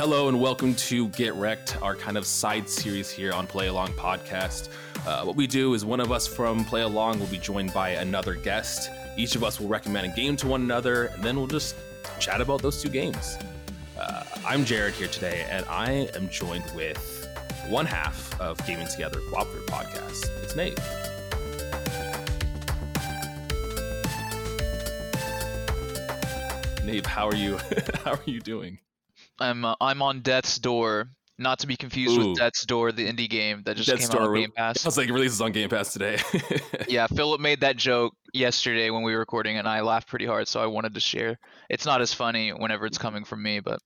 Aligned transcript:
Hello 0.00 0.28
and 0.28 0.40
welcome 0.40 0.74
to 0.76 1.08
Get 1.08 1.34
Wrecked, 1.34 1.76
our 1.82 1.94
kind 1.94 2.16
of 2.16 2.24
side 2.24 2.70
series 2.70 3.10
here 3.10 3.34
on 3.34 3.46
Play 3.46 3.66
Along 3.66 3.92
Podcast. 3.92 4.70
Uh, 5.06 5.24
what 5.24 5.36
we 5.36 5.46
do 5.46 5.74
is 5.74 5.84
one 5.84 6.00
of 6.00 6.10
us 6.10 6.26
from 6.26 6.64
Play 6.64 6.80
Along 6.80 7.20
will 7.20 7.26
be 7.26 7.36
joined 7.36 7.74
by 7.74 7.90
another 7.90 8.34
guest. 8.34 8.90
Each 9.18 9.36
of 9.36 9.44
us 9.44 9.60
will 9.60 9.68
recommend 9.68 10.10
a 10.10 10.16
game 10.16 10.36
to 10.36 10.46
one 10.46 10.62
another, 10.62 11.08
and 11.08 11.22
then 11.22 11.36
we'll 11.36 11.46
just 11.46 11.76
chat 12.18 12.40
about 12.40 12.62
those 12.62 12.80
two 12.80 12.88
games. 12.88 13.36
Uh, 13.98 14.24
I'm 14.42 14.64
Jared 14.64 14.94
here 14.94 15.06
today, 15.06 15.46
and 15.50 15.66
I 15.66 16.08
am 16.14 16.30
joined 16.30 16.64
with 16.74 17.28
one 17.68 17.84
half 17.84 18.40
of 18.40 18.56
Gaming 18.66 18.88
Together 18.88 19.20
Cooperative 19.28 19.66
Podcast. 19.66 20.30
It's 20.42 20.56
Nate. 20.56 20.78
Nate, 26.86 27.06
how 27.06 27.28
are 27.28 27.36
you? 27.36 27.58
how 28.02 28.12
are 28.12 28.22
you 28.24 28.40
doing? 28.40 28.78
I'm 29.40 29.64
uh, 29.64 29.74
I'm 29.80 30.02
on 30.02 30.20
Death's 30.20 30.58
Door, 30.58 31.10
not 31.38 31.58
to 31.60 31.66
be 31.66 31.76
confused 31.76 32.18
Ooh. 32.18 32.30
with 32.30 32.38
Death's 32.38 32.64
Door, 32.64 32.92
the 32.92 33.10
indie 33.10 33.28
game 33.28 33.62
that 33.64 33.76
just 33.76 33.88
Death's 33.88 34.08
came 34.08 34.20
out 34.20 34.28
on 34.28 34.34
Game 34.34 34.52
Pass. 34.56 34.84
I 34.84 34.88
was 34.88 34.96
like, 34.96 35.08
it 35.08 35.12
releases 35.12 35.40
on 35.40 35.52
Game 35.52 35.68
Pass 35.68 35.92
today. 35.92 36.18
yeah, 36.88 37.06
Philip 37.06 37.40
made 37.40 37.60
that 37.60 37.76
joke 37.76 38.14
yesterday 38.32 38.90
when 38.90 39.02
we 39.02 39.12
were 39.12 39.18
recording, 39.18 39.56
and 39.58 39.66
I 39.66 39.80
laughed 39.80 40.08
pretty 40.08 40.26
hard, 40.26 40.48
so 40.48 40.60
I 40.60 40.66
wanted 40.66 40.94
to 40.94 41.00
share. 41.00 41.38
It's 41.68 41.86
not 41.86 42.00
as 42.00 42.12
funny 42.12 42.50
whenever 42.50 42.86
it's 42.86 42.98
coming 42.98 43.24
from 43.24 43.42
me, 43.42 43.60
but 43.60 43.80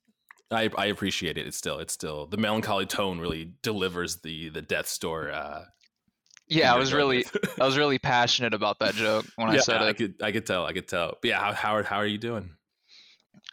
I, 0.51 0.71
I 0.77 0.87
appreciate 0.87 1.39
it. 1.39 1.47
It's 1.47 1.57
still 1.57 1.79
it's 1.79 1.93
still 1.93 2.27
the 2.27 2.37
melancholy 2.37 2.87
tone 2.87 3.19
really 3.19 3.53
delivers 3.63 4.17
the 4.17 4.51
the 4.51 4.63
Death's 4.63 4.97
Door. 4.99 5.31
Uh, 5.31 5.65
yeah, 6.49 6.75
I 6.75 6.79
was 6.79 6.93
really. 6.93 7.25
I 7.61 7.65
was 7.65 7.79
really 7.79 7.99
passionate 7.99 8.55
about 8.55 8.79
that 8.81 8.95
joke 8.95 9.25
when 9.37 9.49
I 9.49 9.55
yeah, 9.55 9.61
said 9.61 9.77
I 9.81 9.89
it. 9.91 9.97
could 9.97 10.15
I 10.23 10.33
could 10.33 10.47
tell 10.47 10.67
I 10.67 10.73
could 10.73 10.89
tell. 10.89 11.17
But 11.21 11.29
yeah, 11.29 11.41
how 11.41 11.53
how 11.53 11.77
are, 11.77 11.83
how 11.83 11.97
are 11.97 12.07
you 12.07 12.19
doing? 12.19 12.51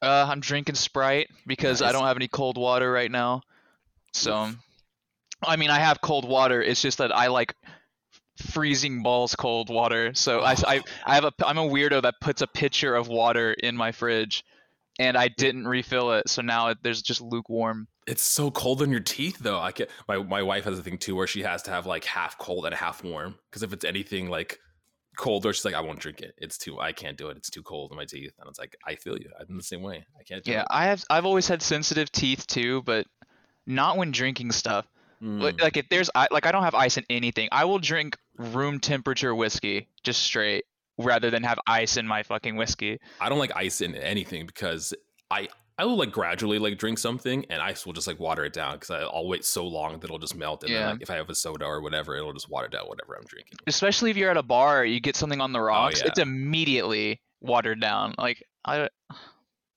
Uh, 0.01 0.27
I'm 0.29 0.39
drinking 0.39 0.75
Sprite 0.75 1.29
because 1.45 1.81
I 1.81 1.91
don't 1.91 2.05
have 2.05 2.17
any 2.17 2.27
cold 2.27 2.57
water 2.57 2.91
right 2.91 3.11
now. 3.11 3.41
So, 4.13 4.49
I 5.45 5.55
mean, 5.55 5.69
I 5.69 5.79
have 5.79 6.01
cold 6.01 6.27
water. 6.27 6.61
It's 6.61 6.81
just 6.81 6.97
that 6.97 7.15
I 7.15 7.27
like 7.27 7.55
freezing 8.37 9.03
balls 9.03 9.35
cold 9.35 9.69
water. 9.69 10.13
So 10.13 10.41
I, 10.41 10.55
I, 10.65 10.83
I 11.05 11.15
have 11.15 11.25
a 11.25 11.33
I'm 11.45 11.57
a 11.57 11.67
weirdo 11.67 12.01
that 12.01 12.15
puts 12.19 12.41
a 12.41 12.47
pitcher 12.47 12.95
of 12.95 13.07
water 13.07 13.53
in 13.53 13.77
my 13.77 13.91
fridge, 13.91 14.43
and 14.99 15.15
I 15.15 15.27
didn't 15.27 15.67
refill 15.67 16.13
it. 16.13 16.29
So 16.29 16.41
now 16.41 16.69
it, 16.69 16.79
there's 16.81 17.01
just 17.01 17.21
lukewarm. 17.21 17.87
It's 18.07 18.23
so 18.23 18.49
cold 18.49 18.81
on 18.81 18.89
your 18.89 18.99
teeth 18.99 19.37
though. 19.39 19.59
I 19.59 19.71
can 19.71 19.87
my 20.07 20.17
my 20.17 20.41
wife 20.41 20.65
has 20.65 20.79
a 20.79 20.83
thing 20.83 20.97
too 20.97 21.15
where 21.15 21.27
she 21.27 21.43
has 21.43 21.61
to 21.63 21.71
have 21.71 21.85
like 21.85 22.03
half 22.05 22.37
cold 22.37 22.65
and 22.65 22.73
half 22.73 23.03
warm 23.03 23.35
because 23.49 23.63
if 23.63 23.71
it's 23.71 23.85
anything 23.85 24.29
like 24.29 24.59
colder, 25.17 25.53
she's 25.53 25.65
like 25.65 25.73
I 25.73 25.81
won't 25.81 25.99
drink 25.99 26.21
it. 26.21 26.33
It's 26.37 26.57
too 26.57 26.79
I 26.79 26.91
can't 26.91 27.17
do 27.17 27.27
it. 27.29 27.37
It's 27.37 27.49
too 27.49 27.63
cold 27.63 27.91
in 27.91 27.97
my 27.97 28.05
teeth. 28.05 28.33
And 28.39 28.49
it's 28.49 28.59
like 28.59 28.75
I 28.85 28.95
feel 28.95 29.17
you. 29.17 29.29
I'm 29.39 29.57
the 29.57 29.63
same 29.63 29.81
way. 29.81 30.05
I 30.19 30.23
can't. 30.23 30.43
Do 30.43 30.51
Yeah, 30.51 30.61
it. 30.61 30.67
I 30.69 30.85
have 30.85 31.03
I've 31.09 31.25
always 31.25 31.47
had 31.47 31.61
sensitive 31.61 32.11
teeth 32.11 32.47
too, 32.47 32.81
but 32.83 33.07
not 33.65 33.97
when 33.97 34.11
drinking 34.11 34.51
stuff. 34.51 34.85
Mm. 35.21 35.41
Like, 35.41 35.61
like 35.61 35.77
if 35.77 35.89
there's 35.89 36.09
I 36.15 36.27
like 36.31 36.45
I 36.45 36.51
don't 36.51 36.63
have 36.63 36.75
ice 36.75 36.97
in 36.97 37.05
anything. 37.09 37.49
I 37.51 37.65
will 37.65 37.79
drink 37.79 38.17
room 38.37 38.79
temperature 38.79 39.35
whiskey 39.35 39.87
just 40.03 40.23
straight 40.23 40.65
rather 40.97 41.29
than 41.29 41.43
have 41.43 41.59
ice 41.67 41.97
in 41.97 42.07
my 42.07 42.23
fucking 42.23 42.55
whiskey. 42.55 42.99
I 43.19 43.29
don't 43.29 43.39
like 43.39 43.55
ice 43.55 43.81
in 43.81 43.95
anything 43.95 44.45
because 44.45 44.93
I 45.29 45.49
I 45.81 45.85
will 45.85 45.97
like 45.97 46.11
gradually 46.11 46.59
like 46.59 46.77
drink 46.77 46.99
something 46.99 47.43
and 47.49 47.59
ice 47.59 47.87
will 47.87 47.93
just 47.93 48.05
like 48.05 48.19
water 48.19 48.45
it 48.45 48.53
down 48.53 48.73
because 48.73 48.91
I'll 48.91 49.27
wait 49.27 49.43
so 49.43 49.65
long 49.65 49.93
that 49.93 50.03
it'll 50.03 50.19
just 50.19 50.35
melt 50.35 50.61
and 50.61 50.71
Yeah. 50.71 50.79
then 50.81 50.89
like 50.91 51.01
if 51.01 51.09
I 51.09 51.15
have 51.15 51.27
a 51.27 51.33
soda 51.33 51.65
or 51.65 51.81
whatever 51.81 52.15
it'll 52.15 52.33
just 52.33 52.51
water 52.51 52.67
down 52.67 52.85
whatever 52.85 53.15
I'm 53.15 53.25
drinking. 53.25 53.57
Especially 53.65 54.11
if 54.11 54.15
you're 54.15 54.29
at 54.29 54.37
a 54.37 54.43
bar, 54.43 54.85
you 54.85 54.99
get 54.99 55.15
something 55.15 55.41
on 55.41 55.53
the 55.53 55.59
oh, 55.59 55.63
rocks, 55.63 56.01
Oh, 56.01 56.05
yeah. 56.05 56.09
it's 56.11 56.19
immediately 56.19 57.19
watered 57.41 57.81
down. 57.81 58.13
Like 58.19 58.43
I 58.63 58.89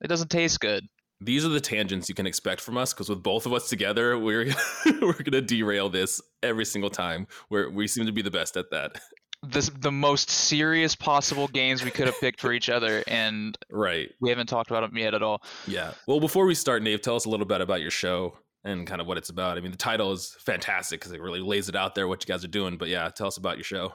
it 0.02 0.08
doesn't 0.08 0.28
taste 0.28 0.60
good. 0.60 0.84
These 1.22 1.46
are 1.46 1.48
the 1.48 1.60
tangents 1.60 2.10
you 2.10 2.14
can 2.14 2.26
expect 2.26 2.60
from 2.60 2.76
us 2.76 2.92
because 2.92 3.08
with 3.08 3.22
both 3.22 3.46
of 3.46 3.54
us 3.54 3.70
together 3.70 4.18
we're 4.18 4.52
we're 5.00 5.14
gonna 5.22 5.40
derail 5.40 5.88
this 5.88 6.20
every 6.42 6.66
single 6.66 6.90
time. 6.90 7.26
We're 7.48 7.70
we 7.70 7.86
seem 7.86 8.04
to 8.04 8.12
be 8.12 8.20
the 8.20 8.30
best 8.30 8.58
at 8.58 8.70
that. 8.72 9.00
This 9.50 9.68
the 9.68 9.92
most 9.92 10.30
serious 10.30 10.94
possible 10.94 11.48
games 11.48 11.84
we 11.84 11.90
could 11.90 12.06
have 12.06 12.18
picked 12.20 12.40
for 12.40 12.52
each 12.52 12.68
other 12.68 13.02
and 13.06 13.56
Right. 13.70 14.10
we 14.20 14.30
haven't 14.30 14.46
talked 14.48 14.70
about 14.70 14.88
them 14.88 14.96
yet 14.98 15.14
at 15.14 15.22
all. 15.22 15.42
Yeah. 15.66 15.92
Well, 16.06 16.20
before 16.20 16.46
we 16.46 16.54
start, 16.54 16.82
Nave, 16.82 17.00
tell 17.02 17.16
us 17.16 17.24
a 17.24 17.28
little 17.30 17.46
bit 17.46 17.60
about 17.60 17.80
your 17.80 17.90
show 17.90 18.38
and 18.64 18.86
kind 18.86 19.00
of 19.00 19.06
what 19.06 19.18
it's 19.18 19.28
about. 19.30 19.58
I 19.58 19.60
mean, 19.60 19.70
the 19.72 19.76
title 19.76 20.12
is 20.12 20.36
fantastic 20.40 21.00
because 21.00 21.12
it 21.12 21.20
really 21.20 21.40
lays 21.40 21.68
it 21.68 21.76
out 21.76 21.94
there 21.94 22.08
what 22.08 22.26
you 22.26 22.32
guys 22.32 22.44
are 22.44 22.48
doing. 22.48 22.76
But 22.78 22.88
yeah, 22.88 23.08
tell 23.10 23.26
us 23.26 23.36
about 23.36 23.56
your 23.56 23.64
show. 23.64 23.92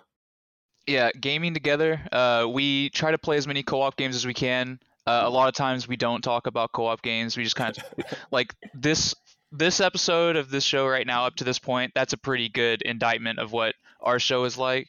Yeah, 0.87 1.11
gaming 1.19 1.53
together. 1.53 2.01
Uh, 2.11 2.47
we 2.49 2.89
try 2.91 3.11
to 3.11 3.17
play 3.17 3.37
as 3.37 3.45
many 3.47 3.63
co-op 3.63 3.95
games 3.95 4.15
as 4.15 4.25
we 4.25 4.33
can. 4.33 4.79
Uh, 5.05 5.21
a 5.25 5.29
lot 5.29 5.47
of 5.47 5.55
times 5.55 5.87
we 5.87 5.95
don't 5.97 6.21
talk 6.21 6.45
about 6.47 6.71
co-op 6.71 7.01
games. 7.01 7.35
We 7.37 7.43
just 7.43 7.55
kind 7.55 7.77
of 7.77 7.83
like 8.31 8.53
this 8.73 9.15
this 9.51 9.79
episode 9.81 10.35
of 10.35 10.51
this 10.51 10.63
show 10.63 10.87
right 10.87 11.07
now 11.07 11.25
up 11.25 11.35
to 11.37 11.43
this 11.43 11.57
point. 11.57 11.91
That's 11.95 12.13
a 12.13 12.17
pretty 12.17 12.49
good 12.49 12.83
indictment 12.83 13.39
of 13.39 13.51
what 13.51 13.73
our 14.01 14.19
show 14.19 14.43
is 14.43 14.57
like. 14.57 14.87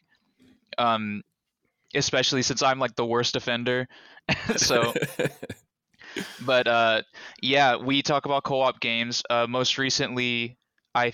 Um, 0.79 1.23
especially 1.95 2.43
since 2.43 2.63
I'm 2.63 2.79
like 2.79 2.95
the 2.97 3.07
worst 3.07 3.37
offender. 3.37 3.89
so, 4.57 4.95
but 6.47 6.67
uh, 6.67 7.03
yeah, 7.43 7.77
we 7.77 8.03
talk 8.03 8.27
about 8.27 8.45
co-op 8.45 8.81
games. 8.81 9.23
Uh, 9.29 9.47
most 9.49 9.79
recently, 9.79 10.57
I 10.95 11.13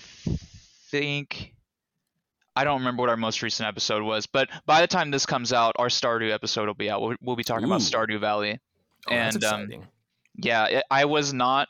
think 0.91 1.53
I 2.55 2.63
don't 2.63 2.79
remember 2.79 3.01
what 3.01 3.09
our 3.09 3.17
most 3.17 3.41
recent 3.43 3.67
episode 3.67 4.03
was, 4.03 4.25
but 4.25 4.49
by 4.65 4.81
the 4.81 4.87
time 4.87 5.11
this 5.11 5.25
comes 5.25 5.53
out, 5.53 5.75
our 5.77 5.89
Stardew 5.89 6.33
episode 6.33 6.67
will 6.67 6.73
be 6.73 6.89
out. 6.89 7.01
We'll, 7.01 7.15
we'll 7.21 7.35
be 7.35 7.43
talking 7.43 7.65
about 7.65 7.81
Stardew 7.81 8.19
Valley. 8.19 8.59
Oh, 9.07 9.13
that's 9.13 9.35
And, 9.35 9.73
um. 9.73 9.83
Yeah, 10.39 10.65
it, 10.65 10.83
I 10.89 11.05
was 11.05 11.33
not. 11.33 11.67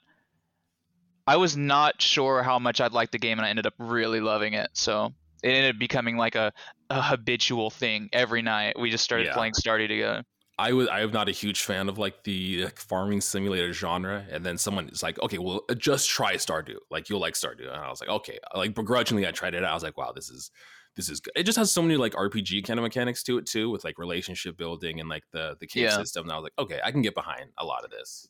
I 1.25 1.35
was 1.35 1.57
not 1.57 2.01
sure 2.01 2.41
how 2.41 2.57
much 2.57 2.79
I'd 2.79 2.93
like 2.93 3.11
the 3.11 3.19
game, 3.19 3.37
and 3.37 3.45
I 3.45 3.49
ended 3.49 3.67
up 3.67 3.73
really 3.77 4.21
loving 4.21 4.53
it. 4.53 4.69
So 4.73 5.13
it 5.43 5.49
ended 5.49 5.75
up 5.75 5.79
becoming 5.79 6.15
like 6.15 6.35
a, 6.35 6.53
a 6.89 7.01
habitual 7.01 7.69
thing 7.69 8.09
every 8.13 8.41
night. 8.41 8.79
We 8.79 8.89
just 8.89 9.03
started 9.03 9.27
Yeah. 9.27 9.33
playing 9.33 9.53
Stardew 9.53 9.87
together. 9.87 10.23
I 10.59 10.73
was 10.73 10.87
I 10.87 11.01
am 11.01 11.11
not 11.11 11.29
a 11.29 11.31
huge 11.31 11.61
fan 11.61 11.87
of 11.87 11.99
like 11.99 12.23
the 12.23 12.63
like, 12.65 12.79
farming 12.79 13.21
simulator 13.21 13.71
genre, 13.73 14.25
and 14.31 14.43
then 14.43 14.57
someone 14.57 14.89
is 14.89 15.03
like, 15.03 15.21
okay, 15.21 15.37
well, 15.37 15.61
uh, 15.69 15.75
just 15.75 16.09
try 16.09 16.33
Stardew. 16.33 16.77
Like 16.89 17.09
you'll 17.09 17.19
like 17.19 17.35
Stardew, 17.35 17.67
and 17.71 17.75
I 17.75 17.89
was 17.89 18.01
like, 18.01 18.09
okay. 18.09 18.39
Like 18.55 18.73
begrudgingly, 18.73 19.27
I 19.27 19.31
tried 19.31 19.53
it 19.53 19.63
out. 19.63 19.69
I 19.71 19.73
was 19.75 19.83
like, 19.83 19.97
wow, 19.97 20.11
this 20.13 20.29
is 20.29 20.49
this 20.95 21.09
is 21.09 21.19
good. 21.19 21.33
It 21.35 21.43
just 21.43 21.59
has 21.59 21.71
so 21.71 21.83
many 21.83 21.95
like 21.95 22.13
RPG 22.13 22.65
kind 22.65 22.79
of 22.79 22.83
mechanics 22.83 23.21
to 23.23 23.37
it 23.37 23.45
too, 23.45 23.69
with 23.69 23.83
like 23.83 23.99
relationship 23.99 24.57
building 24.57 24.99
and 24.99 25.07
like 25.07 25.23
the 25.31 25.57
the 25.59 25.67
cave 25.67 25.83
Yeah. 25.83 25.97
system. 25.97 26.23
And 26.23 26.31
I 26.31 26.35
was 26.37 26.43
like, 26.43 26.57
okay, 26.57 26.79
I 26.83 26.91
can 26.91 27.03
get 27.03 27.13
behind 27.13 27.51
a 27.59 27.65
lot 27.65 27.85
of 27.85 27.91
this. 27.91 28.27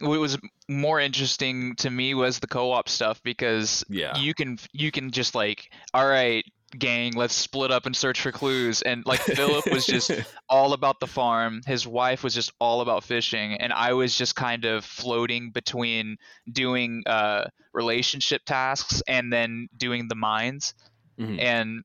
What 0.00 0.20
was 0.20 0.38
more 0.68 1.00
interesting 1.00 1.74
to 1.76 1.90
me 1.90 2.14
was 2.14 2.38
the 2.38 2.46
co-op 2.46 2.88
stuff 2.88 3.22
because 3.22 3.84
Yeah, 3.88 4.16
you 4.18 4.34
can 4.34 4.58
you 4.72 4.90
can 4.90 5.10
just 5.10 5.34
like 5.34 5.72
all 5.94 6.06
right 6.06 6.44
gang 6.78 7.14
let's 7.14 7.34
split 7.34 7.70
up 7.70 7.86
and 7.86 7.96
search 7.96 8.20
for 8.20 8.32
clues. 8.32 8.82
And 8.82 9.04
like 9.04 9.20
philip 9.20 9.66
was 9.70 9.86
just 9.86 10.10
all 10.48 10.72
about 10.72 11.00
the 11.00 11.06
farm. 11.06 11.62
His 11.66 11.86
wife 11.86 12.22
was 12.22 12.34
just 12.34 12.52
all 12.60 12.80
about 12.80 13.04
fishing. 13.04 13.54
And 13.54 13.72
i 13.72 13.92
was 13.92 14.16
just 14.16 14.36
kind 14.36 14.64
of 14.64 14.84
floating 14.84 15.50
between 15.50 16.16
doing 16.50 17.02
uh 17.06 17.46
relationship 17.72 18.42
tasks 18.44 19.02
and 19.08 19.32
then 19.32 19.68
doing 19.76 20.08
the 20.08 20.14
mines. 20.14 20.74
Mhm. 21.18 21.40
and 21.40 21.84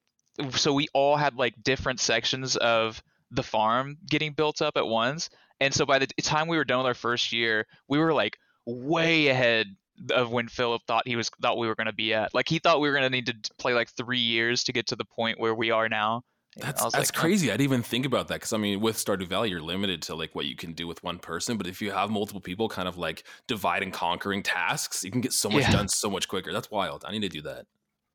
so 0.51 0.73
we 0.73 0.87
all 0.93 1.15
had 1.15 1.35
like 1.35 1.53
different 1.63 1.99
sections 1.99 2.55
of 2.57 3.01
the 3.31 3.43
farm 3.43 3.97
getting 4.09 4.33
built 4.33 4.61
up 4.61 4.77
at 4.77 4.85
once. 4.85 5.29
And 5.61 5.73
so 5.73 5.85
by 5.85 5.99
the 5.99 6.07
time 6.21 6.47
we 6.47 6.57
were 6.57 6.65
done 6.65 6.79
with 6.79 6.87
our 6.87 6.93
first 6.93 7.31
year 7.33 7.65
we 7.87 7.97
were 7.97 8.13
like 8.13 8.37
way 8.65 9.27
ahead 9.27 9.67
of 10.11 10.31
when 10.31 10.47
Philip 10.47 10.81
thought 10.87 11.07
he 11.07 11.15
was 11.15 11.29
thought 11.41 11.57
we 11.57 11.67
were 11.67 11.75
going 11.75 11.87
to 11.87 11.93
be 11.93 12.13
at. 12.13 12.33
Like 12.33 12.47
he 12.49 12.59
thought 12.59 12.79
we 12.81 12.89
were 12.89 12.93
going 12.97 13.09
to 13.09 13.15
need 13.15 13.27
to 13.27 13.35
play 13.57 13.73
like 13.73 13.89
three 13.91 14.19
years 14.19 14.63
to 14.65 14.73
get 14.73 14.87
to 14.87 14.95
the 14.95 15.05
point 15.05 15.39
where 15.39 15.55
we 15.55 15.71
are 15.71 15.87
now. 15.89 16.21
That's 16.57 16.81
that's 16.83 16.95
like, 16.95 17.09
"Oh." 17.17 17.19
crazy. 17.19 17.49
I 17.49 17.53
didn't 17.53 17.63
even 17.71 17.83
think 17.83 18.05
about 18.05 18.29
that 18.29 18.35
because 18.35 18.53
I 18.53 18.57
mean, 18.57 18.79
with 18.79 18.95
Stardew 18.95 19.27
Valley, 19.27 19.49
you're 19.49 19.61
limited 19.61 20.01
to 20.03 20.15
like 20.15 20.33
what 20.35 20.45
you 20.45 20.55
can 20.55 20.71
do 20.73 20.87
with 20.87 21.03
one 21.03 21.19
person. 21.19 21.57
But 21.57 21.67
if 21.67 21.81
you 21.81 21.91
have 21.91 22.09
multiple 22.09 22.39
people, 22.41 22.69
kind 22.69 22.87
of 22.87 22.97
like 22.97 23.23
divide 23.47 23.83
and 23.83 23.91
conquering 23.91 24.41
tasks, 24.41 25.03
you 25.03 25.11
can 25.11 25.19
get 25.21 25.33
so 25.33 25.49
much 25.49 25.63
Yeah. 25.63 25.71
done 25.71 25.87
so 25.89 26.09
much 26.09 26.27
quicker. 26.29 26.53
That's 26.53 26.71
wild. 26.71 27.03
I 27.05 27.11
need 27.11 27.23
to 27.23 27.29
do 27.29 27.41
that. 27.41 27.65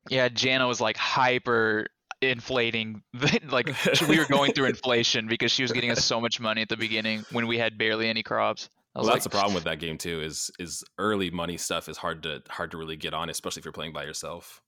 Yeah, 0.09 0.27
Jana 0.29 0.67
was 0.67 0.81
like 0.81 0.97
hyper 0.97 1.85
inflating. 2.21 3.03
like 3.49 3.69
we 4.07 4.17
were 4.17 4.25
going 4.25 4.53
through 4.53 4.65
inflation 4.69 5.27
because 5.27 5.51
she 5.51 5.61
was 5.61 5.71
getting 5.71 5.91
us 5.91 6.03
so 6.03 6.19
much 6.19 6.39
money 6.39 6.61
at 6.61 6.69
the 6.69 6.77
beginning 6.77 7.23
when 7.31 7.47
we 7.47 7.57
had 7.57 7.77
barely 7.77 8.07
any 8.09 8.23
crops. 8.23 8.69
Well, 8.95 9.05
was 9.05 9.13
that's 9.13 9.23
the 9.23 9.29
problem 9.29 9.53
with 9.55 9.63
that 9.65 9.79
game 9.79 9.97
too. 9.97 10.21
Is 10.21 10.51
is 10.59 10.83
early 10.97 11.29
money 11.31 11.57
stuff 11.57 11.87
is 11.89 11.97
hard 11.97 12.23
to 12.23 12.41
hard 12.49 12.71
to 12.71 12.77
really 12.77 12.97
get 12.97 13.13
on, 13.13 13.29
especially 13.29 13.61
if 13.61 13.65
you're 13.65 13.71
playing 13.71 13.93
by 13.93 14.03
yourself. 14.03 14.61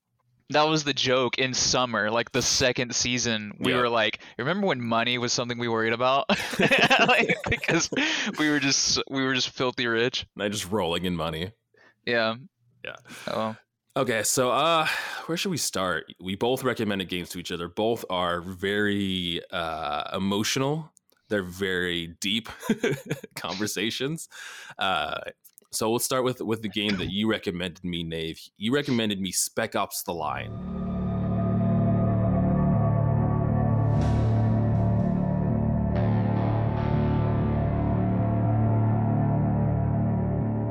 that 0.50 0.62
was 0.68 0.84
the 0.84 0.92
joke 0.94 1.38
in 1.38 1.52
summer, 1.54 2.10
like 2.10 2.30
the 2.32 2.42
second 2.42 2.94
season. 2.94 3.52
We 3.60 3.72
Yeah. 3.72 3.78
were 3.80 3.88
like, 3.88 4.20
remember 4.38 4.66
when 4.66 4.80
money 4.80 5.16
was 5.18 5.32
something 5.32 5.58
we 5.58 5.68
worried 5.68 5.92
about? 5.94 6.26
like, 6.60 7.36
because 7.50 7.90
we 8.38 8.50
were 8.50 8.60
just 8.60 9.02
we 9.10 9.24
were 9.24 9.34
just 9.34 9.50
filthy 9.50 9.86
rich. 9.86 10.26
And 10.36 10.42
I 10.44 10.48
just 10.48 10.70
rolling 10.70 11.04
in 11.04 11.16
money. 11.16 11.52
Yeah. 12.06 12.36
Yeah. 12.84 12.96
Oh. 13.28 13.56
Okay, 13.96 14.22
so 14.22 14.50
uh 14.50 14.86
where 15.26 15.36
should 15.36 15.50
we 15.50 15.56
start? 15.56 16.06
We 16.20 16.34
both 16.34 16.64
recommended 16.64 17.08
games 17.08 17.28
to 17.30 17.38
each 17.38 17.52
other. 17.52 17.68
Both 17.68 18.04
are 18.10 18.40
very 18.40 19.40
uh 19.50 20.16
emotional. 20.16 20.92
They're 21.34 21.42
very 21.42 22.14
deep 22.20 22.48
conversations. 23.34 24.28
Uh 24.78 25.18
So 25.72 25.90
we'll 25.90 25.98
start 25.98 26.22
with 26.22 26.40
with 26.40 26.62
the 26.62 26.68
game 26.68 26.96
that 26.98 27.10
you 27.10 27.28
recommended 27.28 27.82
me, 27.82 28.04
Nave. 28.04 28.40
You 28.56 28.72
recommended 28.72 29.20
me 29.20 29.32
Spec 29.32 29.74
Ops: 29.74 30.04
The 30.04 30.14
Line. 30.14 30.52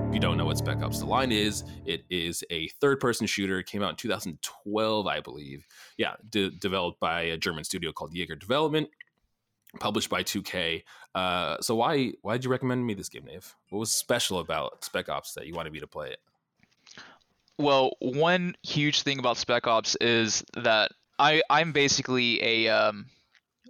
If 0.07 0.13
you 0.13 0.21
don't 0.21 0.38
know 0.38 0.45
what 0.45 0.57
Spec 0.59 0.81
Ops: 0.81 1.00
The 1.00 1.06
Line 1.07 1.33
is, 1.33 1.66
it 1.86 2.06
is 2.09 2.44
a 2.50 2.69
third-person 2.80 3.27
shooter. 3.27 3.59
It 3.59 3.66
came 3.66 3.83
out 3.83 3.89
in 3.92 3.95
2012, 3.98 5.07
I 5.07 5.19
believe. 5.19 5.68
Yeah, 5.98 6.13
de- 6.30 6.51
developed 6.51 7.01
by 7.01 7.24
a 7.24 7.38
German 7.38 7.66
studio 7.66 7.92
called 7.92 8.13
Yager 8.13 8.36
Development 8.38 8.88
published 9.79 10.09
by 10.09 10.23
2K. 10.23 10.83
Uh, 11.15 11.57
so 11.61 11.75
why 11.75 12.13
why 12.21 12.33
did 12.33 12.45
you 12.45 12.51
recommend 12.51 12.85
me 12.85 12.93
this 12.93 13.09
game, 13.09 13.25
Nave? 13.25 13.55
What 13.69 13.79
was 13.79 13.91
special 13.91 14.39
about 14.39 14.83
Spec 14.83 15.09
Ops 15.09 15.33
that 15.33 15.47
you 15.47 15.53
wanted 15.53 15.73
me 15.73 15.79
to 15.79 15.87
play 15.87 16.09
it? 16.09 16.19
Well, 17.57 17.91
one 17.99 18.55
huge 18.63 19.03
thing 19.03 19.19
about 19.19 19.37
Spec 19.37 19.67
Ops 19.67 19.95
is 20.01 20.43
that 20.55 20.91
I 21.19 21.43
I'm 21.49 21.71
basically 21.71 22.43
a 22.43 22.69
um, 22.69 23.05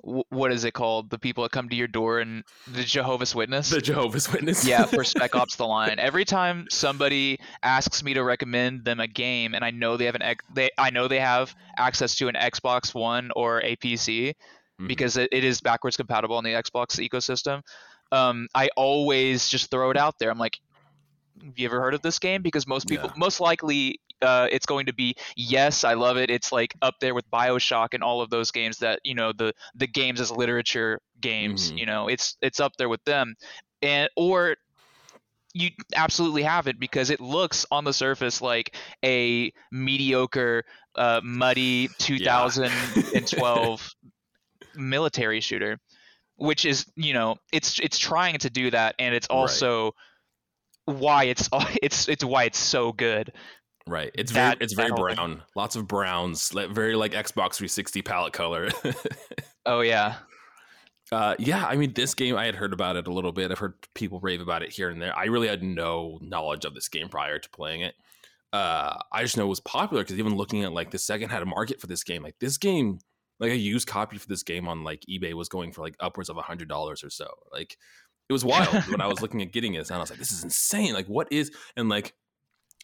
what 0.03 0.51
is 0.51 0.65
it 0.65 0.73
called? 0.73 1.09
The 1.09 1.19
people 1.19 1.44
that 1.44 1.51
come 1.51 1.69
to 1.69 1.75
your 1.75 1.88
door 1.88 2.19
and 2.19 2.44
the 2.67 2.83
Jehovah's 2.83 3.33
Witness. 3.33 3.69
The 3.69 3.81
Jehovah's 3.81 4.31
Witness. 4.31 4.65
yeah, 4.65 4.85
for 4.85 5.03
Spec 5.03 5.35
Ops: 5.35 5.55
The 5.55 5.65
Line. 5.65 5.97
Every 6.00 6.25
time 6.25 6.67
somebody 6.69 7.39
asks 7.61 8.03
me 8.03 8.13
to 8.13 8.23
recommend 8.23 8.83
them 8.83 9.00
a 9.00 9.07
game, 9.07 9.53
and 9.53 9.63
I 9.63 9.71
know 9.71 9.95
they 9.97 10.05
have 10.05 10.15
an 10.15 10.35
they 10.53 10.71
I 10.77 10.89
know 10.89 11.07
they 11.07 11.19
have 11.19 11.55
access 11.77 12.15
to 12.15 12.27
an 12.27 12.35
Xbox 12.35 12.94
One 12.94 13.31
or 13.35 13.61
a 13.61 13.75
PC, 13.77 14.35
mm-hmm. 14.80 14.88
because 14.88 15.18
it, 15.18 15.30
it 15.31 15.44
is 15.44 15.62
backwards 15.62 15.98
compatible 15.98 16.38
in 16.40 16.44
the 16.44 16.52
Xbox 16.52 17.00
ecosystem. 17.00 17.62
Um, 18.12 18.48
I 18.54 18.70
always 18.75 19.48
just 19.50 19.72
throw 19.72 19.90
it 19.90 19.98
out 19.98 20.20
there. 20.20 20.30
I'm 20.30 20.38
like, 20.38 20.60
have 21.44 21.58
you 21.58 21.66
ever 21.66 21.81
heard 21.81 21.94
of 21.94 22.02
this 22.02 22.20
game? 22.20 22.42
Because 22.42 22.68
most 22.68 22.88
people, 22.88 23.10
yeah. 23.10 23.18
most 23.18 23.40
likely, 23.40 24.00
uh, 24.22 24.48
it's 24.52 24.66
going 24.66 24.86
to 24.86 24.94
be 24.94 25.16
yes, 25.36 25.84
I 25.84 25.94
love 25.94 26.18
it. 26.18 26.30
It's 26.30 26.52
like 26.52 26.74
up 26.81 26.96
there 27.02 27.14
with 27.14 27.30
Bioshock 27.31 27.90
and 27.94 28.04
all 28.04 28.22
of 28.22 28.30
those 28.30 28.52
games 28.52 28.78
that 28.80 29.00
you 29.04 29.16
know 29.16 29.34
the 29.34 29.54
the 29.75 29.88
games 29.88 30.22
as 30.22 30.31
literature 30.31 31.00
games. 31.20 31.70
Mm-hmm. 31.70 31.78
You 31.78 31.86
know, 31.88 32.08
it's 32.08 32.38
it's 32.42 32.60
up 32.60 32.74
there 32.78 32.90
with 32.90 33.04
them, 33.04 33.36
and 33.81 34.10
or 34.16 34.56
you 35.54 35.70
absolutely 35.96 36.44
have 36.44 36.68
it 36.68 36.80
because 36.80 37.10
it 37.10 37.20
looks 37.20 37.66
on 37.72 37.84
the 37.84 37.94
surface 37.94 38.42
like 38.42 38.75
a 39.04 39.52
mediocre, 39.72 40.64
uh, 40.96 41.22
muddy 41.24 41.90
2012 42.00 43.96
military 44.75 45.42
shooter, 45.42 45.80
which 46.36 46.66
is 46.66 46.86
you 46.96 47.14
know 47.14 47.36
it's 47.52 47.80
it's 47.80 47.98
trying 47.98 48.38
to 48.40 48.50
do 48.50 48.72
that, 48.72 48.96
and 49.00 49.16
it's 49.16 49.28
also 49.28 49.92
right. 50.88 50.98
why 50.98 51.24
it's 51.25 51.50
it's 51.81 52.08
it's 52.08 52.24
why 52.24 52.46
it's 52.46 52.60
so 52.60 52.92
good. 52.92 53.31
Right. 53.86 54.12
It's 54.16 54.31
that, 54.31 54.60
very 54.60 54.64
it's 54.64 54.74
very 54.74 54.92
brown. 54.92 55.44
Lots 55.56 55.75
of 55.75 55.88
browns. 55.88 56.52
Very 56.52 56.96
like 56.96 57.12
Xbox 57.12 57.56
360 57.56 58.02
palette 58.02 58.34
color. 58.34 58.70
oh 59.66 59.81
yeah. 59.81 60.16
Uh, 61.12 61.36
yeah, 61.38 61.66
I 61.68 61.75
mean, 61.75 61.94
this 61.94 62.16
game 62.16 62.36
I 62.36 62.46
had 62.46 62.56
heard 62.56 62.74
about 62.74 62.96
it 62.96 63.08
a 63.08 63.14
little 63.14 63.31
bit. 63.31 63.52
I've 63.52 63.60
heard 63.60 63.75
people 63.94 64.20
rave 64.20 64.42
about 64.42 64.64
it 64.64 64.72
here 64.72 64.90
and 64.90 65.02
there. 65.02 65.16
I 65.16 65.25
really 65.25 65.48
had 65.48 65.62
no 65.62 66.18
knowledge 66.22 66.66
of 66.66 66.74
this 66.74 66.88
game 66.88 67.08
prior 67.08 67.38
to 67.38 67.50
playing 67.50 67.81
it. 67.81 67.94
Uh, 68.52 68.98
I 69.12 69.22
just 69.22 69.38
know 69.38 69.44
it 69.44 69.50
was 69.50 69.60
popular 69.60 70.04
because 70.04 70.18
even 70.18 70.36
looking 70.36 70.64
at 70.64 70.72
like 70.72 70.92
the 70.92 70.98
second 70.98 71.30
had 71.30 71.44
a 71.44 71.46
market 71.46 71.80
for 71.80 71.88
this 71.88 72.04
game, 72.04 72.24
like 72.24 72.36
this 72.40 72.58
game 72.58 73.00
like 73.39 73.51
a 73.51 73.57
used 73.57 73.88
copy 73.88 74.18
for 74.18 74.27
this 74.27 74.44
game 74.44 74.68
on 74.68 74.83
like 74.83 75.03
eBay 75.09 75.33
was 75.33 75.50
going 75.50 75.71
for 75.71 75.81
like 75.81 75.95
upwards 76.00 76.30
of 76.30 76.38
a 76.38 76.41
hundred 76.41 76.69
dollars 76.69 77.03
or 77.03 77.09
so. 77.09 77.27
Like 77.51 77.77
it 78.30 78.33
was 78.33 78.45
wild 78.45 78.74
when 78.88 79.01
I 79.01 79.07
was 79.07 79.21
looking 79.24 79.41
at 79.41 79.51
getting 79.51 79.74
it, 79.74 79.89
and 79.89 79.97
I 79.97 80.00
was 80.00 80.09
like, 80.09 80.19
this 80.19 80.31
is 80.31 80.44
insane. 80.44 80.94
Like 80.94 81.07
what 81.07 81.27
is 81.31 81.51
and 81.75 81.89
like 81.89 82.13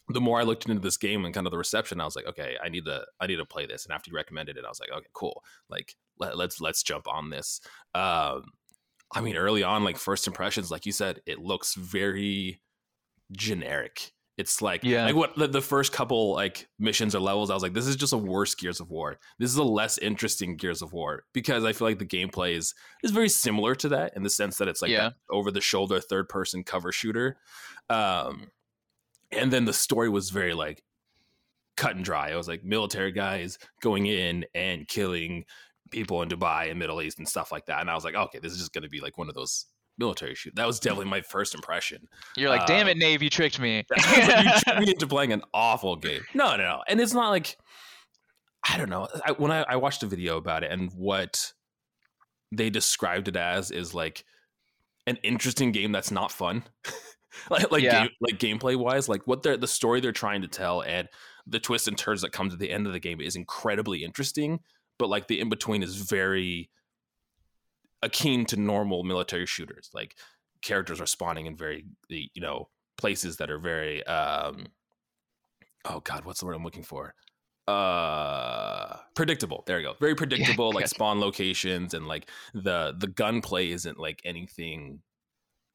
the 0.08 0.20
more 0.20 0.40
I 0.40 0.42
looked 0.42 0.66
into 0.68 0.80
this 0.80 0.96
game 0.96 1.24
and 1.24 1.32
kind 1.32 1.46
of 1.46 1.50
the 1.50 1.58
reception, 1.58 2.00
I 2.00 2.04
was 2.04 2.16
like, 2.16 2.26
okay, 2.26 2.56
I 2.62 2.68
need 2.68 2.84
to 2.86 3.04
I 3.20 3.26
need 3.26 3.36
to 3.36 3.46
play 3.46 3.66
this. 3.66 3.84
And 3.84 3.92
after 3.94 4.10
you 4.10 4.16
recommended 4.16 4.56
it, 4.56 4.64
I 4.64 4.68
was 4.68 4.80
like, 4.80 4.90
okay, 4.90 5.06
cool. 5.12 5.42
Like 5.68 5.96
let, 6.18 6.32
us 6.32 6.36
let's, 6.36 6.60
let's 6.60 6.82
jump 6.82 7.08
on 7.08 7.30
this. 7.30 7.60
Um, 7.94 8.44
I 9.12 9.20
mean, 9.20 9.36
early 9.36 9.62
on, 9.62 9.84
like 9.84 9.96
first 9.96 10.26
impressions, 10.26 10.70
like 10.70 10.86
you 10.86 10.92
said, 10.92 11.20
it 11.26 11.40
looks 11.40 11.74
very 11.74 12.60
generic. 13.32 14.12
It's 14.40 14.62
like 14.62 14.82
yeah. 14.82 15.04
like 15.04 15.14
what 15.14 15.36
the, 15.36 15.46
the, 15.46 15.60
first 15.60 15.92
couple 15.92 16.32
like 16.32 16.66
missions 16.78 17.14
or 17.14 17.20
levels, 17.20 17.50
I 17.50 17.54
was 17.54 17.62
like, 17.62 17.74
this 17.74 17.86
is 17.86 17.94
just 17.94 18.14
a 18.14 18.18
worse 18.18 18.54
Gears 18.54 18.80
of 18.80 18.90
War. 18.90 19.18
This 19.38 19.50
is 19.50 19.56
a 19.56 19.62
less 19.62 19.98
interesting 19.98 20.56
Gears 20.56 20.80
of 20.80 20.94
War 20.94 21.24
because 21.34 21.62
I 21.62 21.74
feel 21.74 21.86
like 21.86 21.98
the 21.98 22.06
gameplay 22.06 22.56
is 22.56 22.74
is 23.04 23.10
very 23.10 23.28
similar 23.28 23.74
to 23.76 23.90
that 23.90 24.14
in 24.16 24.22
the 24.22 24.30
sense 24.30 24.56
that 24.56 24.66
it's 24.66 24.80
like 24.80 24.90
yeah. 24.90 25.10
over 25.30 25.50
the 25.50 25.60
shoulder 25.60 26.00
third 26.00 26.30
person 26.30 26.64
cover 26.64 26.90
shooter. 26.90 27.36
Um, 27.90 28.48
and 29.30 29.52
then 29.52 29.66
the 29.66 29.74
story 29.74 30.08
was 30.08 30.30
very 30.30 30.54
like 30.54 30.82
cut 31.76 31.96
and 31.96 32.04
dry. 32.04 32.30
I 32.30 32.36
was 32.36 32.48
like 32.48 32.64
military 32.64 33.12
guys 33.12 33.58
going 33.82 34.06
in 34.06 34.46
and 34.54 34.88
killing 34.88 35.44
people 35.90 36.22
in 36.22 36.30
Dubai 36.30 36.70
and 36.70 36.78
Middle 36.78 37.02
East 37.02 37.18
and 37.18 37.28
stuff 37.28 37.52
like 37.52 37.66
that. 37.66 37.80
And 37.80 37.90
I 37.90 37.94
was 37.94 38.04
like, 38.04 38.14
okay, 38.14 38.38
this 38.38 38.52
is 38.52 38.58
just 38.58 38.72
going 38.72 38.84
to 38.84 38.88
be 38.88 39.00
like 39.00 39.18
one 39.18 39.28
of 39.28 39.34
those 39.34 39.66
military 40.00 40.34
shoot. 40.34 40.56
That 40.56 40.66
was 40.66 40.80
definitely 40.80 41.10
my 41.10 41.20
first 41.20 41.54
impression. 41.54 42.08
You're 42.36 42.50
like, 42.50 42.66
damn 42.66 42.88
it, 42.88 42.92
um, 42.92 42.98
Nave, 42.98 43.22
you 43.22 43.30
tricked 43.30 43.60
me. 43.60 43.84
you 43.96 44.02
tricked 44.64 44.80
me 44.80 44.90
into 44.90 45.06
playing 45.06 45.32
an 45.32 45.42
awful 45.54 45.94
game. 45.94 46.22
No, 46.34 46.56
no, 46.56 46.64
no. 46.64 46.82
And 46.88 47.00
it's 47.00 47.14
not 47.14 47.28
like 47.28 47.56
I 48.68 48.76
don't 48.76 48.90
know. 48.90 49.08
I, 49.24 49.32
when 49.32 49.50
I, 49.50 49.62
I 49.62 49.76
watched 49.76 50.02
a 50.02 50.06
video 50.06 50.36
about 50.36 50.64
it, 50.64 50.72
and 50.72 50.90
what 50.92 51.52
they 52.52 52.70
described 52.70 53.28
it 53.28 53.36
as 53.36 53.70
is 53.70 53.94
like 53.94 54.24
an 55.06 55.18
interesting 55.22 55.72
game 55.72 55.92
that's 55.92 56.10
not 56.10 56.32
fun. 56.32 56.64
like 57.50 57.70
like 57.70 57.82
yeah. 57.82 58.02
game, 58.02 58.10
like 58.20 58.38
gameplay 58.38 58.76
wise, 58.76 59.08
like 59.08 59.26
what 59.26 59.42
they're 59.42 59.56
the 59.56 59.68
story 59.68 60.00
they're 60.00 60.12
trying 60.12 60.42
to 60.42 60.48
tell 60.48 60.82
and 60.82 61.08
the 61.46 61.60
twists 61.60 61.88
and 61.88 61.96
turns 61.96 62.20
that 62.22 62.32
come 62.32 62.50
to 62.50 62.56
the 62.56 62.70
end 62.70 62.86
of 62.86 62.92
the 62.92 63.00
game 63.00 63.20
is 63.20 63.36
incredibly 63.36 64.04
interesting. 64.04 64.60
But 64.98 65.08
like 65.08 65.28
the 65.28 65.40
in 65.40 65.48
between 65.48 65.82
is 65.82 65.96
very 65.96 66.70
akin 68.02 68.44
to 68.46 68.56
normal 68.56 69.04
military 69.04 69.46
shooters. 69.46 69.90
Like 69.92 70.16
characters 70.62 71.00
are 71.00 71.06
spawning 71.06 71.46
in 71.46 71.56
very 71.56 71.86
the, 72.08 72.30
you 72.34 72.42
know 72.42 72.68
places 72.96 73.38
that 73.38 73.50
are 73.50 73.58
very 73.58 74.04
um 74.06 74.66
oh 75.84 76.00
god, 76.00 76.24
what's 76.24 76.40
the 76.40 76.46
word 76.46 76.56
I'm 76.56 76.64
looking 76.64 76.82
for? 76.82 77.14
uh 77.68 78.96
predictable 79.14 79.62
there 79.66 79.78
you 79.78 79.86
go 79.86 79.94
very 80.00 80.14
predictable 80.14 80.70
yeah, 80.70 80.76
like 80.76 80.88
spawn 80.88 81.20
locations 81.20 81.94
and 81.94 82.08
like 82.08 82.28
the 82.52 82.94
the 82.98 83.06
gunplay 83.06 83.70
isn't 83.70 83.98
like 83.98 84.20
anything 84.24 85.00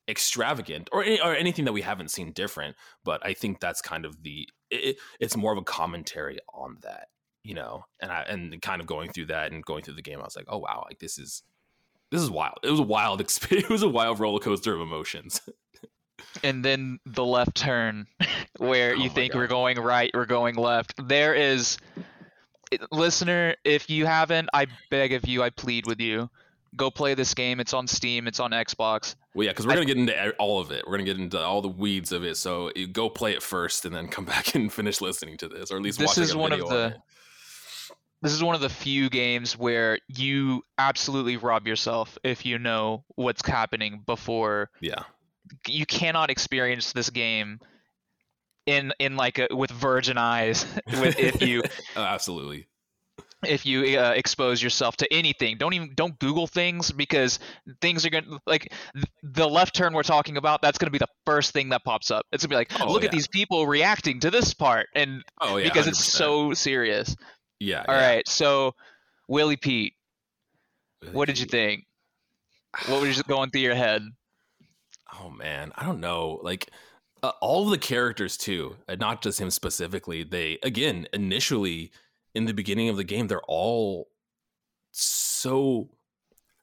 extravagant 0.10 0.90
or 0.92 1.06
or 1.24 1.36
anything 1.36 1.64
that 1.64 1.72
we 1.72 1.82
haven't 1.82 2.12
seen 2.12 2.34
different 2.34 2.76
but 3.06 3.26
i 3.26 3.34
think 3.34 3.62
that's 3.62 3.82
kind 3.82 4.04
of 4.04 4.24
the 4.24 4.48
it, 4.70 4.98
it's 5.22 5.38
more 5.38 5.54
of 5.54 5.58
a 5.58 5.64
commentary 5.64 6.38
on 6.54 6.78
that 6.82 7.08
you 7.44 7.54
know 7.54 7.86
and 8.02 8.12
i 8.12 8.22
and 8.24 8.62
kind 8.62 8.82
of 8.82 8.88
going 8.88 9.10
through 9.12 9.28
that 9.28 9.54
and 9.54 9.64
going 9.64 9.82
through 9.84 9.96
the 9.96 10.02
game 10.02 10.20
i 10.20 10.24
was 10.24 10.36
like 10.36 10.48
oh 10.50 10.58
wow 10.58 10.84
like 10.90 11.00
this 11.00 11.18
is 11.18 11.44
this 12.12 12.22
is 12.22 12.30
wild. 12.30 12.60
It 12.64 12.70
was 12.70 12.80
a 12.80 12.84
wild 12.84 13.22
experience. 13.22 13.70
It 13.70 13.74
was 13.74 13.84
a 13.84 13.90
wild 13.90 14.20
roller 14.20 14.40
coaster 14.40 14.74
of 14.74 14.82
emotions. 14.82 15.42
and 16.44 16.64
then 16.64 17.00
the 17.06 17.26
left 17.26 17.56
turn, 17.56 18.08
where 18.58 18.92
oh 18.92 18.96
you 18.96 19.10
think 19.10 19.34
God. 19.34 19.40
we're 19.40 19.48
going 19.48 19.80
right, 19.80 20.12
we're 20.14 20.26
going 20.26 20.56
left. 20.56 20.94
There 21.08 21.34
is, 21.34 21.78
listener, 22.92 23.56
if 23.64 23.90
you 23.90 24.06
haven't, 24.06 24.50
I 24.54 24.68
beg 24.90 25.14
of 25.14 25.28
you, 25.28 25.44
I 25.44 25.50
plead 25.50 25.88
with 25.88 26.00
you, 26.00 26.30
go 26.76 26.92
play 26.92 27.14
this 27.14 27.34
game. 27.34 27.60
It's 27.60 27.74
on 27.74 27.88
Steam. 27.88 28.28
It's 28.28 28.40
on 28.40 28.52
Xbox. 28.52 29.16
Well, 29.34 29.46
yeah, 29.46 29.52
because 29.52 29.66
we're 29.66 29.74
gonna 29.74 29.86
get 29.86 29.98
into 29.98 30.32
all 30.38 30.60
of 30.60 30.72
it. 30.72 30.84
We're 30.86 30.94
gonna 30.94 31.04
get 31.04 31.18
into 31.18 31.40
all 31.42 31.62
the 31.62 31.68
weeds 31.68 32.12
of 32.12 32.24
it. 32.24 32.38
So 32.38 32.72
go 32.92 33.10
play 33.10 33.34
it 33.34 33.44
first, 33.44 33.86
and 33.86 33.96
then 33.96 34.08
come 34.08 34.26
back 34.26 34.56
and 34.56 34.72
finish 34.72 35.02
listening 35.02 35.38
to 35.38 35.48
this, 35.48 35.72
or 35.72 35.78
at 35.78 35.82
least 35.82 36.00
watch 36.00 36.16
this 36.16 36.30
is 36.30 36.36
one 36.36 36.52
of 36.52 36.60
the 36.60 36.96
this 38.22 38.32
is 38.32 38.44
one 38.44 38.56
of 38.56 38.62
the 38.62 38.70
few 38.70 39.10
games 39.10 39.58
where 39.58 40.00
you 40.08 40.64
absolutely 40.78 41.38
rob 41.38 41.68
yourself 41.68 42.18
if 42.24 42.46
you 42.46 42.58
know 42.58 43.04
what's 43.16 43.46
happening 43.46 44.02
before. 44.06 44.70
Yeah. 44.82 45.04
You 45.68 45.86
cannot 45.86 46.30
experience 46.30 46.94
this 46.94 47.10
game 47.10 47.60
in 48.66 48.94
in 49.00 49.16
like 49.16 49.40
a, 49.40 49.48
with 49.52 49.72
virgin 49.72 50.18
eyes 50.18 50.66
with, 50.88 51.20
if 51.20 51.42
you 51.48 51.64
oh, 51.96 52.02
absolutely 52.02 52.68
if 53.46 53.64
you 53.64 54.00
uh, 54.00 54.14
expose 54.16 54.62
yourself 54.62 54.98
to 54.98 55.14
anything 55.14 55.58
don't 55.58 55.74
even 55.74 55.94
don't 55.94 56.18
google 56.18 56.48
things 56.48 56.92
because 56.92 57.38
things 57.80 58.06
are 58.06 58.10
going 58.10 58.24
to 58.24 58.40
like 58.48 58.74
the 59.22 59.48
left 59.48 59.76
turn 59.76 59.94
we're 59.94 60.02
talking 60.02 60.38
about 60.38 60.64
that's 60.64 60.80
going 60.80 60.88
to 60.88 60.92
be 60.92 60.98
the 60.98 61.08
first 61.26 61.52
thing 61.52 61.70
that 61.70 61.84
pops 61.84 62.10
up 62.10 62.26
it's 62.32 62.44
going 62.44 62.50
to 62.50 62.54
be 62.54 62.56
like 62.56 62.82
oh, 62.82 62.92
look 62.92 63.04
yeah. 63.04 63.08
at 63.08 63.12
these 63.12 63.28
people 63.28 63.68
reacting 63.68 64.20
to 64.20 64.32
this 64.32 64.54
part 64.54 64.88
and 64.96 65.24
oh, 65.42 65.58
yeah, 65.58 65.66
because 65.66 65.86
100%. 65.86 65.90
it's 65.90 66.04
so 66.04 66.54
serious 66.54 67.16
yeah. 67.66 67.84
All 67.88 67.96
yeah. 67.96 68.08
right. 68.08 68.28
So, 68.28 68.76
Willie 69.28 69.58
Pete, 69.58 69.94
Willie 71.02 71.16
what 71.16 71.28
did 71.28 71.40
you 71.40 71.46
think? 71.46 71.86
What 72.88 73.02
was 73.02 73.22
going 73.28 73.50
through 73.50 73.62
your 73.62 73.76
head? 73.76 74.04
Oh 75.20 75.30
man, 75.30 75.72
I 75.76 75.86
don't 75.86 76.00
know. 76.00 76.40
Like 76.42 76.70
uh, 77.24 77.32
all 77.42 77.66
of 77.66 77.72
the 77.72 77.78
characters 77.78 78.38
too, 78.38 78.76
and 78.88 79.00
not 79.00 79.22
just 79.22 79.40
him 79.40 79.50
specifically. 79.50 80.24
They 80.24 80.60
again 80.64 81.08
initially 81.14 81.92
in 82.34 82.46
the 82.46 82.54
beginning 82.54 82.90
of 82.90 82.98
the 82.98 83.04
game, 83.04 83.28
they're 83.28 83.42
all 83.48 84.10
so. 84.92 85.90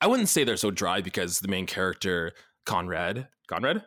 I 0.00 0.08
wouldn't 0.08 0.28
say 0.28 0.42
they're 0.42 0.56
so 0.56 0.72
dry 0.72 1.00
because 1.00 1.38
the 1.38 1.48
main 1.48 1.66
character 1.66 2.32
Conrad, 2.66 3.28
Conrad, 3.46 3.84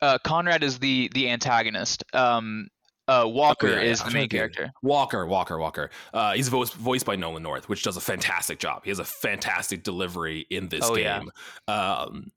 uh, 0.00 0.18
Conrad 0.18 0.62
is 0.62 0.78
the 0.78 1.10
the 1.14 1.30
antagonist. 1.30 2.04
Um, 2.12 2.68
uh, 3.08 3.24
Walker 3.26 3.66
Oh, 3.68 3.70
yeah, 3.70 3.80
is 3.80 4.00
yeah. 4.00 4.08
the 4.08 4.14
main 4.14 4.28
character. 4.28 4.70
Walker, 4.82 5.26
Walker, 5.26 5.58
Walker. 5.58 5.90
Uh, 6.14 6.34
he's 6.34 6.48
voiced, 6.48 6.74
voiced 6.74 7.06
by 7.06 7.16
Nolan 7.16 7.42
North, 7.42 7.68
which 7.68 7.82
does 7.82 7.96
a 7.96 8.00
fantastic 8.00 8.58
job. 8.58 8.82
He 8.84 8.90
has 8.90 8.98
a 9.00 9.04
fantastic 9.04 9.82
delivery 9.82 10.46
in 10.50 10.68
this 10.68 10.84
Oh, 10.84 10.96
yeah. 10.96 11.18
game. 11.20 11.30
Um, 11.66 12.30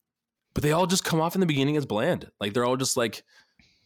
but 0.53 0.63
they 0.63 0.71
all 0.71 0.87
just 0.87 1.03
come 1.03 1.21
off 1.21 1.35
in 1.35 1.41
the 1.41 1.47
beginning 1.47 1.77
as 1.77 1.85
bland. 1.85 2.29
Like 2.39 2.53
they're 2.53 2.65
all 2.65 2.77
just 2.77 2.97
like 2.97 3.23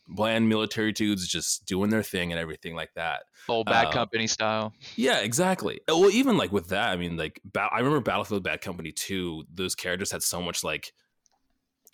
bland 0.07 0.47
military 0.47 0.91
dudes 0.91 1.27
just 1.27 1.65
doing 1.65 1.89
their 1.89 2.03
thing 2.03 2.31
and 2.31 2.39
everything 2.39 2.75
like 2.75 2.93
that. 2.95 3.23
Old 3.49 3.65
Bad 3.67 3.87
Uh, 3.87 3.91
Company 3.91 4.27
style. 4.27 4.73
Yeah, 4.95 5.19
exactly. 5.19 5.81
Well, 5.87 6.09
even 6.11 6.37
like 6.37 6.51
with 6.51 6.67
that, 6.69 6.89
I 6.89 6.95
mean, 6.95 7.17
like 7.17 7.39
I 7.55 7.77
remember 7.79 7.99
Battlefield 8.01 8.43
Bad 8.43 8.61
Company 8.61 8.91
2, 8.91 9.45
those 9.53 9.75
characters 9.75 10.11
had 10.11 10.23
so 10.23 10.41
much 10.41 10.63
like 10.63 10.93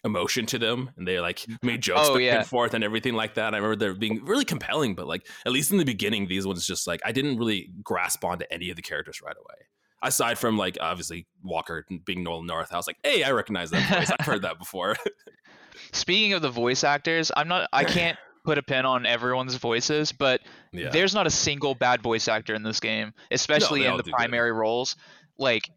emotion 0.04 0.46
to 0.48 0.58
them 0.58 0.90
and 0.98 1.08
they 1.08 1.20
like 1.20 1.40
mm-hmm. 1.40 1.66
made 1.66 1.82
jokes 1.82 2.02
Oh, 2.10 2.14
back 2.16 2.24
yeah. 2.24 2.38
and 2.38 2.48
forth 2.48 2.74
and 2.74 2.84
everything 2.84 3.14
like 3.14 3.36
that. 3.36 3.54
I 3.54 3.58
remember 3.58 3.76
they're 3.76 3.94
being 3.94 4.24
really 4.26 4.46
compelling, 4.46 4.96
but 4.96 5.08
like 5.08 5.28
at 5.46 5.52
least 5.52 5.72
in 5.72 5.78
the 5.78 5.86
beginning, 5.86 6.28
these 6.28 6.48
ones 6.48 6.66
just 6.66 6.88
like 6.88 7.02
I 7.06 7.12
didn't 7.12 7.38
really 7.38 7.70
grasp 7.84 8.24
onto 8.24 8.46
any 8.52 8.70
of 8.70 8.76
the 8.76 8.82
characters 8.82 9.22
right 9.22 9.36
away. 9.36 9.66
Aside 10.04 10.40
from 10.40 10.58
like 10.58 10.78
obviously 10.82 11.28
Walker 11.44 11.86
being 12.06 12.24
Nolan 12.24 12.48
North, 12.48 12.74
I 12.74 12.78
was 12.78 12.88
like, 12.88 12.98
hey, 13.04 13.24
I 13.24 13.32
recognize 13.32 13.70
that 13.72 13.88
voice. 13.90 14.12
I've 14.20 14.26
heard 14.26 14.42
that 14.42 14.58
before. 14.58 14.96
Speaking 15.92 16.34
of 16.34 16.42
the 16.42 16.50
voice 16.50 16.84
actors, 16.84 17.32
I'm 17.36 17.48
not. 17.48 17.70
I 17.72 17.84
can't 17.84 18.18
put 18.46 18.58
a 18.58 18.64
pin 18.64 18.86
on 18.86 19.06
everyone's 19.06 19.56
voices, 19.56 20.12
but 20.12 20.42
yeah. 20.72 20.90
there's 20.90 21.14
not 21.14 21.28
a 21.28 21.30
single 21.32 21.76
bad 21.76 22.02
voice 22.02 22.28
actor 22.28 22.56
in 22.56 22.64
this 22.64 22.80
game, 22.80 23.14
especially 23.30 23.82
they 23.82 23.88
in 23.88 23.98
the 23.98 24.04
do 24.04 24.10
good. 24.10 24.16
primary 24.16 24.52
roles. 24.52 24.96
Like, 25.38 25.70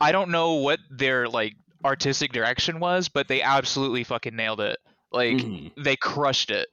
I 0.00 0.12
don't 0.12 0.30
know 0.30 0.54
what 0.54 0.78
their 0.90 1.28
like 1.28 1.54
artistic 1.84 2.32
direction 2.32 2.80
was, 2.80 3.08
but 3.08 3.28
they 3.28 3.42
absolutely 3.42 4.04
fucking 4.04 4.34
nailed 4.36 4.60
it. 4.60 4.78
Like, 5.12 5.36
Mhm. 5.36 5.72
they 5.82 5.96
crushed 5.96 6.50
it. 6.50 6.68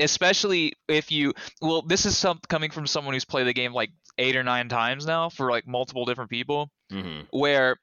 Especially 0.00 0.74
if 0.88 1.10
you, 1.10 1.32
well, 1.60 1.82
this 1.82 2.06
is 2.06 2.16
some 2.16 2.40
coming 2.48 2.70
from 2.70 2.86
someone 2.86 3.14
who's 3.14 3.24
played 3.24 3.46
the 3.46 3.52
game 3.52 3.72
like 3.72 3.90
eight 4.18 4.36
or 4.36 4.42
nine 4.44 4.68
times 4.68 5.06
now 5.06 5.28
for 5.28 5.50
like 5.50 5.66
multiple 5.66 6.04
different 6.04 6.30
people 6.30 6.70
Mhm. 6.92 7.26
where 7.30 7.78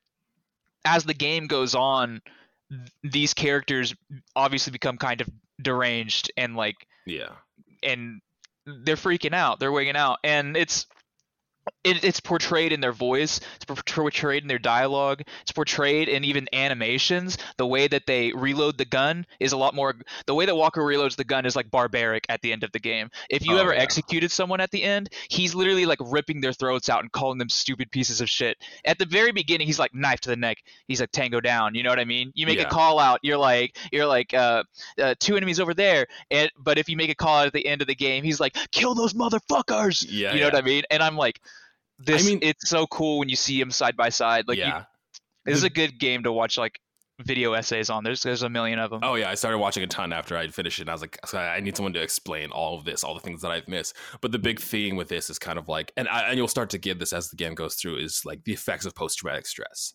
as 0.85 1.03
the 1.05 1.13
game 1.13 1.47
goes 1.47 1.75
on 1.75 2.21
th- 2.69 2.81
these 3.03 3.33
characters 3.33 3.93
obviously 4.35 4.71
become 4.71 4.97
kind 4.97 5.21
of 5.21 5.29
deranged 5.61 6.31
and 6.37 6.55
like 6.55 6.75
Yeah. 7.05 7.29
and 7.83 8.21
they're 8.65 8.95
freaking 8.97 9.33
out 9.33 9.59
they're 9.59 9.71
wigging 9.71 9.95
out 9.95 10.19
and 10.23 10.57
it's 10.57 10.87
it, 11.83 12.03
it's 12.03 12.19
portrayed 12.19 12.71
in 12.71 12.79
their 12.81 12.91
voice 12.91 13.39
it's 13.55 13.65
portrayed 13.65 14.41
in 14.43 14.47
their 14.47 14.59
dialogue 14.59 15.21
it's 15.41 15.51
portrayed 15.51 16.07
in 16.09 16.23
even 16.23 16.47
animations 16.53 17.37
the 17.57 17.65
way 17.65 17.87
that 17.87 18.05
they 18.05 18.31
reload 18.33 18.77
the 18.77 18.85
gun 18.85 19.25
is 19.39 19.51
a 19.51 19.57
lot 19.57 19.73
more 19.73 19.93
the 20.27 20.33
way 20.35 20.45
that 20.45 20.55
walker 20.55 20.81
reloads 20.81 21.15
the 21.15 21.23
gun 21.23 21.45
is 21.45 21.55
like 21.55 21.69
barbaric 21.71 22.25
at 22.29 22.41
the 22.41 22.51
end 22.51 22.63
of 22.63 22.71
the 22.71 22.79
game 22.79 23.09
if 23.29 23.45
you 23.45 23.55
Oh, 23.55 23.59
ever 23.61 23.73
yeah. 23.73 23.79
executed 23.81 24.31
someone 24.31 24.59
at 24.59 24.71
the 24.71 24.83
end 24.83 25.09
he's 25.29 25.55
literally 25.55 25.85
like 25.85 25.99
ripping 26.01 26.41
their 26.41 26.53
throats 26.53 26.89
out 26.89 27.01
and 27.01 27.11
calling 27.11 27.37
them 27.37 27.49
stupid 27.49 27.89
pieces 27.91 28.19
of 28.21 28.29
shit 28.29 28.57
at 28.83 28.97
the 28.99 29.05
very 29.05 29.31
beginning 29.31 29.65
he's 29.67 29.79
like 29.79 29.93
knife 29.93 30.19
to 30.21 30.29
the 30.29 30.35
neck 30.35 30.57
he's 30.87 30.99
like 30.99 31.11
tango 31.11 31.39
down 31.39 31.73
you 31.75 31.83
know 31.83 31.89
what 31.89 31.99
i 31.99 32.05
mean 32.05 32.31
you 32.35 32.45
make 32.45 32.57
Yeah. 32.57 32.65
a 32.65 32.69
call 32.69 32.99
out 32.99 33.19
you're 33.23 33.37
like 33.37 33.77
you're 33.91 34.05
like 34.05 34.33
uh, 34.33 34.63
uh 35.01 35.15
two 35.19 35.35
enemies 35.37 35.59
over 35.59 35.73
there 35.73 36.05
and 36.31 36.51
but 36.57 36.77
if 36.77 36.89
you 36.89 36.97
make 36.97 37.09
a 37.09 37.15
call 37.15 37.37
out 37.39 37.47
at 37.47 37.53
the 37.53 37.65
end 37.65 37.81
of 37.81 37.87
the 37.87 37.95
game 37.95 38.23
he's 38.23 38.39
like 38.39 38.55
kill 38.71 38.93
those 38.95 39.13
motherfuckers 39.13 40.05
Yeah. 40.07 40.33
you 40.33 40.39
know 40.41 40.47
yeah. 40.47 40.53
what 40.53 40.55
I 40.55 40.61
mean? 40.61 40.83
And 40.91 41.01
I'm 41.01 41.15
like, 41.15 41.39
this. 41.99 42.25
mean- 42.25 42.39
it's 42.41 42.69
so 42.69 42.87
cool 42.87 43.19
when 43.19 43.29
you 43.29 43.35
see 43.35 43.59
them 43.59 43.71
side 43.71 43.95
by 43.95 44.09
side. 44.09 44.45
Like, 44.47 44.57
you- 44.57 44.63
yeah. 44.63 44.83
this 45.45 45.57
is 45.57 45.63
a 45.63 45.69
good 45.69 45.99
game 45.99 46.23
to 46.23 46.31
watch 46.31 46.57
like 46.57 46.79
video 47.21 47.53
essays 47.53 47.89
on. 47.89 48.03
There's 48.03 48.21
there's 48.23 48.43
a 48.43 48.49
million 48.49 48.77
of 48.79 48.89
them. 48.89 48.99
Oh 49.03 49.15
yeah, 49.15 49.29
I 49.29 49.35
started 49.35 49.57
watching 49.59 49.83
a 49.83 49.87
ton 49.87 50.11
after 50.11 50.35
I'd 50.35 50.53
finished 50.53 50.79
it. 50.79 50.83
And 50.83 50.89
I 50.89 50.93
was 50.93 51.01
like, 51.01 51.17
I 51.33 51.59
need 51.61 51.77
someone 51.77 51.93
to 51.93 52.01
explain 52.01 52.51
all 52.51 52.77
of 52.77 52.83
this, 52.83 53.03
all 53.05 53.13
the 53.13 53.21
things 53.21 53.41
that 53.41 53.51
I've 53.51 53.67
missed. 53.69 53.95
But 54.21 54.31
the 54.33 54.39
big 54.39 54.59
thing 54.59 54.97
with 54.97 55.07
this 55.07 55.29
is 55.29 55.39
kind 55.39 55.57
of 55.57 55.69
like, 55.69 55.93
and, 55.95 56.09
I, 56.09 56.23
and 56.29 56.37
you'll 56.37 56.49
start 56.49 56.69
to 56.71 56.77
get 56.77 56.99
this 56.99 57.13
as 57.13 57.29
the 57.29 57.37
game 57.37 57.55
goes 57.55 57.75
through, 57.75 57.97
is 57.97 58.21
like 58.25 58.43
the 58.43 58.51
effects 58.53 58.85
of 58.85 58.93
post 58.95 59.17
traumatic 59.19 59.45
stress, 59.47 59.93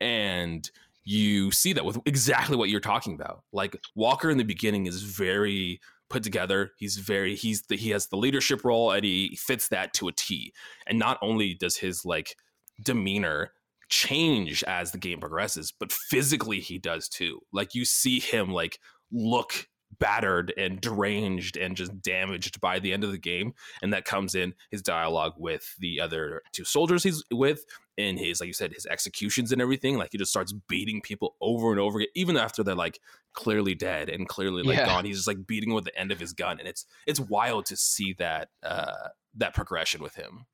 and 0.00 0.70
you 1.04 1.50
see 1.50 1.72
that 1.72 1.84
with 1.86 1.98
exactly 2.04 2.54
what 2.56 2.68
you're 2.68 2.80
talking 2.80 3.14
about. 3.14 3.42
Like 3.52 3.74
Walker 3.94 4.28
in 4.30 4.36
the 4.36 4.44
beginning 4.44 4.84
is 4.86 5.00
very 5.02 5.80
put 6.10 6.22
together. 6.22 6.72
He's 6.78 6.96
very 6.96 7.34
he's 7.34 7.62
the, 7.62 7.76
he 7.76 7.90
has 7.90 8.06
the 8.06 8.16
leadership 8.16 8.64
role 8.64 8.90
and 8.90 9.04
he 9.04 9.36
fits 9.36 9.68
that 9.68 9.92
to 9.94 10.08
a 10.08 10.12
T. 10.12 10.52
And 10.86 10.98
not 10.98 11.18
only 11.22 11.54
does 11.54 11.76
his 11.76 12.04
like 12.04 12.36
demeanor 12.82 13.52
change 13.88 14.62
as 14.64 14.92
the 14.92 14.98
game 14.98 15.20
progresses, 15.20 15.72
but 15.72 15.92
physically 15.92 16.60
he 16.60 16.78
does 16.78 17.08
too. 17.08 17.40
Like 17.52 17.74
you 17.74 17.84
see 17.84 18.20
him 18.20 18.50
like 18.50 18.78
look 19.10 19.68
battered 19.98 20.52
and 20.56 20.80
deranged 20.80 21.56
and 21.56 21.76
just 21.76 22.00
damaged 22.02 22.60
by 22.60 22.78
the 22.78 22.92
end 22.92 23.02
of 23.04 23.10
the 23.10 23.18
game 23.18 23.54
and 23.82 23.92
that 23.92 24.04
comes 24.04 24.34
in 24.34 24.54
his 24.70 24.82
dialogue 24.82 25.32
with 25.38 25.74
the 25.78 25.98
other 26.00 26.42
two 26.52 26.64
soldiers 26.64 27.02
he's 27.02 27.24
with 27.32 27.64
and 27.96 28.18
his 28.18 28.38
like 28.40 28.46
you 28.46 28.52
said 28.52 28.72
his 28.72 28.86
executions 28.86 29.50
and 29.50 29.62
everything 29.62 29.96
like 29.96 30.10
he 30.12 30.18
just 30.18 30.30
starts 30.30 30.52
beating 30.68 31.00
people 31.00 31.34
over 31.40 31.70
and 31.70 31.80
over 31.80 31.98
again 31.98 32.08
even 32.14 32.36
after 32.36 32.62
they're 32.62 32.74
like 32.74 33.00
clearly 33.32 33.74
dead 33.74 34.08
and 34.08 34.28
clearly 34.28 34.62
like 34.62 34.76
Yeah. 34.78 34.86
gone 34.86 35.04
he's 35.04 35.16
just 35.16 35.26
like 35.28 35.46
beating 35.46 35.72
with 35.72 35.84
the 35.84 35.98
end 35.98 36.12
of 36.12 36.20
his 36.20 36.32
gun 36.32 36.58
and 36.58 36.68
it's 36.68 36.84
it's 37.06 37.18
wild 37.18 37.64
to 37.66 37.76
see 37.76 38.12
that 38.18 38.50
uh 38.62 39.08
that 39.34 39.54
progression 39.54 40.02
with 40.02 40.14
him 40.16 40.46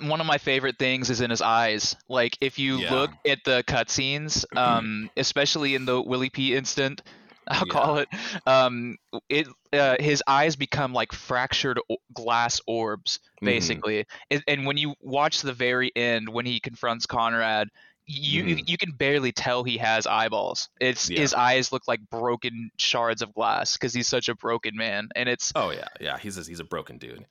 One 0.00 0.20
of 0.20 0.26
my 0.26 0.38
favorite 0.38 0.78
things 0.78 1.08
is 1.08 1.20
in 1.20 1.30
his 1.30 1.40
eyes. 1.40 1.96
Like 2.08 2.36
if 2.40 2.58
you 2.58 2.78
Yeah. 2.78 2.92
look 2.92 3.10
at 3.26 3.38
the 3.44 3.64
cutscenes, 3.66 4.44
um, 4.56 5.08
especially 5.16 5.74
in 5.74 5.86
the 5.86 6.02
Willie 6.02 6.28
P 6.30 6.54
instant, 6.54 7.00
I'll 7.48 7.66
call 7.66 7.98
it. 7.98 8.08
Um, 8.46 8.96
it 9.28 9.46
uh, 9.72 9.96
his 10.00 10.22
eyes 10.26 10.56
become 10.56 10.92
like 10.92 11.12
fractured 11.12 11.78
o- 11.90 11.96
glass 12.14 12.60
orbs, 12.66 13.20
Mhm. 13.42 13.46
basically. 13.46 14.06
And, 14.30 14.42
and 14.48 14.66
when 14.66 14.76
you 14.76 14.94
watch 15.00 15.42
the 15.42 15.52
very 15.52 15.90
end, 15.94 16.28
when 16.28 16.46
he 16.46 16.60
confronts 16.60 17.06
Conrad, 17.06 17.68
you 18.06 18.44
you- 18.44 18.56
Mhm. 18.56 18.68
you 18.68 18.76
can 18.78 18.92
barely 18.92 19.32
tell 19.32 19.64
he 19.64 19.78
has 19.78 20.06
eyeballs. 20.06 20.68
It's 20.80 21.10
Yeah. 21.10 21.20
his 21.20 21.34
eyes 21.34 21.72
look 21.72 21.82
like 21.88 22.00
broken 22.10 22.70
shards 22.78 23.20
of 23.22 23.34
glass 23.34 23.74
because 23.74 23.92
he's 23.94 24.06
such 24.08 24.28
a 24.28 24.34
broken 24.34 24.76
man, 24.76 25.08
and 25.16 25.28
it's 25.28 25.52
oh 25.54 25.70
yeah 25.70 25.88
yeah 26.00 26.16
he's 26.18 26.38
a, 26.38 26.42
he's 26.42 26.60
a 26.60 26.64
broken 26.64 26.98
dude 26.98 27.26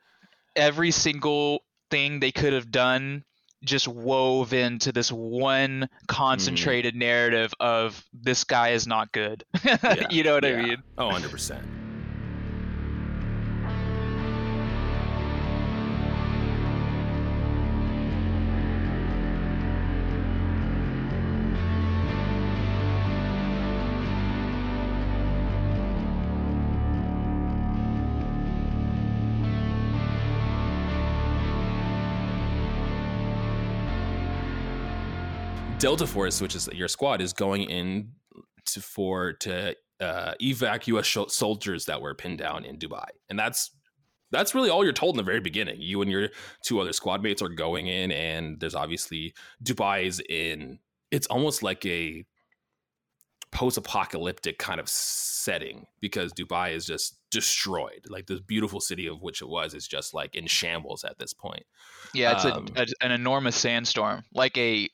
every 0.55 0.91
single 0.91 1.61
thing 1.91 2.19
they 2.21 2.31
could 2.31 2.53
have 2.53 2.71
done 2.71 3.23
just 3.63 3.87
wove 3.87 4.53
into 4.53 4.91
this 4.91 5.11
one 5.11 5.81
mm-hmm. 5.81 6.05
concentrated 6.07 6.95
narrative 6.95 7.53
of 7.59 8.03
this 8.13 8.43
guy 8.43 8.69
is 8.69 8.87
not 8.87 9.11
good. 9.11 9.43
Yeah, 9.65 10.07
you 10.09 10.23
know 10.23 10.35
what 10.35 10.45
I 10.45 10.61
mean? 10.61 10.77
oh 10.97 11.09
100% 11.09 11.84
Delta 35.77 36.07
Force, 36.07 36.41
which 36.41 36.55
is 36.55 36.69
your 36.73 36.87
squad, 36.87 37.21
is 37.21 37.33
going 37.33 37.63
in 37.63 38.11
to 38.67 38.81
for 38.81 39.33
to 39.33 39.75
uh, 39.99 40.33
evacuate 40.41 41.05
sh- 41.05 41.17
soldiers 41.27 41.85
that 41.85 42.01
were 42.01 42.15
pinned 42.15 42.37
down 42.37 42.65
in 42.65 42.77
Dubai, 42.77 43.07
and 43.29 43.37
that's 43.37 43.71
that's 44.31 44.55
really 44.55 44.69
all 44.69 44.83
you're 44.83 44.93
told 44.93 45.15
in 45.15 45.17
the 45.17 45.23
very 45.23 45.41
beginning. 45.41 45.81
You 45.81 46.01
and 46.01 46.09
your 46.09 46.29
two 46.63 46.79
other 46.79 46.93
squad 46.93 47.21
mates 47.21 47.41
are 47.41 47.49
going 47.49 47.87
in, 47.87 48.11
and 48.11 48.59
there's 48.59 48.75
obviously 48.75 49.33
Dubai's 49.63 50.21
in. 50.29 50.79
It's 51.11 51.27
almost 51.27 51.61
like 51.61 51.85
a 51.85 52.25
post-apocalyptic 53.51 54.57
kind 54.57 54.79
of 54.81 54.89
setting 54.89 55.85
because 56.01 56.33
Dubai 56.33 56.73
is 56.73 56.85
just 56.85 57.17
destroyed. 57.31 58.05
Like 58.09 58.27
this 58.27 58.41
beautiful 58.41 58.81
city 58.81 59.07
of 59.07 59.21
which 59.21 59.41
it 59.41 59.47
was 59.47 59.73
is 59.73 59.87
just 59.87 60.13
like 60.13 60.35
in 60.35 60.47
shambles 60.47 61.03
at 61.03 61.19
this 61.19 61.33
point. 61.33 61.63
Yeah, 62.13 62.33
it's 62.33 62.45
Um, 62.45 62.67
a, 62.75 62.81
a, 62.81 62.85
an 63.01 63.11
enormous 63.11 63.55
sandstorm, 63.55 64.23
like 64.33 64.57
a 64.57 64.89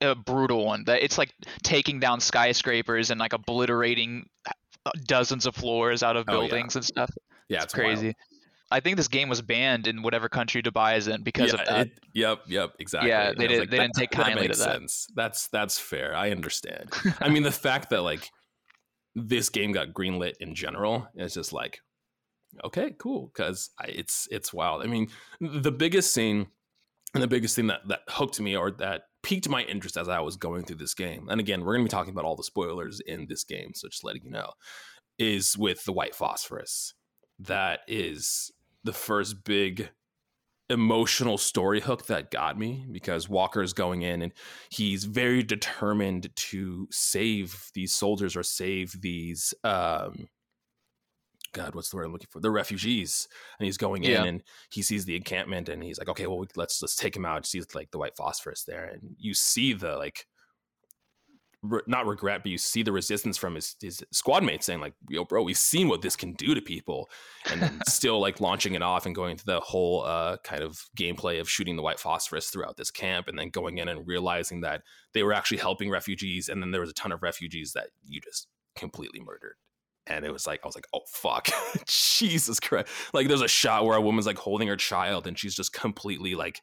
a 0.00 0.14
brutal 0.14 0.64
one. 0.64 0.84
That 0.84 1.02
it's 1.02 1.18
like 1.18 1.32
taking 1.62 2.00
down 2.00 2.20
skyscrapers 2.20 3.10
and 3.10 3.18
like 3.20 3.32
obliterating 3.32 4.28
uh, 4.86 4.90
dozens 5.06 5.46
of 5.46 5.54
floors 5.54 6.02
out 6.02 6.16
of 6.16 6.24
Oh, 6.28 6.32
yeah. 6.32 6.38
buildings 6.48 6.76
and 6.76 6.84
stuff. 6.84 7.10
Yeah, 7.48 7.56
it's 7.62 7.66
it's 7.66 7.74
wild. 7.76 7.86
crazy. 7.98 8.14
I 8.70 8.80
think 8.80 8.96
this 8.96 9.08
game 9.08 9.28
was 9.28 9.40
banned 9.42 9.86
in 9.86 10.02
whatever 10.02 10.28
country 10.28 10.62
Dubai 10.62 10.96
is 10.96 11.06
in 11.06 11.22
because 11.22 11.52
yeah, 11.52 11.60
of 11.60 11.66
that. 11.68 11.86
it- 11.86 11.98
yep, 12.14 12.40
yep, 12.48 12.72
exactly. 12.80 13.10
Yeah, 13.10 13.32
they 13.36 13.46
did- 13.46 13.70
they 13.70 13.76
didn't 13.78 13.94
take 13.94 14.10
kindly 14.10 14.42
to 14.42 14.48
makes 14.48 14.58
that. 14.58 14.72
Sense. 14.72 15.06
That's 15.14 15.48
that's 15.48 15.78
fair. 15.78 16.16
I 16.16 16.30
understand. 16.30 16.90
I 17.20 17.28
mean, 17.28 17.42
the 17.50 17.52
fact 17.52 17.90
that 17.90 18.00
like 18.02 18.30
this 19.14 19.48
game 19.48 19.70
got 19.72 19.88
greenlit 19.92 20.34
in 20.40 20.54
general 20.56 21.06
is 21.14 21.34
just 21.34 21.52
like, 21.52 21.78
okay, 22.64 22.94
cool, 22.98 23.30
because 23.32 23.70
it's 23.86 24.26
it's 24.30 24.52
wild. 24.52 24.82
I 24.82 24.86
mean, 24.86 25.08
the 25.40 25.70
biggest 25.70 26.12
scene 26.12 26.46
and 27.12 27.22
the 27.22 27.28
biggest 27.28 27.54
thing 27.54 27.68
that 27.68 27.86
that 27.88 28.00
hooked 28.08 28.40
me 28.40 28.56
or 28.56 28.70
that 28.72 29.02
piqued 29.24 29.48
my 29.48 29.62
interest 29.62 29.96
as 29.96 30.08
I 30.08 30.20
was 30.20 30.36
going 30.36 30.64
through 30.64 30.76
this 30.76 30.94
game. 30.94 31.28
And 31.28 31.40
again, 31.40 31.64
we're 31.64 31.74
gonna 31.74 31.84
be 31.84 31.88
talking 31.90 32.12
about 32.12 32.24
all 32.24 32.36
the 32.36 32.44
spoilers 32.44 33.00
in 33.00 33.26
this 33.26 33.42
game, 33.42 33.72
so 33.74 33.88
just 33.88 34.04
letting 34.04 34.22
you 34.24 34.30
know. 34.30 34.52
is 35.18 35.58
with 35.58 35.84
the 35.84 35.92
white 35.92 36.14
phosphorus. 36.14 36.94
That 37.38 37.80
is 37.88 38.52
the 38.84 38.92
first 38.92 39.44
big 39.44 39.90
emotional 40.70 41.36
story 41.38 41.80
hook 41.80 42.06
that 42.06 42.30
got 42.30 42.58
me 42.58 42.86
because 42.90 43.28
Walker 43.28 43.62
is 43.62 43.72
going 43.72 44.02
in 44.02 44.22
and 44.22 44.32
he's 44.70 45.04
very 45.04 45.42
determined 45.42 46.30
to 46.36 46.88
save 46.90 47.70
these 47.74 47.94
soldiers 47.94 48.34
or 48.34 48.42
save 48.42 49.00
these 49.02 49.52
um 49.62 50.28
God, 51.54 51.74
what's 51.74 51.88
the 51.90 51.96
word 51.96 52.04
I'm 52.04 52.12
looking 52.12 52.28
for? 52.30 52.40
The 52.40 52.50
refugees, 52.50 53.26
and 53.58 53.64
he's 53.66 53.78
going 53.78 54.04
Yeah. 54.04 54.22
in 54.22 54.26
and 54.26 54.42
he 54.70 54.82
sees 54.82 55.06
the 55.06 55.16
encampment, 55.16 55.68
and 55.70 55.82
he's 55.82 55.98
like, 55.98 56.08
"Okay, 56.10 56.26
well, 56.26 56.44
let's 56.56 56.82
let's 56.82 56.96
take 56.96 57.16
him 57.16 57.24
out." 57.24 57.46
Sees 57.46 57.74
like 57.74 57.90
the 57.92 57.98
white 57.98 58.16
phosphorus 58.16 58.64
there, 58.64 58.84
and 58.84 59.16
you 59.18 59.34
see 59.34 59.72
the 59.72 59.96
like, 59.96 60.26
re- 61.62 61.80
not 61.86 62.06
regret, 62.06 62.42
but 62.42 62.50
you 62.50 62.58
see 62.58 62.82
the 62.82 62.92
resistance 62.92 63.36
from 63.38 63.54
his 63.54 63.76
his 63.80 64.04
squad 64.12 64.44
mates 64.44 64.66
saying 64.66 64.80
like, 64.80 64.94
"Yo, 65.08 65.24
bro, 65.24 65.42
we've 65.42 65.56
seen 65.56 65.88
what 65.88 66.02
this 66.02 66.16
can 66.16 66.34
do 66.34 66.54
to 66.54 66.60
people," 66.60 67.08
and 67.50 67.80
still 67.88 68.20
like 68.20 68.40
launching 68.40 68.74
it 68.74 68.82
off 68.82 69.06
and 69.06 69.14
going 69.14 69.36
through 69.36 69.54
the 69.54 69.60
whole 69.60 70.02
uh 70.04 70.36
kind 70.44 70.62
of 70.62 70.78
gameplay 70.98 71.40
of 71.40 71.48
shooting 71.50 71.76
the 71.76 71.82
white 71.82 72.00
phosphorus 72.00 72.50
throughout 72.50 72.76
this 72.76 72.90
camp, 72.90 73.28
and 73.28 73.38
then 73.38 73.48
going 73.50 73.78
in 73.78 73.88
and 73.88 74.06
realizing 74.06 74.60
that 74.62 74.82
they 75.14 75.22
were 75.22 75.32
actually 75.32 75.58
helping 75.58 75.90
refugees, 75.90 76.48
and 76.48 76.62
then 76.62 76.70
there 76.72 76.80
was 76.80 76.90
a 76.90 76.94
ton 76.94 77.12
of 77.12 77.22
refugees 77.22 77.72
that 77.72 77.90
you 78.04 78.20
just 78.20 78.48
completely 78.76 79.20
murdered 79.20 79.54
and 80.06 80.24
it 80.24 80.32
was 80.32 80.46
like 80.46 80.60
I 80.62 80.66
was 80.66 80.74
like, 80.74 80.86
oh 80.92 81.00
fuck, 81.08 81.48
Jesus 81.86 82.60
Christ! 82.60 82.88
Like 83.12 83.28
there's 83.28 83.40
a 83.42 83.48
shot 83.48 83.84
where 83.84 83.96
a 83.96 84.00
woman's 84.00 84.26
like 84.26 84.38
holding 84.38 84.68
her 84.68 84.76
child 84.76 85.26
and 85.26 85.38
she's 85.38 85.54
just 85.54 85.72
completely 85.72 86.34
like 86.34 86.60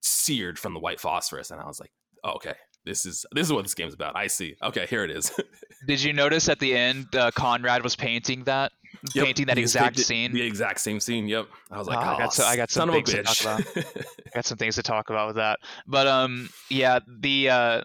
seared 0.00 0.58
from 0.58 0.74
the 0.74 0.80
white 0.80 1.00
phosphorus, 1.00 1.50
and 1.50 1.60
I 1.60 1.66
was 1.66 1.80
like, 1.80 1.92
oh, 2.24 2.32
okay, 2.32 2.54
this 2.84 3.06
is 3.06 3.24
this 3.32 3.46
is 3.46 3.52
what 3.52 3.62
this 3.62 3.74
game's 3.74 3.94
about. 3.94 4.16
I 4.16 4.26
see. 4.26 4.56
Okay, 4.62 4.86
here 4.86 5.04
it 5.04 5.10
is. 5.10 5.32
Did 5.86 6.02
you 6.02 6.12
notice 6.12 6.48
at 6.48 6.58
the 6.58 6.74
end 6.74 7.14
uh, 7.14 7.30
Conrad 7.32 7.82
was 7.82 7.96
painting 7.96 8.44
that, 8.44 8.72
Yep, 9.14 9.24
painting 9.24 9.46
that 9.46 9.58
exact 9.58 9.98
scene? 9.98 10.32
the 10.32 10.42
exact 10.42 10.80
same 10.80 11.00
scene. 11.00 11.28
Yep, 11.28 11.46
I 11.70 11.78
was 11.78 11.86
like, 11.86 11.98
I 11.98 12.14
oh, 12.14 12.18
got 12.18 12.34
so- 12.34 12.44
I 12.44 12.56
got 12.56 12.70
some 12.70 12.90
things 12.90 13.10
to 13.10 13.22
talk 13.22 13.36
bitch. 13.36 14.06
got 14.34 14.44
some 14.44 14.58
things 14.58 14.76
to 14.76 14.82
talk 14.82 15.10
about 15.10 15.28
with 15.28 15.36
that. 15.36 15.58
But 15.86 16.06
um, 16.06 16.48
yeah, 16.68 17.00
the 17.20 17.48
uh, 17.48 17.82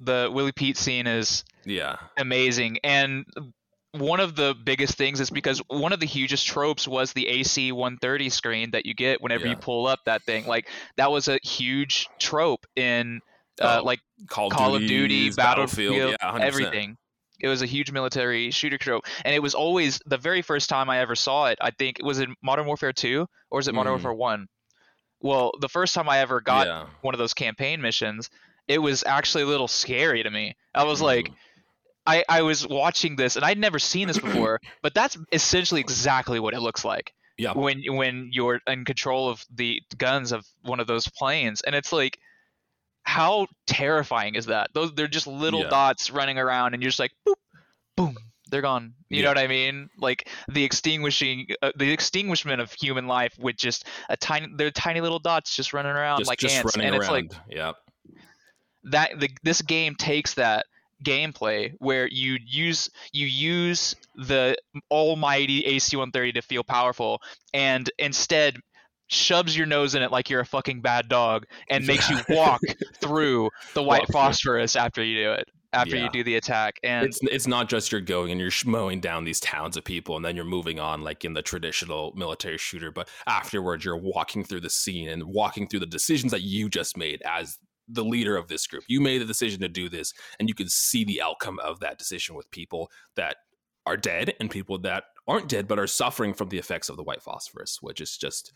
the 0.00 0.30
Willie 0.32 0.52
Pete 0.52 0.76
scene 0.76 1.06
is 1.06 1.44
yeah, 1.64 1.96
amazing, 2.16 2.78
and 2.84 3.24
one 3.92 4.20
of 4.20 4.36
the 4.36 4.54
biggest 4.64 4.96
things 4.96 5.20
is 5.20 5.30
because 5.30 5.60
one 5.68 5.92
of 5.92 6.00
the 6.00 6.06
hugest 6.06 6.46
tropes 6.46 6.86
was 6.86 7.12
the 7.12 7.26
AC 7.26 7.72
130 7.72 8.28
screen 8.30 8.70
that 8.70 8.86
you 8.86 8.94
get 8.94 9.20
whenever 9.20 9.46
you 9.46 9.56
pull 9.56 9.86
up 9.86 10.00
that 10.06 10.22
thing. 10.22 10.46
Like 10.46 10.68
that 10.96 11.10
was 11.10 11.28
a 11.28 11.38
huge 11.42 12.08
trope 12.20 12.66
in 12.76 13.20
uh, 13.60 13.80
Oh, 13.80 13.84
like 13.84 14.00
Call, 14.28 14.48
Call 14.50 14.74
of 14.76 14.82
Duty, 14.82 15.08
Duties, 15.08 15.36
Battlefield, 15.36 16.16
yeah, 16.20 16.38
everything. 16.40 16.96
It 17.40 17.48
was 17.48 17.62
a 17.62 17.66
huge 17.66 17.90
military 17.90 18.50
shooter 18.50 18.78
trope, 18.78 19.04
and 19.24 19.34
it 19.34 19.40
was 19.42 19.54
always 19.54 19.98
the 20.06 20.18
very 20.18 20.42
first 20.42 20.68
time 20.68 20.88
I 20.90 21.00
ever 21.00 21.16
saw 21.16 21.46
it. 21.46 21.58
I 21.60 21.70
think 21.70 21.98
it 21.98 22.04
was 22.04 22.20
in 22.20 22.34
Modern 22.42 22.66
Warfare 22.66 22.92
2 22.92 23.26
or 23.50 23.60
is 23.60 23.66
it 23.66 23.74
Modern 23.74 23.90
Mhm. 23.92 23.94
Warfare 23.94 24.12
1? 24.14 24.46
Well, 25.20 25.52
the 25.60 25.68
first 25.68 25.94
time 25.94 26.08
I 26.08 26.18
ever 26.18 26.40
got 26.40 26.66
Yeah. 26.66 26.86
one 27.02 27.14
of 27.14 27.18
those 27.18 27.34
campaign 27.34 27.80
missions, 27.80 28.30
it 28.68 28.78
was 28.78 29.04
actually 29.04 29.42
a 29.42 29.46
little 29.46 29.68
scary 29.68 30.22
to 30.22 30.30
me. 30.30 30.54
I 30.74 30.84
was 30.84 31.00
like, 31.02 31.26
Mhm. 31.28 31.34
I, 32.06 32.24
I 32.28 32.42
was 32.42 32.66
watching 32.66 33.16
this 33.16 33.36
and 33.36 33.44
I'd 33.44 33.58
never 33.58 33.78
seen 33.78 34.08
this 34.08 34.18
before, 34.18 34.60
but 34.82 34.94
that's 34.94 35.16
essentially 35.32 35.80
exactly 35.80 36.40
what 36.40 36.54
it 36.54 36.60
looks 36.60 36.84
like 36.84 37.12
yeah, 37.40 37.54
when 37.54 37.82
when 37.88 38.28
you're 38.32 38.60
in 38.66 38.84
control 38.84 39.28
of 39.30 39.44
the 39.54 39.80
guns 39.96 40.32
of 40.32 40.44
one 40.62 40.78
of 40.78 40.86
those 40.86 41.08
planes, 41.08 41.62
and 41.62 41.74
it's 41.74 41.92
like, 41.92 42.18
how 43.02 43.46
terrifying 43.66 44.34
is 44.34 44.46
that? 44.46 44.70
Those 44.74 44.92
they're 44.94 45.08
just 45.08 45.26
little 45.26 45.62
Yeah. 45.62 45.70
dots 45.70 46.10
running 46.10 46.38
around, 46.38 46.74
and 46.74 46.82
you're 46.82 46.90
just 46.90 46.98
like, 47.00 47.12
boop, 47.26 47.36
boom, 47.96 48.16
they're 48.50 48.60
gone. 48.60 48.94
You 49.08 49.18
Yeah. 49.18 49.24
know 49.24 49.30
what 49.30 49.38
I 49.38 49.46
mean? 49.46 49.88
Like 49.98 50.28
the 50.48 50.64
extinguishing, 50.64 51.48
uh, 51.62 51.72
the 51.76 51.90
extinguishment 51.90 52.60
of 52.60 52.72
human 52.72 53.06
life 53.06 53.38
with 53.38 53.56
just 53.56 53.86
a 54.10 54.16
tiny, 54.16 54.48
they're 54.56 54.70
tiny 54.70 55.00
little 55.00 55.18
dots 55.18 55.56
just 55.56 55.72
running 55.72 55.92
around 55.92 56.18
just, 56.18 56.28
like 56.28 56.38
just 56.38 56.56
ants, 56.56 56.76
and 56.76 56.94
it's 56.94 57.08
like 57.08 57.30
yeah, 57.48 57.72
that 58.84 59.18
the, 59.18 59.30
this 59.42 59.62
game 59.62 59.94
takes 59.94 60.34
that 60.34 60.66
gameplay 61.04 61.72
where 61.78 62.06
you 62.08 62.36
use 62.46 62.90
you 63.12 63.26
use 63.26 63.94
the 64.16 64.56
almighty 64.90 65.64
AC-130 65.66 66.34
to 66.34 66.42
feel 66.42 66.62
powerful 66.64 67.20
and 67.54 67.90
instead 67.98 68.56
shoves 69.08 69.56
your 69.56 69.66
nose 69.66 69.94
in 69.94 70.02
it 70.02 70.12
like 70.12 70.30
you're 70.30 70.40
a 70.40 70.46
fucking 70.46 70.80
bad 70.80 71.08
dog 71.08 71.44
and 71.68 71.86
makes 71.86 72.08
you 72.10 72.18
walk 72.28 72.60
through 73.00 73.50
the 73.74 73.82
white 73.82 74.00
Walk 74.00 74.06
through. 74.08 74.12
phosphorus 74.12 74.76
after 74.76 75.02
you 75.02 75.24
do 75.24 75.32
it 75.32 75.48
after 75.72 75.96
Yeah. 75.96 76.04
you 76.04 76.10
do 76.10 76.24
the 76.24 76.36
attack 76.36 76.74
and 76.84 77.06
it's 77.06 77.18
it's 77.22 77.46
not 77.46 77.68
just 77.68 77.90
you're 77.92 78.00
going 78.00 78.30
and 78.30 78.40
you're 78.40 78.50
mowing 78.66 79.00
down 79.00 79.24
these 79.24 79.40
towns 79.40 79.76
of 79.76 79.84
people 79.84 80.16
and 80.16 80.24
then 80.24 80.36
you're 80.36 80.44
moving 80.44 80.78
on 80.78 81.02
like 81.02 81.24
in 81.24 81.32
the 81.32 81.42
traditional 81.42 82.12
military 82.14 82.58
shooter 82.58 82.90
but 82.92 83.08
afterwards 83.26 83.84
you're 83.84 83.96
walking 83.96 84.44
through 84.44 84.60
the 84.60 84.70
scene 84.70 85.08
and 85.08 85.22
walking 85.24 85.66
through 85.68 85.80
the 85.80 85.86
decisions 85.86 86.30
that 86.32 86.42
you 86.42 86.68
just 86.68 86.96
made 86.96 87.20
as 87.24 87.56
the 87.92 88.04
leader 88.04 88.36
of 88.36 88.48
this 88.48 88.66
group 88.66 88.84
you 88.88 89.00
made 89.00 89.20
the 89.20 89.26
decision 89.26 89.60
to 89.60 89.68
do 89.68 89.88
this 89.88 90.12
and 90.38 90.48
you 90.48 90.54
can 90.54 90.68
see 90.68 91.04
the 91.04 91.20
outcome 91.20 91.58
of 91.60 91.80
that 91.80 91.98
decision 91.98 92.34
with 92.34 92.50
people 92.50 92.90
that 93.16 93.36
are 93.86 93.96
dead 93.96 94.34
and 94.40 94.50
people 94.50 94.78
that 94.78 95.04
aren't 95.26 95.48
dead 95.48 95.66
but 95.66 95.78
are 95.78 95.86
suffering 95.86 96.34
from 96.34 96.48
the 96.48 96.58
effects 96.58 96.88
of 96.88 96.96
the 96.96 97.02
white 97.02 97.22
phosphorus 97.22 97.78
which 97.80 98.00
is 98.00 98.16
just 98.16 98.52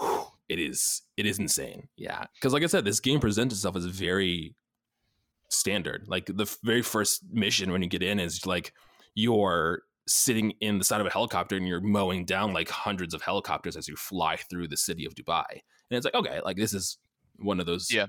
whew, 0.00 0.24
it 0.48 0.58
is 0.58 1.02
it 1.16 1.26
is 1.26 1.38
insane 1.38 1.88
yeah 1.96 2.24
because 2.34 2.52
like 2.52 2.62
i 2.62 2.66
said 2.66 2.84
this 2.84 3.00
game 3.00 3.20
presents 3.20 3.54
itself 3.54 3.76
as 3.76 3.84
very 3.86 4.54
standard. 5.48 6.04
Like 6.06 6.26
the 6.26 6.52
very 6.62 6.82
first 6.82 7.24
mission 7.30 7.72
when 7.72 7.82
you 7.82 7.88
get 7.88 8.02
in 8.02 8.20
is 8.20 8.46
like 8.46 8.72
you're 9.14 9.82
sitting 10.06 10.52
in 10.60 10.78
the 10.78 10.84
side 10.84 11.00
of 11.00 11.06
a 11.06 11.10
helicopter 11.10 11.56
and 11.56 11.66
you're 11.66 11.80
mowing 11.80 12.24
down 12.24 12.52
like 12.52 12.68
hundreds 12.68 13.12
of 13.14 13.22
helicopters 13.22 13.76
as 13.76 13.88
you 13.88 13.96
fly 13.96 14.36
through 14.36 14.68
the 14.68 14.76
city 14.76 15.04
of 15.04 15.14
Dubai. 15.14 15.44
And 15.50 15.96
it's 15.96 16.04
like, 16.04 16.14
okay, 16.14 16.40
like 16.44 16.56
this 16.56 16.74
is 16.74 16.98
one 17.38 17.60
of 17.60 17.66
those 17.66 17.92
Yeah. 17.92 18.06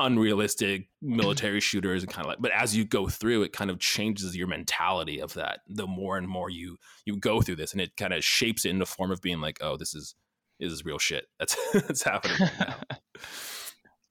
Unrealistic 0.00 0.82
mm-hmm. 0.82 1.16
military 1.16 1.60
shooters 1.60 2.02
and 2.02 2.12
kind 2.12 2.26
of 2.26 2.30
like 2.30 2.38
but 2.40 2.50
as 2.52 2.76
you 2.76 2.84
go 2.84 3.08
through 3.08 3.42
it 3.42 3.52
kind 3.52 3.70
of 3.70 3.78
changes 3.78 4.36
your 4.36 4.46
mentality 4.46 5.20
of 5.20 5.34
that 5.34 5.60
the 5.68 5.86
more 5.86 6.16
and 6.18 6.28
more 6.28 6.50
you 6.50 6.76
you 7.04 7.16
go 7.16 7.40
through 7.40 7.56
this 7.56 7.72
and 7.72 7.80
it 7.80 7.96
kind 7.96 8.12
of 8.12 8.24
shapes 8.24 8.64
it 8.64 8.70
in 8.70 8.78
the 8.78 8.86
form 8.86 9.10
of 9.10 9.20
being 9.20 9.40
like 9.40 9.58
oh 9.60 9.76
this 9.76 9.94
is 9.94 10.14
this 10.60 10.72
is 10.72 10.84
real 10.84 10.98
shit. 10.98 11.26
That's 11.38 11.56
that's 11.72 12.02
happening 12.02 12.36
right 12.40 12.80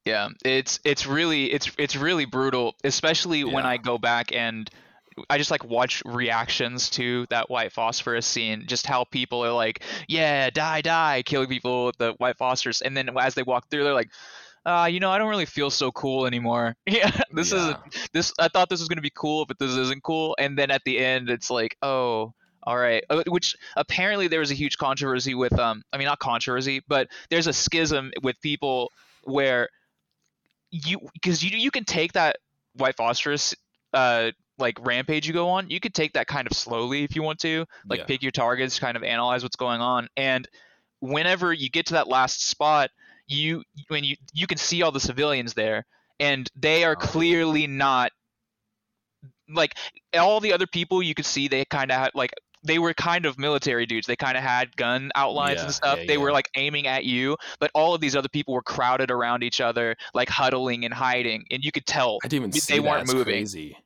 Yeah, 0.05 0.29
it's 0.43 0.81
it's 0.83 1.07
really 1.07 1.45
it's 1.45 1.71
it's 1.77 1.95
really 1.95 2.25
brutal, 2.25 2.75
especially 2.83 3.45
when 3.45 3.65
I 3.65 3.77
go 3.77 3.97
back 3.97 4.35
and 4.35 4.69
I 5.29 5.37
just 5.37 5.49
like 5.49 5.63
watch 5.63 6.03
reactions 6.05 6.89
to 6.89 7.25
that 7.29 7.49
white 7.49 7.71
phosphorus 7.71 8.25
scene, 8.25 8.65
just 8.67 8.85
how 8.85 9.05
people 9.05 9.45
are 9.45 9.53
like, 9.53 9.81
"Yeah, 10.09 10.49
die, 10.49 10.81
die," 10.81 11.23
killing 11.25 11.47
people 11.47 11.85
with 11.85 11.97
the 11.99 12.15
white 12.17 12.37
phosphorus, 12.37 12.81
and 12.81 12.97
then 12.97 13.11
as 13.17 13.35
they 13.35 13.43
walk 13.43 13.69
through, 13.69 13.85
they're 13.85 13.93
like, 13.93 14.11
"Uh, 14.65 14.87
you 14.91 14.99
know, 14.99 15.11
I 15.11 15.17
don't 15.17 15.29
really 15.29 15.45
feel 15.45 15.69
so 15.69 15.91
cool 15.91 16.25
anymore." 16.25 16.75
Yeah, 16.87 17.11
this 17.31 17.51
Yeah. 17.51 17.75
is 17.93 18.07
this. 18.13 18.33
I 18.39 18.47
thought 18.47 18.69
this 18.69 18.79
was 18.79 18.89
gonna 18.89 19.01
be 19.01 19.11
cool, 19.13 19.45
but 19.45 19.59
this 19.59 19.75
isn't 19.75 20.03
cool. 20.03 20.35
And 20.39 20.57
then 20.57 20.71
at 20.71 20.81
the 20.85 20.99
end, 20.99 21.29
it's 21.29 21.49
like, 21.49 21.77
oh. 21.81 22.33
All 22.65 22.77
right, 22.77 23.03
Uh, 23.09 23.23
which 23.27 23.57
apparently 23.75 24.29
there 24.29 24.39
was 24.39 24.49
a 24.49 24.53
huge 24.53 24.77
controversy 24.77 25.35
with 25.35 25.59
um 25.59 25.83
I 25.91 25.97
mean 25.97 26.07
not 26.07 26.19
controversy, 26.19 26.81
but 26.87 27.09
there's 27.29 27.47
a 27.47 27.51
schism 27.51 28.13
with 28.21 28.39
people 28.39 28.89
where 29.25 29.67
you 30.71 30.99
because 31.13 31.43
you 31.43 31.57
you 31.57 31.71
can 31.71 31.83
take 31.83 32.13
that 32.13 32.37
white 32.75 32.95
phosphorus 32.95 33.53
uh 33.93 34.31
like 34.57 34.77
rampage 34.85 35.27
you 35.27 35.33
go 35.33 35.49
on 35.49 35.69
you 35.69 35.79
could 35.79 35.93
take 35.93 36.13
that 36.13 36.25
kind 36.27 36.47
of 36.47 36.53
slowly 36.55 37.03
if 37.03 37.15
you 37.15 37.21
want 37.21 37.39
to 37.39 37.65
like 37.89 37.99
Yeah. 37.99 38.05
pick 38.05 38.21
your 38.23 38.31
targets 38.31 38.79
kind 38.79 38.97
of 38.97 39.03
analyze 39.03 39.43
what's 39.43 39.55
going 39.55 39.81
on 39.81 40.07
and 40.17 40.47
whenever 40.99 41.51
you 41.53 41.69
get 41.69 41.87
to 41.87 41.93
that 41.93 42.07
last 42.07 42.47
spot 42.47 42.89
you 43.27 43.63
when 43.87 44.03
you 44.03 44.15
you 44.33 44.47
can 44.47 44.57
see 44.57 44.81
all 44.81 44.91
the 44.91 44.99
civilians 44.99 45.53
there 45.53 45.85
and 46.19 46.49
they 46.55 46.83
are 46.83 46.95
clearly 46.95 47.67
not 47.67 48.11
like 49.49 49.75
all 50.17 50.39
the 50.39 50.53
other 50.53 50.67
people 50.67 51.01
you 51.01 51.13
could 51.13 51.25
see 51.25 51.47
they 51.47 51.65
kind 51.65 51.91
of 51.91 51.97
had 51.97 52.11
like 52.15 52.31
they 52.65 52.79
were 52.79 52.93
kind 52.93 53.25
of 53.25 53.37
military 53.37 53.85
dudes. 53.85 54.07
They 54.07 54.15
kind 54.15 54.37
of 54.37 54.43
had 54.43 54.73
gun 54.77 55.11
outlines 55.15 55.57
Yeah, 55.57 55.65
and 55.65 55.73
stuff. 55.73 55.99
yeah, 55.99 56.05
they 56.07 56.17
were 56.17 56.31
like 56.31 56.47
aiming 56.55 56.87
at 56.87 57.03
you 57.03 57.35
but 57.59 57.69
all 57.73 57.93
of 57.93 57.99
these 57.99 58.15
other 58.15 58.29
people 58.29 58.53
were 58.53 58.61
crowded 58.61 59.11
around 59.11 59.43
each 59.43 59.59
other 59.59 59.95
like 60.13 60.29
huddling 60.29 60.85
and 60.85 60.93
hiding 60.93 61.43
and 61.51 61.61
you 61.63 61.71
could 61.73 61.85
tell 61.85 62.19
I 62.23 62.27
didn't 62.29 62.43
even 62.43 62.51
They 62.51 62.59
see 62.59 62.79
weren't 62.79 63.03
It's 63.03 63.11
moving. 63.13 63.25
crazy. 63.35 63.77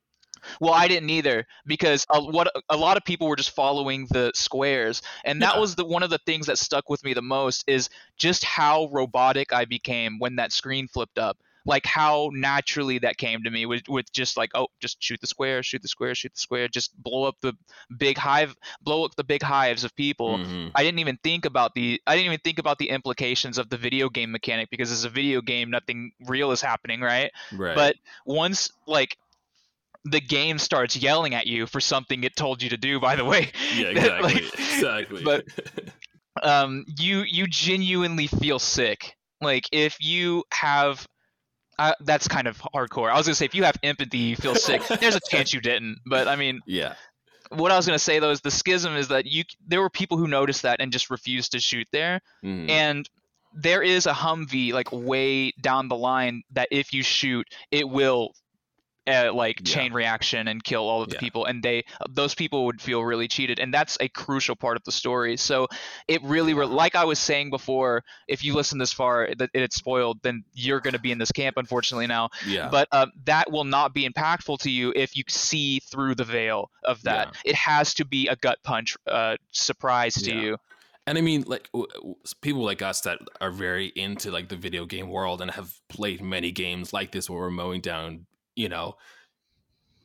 Well, 0.60 0.74
I 0.74 0.88
didn't 0.88 1.10
either 1.10 1.46
because 1.66 2.06
a, 2.10 2.22
what 2.22 2.52
a 2.70 2.78
lot 2.78 2.98
of 2.98 3.04
people 3.06 3.28
were 3.28 3.36
just 3.36 3.52
following 3.52 4.08
the 4.12 4.32
squares, 4.36 5.02
and 5.26 5.42
that 5.42 5.56
Yeah. 5.56 5.62
was 5.62 5.76
the 5.76 5.86
one 5.86 6.04
of 6.04 6.10
the 6.10 6.20
things 6.20 6.48
that 6.48 6.58
stuck 6.58 6.90
with 6.90 7.04
me 7.04 7.14
the 7.14 7.22
most 7.22 7.64
is 7.68 7.90
just 8.18 8.44
how 8.44 8.88
robotic 8.92 9.54
I 9.54 9.66
became 9.66 10.20
when 10.20 10.36
that 10.38 10.52
screen 10.52 10.88
flipped 10.88 11.18
up. 11.20 11.38
Like 11.66 11.86
how 11.86 12.30
naturally 12.32 13.00
that 13.00 13.18
came 13.18 13.44
to 13.44 13.52
me 13.52 13.66
with, 13.66 13.90
with 13.90 14.10
just 14.14 14.38
like 14.38 14.52
oh 14.56 14.68
just 14.80 15.04
shoot 15.04 15.20
the 15.20 15.28
square, 15.28 15.62
shoot 15.64 15.82
the 15.82 15.90
square, 15.90 16.16
shoot 16.16 16.34
the 16.34 16.40
square, 16.40 16.70
just 16.70 16.96
blow 16.96 17.26
up 17.26 17.36
the 17.42 17.58
big 17.98 18.18
hive, 18.18 18.56
blow 18.82 19.04
up 19.04 19.16
the 19.18 19.24
big 19.26 19.42
hives 19.44 19.84
of 19.84 19.94
people. 19.94 20.38
Mhm. 20.38 20.72
I 20.74 20.84
didn't 20.84 21.00
even 21.00 21.18
think 21.26 21.44
about 21.44 21.76
the 21.76 22.02
I 22.08 22.16
didn't 22.16 22.28
even 22.28 22.40
think 22.40 22.60
about 22.60 22.78
the 22.78 22.90
implications 22.90 23.58
of 23.58 23.70
the 23.70 23.76
video 23.76 24.08
game 24.08 24.32
mechanic 24.32 24.70
because 24.70 24.94
as 24.94 25.04
a 25.04 25.10
video 25.10 25.42
game 25.42 25.70
nothing 25.70 26.14
real 26.26 26.52
is 26.52 26.62
happening, 26.62 27.02
right? 27.02 27.32
Right. 27.52 27.76
But 27.76 27.98
once 28.26 28.72
like 28.86 29.18
the 30.12 30.22
game 30.22 30.58
starts 30.60 30.96
yelling 30.96 31.34
at 31.36 31.48
you 31.48 31.66
for 31.68 31.80
something 31.80 32.24
it 32.24 32.36
told 32.36 32.62
you 32.62 32.70
to 32.70 32.78
do. 32.78 33.00
By 33.00 33.16
the 33.16 33.26
way, 33.26 33.52
Yeah, 33.76 33.88
exactly. 33.88 34.34
Like, 34.34 34.54
exactly. 34.54 35.24
but- 35.24 35.44
um, 36.44 36.86
you 37.00 37.22
you 37.22 37.48
genuinely 37.48 38.28
feel 38.28 38.60
sick. 38.60 39.16
Like 39.42 39.66
if 39.72 39.98
you 40.02 40.44
have. 40.54 41.06
Uh, 41.80 41.94
that's 42.00 42.28
kind 42.28 42.48
of 42.48 42.58
hardcore. 42.74 43.12
I 43.12 43.18
was 43.18 43.28
gonna 43.28 43.36
say 43.36 43.46
if 43.46 43.54
you 43.54 43.64
have 43.64 43.76
empathy, 43.84 44.18
you 44.18 44.36
feel 44.36 44.56
sick. 44.56 44.82
There's 45.00 45.14
a 45.16 45.20
chance 45.30 45.54
you 45.54 45.62
didn't, 45.62 45.98
but 46.08 46.28
I 46.28 46.36
mean, 46.36 46.60
yeah. 46.66 46.96
what 47.50 47.72
I 47.72 47.76
was 47.78 47.86
gonna 47.86 48.00
say 48.00 48.18
though 48.18 48.32
is 48.32 48.42
the 48.42 48.50
schism 48.50 48.96
is 48.96 49.10
that 49.10 49.28
you 49.28 49.44
there 49.68 49.80
were 49.80 49.90
people 49.92 50.18
who 50.18 50.28
noticed 50.28 50.64
that 50.64 50.82
and 50.82 50.92
just 50.92 51.12
refused 51.12 51.52
to 51.52 51.60
shoot 51.60 51.86
there, 51.92 52.20
Mhm. 52.44 52.68
and 52.72 53.08
there 53.54 53.84
is 53.84 54.08
a 54.08 54.12
Humvee 54.12 54.74
like 54.74 54.92
way 54.92 55.52
down 55.62 55.88
the 55.88 55.96
line 55.96 56.42
that 56.54 56.68
if 56.72 56.94
you 56.94 57.04
shoot, 57.04 57.48
it 57.70 57.88
will 57.88 58.32
uh, 59.08 59.32
like 59.34 59.62
Yeah. 59.62 59.74
chain 59.76 59.94
reaction 59.94 60.48
and 60.48 60.64
kill 60.64 60.88
all 60.88 61.02
of 61.02 61.10
the 61.10 61.16
Yeah. 61.16 61.20
people, 61.22 61.46
and 61.46 61.64
they 61.64 61.86
those 62.10 62.36
people 62.36 62.66
would 62.66 62.82
feel 62.82 63.04
really 63.04 63.28
cheated, 63.28 63.60
and 63.60 63.74
that's 63.74 63.98
a 64.02 64.10
crucial 64.10 64.56
part 64.56 64.78
of 64.78 64.84
the 64.84 64.92
story. 64.92 65.38
So 65.38 65.68
it 66.08 66.22
really, 66.24 66.54
re- 66.54 66.66
like 66.66 66.96
I 66.96 67.06
was 67.06 67.20
saying 67.20 67.50
before, 67.50 68.04
if 68.28 68.44
you 68.44 68.54
listen 68.54 68.78
this 68.80 68.94
far, 68.94 69.30
that 69.38 69.50
it's 69.54 69.76
spoiled, 69.76 70.20
then 70.24 70.44
you're 70.54 70.80
going 70.82 70.94
to 70.94 71.00
be 71.00 71.12
in 71.12 71.18
this 71.18 71.32
camp, 71.32 71.58
unfortunately 71.58 72.08
now. 72.08 72.30
yeah. 72.46 72.70
But 72.70 72.88
uh, 72.92 73.08
that 73.26 73.52
will 73.52 73.64
not 73.64 73.94
be 73.94 74.08
impactful 74.08 74.60
to 74.60 74.70
you 74.70 74.94
if 74.96 75.16
you 75.16 75.24
see 75.28 75.80
through 75.80 76.16
the 76.16 76.26
veil 76.26 76.70
of 76.84 77.02
that. 77.04 77.36
It 77.46 77.56
has 77.56 77.94
to 77.96 78.06
be 78.06 78.28
a 78.28 78.36
gut 78.36 78.60
punch 78.64 78.96
uh, 79.08 79.38
surprise 79.52 80.16
to 80.16 80.32
Yeah. 80.34 80.42
you. 80.42 80.58
And 81.06 81.18
I 81.18 81.22
mean, 81.22 81.46
like 81.48 81.70
people 82.42 82.64
like 82.66 82.82
us 82.82 83.00
that 83.02 83.20
are 83.40 83.50
very 83.52 83.88
into 83.96 84.30
like 84.30 84.50
the 84.50 84.58
video 84.58 84.86
game 84.86 85.08
world 85.10 85.42
and 85.42 85.50
have 85.52 85.74
played 85.88 86.22
many 86.22 86.52
games 86.52 86.92
like 86.92 87.14
this 87.14 87.30
where 87.30 87.40
we're 87.40 87.50
mowing 87.50 87.80
down, 87.80 88.26
you 88.58 88.68
know, 88.70 88.96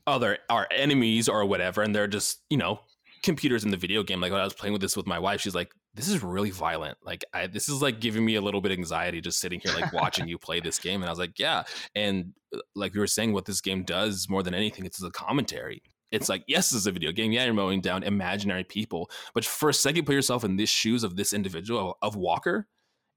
other 0.06 0.38
our 0.50 0.68
enemies 0.70 1.28
or 1.28 1.44
whatever, 1.44 1.82
and 1.82 1.94
they're 1.94 2.06
just 2.06 2.40
you 2.50 2.56
know 2.56 2.80
computers 3.22 3.64
in 3.64 3.70
the 3.70 3.76
video 3.76 4.02
game. 4.02 4.20
Like 4.20 4.32
when 4.32 4.40
I 4.40 4.44
was 4.44 4.54
playing 4.54 4.72
with 4.72 4.82
this 4.82 4.96
with 4.96 5.06
my 5.06 5.18
wife, 5.18 5.40
she's 5.40 5.54
like, 5.54 5.72
"This 5.94 6.08
is 6.08 6.22
really 6.22 6.50
violent. 6.50 6.98
Like 7.02 7.24
I, 7.32 7.46
this 7.46 7.68
is 7.68 7.82
like 7.82 8.00
giving 8.00 8.24
me 8.24 8.34
a 8.34 8.40
little 8.40 8.60
bit 8.60 8.72
of 8.72 8.78
anxiety 8.78 9.20
just 9.20 9.40
sitting 9.40 9.60
here 9.60 9.72
like 9.72 9.92
watching 9.92 10.28
you 10.28 10.38
play 10.46 10.60
this 10.60 10.78
game." 10.78 11.02
And 11.02 11.08
I 11.08 11.12
was 11.12 11.18
like, 11.18 11.38
"Yeah." 11.38 11.64
And 11.94 12.34
uh, 12.54 12.58
like 12.74 12.94
we 12.94 13.00
were 13.00 13.06
saying, 13.06 13.32
what 13.32 13.46
this 13.46 13.60
game 13.60 13.84
does 13.84 14.28
more 14.28 14.42
than 14.42 14.54
anything, 14.54 14.84
it's 14.84 15.02
a 15.02 15.10
commentary. 15.10 15.82
It's 16.10 16.28
like, 16.28 16.44
yes, 16.46 16.70
this 16.70 16.80
is 16.80 16.86
a 16.86 16.92
video 16.92 17.10
game. 17.10 17.32
Yeah, 17.32 17.46
you're 17.46 17.54
mowing 17.54 17.80
down 17.80 18.02
imaginary 18.02 18.64
people, 18.64 19.10
but 19.34 19.46
for 19.46 19.70
a 19.70 19.74
second, 19.74 20.04
put 20.04 20.14
yourself 20.14 20.44
in 20.44 20.56
the 20.56 20.66
shoes 20.66 21.04
of 21.04 21.16
this 21.16 21.32
individual 21.32 21.96
of 22.02 22.16
Walker, 22.16 22.68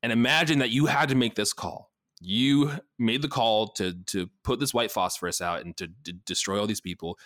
and 0.02 0.14
imagine 0.14 0.60
that 0.60 0.70
you 0.70 0.86
had 0.86 1.10
to 1.10 1.16
make 1.16 1.36
this 1.36 1.52
call. 1.52 1.92
You 2.26 2.72
made 2.98 3.22
the 3.22 3.28
call 3.28 3.68
to 3.74 3.94
to 4.08 4.30
put 4.44 4.60
this 4.60 4.74
white 4.74 4.92
phosphorus 4.92 5.42
out 5.42 5.64
and 5.64 5.78
to, 5.78 5.88
to 6.06 6.14
destroy 6.14 6.60
all 6.60 6.66
these 6.66 6.82
people, 6.82 7.20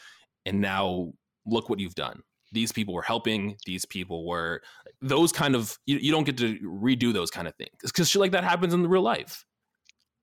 and 0.45 0.59
now 0.59 1.13
look 1.45 1.69
what 1.69 1.79
you've 1.79 1.95
done. 1.95 2.21
These 2.51 2.71
people 2.71 2.93
were 2.93 3.01
helping. 3.01 3.55
These 3.65 3.85
people 3.85 4.27
were 4.27 4.61
those 5.01 5.31
kind 5.31 5.55
of. 5.55 5.77
You, 5.85 5.99
you 5.99 6.11
don't 6.11 6.25
get 6.25 6.37
to 6.37 6.57
redo 6.59 7.13
those 7.13 7.31
kind 7.31 7.47
of 7.47 7.55
things 7.55 7.69
because 7.81 8.09
shit 8.09 8.19
like 8.19 8.31
that 8.31 8.43
happens 8.43 8.73
in 8.73 8.85
real 8.87 9.01
life. 9.01 9.45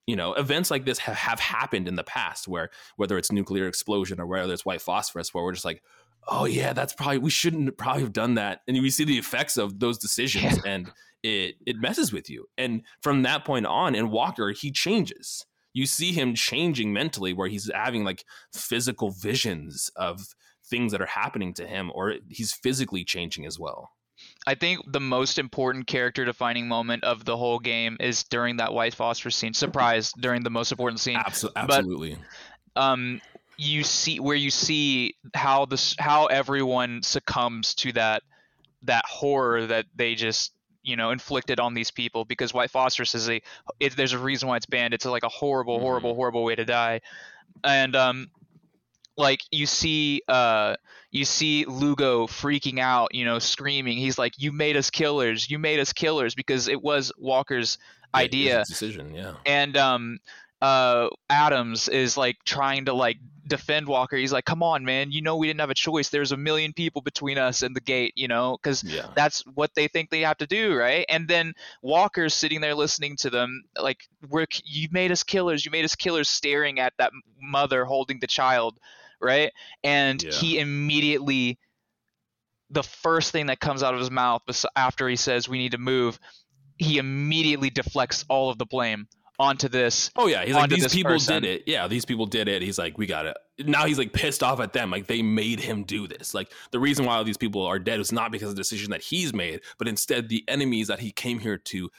You 0.06 0.14
know, 0.14 0.34
events 0.34 0.70
like 0.70 0.84
this 0.84 0.98
have, 0.98 1.16
have 1.16 1.40
happened 1.40 1.88
in 1.88 1.96
the 1.96 2.04
past 2.04 2.46
where 2.46 2.68
whether 2.96 3.16
it's 3.16 3.32
nuclear 3.32 3.66
explosion 3.66 4.20
or 4.20 4.26
whether 4.26 4.52
it's 4.52 4.66
white 4.66 4.82
phosphorus, 4.82 5.32
where 5.32 5.42
we're 5.42 5.52
just 5.52 5.64
like, 5.64 5.82
oh 6.28 6.44
yeah, 6.44 6.74
that's 6.74 6.92
probably 6.92 7.18
we 7.18 7.30
shouldn't 7.30 7.78
probably 7.78 8.02
have 8.02 8.12
done 8.12 8.34
that, 8.34 8.60
and 8.68 8.80
we 8.82 8.90
see 8.90 9.04
the 9.04 9.18
effects 9.18 9.56
of 9.56 9.80
those 9.80 9.96
decisions, 9.96 10.58
and 10.66 10.90
it 11.26 11.56
it 11.66 11.76
messes 11.76 12.12
with 12.12 12.30
you. 12.30 12.48
And 12.56 12.82
from 13.02 13.22
that 13.22 13.44
point 13.44 13.66
on, 13.66 13.94
in 13.94 14.10
Walker, 14.10 14.50
he 14.52 14.70
changes. 14.70 15.44
You 15.72 15.84
see 15.86 16.12
him 16.12 16.34
changing 16.34 16.92
mentally, 16.92 17.32
where 17.32 17.48
he's 17.48 17.70
having 17.74 18.04
like 18.04 18.24
physical 18.54 19.10
visions 19.10 19.90
of 19.96 20.20
things 20.64 20.92
that 20.92 21.02
are 21.02 21.06
happening 21.06 21.52
to 21.54 21.66
him, 21.66 21.90
or 21.94 22.14
he's 22.28 22.52
physically 22.52 23.04
changing 23.04 23.44
as 23.44 23.58
well. 23.58 23.90
I 24.46 24.54
think 24.54 24.80
the 24.90 25.00
most 25.00 25.38
important 25.38 25.86
character 25.86 26.24
defining 26.24 26.68
moment 26.68 27.04
of 27.04 27.24
the 27.24 27.36
whole 27.36 27.58
game 27.58 27.98
is 28.00 28.24
during 28.24 28.56
that 28.56 28.72
white 28.72 28.94
phosphorus 28.94 29.36
scene. 29.36 29.52
Surprise! 29.52 30.12
During 30.20 30.42
the 30.42 30.50
most 30.50 30.72
important 30.72 31.00
scene, 31.00 31.18
Absol- 31.18 31.52
absolutely. 31.54 32.16
um, 32.76 33.20
you 33.58 33.82
see 33.84 34.18
where 34.20 34.36
you 34.36 34.50
see 34.50 35.14
how 35.34 35.66
this 35.66 35.94
how 35.98 36.26
everyone 36.26 37.02
succumbs 37.02 37.74
to 37.74 37.92
that 37.92 38.22
that 38.82 39.04
horror 39.04 39.66
that 39.66 39.86
they 39.94 40.14
just 40.14 40.52
you 40.86 40.96
know 40.96 41.10
inflicted 41.10 41.60
on 41.60 41.74
these 41.74 41.90
people 41.90 42.24
because 42.24 42.54
white 42.54 42.70
phosphorus 42.70 43.14
is 43.14 43.28
a 43.28 43.42
it, 43.80 43.96
there's 43.96 44.12
a 44.12 44.18
reason 44.18 44.48
why 44.48 44.56
it's 44.56 44.66
banned. 44.66 44.94
It's 44.94 45.04
like 45.04 45.24
a 45.24 45.28
horrible, 45.28 45.80
horrible, 45.80 46.14
horrible 46.14 46.44
way 46.44 46.54
to 46.54 46.64
die, 46.64 47.00
and 47.64 47.94
um, 47.96 48.30
like 49.18 49.40
you 49.50 49.66
see 49.66 50.22
uh 50.28 50.76
you 51.10 51.24
see 51.24 51.64
Lugo 51.64 52.26
freaking 52.26 52.78
out, 52.78 53.14
you 53.14 53.24
know, 53.24 53.38
screaming. 53.38 53.98
He's 53.98 54.18
like, 54.18 54.34
"You 54.38 54.52
made 54.52 54.76
us 54.76 54.90
killers! 54.90 55.50
You 55.50 55.58
made 55.58 55.80
us 55.80 55.92
killers!" 55.92 56.34
Because 56.34 56.68
it 56.68 56.82
was 56.82 57.12
Walker's 57.18 57.78
Yeah, 58.14 58.20
idea 58.20 58.64
decision. 58.68 59.12
Yeah. 59.14 59.34
and 59.44 59.76
um 59.76 60.18
uh 60.62 61.08
Adams 61.28 61.88
is 61.88 62.16
like 62.16 62.36
trying 62.44 62.86
to 62.86 62.94
like 62.94 63.18
defend 63.46 63.86
Walker. 63.86 64.16
He's 64.16 64.32
like, 64.32 64.44
"Come 64.44 64.62
on, 64.62 64.84
man! 64.84 65.10
You 65.10 65.22
know 65.22 65.36
we 65.36 65.46
didn't 65.46 65.60
have 65.60 65.70
a 65.70 65.74
choice. 65.74 66.08
There's 66.08 66.32
a 66.32 66.36
million 66.36 66.72
people 66.72 67.02
between 67.02 67.38
us 67.38 67.62
and 67.62 67.74
the 67.74 67.80
gate, 67.80 68.12
you 68.16 68.28
know, 68.28 68.58
because 68.60 68.82
Yeah. 68.82 69.08
that's 69.14 69.40
what 69.46 69.74
they 69.74 69.88
think 69.88 70.10
they 70.10 70.20
have 70.20 70.38
to 70.38 70.46
do, 70.46 70.74
right?" 70.74 71.04
And 71.08 71.28
then 71.28 71.54
Walker's 71.82 72.34
sitting 72.34 72.60
there 72.60 72.74
listening 72.74 73.16
to 73.18 73.30
them, 73.30 73.64
like, 73.78 74.08
"We're 74.28 74.46
you 74.64 74.88
made 74.90 75.12
us 75.12 75.22
killers. 75.22 75.64
You 75.64 75.70
made 75.70 75.84
us 75.84 75.94
killers," 75.94 76.28
staring 76.28 76.80
at 76.80 76.94
that 76.98 77.12
mother 77.40 77.84
holding 77.84 78.20
the 78.20 78.26
child, 78.26 78.78
right? 79.20 79.52
And 79.84 80.22
Yeah. 80.22 80.30
he 80.30 80.58
immediately, 80.58 81.58
the 82.70 82.82
first 82.82 83.30
thing 83.32 83.46
that 83.46 83.60
comes 83.60 83.82
out 83.82 83.94
of 83.94 84.00
his 84.00 84.10
mouth 84.10 84.42
after 84.74 85.08
he 85.08 85.16
says, 85.16 85.48
"We 85.48 85.58
need 85.58 85.72
to 85.72 85.78
move," 85.78 86.18
he 86.78 86.98
immediately 86.98 87.70
deflects 87.70 88.24
all 88.28 88.50
of 88.50 88.58
the 88.58 88.66
blame 88.66 89.08
onto 89.38 89.68
this 89.68 90.10
Oh 90.16 90.26
yeah, 90.26 90.44
he's 90.44 90.54
like 90.54 90.70
these 90.70 90.92
people 90.92 91.12
person. 91.12 91.42
did 91.42 91.50
it. 91.60 91.62
Yeah, 91.66 91.88
these 91.88 92.04
people 92.04 92.26
did 92.26 92.48
it. 92.48 92.62
He's 92.62 92.78
like, 92.78 92.96
we 92.98 93.06
got 93.06 93.26
it. 93.26 93.36
Now 93.66 93.86
he's 93.86 93.98
like 93.98 94.12
pissed 94.12 94.42
off 94.42 94.60
at 94.60 94.72
them. 94.72 94.90
Like 94.90 95.06
they 95.06 95.22
made 95.22 95.60
him 95.60 95.84
do 95.84 96.06
this. 96.06 96.34
Like 96.34 96.50
the 96.70 96.78
reason 96.80 97.04
why 97.06 97.16
all 97.16 97.24
these 97.24 97.36
people 97.36 97.62
are 97.64 97.78
dead 97.78 98.00
is 98.00 98.12
not 98.12 98.32
because 98.32 98.50
of 98.50 98.56
the 98.56 98.60
decision 98.60 98.90
that 98.90 99.02
he's 99.02 99.32
made, 99.34 99.60
but 99.78 99.88
instead 99.88 100.28
the 100.28 100.44
enemies 100.48 100.88
that 100.88 101.00
he 101.00 101.10
came 101.12 101.38
here 101.38 101.56
to. 101.58 101.90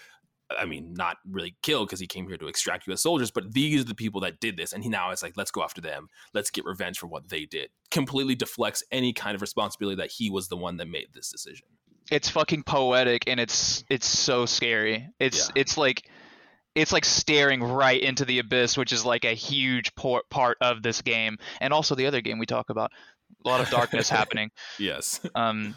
I 0.58 0.64
mean, 0.64 0.94
not 0.94 1.18
really 1.30 1.58
kill 1.62 1.86
because 1.86 2.00
he 2.00 2.08
came 2.08 2.26
here 2.26 2.38
to 2.38 2.48
extract 2.48 2.88
U.S. 2.88 3.02
soldiers, 3.04 3.32
but 3.32 3.52
these 3.54 3.82
are 3.82 3.84
the 3.84 3.94
people 3.94 4.22
that 4.22 4.40
did 4.40 4.56
this, 4.56 4.72
and 4.72 4.82
he 4.82 4.88
now 4.90 5.12
is 5.12 5.22
like, 5.22 5.34
let's 5.36 5.52
go 5.52 5.62
after 5.62 5.82
them. 5.82 6.08
Let's 6.34 6.50
get 6.52 6.64
revenge 6.64 6.98
for 7.00 7.08
what 7.08 7.28
they 7.28 7.44
did. 7.44 7.70
Completely 7.92 8.34
deflects 8.34 8.82
any 8.90 9.12
kind 9.12 9.36
of 9.36 9.42
responsibility 9.42 9.98
that 9.98 10.10
he 10.10 10.30
was 10.30 10.48
the 10.48 10.56
one 10.56 10.78
that 10.78 10.88
made 10.88 11.08
this 11.14 11.30
decision. 11.30 11.68
it's 12.10 12.30
fucking 12.30 12.64
poetic 12.64 13.26
and 13.28 13.42
it's 13.42 13.84
it's 13.90 14.08
so 14.08 14.46
scary. 14.46 15.10
It's 15.20 15.50
Yeah. 15.50 15.62
it's 15.62 15.78
like 15.78 16.10
it's 16.78 16.94
like 16.94 17.06
staring 17.06 17.62
right 17.64 18.02
into 18.02 18.24
the 18.24 18.40
abyss, 18.40 18.78
which 18.78 18.94
is 18.94 19.04
like 19.04 19.26
a 19.26 19.34
huge 19.34 19.94
por- 19.96 20.24
part 20.30 20.58
of 20.62 20.84
this 20.84 21.02
game, 21.02 21.38
and 21.60 21.74
also 21.74 21.96
the 21.96 22.06
other 22.06 22.22
game 22.22 22.38
we 22.40 22.46
talk 22.46 22.70
about. 22.70 22.92
A 23.44 23.50
lot 23.50 23.62
of 23.62 23.70
darkness 23.70 24.10
happening. 24.20 24.52
Yes. 24.80 25.20
Um, 25.36 25.76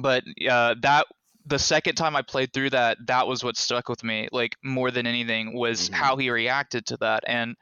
but 0.00 0.22
uh, 0.48 0.76
that 0.82 1.06
the 1.46 1.58
second 1.58 1.96
time 1.96 2.16
I 2.16 2.22
played 2.22 2.52
through 2.52 2.70
that, 2.70 2.96
that 3.06 3.26
was 3.26 3.44
what 3.44 3.56
stuck 3.56 3.88
with 3.88 4.02
me, 4.02 4.28
like 4.32 4.56
more 4.62 4.90
than 4.90 5.06
anything, 5.06 5.52
was 5.54 5.90
Mhm. 5.90 5.94
how 5.94 6.16
he 6.16 6.30
reacted 6.30 6.86
to 6.86 6.96
that, 6.98 7.24
and 7.26 7.56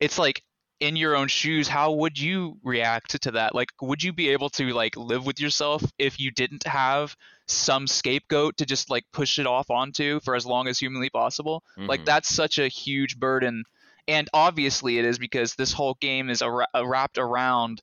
it's 0.00 0.18
like 0.18 0.42
in 0.82 0.96
your 0.96 1.14
own 1.14 1.28
shoes 1.28 1.68
how 1.68 1.92
would 1.92 2.18
you 2.18 2.58
react 2.64 3.22
to 3.22 3.30
that 3.30 3.54
like 3.54 3.68
would 3.80 4.02
you 4.02 4.12
be 4.12 4.28
able 4.30 4.50
to 4.50 4.64
like 4.74 4.96
live 4.96 5.24
with 5.24 5.38
yourself 5.40 5.80
if 5.96 6.18
you 6.18 6.30
didn't 6.32 6.66
have 6.66 7.14
some 7.46 7.86
scapegoat 7.86 8.56
to 8.56 8.66
just 8.66 8.90
like 8.90 9.04
push 9.12 9.38
it 9.38 9.46
off 9.46 9.70
onto 9.70 10.18
for 10.20 10.34
as 10.34 10.44
long 10.44 10.66
as 10.66 10.80
humanly 10.80 11.08
possible 11.08 11.62
like 11.76 12.00
Mhm. 12.00 12.04
that's 12.06 12.34
such 12.34 12.58
a 12.58 12.66
huge 12.66 13.16
burden 13.20 13.62
and 14.08 14.28
obviously 14.34 14.98
it 14.98 15.04
is 15.04 15.18
because 15.20 15.54
this 15.54 15.72
whole 15.72 15.96
game 16.00 16.28
is 16.28 16.42
ar- 16.42 16.66
wrapped 16.84 17.16
around 17.18 17.80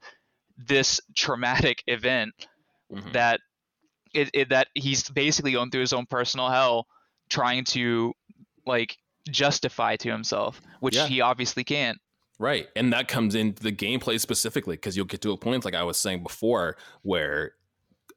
this 0.57 0.99
traumatic 1.15 1.81
event 1.87 2.33
Mhm. 2.91 3.13
that 3.13 3.39
it, 4.13 4.29
it 4.33 4.49
that 4.49 4.67
he's 4.75 5.07
basically 5.09 5.53
going 5.53 5.71
through 5.71 5.81
his 5.87 5.93
own 5.93 6.05
personal 6.05 6.49
hell 6.49 6.85
trying 7.29 7.63
to 7.63 8.13
like 8.65 8.97
justify 9.29 9.95
to 9.95 10.11
himself 10.11 10.61
which 10.81 10.95
Yeah. 10.97 11.07
he 11.07 11.21
obviously 11.21 11.63
can't 11.63 11.97
Right. 12.39 12.67
And 12.75 12.93
that 12.93 13.07
comes 13.09 13.35
into 13.35 13.61
the 13.61 13.71
gameplay 13.71 14.19
specifically 14.19 14.77
because 14.77 14.95
you'll 14.95 15.05
get 15.05 15.21
to 15.23 15.31
a 15.33 15.37
point, 15.37 15.65
like 15.65 15.75
I 15.75 15.83
was 15.83 15.97
saying 15.97 16.23
before, 16.23 16.77
where 17.01 17.51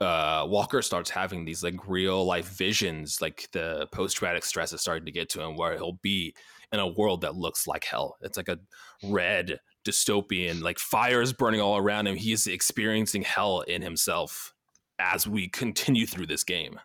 uh, 0.01 0.47
Walker 0.49 0.81
starts 0.81 1.11
having 1.11 1.45
these 1.45 1.63
like 1.65 1.75
real 1.89 2.25
life 2.25 2.49
visions, 2.57 3.21
like 3.21 3.49
the 3.53 3.89
post 3.93 4.17
traumatic 4.17 4.45
stress 4.45 4.73
is 4.73 4.81
starting 4.81 5.05
to 5.07 5.13
get 5.13 5.29
to 5.31 5.43
him, 5.43 5.57
where 5.57 5.75
he'll 5.77 5.99
be 6.03 6.35
in 6.73 6.79
a 6.81 6.87
world 6.87 7.21
that 7.23 7.35
looks 7.35 7.67
like 7.67 7.85
hell. 7.85 8.17
It's 8.23 8.37
like 8.37 8.49
a 8.49 8.59
red 9.05 9.59
dystopian, 9.85 10.63
like 10.63 10.79
fires 10.79 11.33
burning 11.33 11.61
all 11.61 11.77
around 11.77 12.07
him. 12.07 12.15
He 12.17 12.33
is 12.33 12.47
experiencing 12.47 13.23
hell 13.23 13.63
in 13.63 13.83
himself 13.83 14.55
as 15.01 15.27
we 15.27 15.49
continue 15.49 16.07
through 16.07 16.27
this 16.27 16.45
game. 16.45 16.79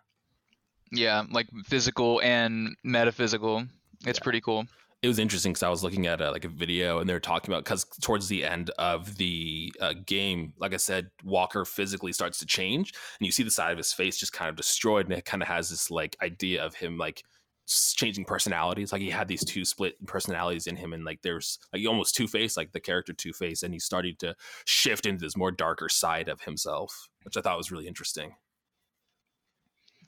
yeah 0.92 1.24
like 1.32 1.48
physical 1.66 2.20
and 2.22 2.76
metaphysical 2.84 3.66
it's 4.06 4.18
Yeah. 4.20 4.24
pretty 4.24 4.42
cool 4.42 4.66
it 5.04 5.08
was 5.08 5.20
interesting 5.20 5.52
because 5.52 5.64
I 5.64 5.70
was 5.70 5.84
looking 5.84 6.08
at 6.08 6.22
a, 6.22 6.32
like 6.32 6.46
a 6.46 6.50
video 6.50 7.00
and 7.00 7.08
they 7.08 7.14
were 7.14 7.20
talking 7.20 7.52
about 7.54 7.64
because 7.64 7.86
towards 8.02 8.28
the 8.28 8.44
end 8.44 8.72
of 8.80 9.18
the 9.18 9.72
uh, 9.80 9.94
game, 10.06 10.54
like 10.58 10.74
I 10.74 10.78
said, 10.78 11.12
Walker 11.24 11.66
physically 11.66 12.12
starts 12.14 12.40
to 12.40 12.46
change, 12.46 12.94
and 13.20 13.26
you 13.26 13.32
see 13.32 13.44
the 13.44 13.52
side 13.52 13.72
of 13.72 13.78
his 13.78 13.94
face 13.94 14.18
just 14.18 14.34
kind 14.34 14.50
of 14.50 14.56
destroyed, 14.56 15.06
and 15.06 15.14
it 15.14 15.26
kind 15.26 15.44
of 15.44 15.48
has 15.48 15.70
this 15.70 15.92
like 15.92 16.16
idea 16.22 16.66
of 16.66 16.74
him 16.74 16.98
like 16.98 17.24
changing 17.68 18.26
personalities. 18.26 18.92
Like 18.92 19.02
he 19.02 19.10
had 19.12 19.28
these 19.28 19.46
two 19.46 19.66
split 19.66 20.04
personalities 20.08 20.66
in 20.66 20.76
him, 20.76 20.94
and 20.94 21.06
like 21.06 21.22
there's 21.22 21.60
like 21.72 21.86
almost 21.86 22.16
Two 22.16 22.28
Face, 22.28 22.58
like 22.58 22.72
the 22.72 22.80
character 22.80 23.14
Two 23.14 23.34
Face, 23.34 23.62
and 23.62 23.74
he's 23.74 23.86
starting 23.86 24.16
to 24.20 24.36
shift 24.66 25.06
into 25.06 25.24
this 25.24 25.38
more 25.38 25.52
darker 25.52 25.90
side 25.90 26.28
of 26.28 26.42
himself, 26.42 27.08
which 27.24 27.38
I 27.38 27.42
thought 27.42 27.58
was 27.58 27.72
really 27.72 27.88
interesting. 27.88 28.34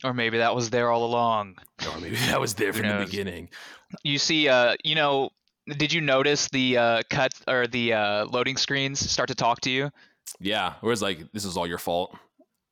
Or 0.04 0.14
maybe 0.14 0.38
that 0.38 0.56
was 0.56 0.70
there 0.70 0.92
all 0.92 1.06
along. 1.06 1.56
Or 1.88 2.00
maybe 2.00 2.16
that 2.28 2.40
was 2.40 2.54
there 2.54 2.74
from 2.74 2.88
the 2.88 3.06
beginning. 3.06 3.50
You 4.04 4.18
see, 4.18 4.48
uh, 4.48 4.76
you 4.84 4.96
know, 4.96 5.30
did 5.78 5.92
you 5.92 6.02
notice 6.02 6.48
the 6.50 6.78
uh, 6.78 7.02
cut 7.10 7.34
or 7.48 7.68
the 7.68 7.94
uh, 7.94 8.26
loading 8.26 8.58
screens 8.58 9.00
start 9.00 9.30
to 9.30 9.36
talk 9.36 9.62
to 9.62 9.70
you? 9.70 9.90
Yeah, 10.40 10.76
whereas 10.82 11.02
like 11.02 11.32
this 11.32 11.46
is 11.46 11.58
all 11.58 11.68
your 11.68 11.78
fault. 11.78 12.16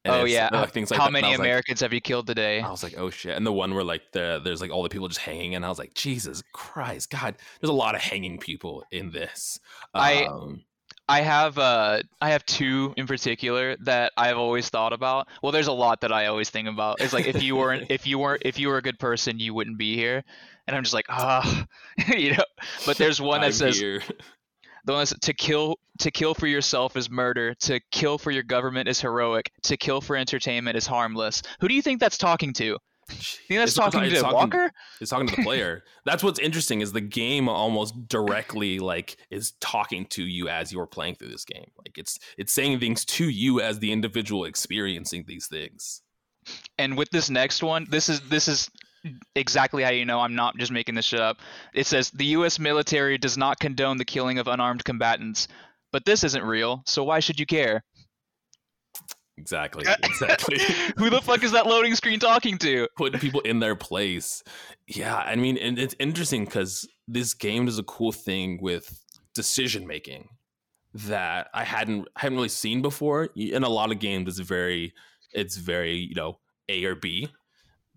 And 0.05 0.15
oh 0.15 0.25
yeah, 0.25 0.49
like, 0.51 0.71
things 0.71 0.89
like 0.89 0.99
how 0.99 1.07
that. 1.07 1.11
many 1.11 1.33
Americans 1.33 1.81
like, 1.81 1.87
have 1.87 1.93
you 1.93 1.99
killed 1.99 2.27
today? 2.27 2.61
I 2.61 2.69
was 2.69 2.81
like, 2.81 2.97
oh 2.97 3.09
shit, 3.09 3.35
and 3.35 3.45
the 3.45 3.51
one 3.51 3.73
where 3.73 3.83
like 3.83 4.03
the 4.13 4.39
there's 4.43 4.61
like 4.61 4.71
all 4.71 4.83
the 4.83 4.89
people 4.89 5.07
just 5.07 5.19
hanging, 5.19 5.55
and 5.55 5.65
I 5.65 5.69
was 5.69 5.79
like, 5.79 5.93
Jesus 5.95 6.41
Christ, 6.53 7.09
God, 7.09 7.35
there's 7.59 7.69
a 7.69 7.73
lot 7.73 7.93
of 7.93 8.01
hanging 8.01 8.37
people 8.37 8.85
in 8.91 9.11
this. 9.11 9.59
Um, 9.93 10.01
I 10.01 10.27
have 11.07 11.57
uh 11.57 12.01
I 12.21 12.31
have 12.31 12.45
two 12.45 12.93
in 12.97 13.07
particular 13.07 13.75
that 13.81 14.11
I've 14.17 14.37
always 14.37 14.69
thought 14.69 14.93
about. 14.93 15.27
Well, 15.41 15.51
there's 15.51 15.67
a 15.67 15.73
lot 15.73 16.01
that 16.01 16.11
I 16.11 16.27
always 16.27 16.49
think 16.49 16.67
about. 16.67 17.01
It's 17.01 17.13
like 17.13 17.27
if 17.27 17.41
you 17.41 17.55
weren't 17.55 17.85
if 17.89 18.05
you 18.05 18.19
weren't 18.19 18.41
if 18.45 18.59
you 18.59 18.67
were 18.67 18.77
a 18.77 18.81
good 18.81 18.99
person, 18.99 19.39
you 19.39 19.53
wouldn't 19.53 19.77
be 19.77 19.95
here. 19.95 20.23
And 20.67 20.75
I'm 20.75 20.83
just 20.83 20.93
like, 20.93 21.05
ah, 21.09 21.65
you 22.07 22.35
know. 22.35 22.43
But 22.85 22.97
there's 22.97 23.21
one 23.21 23.41
that 23.41 23.47
I'm 23.47 23.53
says 23.53 23.79
here. 23.79 24.01
the 24.85 24.93
one 24.93 24.99
that's 24.99 25.17
to 25.17 25.33
kill 25.33 25.79
to 25.99 26.11
kill 26.11 26.33
for 26.33 26.47
yourself 26.47 26.97
is 26.97 27.09
murder. 27.09 27.53
To 27.61 27.79
kill 27.91 28.17
for 28.17 28.31
your 28.31 28.43
government 28.43 28.89
is 28.89 28.99
heroic. 28.99 29.51
To 29.63 29.77
kill 29.77 30.01
for 30.01 30.17
entertainment 30.17 30.75
is 30.75 30.85
harmless. 30.85 31.41
Who 31.61 31.67
do 31.67 31.73
you 31.73 31.81
think 31.81 31.99
that's 31.99 32.17
talking 32.17 32.53
to? 32.53 32.77
You 33.09 33.15
think 33.15 33.59
that's 33.59 33.71
it's 33.71 33.75
talking 33.75 34.01
to 34.01 34.15
talking, 34.19 34.33
Walker? 34.33 34.71
It's 34.99 35.09
talking 35.09 35.27
to 35.27 35.35
the 35.35 35.43
player. 35.43 35.83
that's 36.05 36.23
what's 36.23 36.39
interesting 36.39 36.81
is 36.81 36.91
the 36.91 37.01
game 37.01 37.47
almost 37.47 38.07
directly 38.07 38.79
like 38.79 39.15
is 39.29 39.53
talking 39.61 40.05
to 40.07 40.23
you 40.23 40.49
as 40.49 40.73
you're 40.73 40.87
playing 40.87 41.15
through 41.15 41.29
this 41.29 41.45
game. 41.45 41.71
Like 41.77 41.97
it's 41.97 42.19
it's 42.37 42.51
saying 42.51 42.79
things 42.79 43.05
to 43.05 43.29
you 43.29 43.61
as 43.61 43.79
the 43.79 43.91
individual 43.91 44.45
experiencing 44.45 45.23
these 45.25 45.47
things. 45.47 46.01
And 46.77 46.97
with 46.97 47.09
this 47.11 47.29
next 47.29 47.63
one, 47.63 47.87
this 47.89 48.09
is 48.09 48.21
this 48.21 48.47
is 48.47 48.69
exactly 49.35 49.83
how 49.83 49.91
you 49.91 50.05
know 50.05 50.19
I'm 50.19 50.35
not 50.35 50.57
just 50.57 50.71
making 50.71 50.95
this 50.95 51.05
shit 51.05 51.21
up. 51.21 51.37
It 51.73 51.85
says 51.85 52.11
the 52.11 52.25
US 52.25 52.59
military 52.59 53.17
does 53.17 53.37
not 53.37 53.59
condone 53.59 53.97
the 53.97 54.05
killing 54.05 54.39
of 54.39 54.47
unarmed 54.47 54.83
combatants, 54.83 55.47
but 55.91 56.03
this 56.05 56.23
isn't 56.23 56.43
real, 56.43 56.83
so 56.85 57.03
why 57.03 57.19
should 57.19 57.39
you 57.39 57.45
care? 57.45 57.83
Exactly. 59.37 59.85
Exactly. 60.03 60.57
Who 60.97 61.09
the 61.09 61.21
fuck 61.21 61.43
is 61.43 61.51
that 61.51 61.67
loading 61.67 61.93
screen 61.93 62.19
talking 62.19 62.57
to? 62.59 62.87
Putting 62.97 63.19
people 63.19 63.39
in 63.41 63.59
their 63.59 63.75
place. 63.75 64.43
Yeah, 64.87 65.15
I 65.15 65.35
mean, 65.35 65.57
and 65.57 65.77
it's 65.77 65.95
interesting 65.99 66.45
because 66.45 66.87
this 67.07 67.33
game 67.35 67.65
does 67.65 67.77
a 67.77 67.83
cool 67.83 68.11
thing 68.11 68.57
with 68.61 68.99
decision 69.35 69.85
making 69.85 70.29
that 70.93 71.49
I 71.53 71.63
hadn't 71.63 72.07
hadn't 72.17 72.35
really 72.35 72.49
seen 72.49 72.81
before. 72.81 73.29
In 73.35 73.63
a 73.63 73.69
lot 73.69 73.91
of 73.91 73.99
games, 73.99 74.39
it's 74.39 74.47
very 74.47 74.93
it's 75.33 75.57
very 75.57 75.95
you 75.97 76.15
know 76.15 76.39
A 76.69 76.83
or 76.85 76.95
B 76.95 77.29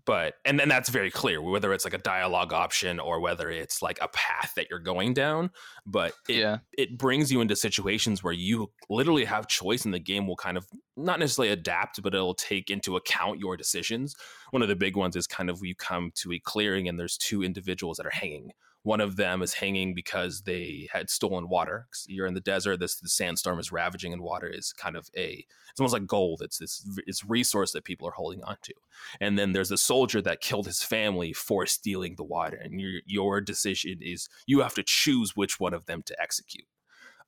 but 0.05 0.35
and 0.45 0.59
then 0.59 0.69
that's 0.69 0.89
very 0.89 1.11
clear 1.11 1.41
whether 1.41 1.73
it's 1.73 1.85
like 1.85 1.93
a 1.93 1.99
dialogue 1.99 2.53
option 2.53 2.99
or 2.99 3.19
whether 3.19 3.49
it's 3.49 3.81
like 3.81 3.99
a 4.01 4.07
path 4.09 4.53
that 4.55 4.67
you're 4.69 4.79
going 4.79 5.13
down 5.13 5.49
but 5.85 6.13
it, 6.27 6.35
yeah. 6.35 6.57
it 6.77 6.97
brings 6.97 7.31
you 7.31 7.41
into 7.41 7.55
situations 7.55 8.23
where 8.23 8.33
you 8.33 8.71
literally 8.89 9.25
have 9.25 9.47
choice 9.47 9.85
and 9.85 9.93
the 9.93 9.99
game 9.99 10.27
will 10.27 10.35
kind 10.35 10.57
of 10.57 10.67
not 10.95 11.19
necessarily 11.19 11.51
adapt 11.51 12.01
but 12.01 12.13
it'll 12.13 12.33
take 12.33 12.69
into 12.69 12.95
account 12.95 13.39
your 13.39 13.57
decisions. 13.57 14.15
One 14.51 14.61
of 14.61 14.67
the 14.67 14.75
big 14.75 14.95
ones 14.95 15.15
is 15.15 15.27
kind 15.27 15.49
of 15.49 15.59
you 15.63 15.75
come 15.75 16.11
to 16.15 16.31
a 16.33 16.39
clearing 16.39 16.87
and 16.87 16.99
there's 16.99 17.17
two 17.17 17.43
individuals 17.43 17.97
that 17.97 18.05
are 18.05 18.11
hanging 18.11 18.51
one 18.83 19.01
of 19.01 19.15
them 19.15 19.41
is 19.43 19.53
hanging 19.53 19.93
because 19.93 20.41
they 20.41 20.87
had 20.91 21.09
stolen 21.09 21.49
water. 21.49 21.87
You're 22.07 22.25
in 22.25 22.33
the 22.33 22.41
desert. 22.41 22.79
This 22.79 22.95
the 22.95 23.09
sandstorm 23.09 23.59
is 23.59 23.71
ravaging, 23.71 24.11
and 24.11 24.23
water 24.23 24.47
is 24.47 24.73
kind 24.73 24.95
of 24.95 25.09
a 25.15 25.45
it's 25.69 25.79
almost 25.79 25.93
like 25.93 26.07
gold. 26.07 26.41
It's 26.41 26.57
this 26.57 26.83
it's 27.05 27.23
resource 27.23 27.71
that 27.73 27.83
people 27.83 28.07
are 28.07 28.13
holding 28.13 28.43
on 28.43 28.57
to. 28.63 28.73
And 29.19 29.37
then 29.37 29.51
there's 29.51 29.71
a 29.71 29.77
soldier 29.77 30.21
that 30.23 30.41
killed 30.41 30.65
his 30.65 30.81
family 30.81 31.31
for 31.31 31.65
stealing 31.67 32.15
the 32.15 32.23
water. 32.23 32.57
And 32.57 32.81
your 32.81 33.01
your 33.05 33.41
decision 33.41 33.99
is 34.01 34.29
you 34.47 34.61
have 34.61 34.73
to 34.75 34.83
choose 34.83 35.35
which 35.35 35.59
one 35.59 35.73
of 35.73 35.85
them 35.85 36.01
to 36.03 36.19
execute. 36.19 36.67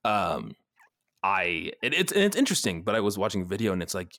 Um, 0.04 0.56
I 1.22 1.72
it, 1.84 1.94
it's 1.94 2.12
it's 2.14 2.36
interesting, 2.36 2.82
but 2.82 2.96
I 2.96 3.00
was 3.00 3.18
watching 3.18 3.44
a 3.44 3.46
video 3.46 3.74
and 3.74 3.84
it's 3.84 3.94
like 3.94 4.18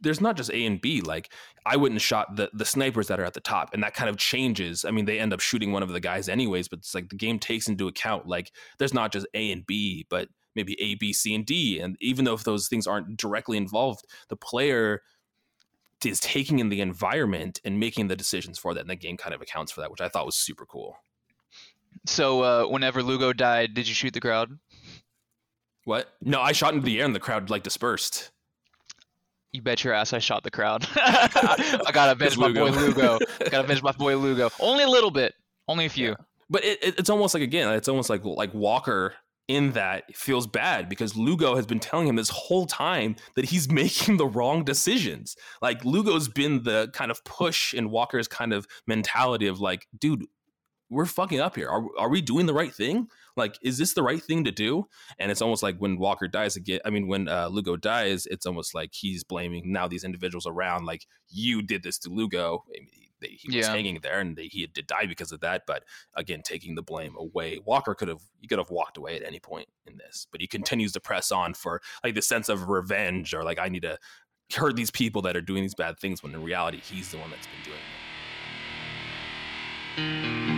there's 0.00 0.20
not 0.20 0.36
just 0.36 0.50
A 0.50 0.64
and 0.64 0.80
B. 0.80 1.00
Like 1.00 1.32
I 1.64 1.76
wouldn't 1.76 2.00
shot 2.00 2.36
the 2.36 2.50
the 2.52 2.64
snipers 2.64 3.08
that 3.08 3.20
are 3.20 3.24
at 3.24 3.34
the 3.34 3.40
top, 3.40 3.70
and 3.72 3.82
that 3.82 3.94
kind 3.94 4.10
of 4.10 4.16
changes. 4.16 4.84
I 4.84 4.90
mean, 4.90 5.04
they 5.04 5.18
end 5.18 5.32
up 5.32 5.40
shooting 5.40 5.72
one 5.72 5.82
of 5.82 5.90
the 5.90 6.00
guys 6.00 6.28
anyways, 6.28 6.68
but 6.68 6.80
it's 6.80 6.94
like 6.94 7.08
the 7.08 7.16
game 7.16 7.38
takes 7.38 7.68
into 7.68 7.88
account 7.88 8.26
like 8.26 8.52
there's 8.78 8.94
not 8.94 9.12
just 9.12 9.26
A 9.34 9.52
and 9.52 9.66
B, 9.66 10.06
but 10.08 10.28
maybe 10.54 10.76
A, 10.80 10.94
B, 10.94 11.12
C, 11.12 11.34
and 11.34 11.44
D. 11.44 11.78
And 11.78 11.96
even 12.00 12.24
though 12.24 12.34
if 12.34 12.44
those 12.44 12.68
things 12.68 12.86
aren't 12.86 13.16
directly 13.16 13.56
involved, 13.56 14.04
the 14.28 14.36
player 14.36 15.02
is 16.04 16.20
taking 16.20 16.58
in 16.58 16.68
the 16.68 16.80
environment 16.80 17.60
and 17.64 17.80
making 17.80 18.08
the 18.08 18.16
decisions 18.16 18.58
for 18.58 18.74
that, 18.74 18.80
and 18.80 18.90
the 18.90 18.96
game 18.96 19.16
kind 19.16 19.34
of 19.34 19.40
accounts 19.40 19.72
for 19.72 19.80
that, 19.80 19.90
which 19.90 20.00
I 20.00 20.08
thought 20.08 20.26
was 20.26 20.36
super 20.36 20.66
cool. 20.66 20.96
So, 22.06 22.42
uh, 22.42 22.64
whenever 22.68 23.02
Lugo 23.02 23.32
died, 23.32 23.74
did 23.74 23.88
you 23.88 23.94
shoot 23.94 24.12
the 24.12 24.20
crowd? 24.20 24.58
What? 25.84 26.08
No, 26.20 26.40
I 26.40 26.52
shot 26.52 26.74
into 26.74 26.84
the 26.84 26.98
air, 26.98 27.06
and 27.06 27.14
the 27.14 27.20
crowd 27.20 27.48
like 27.48 27.62
dispersed. 27.62 28.30
You 29.56 29.62
bet 29.62 29.82
your 29.82 29.94
ass 29.94 30.12
I 30.12 30.18
shot 30.18 30.42
the 30.44 30.50
crowd. 30.50 30.86
I 30.96 31.90
gotta 31.90 32.12
avenge 32.12 32.36
my 32.36 32.52
boy 32.52 32.72
Lugo. 32.72 33.18
gotta 33.38 33.60
avenge 33.60 33.82
my 33.82 33.92
boy 33.92 34.14
Lugo. 34.18 34.50
Only 34.60 34.84
a 34.84 34.88
little 34.88 35.10
bit. 35.10 35.32
Only 35.66 35.86
a 35.86 35.88
few. 35.88 36.08
Yeah. 36.08 36.14
But 36.50 36.62
it, 36.62 36.78
it, 36.84 36.98
it's 36.98 37.08
almost 37.08 37.32
like 37.32 37.42
again, 37.42 37.72
it's 37.72 37.88
almost 37.88 38.10
like 38.10 38.22
like 38.22 38.52
Walker 38.52 39.14
in 39.48 39.72
that 39.72 40.14
feels 40.14 40.46
bad 40.46 40.90
because 40.90 41.16
Lugo 41.16 41.56
has 41.56 41.64
been 41.64 41.80
telling 41.80 42.06
him 42.06 42.16
this 42.16 42.28
whole 42.28 42.66
time 42.66 43.16
that 43.34 43.46
he's 43.46 43.70
making 43.72 44.18
the 44.18 44.26
wrong 44.26 44.62
decisions. 44.62 45.36
Like 45.62 45.82
Lugo's 45.86 46.28
been 46.28 46.64
the 46.64 46.90
kind 46.92 47.10
of 47.10 47.24
push 47.24 47.72
in 47.72 47.90
Walker's 47.90 48.28
kind 48.28 48.52
of 48.52 48.66
mentality 48.86 49.46
of 49.46 49.58
like, 49.58 49.86
dude, 49.98 50.26
we're 50.88 51.06
fucking 51.06 51.40
up 51.40 51.56
here. 51.56 51.68
Are, 51.68 51.84
are 51.98 52.08
we 52.08 52.20
doing 52.20 52.46
the 52.46 52.54
right 52.54 52.72
thing? 52.72 53.08
Like, 53.36 53.58
is 53.62 53.78
this 53.78 53.92
the 53.92 54.02
right 54.02 54.22
thing 54.22 54.44
to 54.44 54.52
do? 54.52 54.86
And 55.18 55.30
it's 55.30 55.42
almost 55.42 55.62
like 55.62 55.78
when 55.78 55.98
Walker 55.98 56.28
dies 56.28 56.56
again. 56.56 56.80
I 56.84 56.90
mean, 56.90 57.06
when 57.06 57.28
uh, 57.28 57.48
Lugo 57.48 57.76
dies, 57.76 58.26
it's 58.26 58.46
almost 58.46 58.74
like 58.74 58.90
he's 58.94 59.24
blaming 59.24 59.72
now 59.72 59.88
these 59.88 60.04
individuals 60.04 60.46
around. 60.46 60.86
Like, 60.86 61.06
you 61.28 61.62
did 61.62 61.82
this 61.82 61.98
to 61.98 62.10
Lugo. 62.10 62.64
He, 62.72 63.28
he 63.28 63.56
was 63.56 63.66
yeah. 63.66 63.72
hanging 63.72 63.98
there, 64.02 64.20
and 64.20 64.36
they, 64.36 64.46
he 64.46 64.66
did 64.66 64.86
die 64.86 65.06
because 65.06 65.32
of 65.32 65.40
that. 65.40 65.62
But 65.66 65.84
again, 66.14 66.42
taking 66.44 66.74
the 66.74 66.82
blame 66.82 67.16
away, 67.16 67.60
Walker 67.64 67.94
could 67.94 68.08
have 68.08 68.22
he 68.40 68.46
could 68.46 68.58
have 68.58 68.70
walked 68.70 68.96
away 68.96 69.16
at 69.16 69.22
any 69.22 69.40
point 69.40 69.68
in 69.86 69.96
this, 69.96 70.26
but 70.30 70.40
he 70.40 70.46
continues 70.46 70.92
to 70.92 71.00
press 71.00 71.32
on 71.32 71.54
for 71.54 71.80
like 72.04 72.14
the 72.14 72.22
sense 72.22 72.48
of 72.48 72.68
revenge 72.68 73.34
or 73.34 73.42
like 73.42 73.58
I 73.58 73.68
need 73.68 73.82
to 73.82 73.98
hurt 74.54 74.76
these 74.76 74.90
people 74.90 75.22
that 75.22 75.36
are 75.36 75.40
doing 75.40 75.62
these 75.62 75.74
bad 75.74 75.98
things. 75.98 76.22
When 76.22 76.34
in 76.34 76.42
reality, 76.42 76.80
he's 76.80 77.10
the 77.10 77.18
one 77.18 77.30
that's 77.30 77.46
been 77.46 77.64
doing 77.64 77.78
it. 80.52 80.55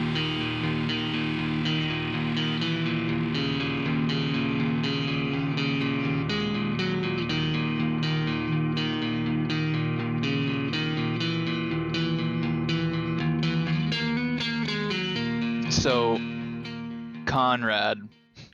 Conrad. 17.29 17.99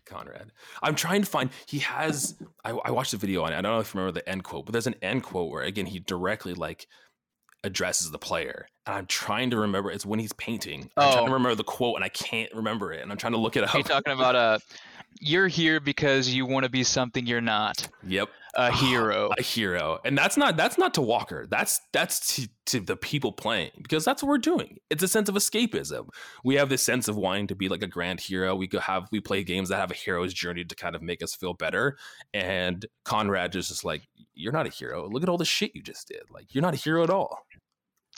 Conrad. 0.07 0.51
I'm 0.83 0.95
trying 0.95 1.23
to 1.23 1.27
find. 1.27 1.51
He 1.67 1.79
has. 1.81 2.37
I, 2.65 2.71
I 2.71 2.91
watched 2.91 3.13
the 3.13 3.17
video 3.17 3.43
on 3.43 3.53
it. 3.53 3.57
I 3.57 3.63
don't 3.63 3.73
know 3.73 3.81
if 3.81 3.95
you 3.95 4.01
remember 4.01 4.19
the 4.19 4.29
end 4.29 4.45
quote, 4.45 4.67
but 4.67 4.73
there's 4.73 4.87
an 4.87 4.97
end 5.03 5.23
quote 5.23 5.51
where 5.51 5.63
again 5.63 5.87
he 5.87 5.99
directly 5.99 6.55
like 6.55 6.87
addresses 7.63 8.11
the 8.11 8.19
player, 8.19 8.67
and 8.87 8.97
I'm 8.97 9.07
trying 9.07 9.51
to 9.51 9.59
remember. 9.59 9.91
It's 9.91 10.07
when 10.07 10.19
he's 10.19 10.33
painting. 10.35 10.91
I'm 10.97 11.09
oh. 11.09 11.13
trying 11.13 11.27
to 11.27 11.31
oh. 11.31 11.35
remember 11.35 11.55
the 11.55 11.65
quote, 11.65 11.97
and 11.97 12.05
I 12.05 12.09
can't 12.09 12.53
remember 12.55 12.93
it, 12.93 13.03
and 13.03 13.11
I'm 13.11 13.19
trying 13.19 13.33
to 13.33 13.39
look 13.39 13.57
it 13.57 13.65
up. 13.65 13.75
You're 13.75 13.83
talking 13.83 14.13
about 14.13 14.37
uh, 14.37 14.59
you're 15.21 15.49
here 15.49 15.81
because 15.81 16.33
you 16.33 16.47
want 16.47 16.65
to 16.65 16.71
be 16.71 16.85
something 16.85 17.27
you're 17.27 17.41
not. 17.41 17.89
Yep 18.07 18.29
a 18.57 18.73
hero. 18.77 19.31
A 19.39 19.43
hero. 19.43 19.99
And 20.05 20.17
that's 20.17 20.37
not 20.37 20.57
that's 20.57 20.79
not 20.79 20.95
to 20.95 21.03
walker. 21.03 21.47
That's 21.51 21.81
that's 21.93 22.35
to, 22.37 22.49
to 22.67 22.81
the 22.81 22.97
people 22.97 23.33
playing 23.33 23.71
because 23.83 24.05
that's 24.05 24.23
what 24.23 24.29
we're 24.29 24.39
doing. 24.39 24.79
It's 24.91 25.03
a 25.03 25.09
sense 25.09 25.29
of 25.29 25.35
escapism. 25.35 26.09
We 26.45 26.57
have 26.57 26.69
this 26.69 26.83
sense 26.83 27.09
of 27.09 27.17
wanting 27.17 27.49
to 27.49 27.55
be 27.55 27.69
like 27.69 27.83
a 27.83 27.87
grand 27.87 28.21
hero. 28.21 28.55
We 28.55 28.67
go 28.67 28.79
have 28.81 29.09
we 29.11 29.21
play 29.21 29.45
games 29.45 29.69
that 29.69 29.77
have 29.77 29.91
a 29.91 29.95
hero's 29.95 30.35
journey 30.35 30.65
to 30.65 30.75
kind 30.75 30.95
of 30.95 31.03
make 31.03 31.23
us 31.23 31.35
feel 31.35 31.55
better. 31.55 31.97
And 32.33 32.85
conrad 33.05 33.55
is 33.57 33.69
just 33.69 33.85
like 33.85 34.03
you're 34.35 34.53
not 34.53 34.67
a 34.67 34.71
hero. 34.71 35.09
Look 35.09 35.23
at 35.23 35.29
all 35.29 35.39
the 35.39 35.45
shit 35.45 35.75
you 35.75 35.83
just 35.83 36.09
did. 36.09 36.23
Like 36.31 36.55
you're 36.55 36.63
not 36.63 36.75
a 36.75 36.79
hero 36.79 37.03
at 37.03 37.11
all. 37.11 37.39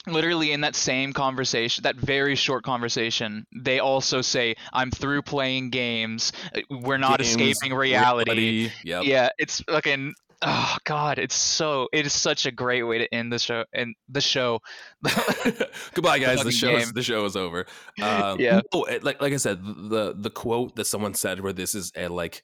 Literally 0.05 0.53
in 0.53 0.61
that 0.61 0.75
same 0.75 1.11
conversation, 1.11 1.83
that 1.83 1.97
very 1.97 2.35
short 2.35 2.63
conversation, 2.63 3.45
they 3.53 3.79
also 3.79 4.21
say, 4.21 4.55
"I'm 4.71 4.89
through 4.89 5.23
playing 5.23 5.69
games. 5.69 6.31
We're 6.69 6.97
not 6.97 7.19
Games, 7.19 7.31
escaping 7.31 7.73
reality." 7.75 8.31
reality, 8.31 8.71
Yep. 8.85 9.03
Yeah, 9.03 9.29
it's 9.37 9.59
fucking. 9.61 10.13
Oh 10.43 10.77
God, 10.83 11.17
it's 11.17 11.35
so. 11.35 11.87
It 11.91 12.05
is 12.05 12.13
such 12.13 12.45
a 12.45 12.51
great 12.51 12.83
way 12.83 12.99
to 12.99 13.11
end 13.13 13.33
the 13.33 13.39
show. 13.39 13.65
And 13.73 13.95
the 14.07 14.21
show. 14.21 14.59
Goodbye, 15.93 16.19
guys. 16.19 16.37
The 16.39 16.43
fucking 16.45 16.51
show 16.51 16.75
is, 16.75 16.93
the 16.93 17.01
show 17.03 17.25
is 17.25 17.35
over. 17.35 17.65
Um, 18.01 18.39
Yeah. 18.39 18.61
no, 18.73 18.83
it- 18.85 19.03
like 19.03 19.19
like 19.21 19.33
I 19.33 19.37
said, 19.37 19.63
the 19.63 20.13
the 20.15 20.29
quote 20.29 20.75
that 20.75 20.85
someone 20.85 21.15
said 21.15 21.39
where 21.39 21.53
this 21.53 21.73
is 21.73 21.91
a 21.97 22.07
like 22.07 22.43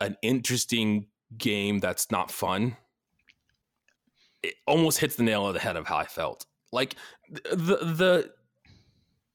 an 0.00 0.16
interesting 0.22 1.06
game 1.38 1.78
that's 1.78 2.10
not 2.10 2.30
fun. 2.32 2.76
It 4.42 4.54
almost 4.66 4.98
hits 4.98 5.16
the 5.16 5.22
nail 5.22 5.44
on 5.44 5.54
the 5.54 5.60
head 5.60 5.76
of 5.76 5.86
how 5.86 5.96
I 5.98 6.06
felt. 6.06 6.46
Like 6.72 6.96
th- 7.28 7.42
the 7.52 7.76
the 7.76 8.30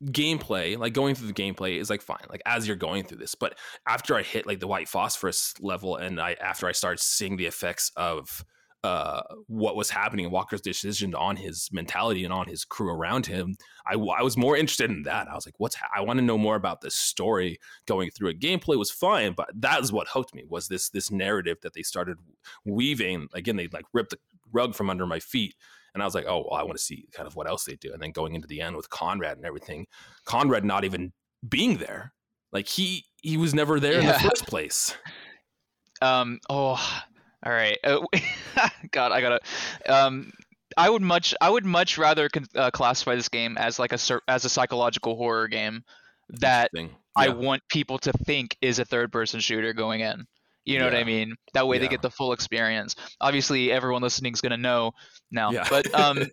gameplay, 0.06 0.78
like 0.78 0.94
going 0.94 1.16
through 1.16 1.28
the 1.28 1.34
gameplay 1.34 1.80
is 1.80 1.90
like 1.90 2.02
fine, 2.02 2.26
like 2.30 2.42
as 2.46 2.68
you're 2.68 2.76
going 2.76 3.04
through 3.04 3.20
this. 3.20 3.36
But 3.36 3.58
after 3.88 4.16
I 4.16 4.24
hit 4.24 4.48
like 4.48 4.60
the 4.60 4.68
white 4.68 4.88
phosphorus 4.88 5.54
level, 5.60 5.96
and 5.96 6.20
I 6.20 6.34
after 6.42 6.68
I 6.68 6.72
started 6.72 7.00
seeing 7.00 7.38
the 7.38 7.46
effects 7.46 7.92
of 7.96 8.44
uh 8.84 9.22
what 9.46 9.76
was 9.76 9.92
happening 9.92 10.32
walker's 10.32 10.60
decision 10.60 11.14
on 11.14 11.36
his 11.36 11.70
mentality 11.72 12.24
and 12.24 12.34
on 12.34 12.48
his 12.48 12.66
crew 12.66 12.90
around 12.90 13.28
him 13.28 13.56
I, 13.86 13.94
I 13.94 14.24
was 14.24 14.38
more 14.38 14.58
interested 14.58 14.90
in 14.90 15.04
that 15.04 15.28
i 15.28 15.36
was 15.36 15.46
like 15.46 15.54
what's 15.60 15.76
ha- 15.76 15.92
i 15.96 16.02
want 16.02 16.18
to 16.18 16.26
know 16.26 16.38
more 16.38 16.56
about 16.56 16.82
this 16.82 16.96
story 16.96 17.60
going 17.86 18.10
through 18.10 18.30
it 18.30 18.40
gameplay 18.40 18.80
was 18.80 18.90
fine 18.90 19.34
but 19.34 19.50
that 19.54 19.84
is 19.84 19.92
what 19.92 20.08
hooked 20.08 20.34
me 20.34 20.46
was 20.50 20.68
this 20.68 20.90
this 20.90 21.12
narrative 21.12 21.58
that 21.62 21.74
they 21.74 21.84
started 21.84 22.18
weaving 22.66 23.28
again 23.36 23.56
they 23.56 23.68
like 23.68 23.86
ripped 23.94 24.10
the 24.12 24.18
rug 24.52 24.74
from 24.74 24.90
under 24.90 25.06
my 25.06 25.20
feet 25.20 25.54
and 25.94 26.02
i 26.02 26.06
was 26.06 26.16
like 26.16 26.26
oh 26.28 26.46
well 26.50 26.60
i 26.60 26.64
want 26.64 26.78
to 26.78 26.84
see 26.84 27.08
kind 27.14 27.28
of 27.28 27.36
what 27.36 27.48
else 27.48 27.66
they 27.66 27.76
do 27.76 27.92
and 27.94 28.02
then 28.02 28.12
going 28.12 28.36
into 28.36 28.48
the 28.48 28.62
end 28.62 28.76
with 28.76 28.90
conrad 28.90 29.38
and 29.38 29.46
everything 29.46 29.86
conrad 30.26 30.66
not 30.66 30.84
even 30.84 31.12
being 31.48 31.78
there 31.78 32.14
like 32.52 32.68
he 32.68 33.06
he 33.22 33.38
was 33.38 33.54
never 33.54 33.80
there 33.80 34.00
in 34.00 34.06
the 34.06 34.14
first 34.14 34.48
place 34.48 34.96
Um. 36.02 36.40
Oh. 36.50 37.04
All 37.44 37.52
right. 37.52 37.78
Uh, 37.84 38.02
God, 38.92 39.12
I 39.12 39.22
gotta. 39.22 39.40
Um. 39.88 40.32
I 40.78 40.90
would 40.90 41.02
much. 41.02 41.36
I 41.42 41.50
would 41.50 41.66
much 41.66 41.98
rather 41.98 42.30
con- 42.30 42.48
uh, 42.56 42.72
classify 42.72 43.16
this 43.16 43.30
game 43.30 43.58
as 43.58 43.78
like 43.78 43.94
a 43.94 44.00
as 44.28 44.46
a 44.46 44.50
psychological 44.50 45.16
horror 45.16 45.48
game 45.48 45.84
that 46.40 46.70
Interesting. 46.74 46.98
I 47.16 47.30
want 47.30 47.62
people 47.70 47.98
to 48.00 48.14
think 48.14 48.56
is 48.62 48.80
a 48.80 48.86
third 48.86 49.12
person 49.12 49.42
shooter 49.42 49.74
going 49.74 50.00
in. 50.00 50.26
You 50.66 50.78
know 50.80 50.86
what 50.86 50.96
I 50.96 51.04
mean? 51.04 51.36
That 51.54 51.68
way 51.68 51.80
they 51.80 51.88
get 51.88 52.02
the 52.02 52.12
full 52.12 52.34
experience. 52.34 52.96
Obviously, 53.20 53.72
everyone 53.72 54.02
listening 54.02 54.34
is 54.34 54.42
gonna 54.42 54.58
know 54.58 54.92
now, 55.32 55.52
Yeah. 55.52 55.66
but 55.70 55.94
um, 56.00 56.28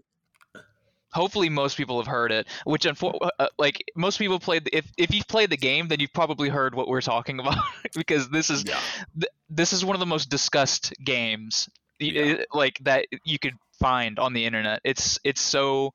hopefully 1.13 1.49
most 1.49 1.77
people 1.77 1.99
have 1.99 2.07
heard 2.07 2.33
it. 2.33 2.47
Which, 2.65 2.85
unfor- 2.85 3.19
uh, 3.39 3.47
like 3.59 3.83
most 3.97 4.19
people 4.19 4.39
played. 4.39 4.65
The, 4.65 4.77
if 4.77 4.91
if 4.99 5.15
you've 5.15 5.27
played 5.29 5.51
the 5.51 5.57
game, 5.57 5.89
then 5.89 6.01
you've 6.01 6.13
probably 6.13 6.49
heard 6.49 6.75
what 6.75 6.89
we're 6.89 7.01
talking 7.01 7.41
about 7.41 7.59
because 7.95 8.29
this 8.31 8.51
is 8.51 8.65
yeah 8.67 8.79
th- 9.19 9.33
this 9.49 9.73
is 9.73 9.85
one 9.85 9.97
of 9.97 10.01
the 10.01 10.07
most 10.07 10.29
discussed 10.31 10.93
games 11.05 11.69
Yeah. 11.99 12.23
uh, 12.23 12.37
like 12.53 12.79
that 12.81 13.07
you 13.25 13.39
could 13.39 13.55
find 13.81 14.19
on 14.19 14.33
the 14.35 14.45
internet. 14.45 14.81
It's 14.85 15.19
it's 15.25 15.41
so 15.41 15.95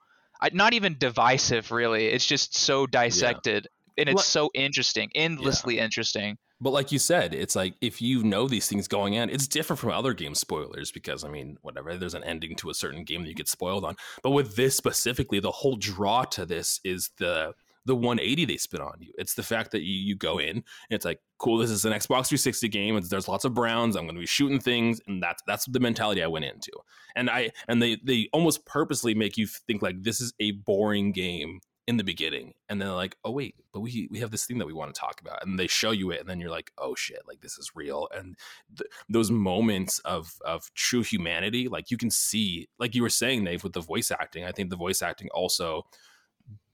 not 0.52 0.74
even 0.74 0.98
divisive 0.98 1.72
really. 1.72 2.08
It's 2.08 2.26
just 2.26 2.56
so 2.58 2.86
dissected 2.88 3.68
and 3.98 4.10
it's 4.10 4.16
Well- 4.16 4.24
so 4.24 4.50
interesting, 4.56 5.12
endlessly 5.16 5.78
interesting. 5.80 6.38
But 6.64 6.72
like 6.72 6.94
you 6.94 7.00
said, 7.00 7.34
it's 7.34 7.58
like 7.58 7.76
if 7.82 8.02
you 8.02 8.24
know 8.24 8.48
these 8.48 8.70
things 8.70 8.88
going 8.88 9.16
in, 9.16 9.30
it's 9.30 9.50
different 9.50 9.82
from 9.82 9.90
other 9.90 10.14
game 10.14 10.34
spoilers 10.34 10.94
because 10.94 11.26
I 11.26 11.28
mean, 11.28 11.58
whatever, 11.62 11.98
there's 11.98 12.14
an 12.14 12.24
ending 12.24 12.56
to 12.56 12.70
a 12.70 12.74
certain 12.74 13.04
game 13.04 13.22
that 13.24 13.28
you 13.28 13.36
get 13.36 13.50
spoiled 13.50 13.84
on. 13.84 13.98
But 14.24 14.30
with 14.30 14.56
this 14.56 14.78
specifically, 14.78 15.42
the 15.42 15.52
whole 15.52 15.76
draw 15.76 16.24
to 16.24 16.46
this 16.46 16.80
is 16.86 17.12
the 17.18 17.54
the 17.86 17.96
180 17.96 18.46
they 18.46 18.56
spin 18.56 18.80
on 18.80 18.96
you. 19.02 19.12
It's 19.18 19.34
the 19.34 19.44
fact 19.44 19.72
that 19.72 19.82
you, 19.82 19.94
you 19.94 20.16
go 20.16 20.38
in 20.38 20.52
and 20.52 20.64
it's 20.90 21.04
like, 21.04 21.20
cool, 21.38 21.58
this 21.58 21.70
is 21.70 21.84
an 21.84 21.92
Xbox 21.92 22.30
360 22.30 22.70
game. 22.70 22.98
There's 23.10 23.28
lots 23.28 23.44
of 23.44 23.54
browns. 23.54 23.98
I'm 23.98 24.04
going 24.04 24.16
to 24.16 24.22
be 24.22 24.26
shooting 24.26 24.62
things, 24.62 25.02
and 25.06 25.22
that's 25.22 25.44
that's 25.46 25.66
the 25.66 25.82
mentality 25.82 26.24
I 26.24 26.28
went 26.28 26.46
into. 26.46 26.72
And 27.18 27.30
I 27.30 27.52
and 27.68 27.82
they 27.82 27.98
they 28.02 28.30
almost 28.32 28.66
purposely 28.66 29.14
make 29.14 29.36
you 29.36 29.48
think 29.48 29.82
like 29.82 30.02
this 30.02 30.22
is 30.22 30.32
a 30.40 30.52
boring 30.52 31.12
game 31.12 31.60
in 31.86 31.98
the 31.98 32.04
beginning 32.04 32.54
and 32.70 32.82
then 32.82 32.90
like 32.94 33.18
oh 33.26 33.32
wait 33.32 33.56
but 33.74 33.82
we 33.82 34.08
we 34.10 34.20
have 34.20 34.32
this 34.32 34.46
thing 34.46 34.58
that 34.58 34.66
we 34.66 34.74
want 34.74 34.94
to 34.94 35.00
talk 35.00 35.20
about 35.20 35.46
and 35.46 35.60
they 35.60 35.68
show 35.68 35.92
you 35.92 36.12
it 36.12 36.22
and 36.22 36.30
then 36.30 36.40
you're 36.40 36.50
like 36.50 36.72
oh 36.78 36.96
shit 36.96 37.22
like 37.28 37.42
this 37.42 37.58
is 37.58 37.72
real 37.76 38.08
and 38.16 38.38
th- 38.78 38.90
those 39.10 39.30
moments 39.30 40.00
of 40.00 40.38
of 40.46 40.74
true 40.76 41.04
humanity 41.04 41.68
like 41.68 41.92
you 41.92 41.98
can 41.98 42.10
see 42.10 42.70
like 42.80 42.96
you 42.96 43.02
were 43.02 43.10
saying 43.10 43.44
Nave 43.44 43.64
with 43.64 43.74
the 43.74 43.82
voice 43.82 44.12
acting 44.12 44.46
I 44.46 44.54
think 44.54 44.70
the 44.70 44.78
voice 44.78 45.02
acting 45.02 45.28
also 45.34 45.86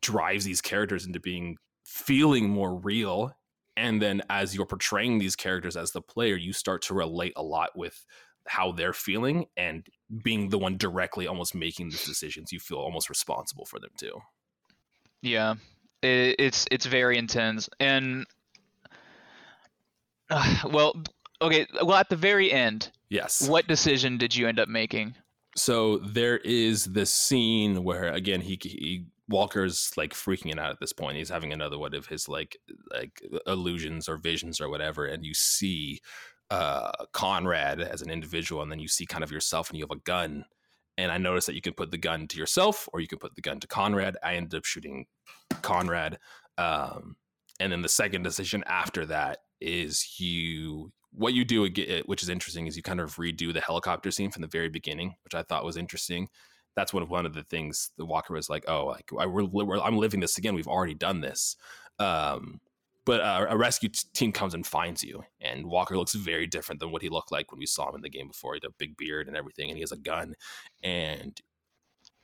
drives 0.02 0.46
these 0.46 0.62
characters 0.62 1.08
into 1.08 1.20
being 1.20 1.58
feeling 1.84 2.48
more 2.48 2.76
real 2.76 3.36
and 3.76 4.00
then 4.00 4.22
as 4.30 4.54
you're 4.54 4.66
portraying 4.68 5.18
these 5.18 5.36
characters 5.36 5.76
as 5.76 5.92
the 5.92 6.02
player 6.02 6.36
you 6.36 6.54
start 6.54 6.84
to 6.84 6.94
relate 6.94 7.34
a 7.36 7.44
lot 7.44 7.76
with 7.76 8.06
how 8.48 8.72
they're 8.72 8.94
feeling 8.94 9.46
and 9.58 9.88
being 10.24 10.50
the 10.50 10.60
one 10.60 10.78
directly 10.78 11.26
almost 11.26 11.56
making 11.56 11.90
these 11.90 12.06
decisions 12.06 12.52
you 12.52 12.60
feel 12.60 12.78
almost 12.78 13.10
responsible 13.10 13.66
for 13.66 13.80
them 13.80 13.92
too 13.98 14.22
Yeah. 15.22 15.56
It, 16.02 16.36
it's 16.40 16.66
it's 16.72 16.86
very 16.86 17.18
intense 17.18 17.70
and 17.80 18.26
uh, 20.30 20.56
well 20.72 21.02
okay 21.42 21.68
well 21.84 21.98
at 21.98 22.10
the 22.10 22.16
very 22.16 22.52
end 22.52 22.90
yes 23.10 23.48
what 23.48 23.68
decision 23.68 24.18
did 24.18 24.34
you 24.34 24.48
end 24.48 24.60
up 24.60 24.70
making 24.70 25.14
so 25.58 25.98
there 25.98 26.38
is 26.38 26.86
this 26.86 27.14
scene 27.14 27.84
where 27.84 28.14
again 28.14 28.40
he, 28.40 28.58
he 28.62 29.06
Walker's 29.30 29.92
like 29.96 30.14
freaking 30.14 30.58
out 30.58 30.72
at 30.72 30.80
this 30.80 30.94
point. 30.94 31.18
He's 31.18 31.30
having 31.30 31.54
another 31.54 31.78
one 31.78 31.94
of 31.94 32.08
his 32.08 32.28
like 32.28 32.58
like 32.92 33.22
illusions 33.46 34.10
or 34.10 34.18
visions 34.18 34.60
or 34.60 34.70
whatever, 34.70 35.06
and 35.06 35.24
you 35.24 35.34
see 35.34 36.02
uh 36.50 36.92
Conrad 37.14 37.80
as 37.80 38.02
an 38.02 38.10
individual, 38.10 38.62
and 38.62 38.72
then 38.72 38.80
you 38.80 38.88
see 38.88 39.06
kind 39.06 39.24
of 39.24 39.32
yourself, 39.32 39.70
and 39.70 39.78
you 39.78 39.84
have 39.84 39.96
a 39.96 40.02
gun. 40.02 40.46
And 41.00 41.14
I 41.14 41.18
noticed 41.18 41.48
that 41.48 41.56
you 41.56 41.62
can 41.62 41.74
put 41.74 41.92
the 41.92 41.98
gun 41.98 42.28
to 42.28 42.38
yourself, 42.38 42.90
or 42.92 43.00
you 43.00 43.08
can 43.08 43.20
put 43.20 43.36
the 43.36 43.42
gun 43.42 43.62
to 43.62 43.68
Conrad. 43.68 44.18
I 44.22 44.36
ended 44.36 44.56
up 44.56 44.66
shooting 44.66 45.06
Conrad, 45.62 46.20
um, 46.58 47.16
and 47.58 47.72
then 47.72 47.82
the 47.82 47.88
second 47.88 48.24
decision 48.24 48.66
after 48.68 49.06
that 49.06 49.40
is 49.62 50.20
you 50.20 50.92
what 51.12 51.34
you 51.34 51.46
do 51.46 51.68
which 52.06 52.22
is 52.22 52.30
interesting 52.30 52.68
is 52.68 52.78
you 52.78 52.84
kind 52.84 53.00
of 53.00 53.16
redo 53.16 53.54
the 53.54 53.62
helicopter 53.62 54.12
scene 54.12 54.30
from 54.30 54.42
the 54.44 54.48
very 54.48 54.70
beginning 54.70 55.16
which 55.24 55.34
i 55.34 55.42
thought 55.42 55.66
was 55.66 55.78
interesting. 55.78 56.28
That's 56.76 56.94
one 56.94 57.02
of 57.02 57.10
one 57.10 57.26
of 57.26 57.34
the 57.34 57.44
things 57.44 57.92
the 57.98 58.06
walker 58.06 58.34
was 58.34 58.50
like 58.50 58.66
oh 58.68 58.88
like 58.88 59.10
I, 59.18 59.24
i'm 59.24 59.98
living 59.98 60.20
this 60.20 60.38
again. 60.38 60.54
We've 60.54 60.68
already 60.68 60.96
done 60.96 61.22
this. 61.22 61.56
Um, 61.98 62.60
but 63.10 63.22
uh, 63.22 63.48
a 63.50 63.58
rescue 63.58 63.90
t- 63.90 64.08
team 64.14 64.32
comes 64.32 64.54
and 64.54 64.68
finds 64.68 65.04
you 65.04 65.24
and 65.42 65.66
walker 65.66 65.98
looks 65.98 66.14
very 66.14 66.46
different 66.46 66.80
than 66.80 66.92
what 66.92 67.02
he 67.02 67.10
looked 67.10 67.32
like 67.32 67.52
when 67.52 67.58
we 67.58 67.66
saw 67.66 67.90
him 67.90 67.96
in 67.96 68.02
the 68.02 68.10
game 68.10 68.28
before 68.28 68.54
he 68.54 68.60
had 68.62 68.70
a 68.70 68.76
big 68.78 68.96
beard 68.98 69.28
and 69.28 69.36
everything 69.36 69.70
and 69.70 69.78
he 69.78 69.82
has 69.82 69.92
a 69.92 69.98
gun 69.98 70.36
and 70.84 71.42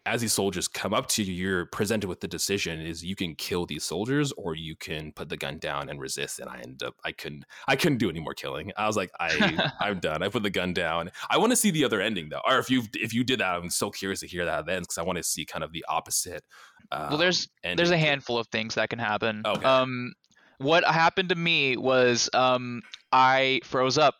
as 0.06 0.22
these 0.22 0.34
soldiers 0.34 0.68
come 0.68 0.94
up 0.94 1.08
to 1.08 1.24
you, 1.24 1.34
you're 1.34 1.66
presented 1.66 2.08
with 2.08 2.20
the 2.20 2.28
decision 2.28 2.80
is 2.80 3.04
you 3.04 3.16
can 3.16 3.34
kill 3.34 3.66
these 3.66 3.84
soldiers 3.84 4.32
or 4.38 4.54
you 4.56 4.76
can 4.76 5.12
put 5.12 5.30
the 5.30 5.38
gun 5.38 5.58
down 5.58 5.90
and 5.90 6.00
resist. 6.00 6.40
And 6.40 6.48
I 6.48 6.60
end 6.60 6.84
up 6.84 6.94
I 7.04 7.12
couldn't 7.12 7.44
I 7.68 7.76
couldn't 7.76 7.98
do 7.98 8.10
any 8.10 8.20
more 8.20 8.36
killing. 8.36 8.72
I 8.78 8.86
was 8.86 8.96
like, 8.96 9.10
I 9.20 9.72
I'm 9.80 10.00
done. 10.00 10.22
I 10.22 10.30
put 10.30 10.44
the 10.44 10.52
gun 10.52 10.74
down. 10.74 11.10
I 11.30 11.40
want 11.40 11.52
to 11.52 11.56
see 11.56 11.72
the 11.72 11.84
other 11.84 12.02
ending 12.02 12.30
though. 12.30 12.42
Or 12.48 12.60
if 12.60 12.70
you 12.70 12.84
if 12.94 13.14
you 13.14 13.24
did 13.24 13.40
that, 13.40 13.56
I'm 13.56 13.72
so 13.72 13.90
curious 13.90 14.20
to 14.20 14.28
hear 14.28 14.46
that 14.46 14.68
then 14.68 14.84
because 14.84 15.00
I 15.00 15.02
want 15.04 15.18
to 15.18 15.24
see 15.24 15.44
kind 15.44 15.64
of 15.64 15.72
the 15.72 15.84
opposite. 15.90 16.44
Um, 16.92 17.10
well 17.10 17.18
there's 17.18 17.48
there's 17.64 17.90
a 17.90 17.98
handful 17.98 18.38
of 18.38 18.48
things 18.50 18.76
that 18.76 18.92
can 18.92 19.00
happen 19.00 19.42
Okay. 19.44 19.66
um 19.66 20.14
what 20.58 20.84
happened 20.86 21.30
to 21.30 21.36
me 21.36 21.78
was 21.78 22.30
um 22.34 22.82
i 23.12 23.60
froze 23.64 23.98
up 23.98 24.16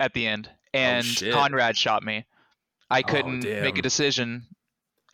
at 0.00 0.12
the 0.14 0.26
end 0.26 0.50
and 0.74 1.04
Oh, 1.24 1.30
conrad 1.32 1.76
shot 1.76 2.02
me 2.02 2.24
i 2.90 3.02
couldn't 3.02 3.44
make 3.60 3.78
a 3.78 3.82
decision 3.82 4.46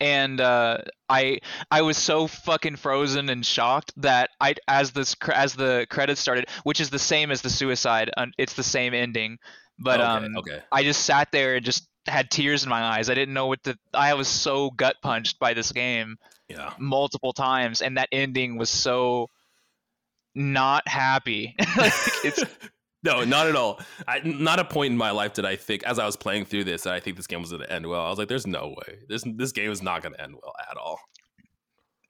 and 0.01 0.41
uh, 0.41 0.79
I 1.07 1.39
I 1.71 1.81
was 1.83 1.97
so 1.97 2.27
fucking 2.27 2.75
frozen 2.75 3.29
and 3.29 3.45
shocked 3.45 3.93
that 3.97 4.31
I 4.41 4.55
as 4.67 4.91
this 4.91 5.15
as 5.33 5.53
the 5.53 5.87
credits 5.89 6.19
started, 6.19 6.49
which 6.63 6.81
is 6.81 6.89
the 6.89 6.99
same 6.99 7.31
as 7.31 7.41
the 7.41 7.49
suicide, 7.49 8.09
it's 8.37 8.53
the 8.53 8.63
same 8.63 8.93
ending, 8.93 9.37
but 9.79 10.01
okay, 10.01 10.25
um 10.25 10.35
okay. 10.37 10.61
I 10.71 10.83
just 10.83 11.05
sat 11.05 11.31
there 11.31 11.55
and 11.55 11.63
just 11.63 11.87
had 12.07 12.29
tears 12.29 12.63
in 12.63 12.69
my 12.69 12.81
eyes. 12.81 13.09
I 13.09 13.13
didn't 13.13 13.33
know 13.33 13.47
what 13.47 13.63
to. 13.63 13.77
I 13.93 14.13
was 14.15 14.27
so 14.27 14.71
gut 14.71 14.97
punched 15.01 15.39
by 15.39 15.53
this 15.53 15.71
game 15.71 16.17
Yeah. 16.49 16.73
multiple 16.77 17.31
times, 17.31 17.81
and 17.81 17.97
that 17.97 18.09
ending 18.11 18.57
was 18.57 18.69
so 18.69 19.29
not 20.35 20.87
happy. 20.87 21.55
like, 21.77 21.93
it's 22.23 22.43
no, 23.03 23.23
not 23.23 23.47
at 23.47 23.55
all. 23.55 23.79
I, 24.07 24.19
not 24.23 24.59
a 24.59 24.65
point 24.65 24.91
in 24.91 24.97
my 24.97 25.11
life 25.11 25.33
did 25.33 25.45
I 25.45 25.55
think, 25.55 25.83
as 25.83 25.99
I 25.99 26.05
was 26.05 26.15
playing 26.15 26.45
through 26.45 26.63
this, 26.65 26.83
that 26.83 26.93
I 26.93 26.99
think 26.99 27.17
this 27.17 27.27
game 27.27 27.41
was 27.41 27.49
going 27.51 27.61
to 27.63 27.71
end 27.71 27.85
well. 27.87 28.05
I 28.05 28.09
was 28.09 28.17
like, 28.19 28.27
"There's 28.27 28.47
no 28.47 28.69
way. 28.69 28.99
This 29.09 29.23
this 29.35 29.51
game 29.51 29.71
is 29.71 29.81
not 29.81 30.01
going 30.03 30.13
to 30.15 30.21
end 30.21 30.35
well 30.41 30.53
at 30.69 30.77
all." 30.77 30.99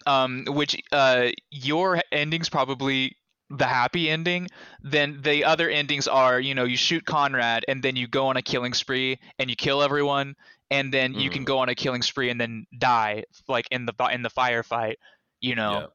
um 0.05 0.43
which 0.49 0.75
uh 0.91 1.29
your 1.49 2.01
ending's 2.11 2.49
probably 2.49 3.15
the 3.49 3.65
happy 3.65 4.09
ending 4.09 4.47
then 4.81 5.17
the 5.23 5.45
other 5.45 5.69
endings 5.69 6.09
are 6.09 6.41
you 6.41 6.53
know 6.53 6.65
you 6.65 6.75
shoot 6.75 7.05
conrad 7.05 7.63
and 7.69 7.81
then 7.81 7.95
you 7.95 8.05
go 8.05 8.27
on 8.27 8.35
a 8.35 8.41
killing 8.41 8.73
spree 8.73 9.17
and 9.39 9.49
you 9.49 9.55
kill 9.55 9.81
everyone 9.81 10.35
and 10.71 10.93
then 10.93 11.13
you 11.13 11.29
can 11.29 11.43
Mhm. 11.43 11.45
go 11.45 11.59
on 11.59 11.69
a 11.69 11.75
killing 11.75 12.01
spree 12.01 12.29
and 12.29 12.41
then 12.41 12.65
die 12.79 13.23
like 13.47 13.65
in 13.71 13.85
the 13.85 13.93
in 14.11 14.23
the 14.23 14.29
firefight. 14.29 14.95
You 15.39 15.55
know, 15.55 15.79
Yep. 15.81 15.89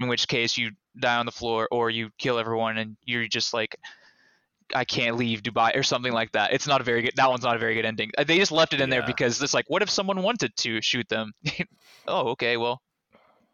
in 0.00 0.08
which 0.08 0.28
case 0.28 0.56
you 0.56 0.70
die 1.00 1.16
on 1.16 1.26
the 1.26 1.32
floor 1.32 1.68
or 1.70 1.90
you 1.90 2.10
kill 2.18 2.38
everyone 2.38 2.78
and 2.78 2.96
you're 3.04 3.26
just 3.28 3.52
like 3.54 3.76
I 4.74 4.84
can't 4.84 5.16
leave 5.16 5.42
Dubai 5.42 5.76
or 5.76 5.82
something 5.82 6.12
like 6.12 6.32
that. 6.32 6.52
It's 6.52 6.66
not 6.66 6.80
a 6.80 6.84
very 6.84 7.02
good. 7.02 7.12
That 7.16 7.28
one's 7.30 7.42
not 7.42 7.56
a 7.56 7.58
very 7.58 7.74
good 7.74 7.84
ending. 7.84 8.10
They 8.16 8.38
just 8.38 8.52
left 8.52 8.72
it 8.72 8.80
in 8.80 8.88
there 8.90 9.02
because 9.02 9.42
it's 9.42 9.54
like, 9.54 9.64
what 9.68 9.82
if 9.82 9.90
someone 9.90 10.22
wanted 10.22 10.56
to 10.58 10.80
shoot 10.80 11.08
them? 11.08 11.32
oh, 12.06 12.30
okay, 12.30 12.56
well, 12.56 12.80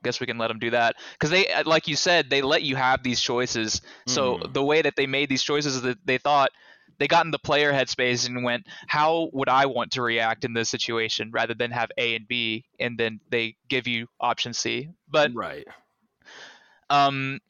guess 0.02 0.20
we 0.20 0.26
can 0.26 0.38
let 0.38 0.48
them 0.48 0.58
do 0.58 0.70
that 0.70 0.96
because 1.12 1.30
they, 1.30 1.48
uh, 1.48 1.62
like 1.66 1.88
you 1.88 1.96
said, 1.96 2.30
they 2.30 2.42
let 2.42 2.62
you 2.62 2.76
have 2.76 3.02
these 3.02 3.20
choices. 3.20 3.80
So 4.06 4.38
Mhm. 4.38 4.52
the 4.52 4.62
way 4.64 4.82
that 4.82 4.94
they 4.96 5.06
made 5.06 5.28
these 5.28 5.42
choices 5.42 5.76
is 5.76 5.82
that 5.82 5.98
they 6.04 6.18
thought 6.18 6.50
they 6.98 7.08
got 7.08 7.24
in 7.24 7.30
the 7.30 7.38
player 7.38 7.72
headspace 7.72 8.26
and 8.26 8.44
went, 8.44 8.66
how 8.86 9.30
would 9.32 9.48
I 9.48 9.66
want 9.66 9.92
to 9.92 10.02
react 10.02 10.44
in 10.44 10.52
this 10.54 10.68
situation, 10.68 11.30
rather 11.32 11.54
than 11.54 11.70
have 11.70 11.90
A 11.98 12.14
and 12.16 12.28
B, 12.28 12.64
and 12.78 12.98
then 12.98 13.20
they 13.30 13.56
give 13.68 13.86
you 13.86 14.06
option 14.20 14.52
C. 14.52 14.90
But 15.08 15.32
right. 15.32 15.66
Um 16.90 17.40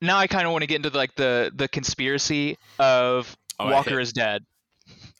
now 0.00 0.18
i 0.18 0.26
kind 0.26 0.46
of 0.46 0.52
want 0.52 0.62
to 0.62 0.66
get 0.66 0.76
into 0.84 0.90
like 0.96 1.14
the 1.16 1.50
the 1.54 1.68
conspiracy 1.68 2.56
of 2.78 3.36
Oh, 3.58 3.70
walker 3.70 3.98
is 4.00 4.12
dead 4.12 4.42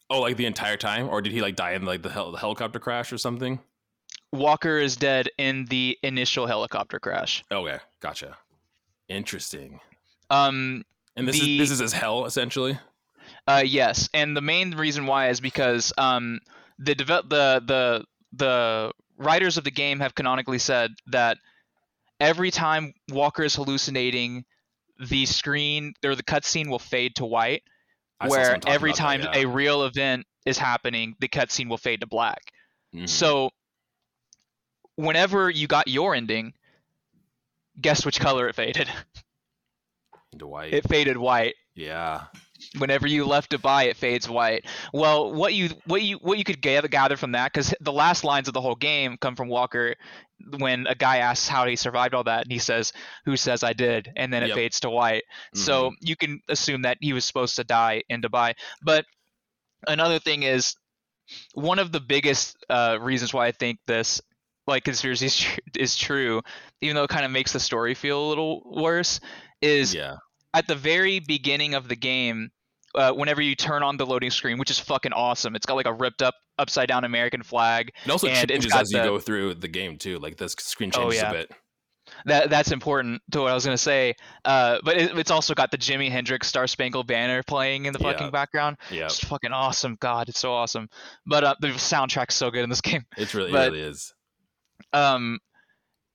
Oh, 0.09 0.21
like 0.21 0.37
the 0.37 0.47
entire 0.47 0.77
time, 0.77 1.09
or 1.09 1.21
did 1.21 1.33
he 1.33 1.41
like 1.43 1.57
die 1.57 1.73
in 1.73 1.85
like 1.85 2.01
the, 2.03 2.11
hel- 2.11 2.31
the 2.31 2.39
helicopter 2.39 2.79
crash 2.79 3.13
or 3.13 3.19
something? 3.19 3.59
walker 4.33 4.79
is 4.79 4.95
dead 4.97 5.29
in 5.39 5.65
the 5.67 5.99
initial 6.03 6.47
helicopter 6.47 7.01
crash 7.01 7.43
Okay, 7.51 7.79
gotcha. 8.01 8.37
Interesting. 9.09 9.81
um 10.31 10.85
And 11.17 11.27
this 11.27 11.41
The- 11.41 11.55
is 11.55 11.59
this 11.59 11.71
is 11.73 11.79
his 11.81 11.93
hell 11.93 12.25
essentially. 12.27 12.79
uh 13.49 13.63
yes 13.67 14.09
and 14.15 14.37
the 14.37 14.41
main 14.43 14.77
reason 14.77 15.07
why 15.07 15.31
is 15.31 15.41
because 15.41 15.93
um 15.99 16.39
the 16.79 16.95
develop 16.95 17.29
the 17.31 17.63
the 17.67 18.05
the 18.33 18.93
writers 19.17 19.57
of 19.57 19.65
the 19.65 19.71
game 19.71 19.99
have 20.01 20.15
canonically 20.15 20.59
said 20.59 20.93
that 21.09 21.39
every 22.21 22.51
time 22.51 22.93
walker 23.11 23.43
is 23.43 23.55
hallucinating 23.55 24.45
the 25.09 25.27
screen 25.27 25.93
or 26.05 26.15
the 26.15 26.23
cutscene 26.23 26.69
will 26.69 26.79
fade 26.79 27.15
to 27.17 27.25
white 27.27 27.63
I 28.21 28.29
where 28.29 28.59
every 28.67 28.93
time 28.93 29.21
that, 29.23 29.37
a 29.37 29.45
real 29.47 29.85
event 29.85 30.27
is 30.47 30.59
happening 30.59 31.15
the 31.21 31.29
cutscene 31.29 31.69
will 31.69 31.77
fade 31.77 32.01
to 32.01 32.07
black 32.07 32.41
yeah. 32.93 33.03
Mhm. 33.03 33.09
So, 33.09 33.51
whenever 34.95 35.51
you 35.51 35.67
got 35.67 35.89
your 35.89 36.15
ending, 36.15 36.55
guess 37.81 38.07
which 38.07 38.19
color 38.21 38.49
it 38.49 38.55
faded? 38.55 38.89
Dwight. 40.37 40.73
It 40.73 40.89
faded 40.89 41.17
white. 41.17 41.55
yeah. 41.75 42.27
Whenever 42.79 43.07
you 43.07 43.27
left 43.27 43.51
Dubai, 43.51 43.87
it 43.87 43.97
fades 43.97 44.29
white. 44.29 44.65
Well, 44.93 45.33
what 45.33 45.55
you 45.55 45.71
what 45.87 46.03
you 46.03 46.17
what 46.19 46.39
you 46.39 46.45
could 46.45 46.61
gather 46.61 46.89
gather 46.89 47.17
from 47.17 47.33
that, 47.33 47.53
because 47.53 47.75
the 47.81 47.93
last 47.93 48.25
lines 48.25 48.49
of 48.49 48.55
the 48.55 48.61
whole 48.61 48.75
game 48.75 49.17
come 49.19 49.37
from 49.37 49.49
Walker, 49.49 49.95
when 50.59 50.87
a 50.87 50.95
guy 50.95 51.19
asks 51.19 51.49
how 51.49 51.67
he 51.67 51.77
survived 51.77 52.15
all 52.15 52.25
that, 52.25 52.43
and 52.43 52.53
he 52.53 52.59
says, 52.59 52.93
"Who 53.25 53.37
says 53.37 53.63
I 53.63 53.73
did?" 53.73 54.13
and 54.17 54.33
then 54.33 54.43
it 54.43 54.49
Yep. 54.49 54.57
fades 54.57 54.81
to 54.81 54.91
white. 54.91 55.25
So 55.55 55.93
you 56.01 56.17
can 56.17 56.41
assume 56.49 56.83
that 56.83 56.99
he 57.01 57.13
was 57.13 57.25
supposed 57.25 57.57
to 57.57 57.65
die 57.65 58.03
in 58.09 58.23
Dubai. 58.23 58.55
But 58.83 59.05
another 59.87 60.19
thing 60.19 60.43
is, 60.43 60.77
one 61.55 61.79
of 61.79 61.93
the 61.93 62.01
biggest 62.01 62.57
uh, 62.69 62.99
reasons 63.01 63.33
why 63.35 63.47
I 63.47 63.53
think 63.53 63.79
this 63.87 64.21
like 64.67 64.85
conspiracy 64.85 65.27
is, 65.27 65.37
tr- 65.37 65.61
is 65.79 65.97
true, 65.97 66.43
even 66.81 66.97
though 66.97 67.05
it 67.05 67.11
kind 67.11 67.25
of 67.25 67.31
makes 67.31 67.53
the 67.53 67.61
story 67.61 67.95
feel 67.95 68.27
a 68.27 68.29
little 68.29 68.63
worse, 68.65 69.21
is 69.61 69.95
yeah. 69.95 70.17
At 70.57 70.67
the 70.67 70.75
very 70.75 71.21
beginning 71.21 71.75
of 71.75 71.89
the 71.89 71.97
game. 71.97 72.51
Uh, 72.95 73.13
whenever 73.13 73.43
you 73.43 73.55
turn 73.55 73.83
on 73.83 73.99
the 73.99 74.07
loading 74.07 74.31
screen, 74.31 74.57
which 74.57 74.71
is 74.71 74.79
fucking 74.79 75.13
awesome, 75.13 75.55
it's 75.55 75.67
got 75.67 75.75
like 75.75 75.87
a 75.87 75.93
ripped 75.93 76.23
up 76.23 76.35
upside 76.59 76.89
down 76.89 77.05
American 77.05 77.43
flag. 77.43 77.91
It 78.07 78.11
also 78.11 78.27
and 78.27 78.49
changes 78.49 78.73
as 78.75 78.91
you 78.91 78.97
go 79.03 79.19
through 79.19 79.55
the 79.57 79.69
game 79.69 79.99
too. 79.99 80.19
Like 80.19 80.39
the 80.39 80.49
screen 80.49 80.91
Oh, 80.95 81.03
changes 81.03 81.21
yeah. 81.21 81.29
a 81.29 81.33
bit. 81.33 81.51
That 82.25 82.49
that's 82.49 82.73
important 82.73 83.21
to 83.33 83.41
what 83.43 83.51
I 83.51 83.55
was 83.55 83.67
gonna 83.67 83.77
say. 83.77 84.15
Uh, 84.47 84.79
but 84.83 84.97
it, 84.97 85.19
it's 85.19 85.31
also 85.31 85.53
got 85.53 85.71
the 85.73 85.77
Jimi 85.77 86.11
Hendrix 86.11 86.47
Star 86.49 86.67
Spangled 86.67 87.07
Banner 87.07 87.43
playing 87.43 87.85
in 87.85 87.93
the 87.93 87.99
fucking 87.99 88.29
Yeah. 88.29 88.31
background. 88.31 88.79
Yeah. 88.91 89.05
It's 89.07 89.23
fucking 89.23 89.53
awesome. 89.53 89.99
God, 90.01 90.31
it's 90.31 90.41
so 90.41 90.55
awesome. 90.55 90.89
But 91.27 91.45
uh, 91.45 91.55
the 91.61 91.69
soundtrack's 91.69 92.35
so 92.37 92.51
good 92.51 92.63
in 92.65 92.71
this 92.71 92.81
game. 92.91 93.05
It's 93.19 93.35
really 93.35 93.53
but- 93.53 93.69
it 93.69 93.73
really 93.73 93.81
is. 93.91 94.15
Um, 94.95 95.39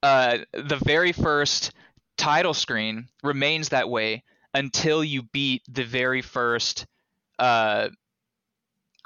uh, 0.01 0.39
the 0.53 0.81
very 0.83 1.11
first 1.11 1.73
title 2.17 2.55
screen 2.55 3.07
remains 3.21 3.69
that 3.69 3.87
way 3.87 4.23
until 4.53 5.03
you 5.03 5.23
beat 5.31 5.63
the 5.69 5.83
very 5.83 6.21
first 6.21 6.85
uh, 7.39 7.89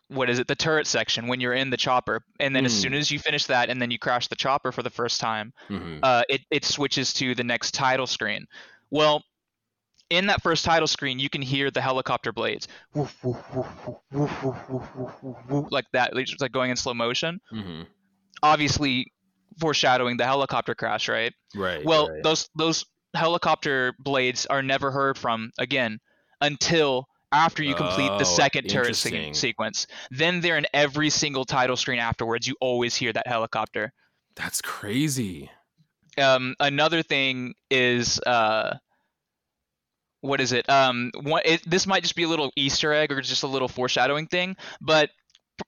what 0.10 0.30
is 0.30 0.39
it 0.39 0.48
the 0.48 0.56
turret 0.56 0.86
section 0.86 1.28
when 1.28 1.39
you're 1.39 1.54
in 1.54 1.70
the 1.70 1.78
chopper 1.78 2.22
and 2.39 2.56
then 2.56 2.64
mm. 2.64 2.68
as 2.68 2.74
hmm. 2.76 2.82
soon 2.82 2.93
as 2.93 3.10
you 3.10 3.18
finish 3.18 3.46
that 3.46 3.70
and 3.70 3.82
then 3.82 3.89
you 3.89 3.98
crash 3.98 4.28
the 4.28 4.36
chopper 4.36 4.72
for 4.72 4.84
the 4.84 4.89
first 4.89 5.20
time 5.20 5.52
mm-hmm. 5.70 6.00
uh, 6.04 6.22
it, 6.30 6.41
it 6.52 6.64
switches 6.64 7.14
to 7.14 7.34
the 7.34 7.43
next 7.43 7.74
title 7.74 8.06
screen 8.06 8.46
well 8.91 9.24
in 10.12 10.28
that 10.28 10.41
first 10.43 10.64
title 10.64 10.88
screen 10.88 11.18
you 11.18 11.30
can 11.30 11.41
hear 11.41 11.72
the 11.72 11.82
helicopter 11.82 12.32
blades 12.32 12.68
like 15.72 15.86
that 15.93 16.12
it's 16.16 16.39
like 16.39 16.52
going 16.52 16.70
in 16.70 16.78
slow 16.78 16.93
motion 16.93 17.39
mm-hmm. 17.52 17.82
obviously 18.43 19.12
foreshadowing 19.60 20.18
the 20.18 20.26
helicopter 20.26 20.76
crash 20.76 21.10
right 21.10 21.34
right 21.56 21.84
well 21.84 22.10
right. 22.10 22.22
those 22.22 22.48
those 22.56 22.86
helicopter 23.16 23.93
blades 23.99 24.45
are 24.45 24.61
never 24.61 24.91
heard 24.91 25.18
from 25.18 25.51
again 25.57 25.99
until 26.41 27.07
after 27.32 27.63
you 27.63 27.76
complete 27.76 28.09
Oh, 28.11 28.18
the 28.20 28.26
second 28.26 28.70
turret 28.70 28.95
se- 28.95 29.34
sequence. 29.34 29.88
Then 30.11 30.41
they're 30.41 30.57
in 30.57 30.68
every 30.74 31.09
single 31.09 31.43
title 31.45 31.76
screen 31.76 31.99
afterwards. 31.99 32.47
You 32.47 32.55
always 32.61 32.95
hear 32.95 33.11
that 33.13 33.28
helicopter. 33.28 33.91
That's 34.36 34.61
crazy. 34.61 35.49
um, 36.18 36.55
another 36.59 37.01
thing 37.03 37.55
is 37.70 38.20
uh, 38.22 38.78
what 40.22 40.41
is 40.41 40.51
it? 40.53 40.70
Um, 40.70 41.11
one, 41.22 41.41
it, 41.45 41.61
this 41.70 41.86
might 41.86 42.03
just 42.03 42.16
be 42.16 42.24
a 42.24 42.28
little 42.28 42.51
Easter 42.55 42.93
egg 42.93 43.11
or 43.11 43.22
just 43.22 43.43
a 43.43 43.47
little 43.47 43.68
foreshadowing 43.68 44.28
thing, 44.28 44.55
but 44.82 45.09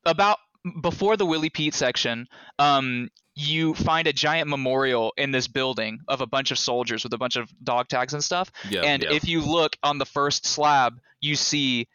about 0.06 0.38
before 0.82 1.16
the 1.18 1.26
Willie 1.26 1.50
Pete 1.50 1.74
section, 1.74 2.28
um, 2.60 3.10
you 3.40 3.76
find 3.76 4.08
a 4.08 4.14
giant 4.14 4.50
memorial 4.50 5.14
in 5.16 5.30
this 5.30 5.48
building 5.48 6.00
of 6.08 6.22
a 6.22 6.26
bunch 6.26 6.50
of 6.50 6.58
soldiers 6.58 7.04
with 7.04 7.14
a 7.14 7.20
bunch 7.20 7.36
of 7.36 7.48
dog 7.64 7.88
tags 7.88 8.14
and 8.14 8.24
stuff. 8.24 8.52
Yeah. 8.68 8.82
and 8.82 9.04
yeah. 9.04 9.14
if 9.14 9.28
you 9.28 9.42
look 9.42 9.78
on 9.84 10.00
the 10.00 10.08
first 10.08 10.48
slab, 10.48 11.00
you 11.22 11.36
see 11.36 11.88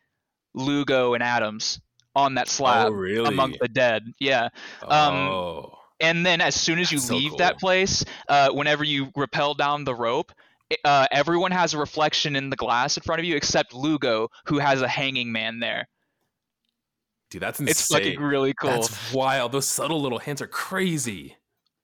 Lugo 0.54 1.14
and 1.14 1.22
Adams 1.22 1.80
on 2.14 2.36
that 2.36 2.46
slab 2.46 2.88
oh, 2.88 2.90
really? 2.92 3.26
among 3.26 3.56
the 3.60 3.66
dead. 3.66 4.04
Yeah 4.20 4.50
um, 4.82 5.14
oh. 5.14 5.78
and 5.98 6.24
then 6.24 6.40
as 6.40 6.54
soon 6.54 6.78
as 6.78 6.92
you 6.92 6.98
That's 6.98 7.08
so 7.08 7.16
leave 7.16 7.36
that 7.38 7.58
place 7.58 8.04
uh, 8.28 8.50
whenever 8.50 8.84
you 8.84 9.10
rappel 9.16 9.54
down 9.54 9.84
the 9.84 9.94
rope 9.94 10.30
uh, 10.84 11.06
everyone 11.10 11.50
has 11.50 11.74
a 11.74 11.78
reflection 11.78 12.36
in 12.36 12.50
the 12.50 12.56
glass 12.56 12.96
in 12.96 13.02
front 13.02 13.18
of 13.18 13.24
you 13.24 13.34
except 13.34 13.74
lugo 13.74 14.28
who 14.46 14.58
has 14.58 14.82
a 14.82 14.88
hanging 14.88 15.32
man 15.32 15.58
there 15.60 15.88
Dude, 17.32 17.42
that's 17.42 17.58
insane. 17.60 17.70
it's 17.70 17.86
fucking 17.88 18.20
really 18.20 18.54
cool 18.54 18.70
That's 18.70 19.12
wild. 19.12 19.52
Those 19.52 19.66
subtle 19.66 20.00
little 20.00 20.18
hints 20.18 20.40
are 20.42 20.46
crazy. 20.46 21.36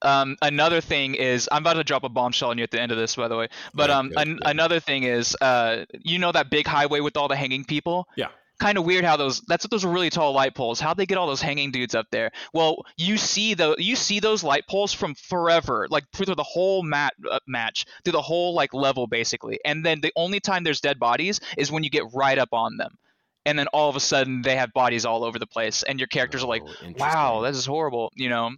um, 0.03 0.36
another 0.42 0.80
thing 0.80 1.16
is 1.16 1.49
i'm 1.51 1.62
about 1.64 1.74
to 1.74 1.82
drop 1.82 2.05
a 2.05 2.09
bombshell 2.09 2.51
on 2.51 2.59
you 2.59 2.62
at 2.62 2.70
the 2.70 2.80
end 2.80 2.92
of 2.92 2.99
this 2.99 3.16
by 3.16 3.26
the 3.26 3.36
way 3.36 3.49
but 3.74 3.90
Yeah, 3.90 3.99
um, 3.99 4.12
an- 4.16 4.38
another 4.44 4.78
thing 4.78 5.03
is 5.03 5.36
uh, 5.40 5.86
you 6.05 6.20
know 6.20 6.30
that 6.30 6.51
big 6.51 6.68
highway 6.68 7.01
with 7.01 7.16
all 7.16 7.26
the 7.26 7.34
hanging 7.34 7.64
people 7.64 8.07
Yeah. 8.16 8.28
kind 8.61 8.78
of 8.78 8.84
weird 8.84 9.05
how 9.05 9.16
those 9.16 9.40
that's 9.49 9.64
what 9.64 9.72
those 9.72 9.84
are 9.84 9.90
really 9.90 10.09
tall 10.11 10.32
light 10.32 10.55
poles 10.55 10.78
how'd 10.78 10.96
they 10.99 11.07
get 11.07 11.18
all 11.18 11.26
those 11.26 11.42
hanging 11.42 11.72
dudes 11.72 11.96
up 11.96 12.07
there 12.12 12.30
well 12.55 12.84
you 12.96 13.16
see 13.16 13.55
the 13.55 13.74
you 13.78 13.96
see 13.96 14.20
those 14.20 14.44
light 14.44 14.68
poles 14.68 14.92
from 14.92 15.16
forever 15.16 15.88
like 15.90 16.05
through 16.14 16.32
the 16.36 16.44
whole 16.44 16.84
mat 16.84 17.14
uh, 17.28 17.40
match 17.49 17.84
through 18.05 18.12
the 18.12 18.22
whole 18.22 18.55
like 18.55 18.72
level 18.72 19.09
basically 19.09 19.59
and 19.64 19.84
then 19.84 20.01
the 20.01 20.12
only 20.14 20.38
time 20.38 20.62
there's 20.62 20.80
dead 20.80 21.01
bodies 21.01 21.40
is 21.57 21.72
when 21.72 21.82
you 21.82 21.90
get 21.90 22.05
right 22.14 22.38
up 22.38 22.51
on 22.53 22.76
them 22.76 22.96
and 23.49 23.59
then 23.59 23.66
all 23.68 23.88
of 23.88 23.96
a 23.96 24.01
sudden 24.01 24.42
they 24.42 24.57
have 24.57 24.70
bodies 24.72 25.05
all 25.07 25.24
over 25.24 25.38
the 25.38 25.46
place 25.46 25.82
and 25.82 25.99
your 25.99 26.07
characters 26.09 26.42
are 26.44 26.46
like 26.49 26.62
Oh, 26.66 26.92
wow 26.99 27.40
this 27.40 27.57
is 27.57 27.64
horrible 27.66 28.11
you 28.14 28.28
know 28.28 28.51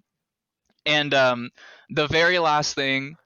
and 0.85 1.15
um 1.15 1.51
the 1.91 2.07
very 2.09 2.39
last 2.39 2.75
thing 2.75 3.17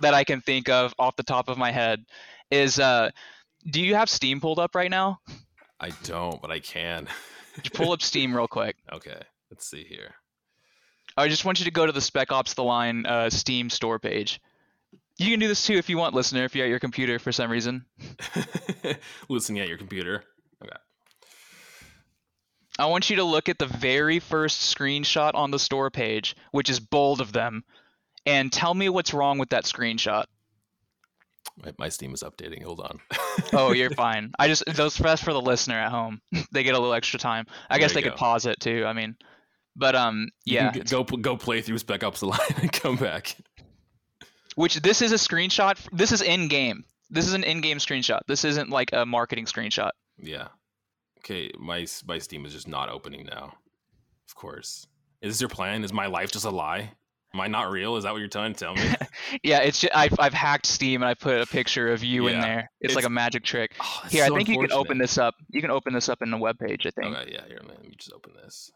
that 0.00 0.12
i 0.14 0.24
can 0.24 0.40
think 0.42 0.68
of 0.68 0.92
off 0.98 1.16
the 1.16 1.22
top 1.22 1.48
of 1.48 1.56
my 1.58 1.70
head 1.72 2.04
is 2.50 2.78
uh 2.78 3.10
do 3.70 3.80
you 3.80 3.94
have 3.94 4.08
steam 4.10 4.40
pulled 4.40 4.58
up 4.58 4.74
right 4.74 4.90
now 4.90 5.18
I 5.78 5.90
don't, 6.04 6.40
but 6.40 6.50
I 6.50 6.58
can. 6.60 7.06
Just 7.62 7.74
pull 7.74 7.92
up 7.92 8.00
steam 8.00 8.34
real 8.34 8.48
quick 8.48 8.76
okay. 8.92 9.20
Let's 9.50 9.66
see 9.66 9.84
here. 9.84 10.14
i 11.16 11.28
just 11.28 11.44
want 11.44 11.58
you 11.58 11.64
to 11.66 11.70
go 11.70 11.86
to 11.86 11.92
the 11.92 12.00
spec 12.00 12.30
ops 12.32 12.54
the 12.54 12.64
line 12.64 13.06
uh, 13.06 13.30
steam 13.30 13.70
store 13.70 13.98
page 13.98 14.40
you 15.18 15.30
can 15.30 15.40
do 15.40 15.48
this 15.48 15.64
too 15.66 15.74
if 15.74 15.88
you 15.88 15.96
want 15.98 16.14
listener 16.14 16.44
if 16.44 16.54
you're 16.54 16.66
at 16.66 16.70
your 16.70 16.78
computer 16.78 17.18
for 17.18 17.32
some 17.32 17.50
reason 17.50 17.84
Listening 19.28 19.60
at 19.60 19.68
your 19.68 19.78
computer. 19.78 20.24
I 22.78 22.86
want 22.86 23.08
you 23.10 23.16
to 23.16 23.24
look 23.24 23.48
at 23.48 23.58
the 23.58 23.66
very 23.66 24.18
first 24.18 24.76
screenshot 24.76 25.32
on 25.34 25.50
the 25.50 25.58
store 25.58 25.90
page 25.90 26.34
which 26.52 26.68
is 26.70 26.80
bold 26.80 27.20
of 27.20 27.32
them 27.32 27.62
and 28.26 28.52
tell 28.52 28.74
me 28.74 28.88
what's 28.88 29.14
wrong 29.14 29.38
with 29.38 29.50
that 29.50 29.64
screenshot 29.64 30.24
My, 31.64 31.72
my 31.78 31.88
Steam 31.88 32.12
is 32.12 32.22
updating. 32.22 32.62
Hold 32.62 32.80
on. 32.80 32.98
oh, 33.52 33.72
you're 33.72 33.90
fine. 34.06 34.32
I 34.38 34.48
just 34.48 34.64
those 34.66 34.96
that's 34.98 35.22
for 35.22 35.32
the 35.32 35.40
listener 35.40 35.78
at 35.78 35.90
home. 35.90 36.20
they 36.52 36.62
get 36.64 36.74
a 36.74 36.78
little 36.78 36.92
extra 36.92 37.18
time. 37.18 37.46
I 37.70 37.78
guess 37.78 37.94
they 37.94 38.00
you 38.00 38.10
could 38.10 38.18
pause 38.18 38.44
it 38.46 38.58
too. 38.60 38.84
I 38.84 38.92
mean, 38.92 39.16
But 39.76 39.94
um, 39.94 40.28
yeah. 40.44 40.70
can 40.72 40.82
g- 40.84 40.90
go 40.90 41.04
go 41.04 41.36
play 41.36 41.62
through 41.62 41.78
Spec 41.78 42.02
Ops: 42.04 42.20
The 42.20 42.26
Line 42.34 42.54
and 42.60 42.72
come 42.72 42.96
back. 42.96 43.36
Which 44.56 44.76
this 44.82 45.00
is 45.02 45.12
a 45.12 45.16
screenshot. 45.16 45.78
This 45.92 46.12
is 46.12 46.20
in 46.20 46.48
game. 46.48 46.84
This 47.10 47.26
is 47.26 47.34
an 47.34 47.44
in-game 47.44 47.78
screenshot. 47.78 48.20
This 48.26 48.44
isn't 48.44 48.68
like 48.68 48.90
a 48.92 49.06
marketing 49.06 49.44
screenshot. 49.46 49.90
Yeah. 50.18 50.48
Okay, 51.26 51.50
my 51.58 51.84
my 52.06 52.18
Steam 52.18 52.46
is 52.46 52.52
just 52.52 52.68
not 52.68 52.88
opening 52.88 53.26
now. 53.26 53.54
Of 54.28 54.36
course. 54.36 54.86
Is 55.20 55.34
this 55.34 55.40
your 55.40 55.48
plan? 55.48 55.82
Is 55.82 55.92
my 55.92 56.06
life 56.06 56.30
just 56.30 56.44
a 56.44 56.50
lie? 56.50 56.92
Am 57.34 57.40
I 57.40 57.48
not 57.48 57.70
real? 57.70 57.96
Is 57.96 58.04
that 58.04 58.12
what 58.12 58.18
you're 58.20 58.28
trying 58.28 58.52
to 58.52 58.58
tell 58.58 58.74
me? 58.74 58.94
Yeah, 59.42 59.58
it's 59.58 59.80
just, 59.80 59.96
I've 59.96 60.14
I've 60.20 60.32
hacked 60.32 60.66
Steam 60.66 61.02
and 61.02 61.08
I 61.08 61.14
put 61.14 61.40
a 61.40 61.46
picture 61.46 61.92
of 61.92 62.04
you 62.04 62.28
in 62.28 62.40
there. 62.40 62.70
It's, 62.80 62.94
like 62.94 63.04
a 63.04 63.10
magic 63.10 63.42
trick. 63.42 63.72
Oh, 63.80 64.02
Here, 64.08 64.24
I 64.24 64.28
think 64.28 64.48
you 64.48 64.58
can 64.60 64.70
open 64.70 64.98
this 64.98 65.18
up. 65.18 65.34
You 65.50 65.60
can 65.60 65.70
open 65.72 65.92
this 65.94 66.08
up 66.08 66.22
in 66.22 66.30
the 66.30 66.36
web 66.36 66.58
page. 66.60 66.86
I 66.86 66.90
think. 66.90 67.16
Okay, 67.16 67.32
yeah, 67.32 67.44
here, 67.48 67.60
let 67.66 67.82
me 67.82 67.94
just 67.98 68.12
open 68.12 68.34
this. 68.40 68.70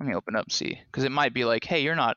Let 0.00 0.08
me 0.08 0.14
open 0.14 0.34
up 0.34 0.50
see, 0.50 0.80
because 0.86 1.04
it 1.04 1.12
might 1.12 1.34
be 1.34 1.44
like, 1.44 1.64
hey, 1.64 1.82
you're 1.82 1.94
not. 1.94 2.16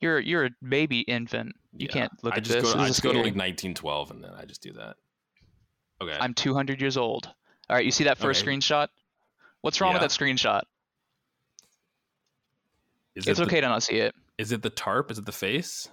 You're 0.00 0.20
you're 0.20 0.46
a 0.46 0.50
baby 0.68 1.00
infant. 1.00 1.54
You 1.72 1.86
Yeah, 1.86 1.92
can't 1.92 2.12
look 2.22 2.34
I 2.34 2.36
at 2.36 2.44
just 2.44 2.54
this. 2.56 2.64
Go 2.64 2.78
This 2.78 2.84
I 2.84 2.88
just 2.88 3.02
go 3.02 3.12
to 3.12 3.18
like 3.18 3.34
1912 3.34 4.10
and 4.10 4.22
then 4.22 4.32
I 4.36 4.44
just 4.44 4.60
do 4.60 4.72
that. 4.74 4.96
Okay. 6.02 6.16
I'm 6.20 6.34
200 6.34 6.80
years 6.80 6.98
old. 6.98 7.32
All 7.70 7.76
right, 7.76 7.84
you 7.84 7.90
see 7.90 8.04
that 8.04 8.18
first 8.18 8.42
Okay. 8.42 8.50
screenshot? 8.50 8.88
What's 9.60 9.80
wrong 9.80 9.92
Yeah. 9.94 10.00
with 10.00 10.10
that 10.10 10.18
screenshot? 10.18 10.62
is 13.14 13.26
It's 13.26 13.40
it 13.40 13.42
okay 13.48 13.60
to 13.60 13.68
not 13.68 13.82
see 13.82 13.96
it. 13.96 14.14
Is 14.38 14.52
it 14.52 14.62
the 14.62 14.70
tarp? 14.70 15.10
Is 15.10 15.18
it 15.18 15.26
the 15.26 15.32
face? 15.32 15.88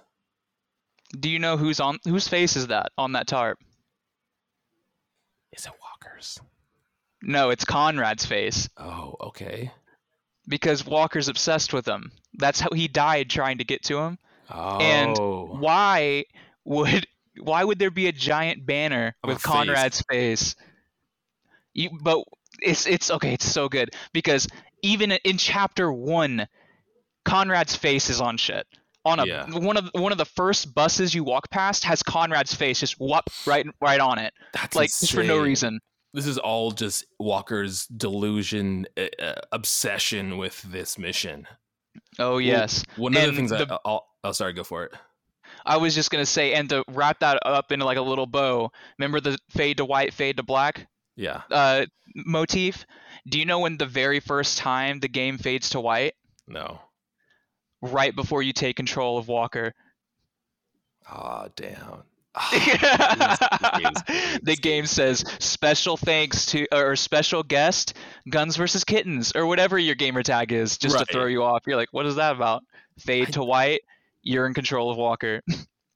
Do 1.18 1.28
you 1.28 1.38
know 1.40 1.56
who's 1.56 1.80
on 1.80 1.98
whose 2.04 2.28
face 2.28 2.54
is 2.56 2.68
that 2.68 2.92
on 2.96 3.12
that 3.12 3.26
tarp? 3.26 3.58
Is 5.52 5.66
it 5.66 5.72
Walker's? 5.82 6.38
No, 7.22 7.50
it's 7.50 7.64
Conrad's 7.64 8.24
face 8.24 8.68
Oh, 8.76 9.16
okay. 9.20 9.72
because 10.46 10.84
Walker's 10.86 11.26
obsessed 11.28 11.72
with 11.72 11.86
him. 11.86 12.12
That's 12.34 12.60
how 12.60 12.70
he 12.72 12.86
died 12.86 13.28
trying 13.30 13.58
to 13.58 13.64
get 13.64 13.82
to 13.84 13.98
him. 13.98 14.18
Oh. 14.50 14.78
And 14.78 15.16
Why 15.60 16.24
would 16.64 17.06
why 17.38 17.64
would 17.64 17.78
there 17.80 17.90
be 17.90 18.06
a 18.06 18.12
giant 18.12 18.64
banner 18.64 19.16
a 19.24 19.26
with 19.26 19.38
face. 19.38 19.46
Conrad's 19.46 20.02
face? 20.08 20.54
You, 21.76 21.90
but 22.02 22.24
it's 22.62 22.86
it's 22.86 23.10
okay. 23.10 23.34
It's 23.34 23.44
so 23.44 23.68
good 23.68 23.90
because 24.14 24.48
even 24.82 25.12
in 25.12 25.36
chapter 25.36 25.92
one, 25.92 26.48
Conrad's 27.24 27.76
face 27.76 28.08
is 28.08 28.20
on 28.20 28.36
shit. 28.38 28.66
On 29.04 29.20
a 29.20 29.26
Yeah. 29.26 29.46
one 29.50 29.76
of 29.76 29.90
one 29.92 30.10
of 30.10 30.18
the 30.18 30.24
first 30.24 30.74
buses 30.74 31.14
you 31.14 31.22
walk 31.22 31.50
past 31.50 31.84
has 31.84 32.02
Conrad's 32.02 32.54
face 32.54 32.80
just 32.80 32.94
whoop 32.98 33.24
right 33.46 33.66
right 33.80 34.00
on 34.00 34.18
it, 34.18 34.32
That's 34.52 34.74
like 34.74 34.90
for 34.90 35.22
no 35.22 35.38
reason. 35.38 35.80
This 36.14 36.26
is 36.26 36.38
all 36.38 36.70
just 36.70 37.04
Walker's 37.18 37.86
delusion, 37.88 38.86
uh, 38.96 39.22
uh, 39.22 39.34
obsession 39.52 40.38
with 40.38 40.62
this 40.62 40.96
mission. 40.96 41.46
Oh 42.18 42.38
yes. 42.38 42.84
One 42.96 43.14
of 43.14 43.22
the 43.26 43.32
things 43.32 43.52
I, 43.52 43.64
the- 43.64 43.80
I'll, 43.84 44.06
oh, 44.24 44.32
sorry, 44.32 44.54
go 44.54 44.64
for 44.64 44.84
it. 44.84 44.92
I 45.66 45.76
was 45.76 45.94
just 45.94 46.10
gonna 46.10 46.24
say, 46.26 46.54
and 46.54 46.68
to 46.70 46.84
wrap 46.88 47.20
that 47.20 47.38
up 47.44 47.70
into 47.70 47.84
like 47.84 47.98
a 47.98 48.02
little 48.02 48.26
bow. 48.26 48.70
Remember 48.98 49.20
the 49.20 49.36
fade 49.50 49.76
to 49.76 49.84
white, 49.84 50.14
fade 50.14 50.38
to 50.38 50.42
black 50.42 50.86
Yeah. 51.16 51.42
uh, 51.50 51.86
motif? 52.14 52.84
Do 53.28 53.38
you 53.38 53.44
know 53.46 53.60
when 53.60 53.76
the 53.78 53.86
very 53.86 54.20
first 54.20 54.58
time 54.58 55.00
the 55.00 55.08
game 55.08 55.38
fades 55.38 55.70
to 55.70 55.80
white? 55.80 56.14
No. 56.46 56.78
Right 57.82 58.14
before 58.14 58.42
you 58.42 58.52
take 58.52 58.76
control 58.76 59.18
of 59.18 59.28
Walker. 59.28 59.72
Ah, 61.08 61.46
damn. 61.54 62.02
Ah, 62.34 63.78
game's 63.80 64.40
the 64.42 64.56
game 64.56 64.86
says 64.86 65.20
special 65.38 65.96
thanks 65.96 66.46
to 66.46 66.66
or 66.72 66.96
special 66.96 67.42
guest 67.44 67.94
Guns 68.28 68.56
versus 68.56 68.82
Kittens 68.84 69.32
or 69.36 69.46
whatever 69.46 69.78
your 69.78 69.94
gamer 69.94 70.24
tag 70.24 70.50
is, 70.52 70.76
just 70.78 70.96
Right. 70.96 71.06
to 71.06 71.12
throw 71.12 71.26
you 71.26 71.44
off. 71.44 71.62
You're 71.66 71.76
like, 71.76 71.92
what 71.92 72.06
is 72.06 72.16
that 72.16 72.34
about? 72.34 72.64
Fade 72.98 73.28
I- 73.28 73.30
to 73.32 73.44
white. 73.44 73.80
You're 74.22 74.46
in 74.46 74.54
control 74.54 74.90
of 74.90 74.96
Walker. 74.96 75.42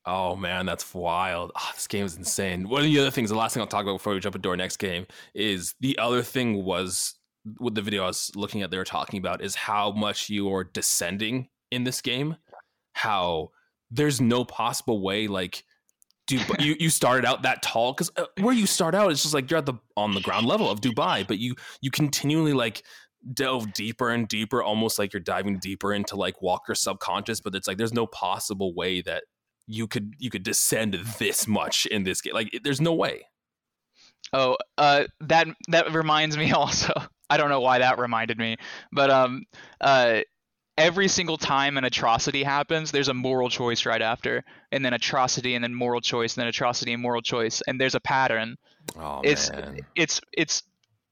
Oh 0.07 0.35
man, 0.35 0.65
that's 0.67 0.95
wild. 0.95 1.53
Ah, 1.55 1.73
this 1.75 1.87
game 1.87 2.07
is 2.07 2.17
insane. 2.17 2.69
One 2.69 2.81
of 2.81 2.87
the 2.87 2.99
other 2.99 3.11
things, 3.11 3.31
the 3.31 3.37
last 3.37 3.55
thing 3.55 3.61
I'll 3.61 3.67
talk 3.67 3.83
about 3.83 3.99
before 3.99 4.15
we 4.15 4.21
jump 4.21 4.35
into 4.35 4.49
our 4.49 4.57
next 4.57 4.79
game 4.79 5.07
is 5.35 5.75
the 5.81 5.99
other 5.99 6.23
thing 6.23 6.65
was 6.65 7.15
with 7.59 7.75
the 7.75 7.83
video 7.83 8.05
I 8.05 8.07
was 8.07 8.31
looking 8.35 8.63
at, 8.63 8.71
they 8.71 8.77
were 8.79 8.85
talking 8.85 9.19
about 9.19 9.43
is 9.43 9.55
how 9.55 9.93
much 9.93 10.29
you 10.29 10.53
are 10.55 10.65
descending 10.65 11.49
in 11.71 11.85
this 11.85 12.01
game. 12.01 12.37
How 12.93 13.51
there's 13.91 14.21
no 14.21 14.45
possible 14.45 15.03
way, 15.03 15.27
like, 15.27 15.65
but 16.49 16.61
you 16.65 16.77
you 16.79 16.91
started 16.91 17.27
out 17.27 17.43
that 17.43 17.63
tall 17.63 17.93
because 17.93 18.11
uh, 18.17 18.27
where 18.41 18.55
you 18.55 18.67
start 18.67 18.95
out 18.95 19.13
is 19.13 19.23
just 19.23 19.35
like 19.35 19.51
you're 19.51 19.59
at 19.59 19.67
the 19.67 19.75
on 19.97 20.15
the 20.15 20.21
ground 20.21 20.47
level 20.47 20.71
of 20.71 20.81
Dubai, 20.81 21.27
but 21.27 21.39
you 21.39 21.55
you 21.81 21.91
continually 21.91 22.53
like 22.53 22.85
delve 23.35 23.73
deeper 23.75 24.11
and 24.11 24.29
deeper, 24.29 24.63
almost 24.63 24.99
like 24.99 25.13
you're 25.13 25.21
diving 25.21 25.59
deeper 25.59 25.93
into 25.93 26.17
like 26.17 26.41
Walker's 26.41 26.81
subconscious. 26.81 27.41
But 27.41 27.55
it's 27.55 27.69
like 27.69 27.79
there's 27.79 27.93
no 27.93 28.07
possible 28.07 28.75
way 28.75 29.03
that 29.03 29.25
you 29.71 29.87
could 29.87 30.15
you 30.19 30.31
could 30.31 30.43
descend 30.43 30.95
this 31.19 31.47
much 31.47 31.87
in 31.87 32.03
this 32.05 32.21
game. 32.21 32.35
Like, 32.35 32.53
it- 32.55 32.65
there's 32.65 32.81
no 32.81 32.93
way. 32.95 33.27
Oh, 34.33 34.57
uh, 34.79 35.05
that 35.21 35.47
that 35.69 35.93
reminds 35.93 36.37
me 36.37 36.53
also. 36.61 36.93
I 37.29 37.37
don't 37.37 37.49
know 37.49 37.61
why 37.61 37.79
that 37.79 37.99
reminded 37.99 38.39
me, 38.39 38.57
but 38.93 39.09
um, 39.11 39.45
uh, 39.81 40.21
every 40.77 41.07
single 41.07 41.37
time 41.37 41.77
an 41.77 41.85
atrocity 41.85 42.43
happens, 42.43 42.91
there's 42.91 43.07
a 43.09 43.15
moral 43.15 43.49
choice 43.49 43.87
right 43.87 44.03
after, 44.03 44.43
and 44.73 44.85
then 44.85 44.93
atrocity, 44.95 45.55
and 45.55 45.63
then 45.63 45.73
moral 45.75 46.01
choice, 46.01 46.35
and 46.37 46.41
then 46.43 46.49
atrocity 46.49 46.93
and 46.93 47.01
moral 47.03 47.23
choice, 47.23 47.63
and 47.69 47.81
there's 47.81 47.95
a 47.95 48.01
pattern. 48.01 48.57
Oh 48.99 49.21
It's 49.23 49.51
man, 49.53 49.79
it's 49.95 50.21
it's 50.33 50.63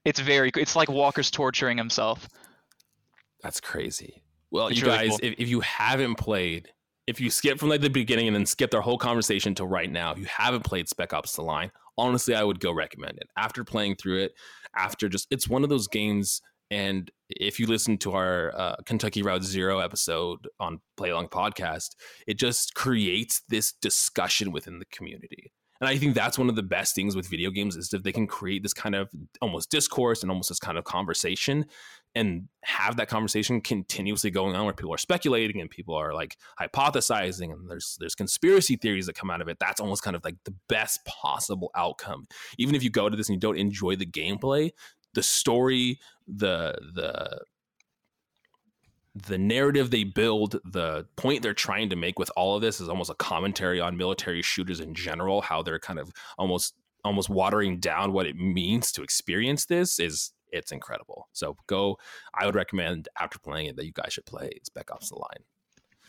it's 0.04 0.18
very 0.20 0.50
it's 0.56 0.74
like 0.74 0.88
Walker's 0.88 1.30
torturing 1.30 1.78
himself. 1.78 2.28
that's 3.42 3.60
crazy. 3.60 4.22
Well, 4.50 4.68
It's 4.68 4.80
you 4.80 4.86
really 4.86 4.98
guys, 4.98 5.08
cool. 5.10 5.18
if, 5.22 5.34
if 5.38 5.48
you 5.48 5.60
haven't 5.60 6.14
played, 6.16 6.68
if 7.08 7.22
you 7.22 7.30
skip 7.30 7.58
from 7.58 7.70
like 7.70 7.80
the 7.80 7.88
beginning 7.88 8.26
and 8.26 8.36
then 8.36 8.44
skip 8.44 8.70
their 8.70 8.82
whole 8.82 8.98
conversation 8.98 9.54
to 9.54 9.64
right 9.64 9.90
now, 9.90 10.12
if 10.12 10.18
you 10.18 10.26
haven't 10.26 10.62
played 10.62 10.90
Spec 10.90 11.14
Ops: 11.14 11.34
The 11.34 11.42
Line, 11.42 11.72
honestly, 11.96 12.34
I 12.34 12.44
would 12.44 12.60
go 12.60 12.70
recommend 12.70 13.16
it. 13.16 13.28
After 13.34 13.64
playing 13.64 13.96
through 13.96 14.24
it, 14.24 14.32
after 14.76 15.08
just 15.08 15.26
it's 15.30 15.48
one 15.48 15.64
of 15.64 15.70
those 15.70 15.88
games. 15.88 16.42
And 16.70 17.10
if 17.30 17.58
you 17.58 17.66
listen 17.66 17.96
to 17.98 18.12
our 18.12 18.54
uh, 18.54 18.76
Kentucky 18.84 19.22
Route 19.22 19.42
Zero 19.42 19.78
episode 19.78 20.48
on 20.60 20.80
Play 20.98 21.08
Along 21.08 21.28
podcast, 21.28 21.96
it 22.26 22.38
just 22.38 22.74
creates 22.74 23.40
this 23.48 23.72
discussion 23.72 24.52
within 24.52 24.78
the 24.78 24.84
community. 24.92 25.50
And 25.80 25.88
I 25.88 25.96
think 25.96 26.14
that's 26.14 26.38
one 26.38 26.50
of 26.50 26.56
the 26.56 26.62
best 26.62 26.94
things 26.94 27.16
with 27.16 27.28
video 27.28 27.50
games 27.50 27.76
is 27.76 27.88
that 27.90 28.04
they 28.04 28.12
can 28.12 28.26
create 28.26 28.62
this 28.62 28.74
kind 28.74 28.94
of 28.94 29.08
almost 29.40 29.70
discourse 29.70 30.22
and 30.22 30.30
almost 30.30 30.48
this 30.48 30.58
kind 30.58 30.76
of 30.76 30.84
conversation 30.84 31.64
and 32.14 32.48
have 32.64 32.96
that 32.96 33.08
conversation 33.08 33.60
continuously 33.60 34.30
going 34.30 34.56
on 34.56 34.64
where 34.64 34.74
people 34.74 34.92
are 34.92 34.98
speculating 34.98 35.60
and 35.60 35.70
people 35.70 35.94
are 35.94 36.12
like 36.14 36.36
hypothesizing 36.60 37.52
and 37.52 37.70
there's 37.70 37.96
there's 38.00 38.14
conspiracy 38.14 38.76
theories 38.76 39.06
that 39.06 39.14
come 39.14 39.30
out 39.30 39.40
of 39.40 39.48
it 39.48 39.58
that's 39.60 39.80
almost 39.80 40.02
kind 40.02 40.16
of 40.16 40.24
like 40.24 40.36
the 40.44 40.54
best 40.68 41.04
possible 41.04 41.70
outcome. 41.76 42.26
Even 42.58 42.74
if 42.74 42.82
you 42.82 42.90
go 42.90 43.08
to 43.08 43.16
this 43.16 43.28
and 43.28 43.36
you 43.36 43.40
don't 43.40 43.58
enjoy 43.58 43.94
the 43.94 44.06
gameplay 44.06 44.70
the 45.14 45.22
story 45.22 45.98
the 46.26 46.76
the 46.94 47.40
the 49.26 49.38
narrative 49.38 49.90
they 49.90 50.04
build 50.04 50.60
the 50.64 51.04
point 51.16 51.42
they're 51.42 51.54
trying 51.54 51.88
to 51.88 51.96
make 51.96 52.18
with 52.18 52.30
all 52.36 52.54
of 52.54 52.62
this 52.62 52.80
is 52.80 52.88
almost 52.88 53.10
a 53.10 53.14
commentary 53.14 53.80
on 53.80 53.96
military 53.96 54.42
shooters 54.42 54.80
in 54.80 54.94
general 54.94 55.40
how 55.40 55.62
they're 55.62 55.78
kind 55.78 55.98
of 55.98 56.12
almost 56.38 56.74
almost 57.04 57.28
watering 57.28 57.80
down 57.80 58.12
what 58.12 58.26
it 58.26 58.36
means 58.36 58.92
to 58.92 59.02
experience 59.02 59.66
this 59.66 59.98
is 59.98 60.32
it's 60.52 60.72
incredible. 60.72 61.28
So 61.32 61.56
go. 61.66 61.98
I 62.34 62.46
would 62.46 62.54
recommend 62.54 63.08
after 63.20 63.38
playing 63.38 63.66
it 63.66 63.76
that 63.76 63.84
you 63.86 63.92
guys 63.92 64.12
should 64.12 64.26
play 64.26 64.50
It's 64.52 64.66
Spec 64.66 64.90
Ops: 64.90 65.08
The 65.10 65.16
Line. 65.16 65.44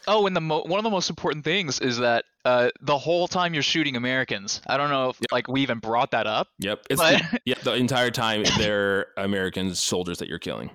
Oh, 0.08 0.26
and 0.28 0.36
the 0.36 0.40
mo- 0.42 0.64
one 0.64 0.80
of 0.80 0.84
the 0.86 0.90
most 0.90 1.10
important 1.10 1.44
things 1.44 1.82
is 1.82 1.98
that 1.98 2.24
uh, 2.46 2.70
the 2.82 2.98
whole 2.98 3.28
time 3.28 3.54
you're 3.54 3.62
shooting 3.62 3.98
Americans. 3.98 4.62
I 4.66 4.78
don't 4.78 4.90
know 4.90 5.10
if 5.10 5.18
Yep. 5.20 5.32
like 5.32 5.48
we 5.50 5.62
even 5.62 5.80
brought 5.80 6.12
that 6.12 6.26
up. 6.26 6.48
Yep, 6.60 6.86
it's 6.90 7.02
But- 7.02 7.22
the, 7.32 7.40
yeah. 7.46 7.56
The 7.64 7.74
entire 7.74 8.10
time 8.12 8.44
they're 8.58 9.08
American 9.18 9.76
soldiers 9.76 10.20
that 10.20 10.30
you're 10.30 10.40
killing. 10.40 10.72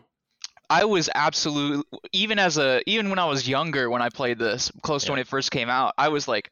I 0.71 0.85
was 0.87 1.09
absolute 1.15 1.87
even 2.13 2.39
as 2.39 2.59
a 2.59 2.83
even 2.87 3.09
when 3.11 3.19
I 3.19 3.25
was 3.27 3.49
younger 3.49 3.89
when 3.91 4.03
I 4.03 4.09
played 4.09 4.39
this 4.39 4.71
close 4.83 5.03
to 5.05 5.09
Yeah. 5.09 5.13
when 5.13 5.21
it 5.21 5.27
first 5.29 5.51
came 5.51 5.69
out 5.69 5.93
I 5.99 6.09
was 6.09 6.27
like 6.27 6.51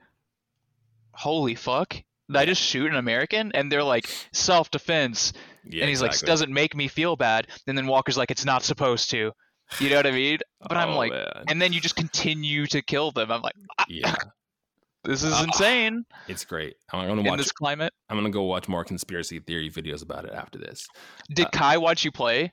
holy 1.13 1.55
fuck 1.55 1.91
did 1.91 2.37
I 2.37 2.45
just 2.47 2.63
shoot 2.63 2.91
an 2.91 2.97
American 2.97 3.53
and 3.53 3.71
they're 3.71 3.83
like 3.83 4.07
self 4.33 4.71
defense 4.71 5.33
Yeah, 5.65 5.83
and 5.83 5.89
he's 5.89 6.03
like 6.03 6.19
doesn't 6.21 6.53
make 6.53 6.75
me 6.75 6.89
feel 6.89 7.17
bad 7.17 7.47
and 7.67 7.77
then 7.79 7.87
Walker's 7.87 8.17
like 8.17 8.31
it's 8.31 8.45
not 8.45 8.63
supposed 8.63 9.11
to 9.11 9.33
you 9.81 9.89
know 9.91 9.97
what 9.97 10.07
I 10.07 10.11
mean 10.11 10.39
but 10.61 10.77
I'm 10.77 10.91
Oh, 10.91 10.97
like 10.99 11.13
man. 11.13 11.45
and 11.49 11.63
then 11.63 11.73
you 11.73 11.81
just 11.81 11.97
continue 11.97 12.67
to 12.67 12.83
kill 12.83 13.13
them 13.13 13.31
I'm 13.31 13.43
like 13.43 13.55
"Ah, 13.79 13.85
yeah, 13.89 14.15
this 15.05 15.23
is 15.23 15.33
Ah. 15.33 15.45
insane 15.45 16.05
it's 16.29 16.45
great. 16.45 16.75
I'm 16.93 17.07
gonna 17.09 17.21
in 17.23 17.27
watch. 17.27 17.39
this 17.39 17.53
climate 17.53 17.93
I'm 18.09 18.17
gonna 18.17 18.31
go 18.31 18.43
watch 18.43 18.69
more 18.69 18.85
conspiracy 18.85 19.39
theory 19.41 19.71
videos 19.71 20.03
about 20.03 20.25
it 20.25 20.33
after 20.33 20.59
this. 20.59 20.87
did 21.35 21.47
Uh, 21.47 21.51
Kai 21.51 21.77
watch 21.79 22.05
you 22.05 22.11
play 22.13 22.53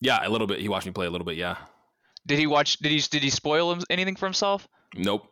Yeah, 0.00 0.26
a 0.26 0.28
little 0.28 0.46
bit. 0.48 0.58
He 0.60 0.68
watched 0.68 0.86
me 0.86 0.92
play 0.92 1.06
a 1.06 1.10
little 1.10 1.24
bit. 1.24 1.36
Yeah. 1.36 1.56
did 2.26 2.38
he 2.38 2.46
watch 2.46 2.78
did 2.78 2.90
he 2.92 2.98
did 2.98 3.22
he 3.22 3.30
spoil 3.30 3.72
him 3.72 3.80
anything 3.88 4.16
for 4.16 4.26
himself 4.26 4.66
Nope. 4.94 5.31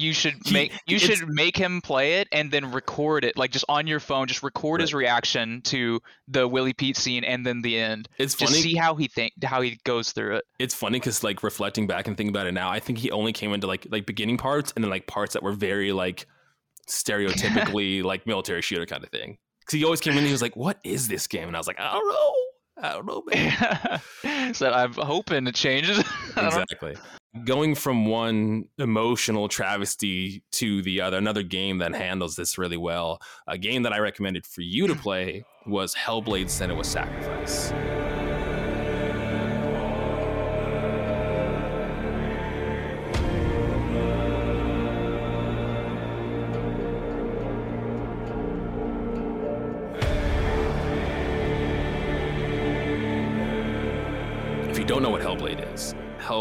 You 0.00 0.12
should 0.12 0.34
He- 0.44 0.52
make 0.52 0.72
you 0.86 0.98
should 0.98 1.28
make 1.28 1.56
him 1.56 1.80
play 1.80 2.20
it 2.20 2.28
and 2.32 2.50
then 2.50 2.72
record 2.72 3.24
it 3.24 3.36
like 3.36 3.50
just 3.50 3.64
on 3.68 3.86
your 3.86 4.00
phone 4.00 4.26
just 4.28 4.42
record 4.42 4.80
his 4.80 4.92
reaction 4.94 5.60
to 5.62 6.00
the 6.26 6.46
Willie 6.48 6.72
Pete 6.72 6.96
scene 6.96 7.24
and 7.24 7.44
then 7.46 7.62
the 7.62 7.78
end 7.78 8.08
It's 8.18 8.34
just 8.34 8.52
funny. 8.52 8.62
see 8.62 8.74
how 8.74 8.94
he 8.94 9.08
think 9.08 9.32
how 9.44 9.60
he 9.60 9.78
goes 9.84 10.12
through 10.12 10.36
it 10.36 10.44
it's 10.58 10.74
funny 10.74 10.98
because 10.98 11.22
like 11.24 11.42
reflecting 11.42 11.86
back 11.86 12.06
and 12.08 12.16
thinking 12.16 12.34
about 12.34 12.46
it 12.46 12.52
now, 12.52 12.68
I 12.70 12.80
think 12.80 12.98
he 12.98 13.10
only 13.10 13.32
came 13.32 13.52
into 13.52 13.66
like 13.66 13.86
like 13.90 14.06
beginning 14.06 14.36
parts 14.38 14.72
and 14.74 14.84
then 14.84 14.90
like 14.90 15.06
parts 15.06 15.34
that 15.34 15.42
were 15.42 15.52
very 15.52 15.92
like 15.92 16.26
stereotypically 16.88 18.02
like 18.02 18.26
military 18.26 18.62
shooter 18.62 18.86
kind 18.86 19.04
of 19.04 19.10
thing. 19.10 19.38
Because 19.60 19.78
he 19.78 19.84
always 19.84 20.00
came 20.00 20.12
in, 20.12 20.18
and 20.18 20.26
he 20.26 20.32
was 20.32 20.40
like, 20.42 20.56
"What 20.56 20.78
is 20.82 21.08
this 21.08 21.26
game?" 21.26 21.46
And 21.46 21.54
I 21.54 21.60
was 21.60 21.66
like, 21.66 21.78
"I 21.78 21.92
don't 21.92 22.08
know, 22.08 22.34
I 22.80 22.92
don't 22.92 23.06
know, 23.06 23.22
man." 23.26 24.54
so 24.54 24.70
I'm 24.70 24.92
hoping 24.92 25.46
it 25.46 25.54
changes 25.54 25.98
exactly. 26.36 26.96
Going 27.44 27.74
from 27.74 28.06
one 28.06 28.64
emotional 28.78 29.48
travesty 29.48 30.42
to 30.52 30.82
the 30.82 31.00
other, 31.00 31.18
another 31.18 31.42
game 31.42 31.78
that 31.78 31.94
handles 31.94 32.36
this 32.36 32.56
really 32.58 32.78
well. 32.78 33.20
A 33.46 33.58
game 33.58 33.82
that 33.82 33.92
I 33.92 33.98
recommended 33.98 34.46
for 34.46 34.62
you 34.62 34.86
to 34.86 34.94
play 34.94 35.44
was 35.66 35.94
Hellblade: 35.94 36.46
Senua's 36.46 36.88
Sacrifice. 36.88 37.72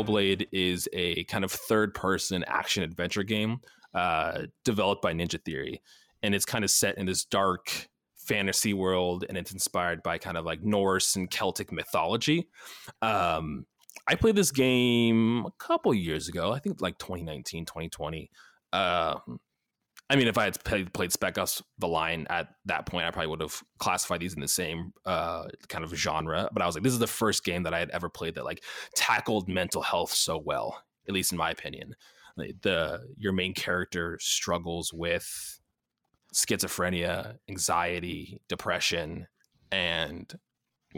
Hellblade 0.07 0.47
is 0.51 0.87
a 0.93 1.23
kind 1.25 1.43
of 1.43 1.51
third 1.51 1.93
person 1.93 2.43
action 2.47 2.83
adventure 2.83 3.23
game 3.23 3.59
uh, 3.93 4.43
developed 4.63 5.01
by 5.01 5.13
Ninja 5.13 5.43
Theory. 5.43 5.81
And 6.23 6.33
it's 6.33 6.45
kind 6.45 6.63
of 6.63 6.71
set 6.71 6.97
in 6.97 7.05
this 7.05 7.25
dark 7.25 7.89
fantasy 8.15 8.73
world 8.73 9.23
and 9.29 9.37
it's 9.37 9.51
inspired 9.51 10.03
by 10.03 10.17
kind 10.17 10.37
of 10.37 10.45
like 10.45 10.63
Norse 10.63 11.15
and 11.15 11.29
Celtic 11.29 11.71
mythology. 11.71 12.47
Um, 13.01 13.65
I 14.07 14.15
played 14.15 14.35
this 14.35 14.51
game 14.51 15.45
a 15.45 15.51
couple 15.63 15.93
years 15.93 16.27
ago, 16.27 16.51
I 16.51 16.59
think 16.59 16.81
like 16.81 16.97
2019, 16.97 17.65
2020. 17.65 18.29
Um, 18.73 19.39
I 20.09 20.15
mean, 20.15 20.27
if 20.27 20.37
I 20.37 20.45
had 20.45 20.63
played, 20.63 20.93
played 20.93 21.11
Spec 21.11 21.37
Ops 21.37 21.61
The 21.79 21.87
Line 21.87 22.27
at 22.29 22.47
that 22.65 22.85
point, 22.85 23.05
I 23.05 23.11
probably 23.11 23.27
would 23.27 23.41
have 23.41 23.61
classified 23.77 24.21
these 24.21 24.33
in 24.33 24.39
the 24.39 24.47
same 24.47 24.93
uh, 25.05 25.47
kind 25.67 25.83
of 25.83 25.93
genre. 25.93 26.49
But 26.53 26.61
I 26.61 26.65
was 26.65 26.75
like, 26.75 26.83
this 26.83 26.93
is 26.93 26.99
the 26.99 27.07
first 27.07 27.43
game 27.43 27.63
that 27.63 27.73
I 27.73 27.79
had 27.79 27.89
ever 27.89 28.09
played 28.09 28.35
that 28.35 28.45
like 28.45 28.63
tackled 28.95 29.49
mental 29.49 29.81
health 29.81 30.13
so 30.13 30.37
well, 30.37 30.81
at 31.07 31.13
least 31.13 31.33
in 31.33 31.37
my 31.37 31.51
opinion. 31.51 31.95
Like, 32.37 32.61
The 32.61 33.07
your 33.17 33.33
main 33.33 33.53
character 33.53 34.17
struggles 34.21 34.93
with 34.93 35.59
schizophrenia, 36.33 37.37
anxiety, 37.49 38.41
depression, 38.47 39.27
and 39.71 40.33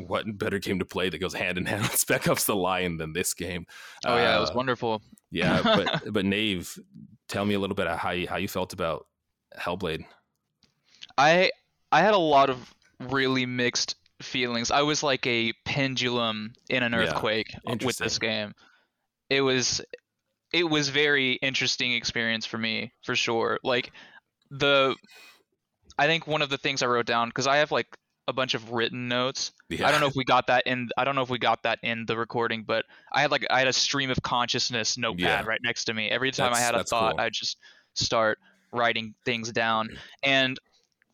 what 0.08 0.38
better 0.38 0.60
game 0.60 0.80
to 0.80 0.86
play 0.86 1.10
that 1.10 1.18
goes 1.20 1.34
hand 1.34 1.58
in 1.58 1.66
hand 1.66 1.84
with 1.84 1.96
Spec 1.98 2.28
Ops: 2.28 2.46
The 2.46 2.56
Line 2.56 2.98
than 2.98 3.14
this 3.14 3.34
game? 3.34 3.66
oh 4.06 4.18
yeah 4.18 4.36
it 4.36 4.40
was 4.40 4.52
Uh, 4.52 4.54
wonderful 4.54 5.02
yeah, 5.32 5.64
but 5.74 5.92
but 6.12 6.26
Nave, 6.26 6.78
tell 7.30 7.46
me 7.46 7.56
a 7.56 7.60
little 7.60 7.76
bit 7.76 7.88
of 7.88 8.00
how 8.00 8.12
you 8.12 8.28
how 8.28 8.38
you 8.38 8.48
felt 8.48 8.74
about 8.74 9.08
Hellblade. 9.58 10.06
I 11.18 11.52
I 11.92 12.02
had 12.02 12.14
a 12.14 12.18
lot 12.20 12.50
of 12.50 12.74
really 13.00 13.46
mixed 13.46 13.96
feelings. 14.22 14.72
I 14.72 14.82
was 14.82 15.04
like 15.04 15.26
a 15.28 15.54
pendulum 15.66 16.54
in 16.70 16.84
an 16.84 16.94
Yeah, 16.94 16.96
earthquake 16.96 17.56
with 17.64 17.98
this 17.98 18.18
game. 18.20 18.54
It 19.30 19.42
was 19.42 19.82
it 20.54 20.66
was 20.66 20.90
very 20.90 21.34
interesting 21.36 21.94
experience 21.94 22.46
for 22.46 22.58
me 22.58 22.94
for 23.04 23.16
sure. 23.16 23.60
Like 23.64 23.94
the 24.52 24.96
I 25.98 26.08
think 26.08 26.26
one 26.28 26.42
of 26.42 26.50
the 26.50 26.58
things 26.58 26.82
I 26.82 26.88
wrote 26.88 27.06
down 27.06 27.32
cuz 27.32 27.46
I 27.48 27.58
have 27.58 27.72
like 27.72 27.88
a 28.30 28.34
bunch 28.34 28.54
of 28.54 28.72
written 28.72 29.08
notes. 29.08 29.52
Yeah. 29.70 29.88
I 29.88 29.92
don't 29.92 30.00
know 30.00 30.08
if 30.08 30.16
we 30.16 30.24
got 30.24 30.48
that 30.48 30.66
in 30.66 30.90
I 30.98 31.04
don't 31.04 31.16
know 31.16 31.22
if 31.24 31.30
we 31.30 31.40
got 31.40 31.64
that 31.64 31.80
in 31.84 32.06
the 32.06 32.16
recording, 32.18 32.64
but 32.64 32.86
I 33.12 33.22
had 33.22 33.32
like 33.32 33.46
I 33.50 33.60
had 33.60 33.68
a 33.68 33.74
stream 33.74 34.10
of 34.10 34.22
consciousness 34.22 34.98
notepad 34.98 35.20
Yeah. 35.44 35.44
right 35.46 35.60
next 35.64 35.86
to 35.86 35.94
me. 35.94 36.10
Every 36.10 36.32
time 36.32 36.54
I 36.54 36.60
had 36.60 36.76
a 36.76 36.84
thought, 36.84 37.18
cool. 37.18 37.22
I'd 37.26 37.34
just 37.34 37.58
start 37.96 38.38
writing 38.72 39.14
things 39.26 39.52
down. 39.52 39.90
And 40.24 40.58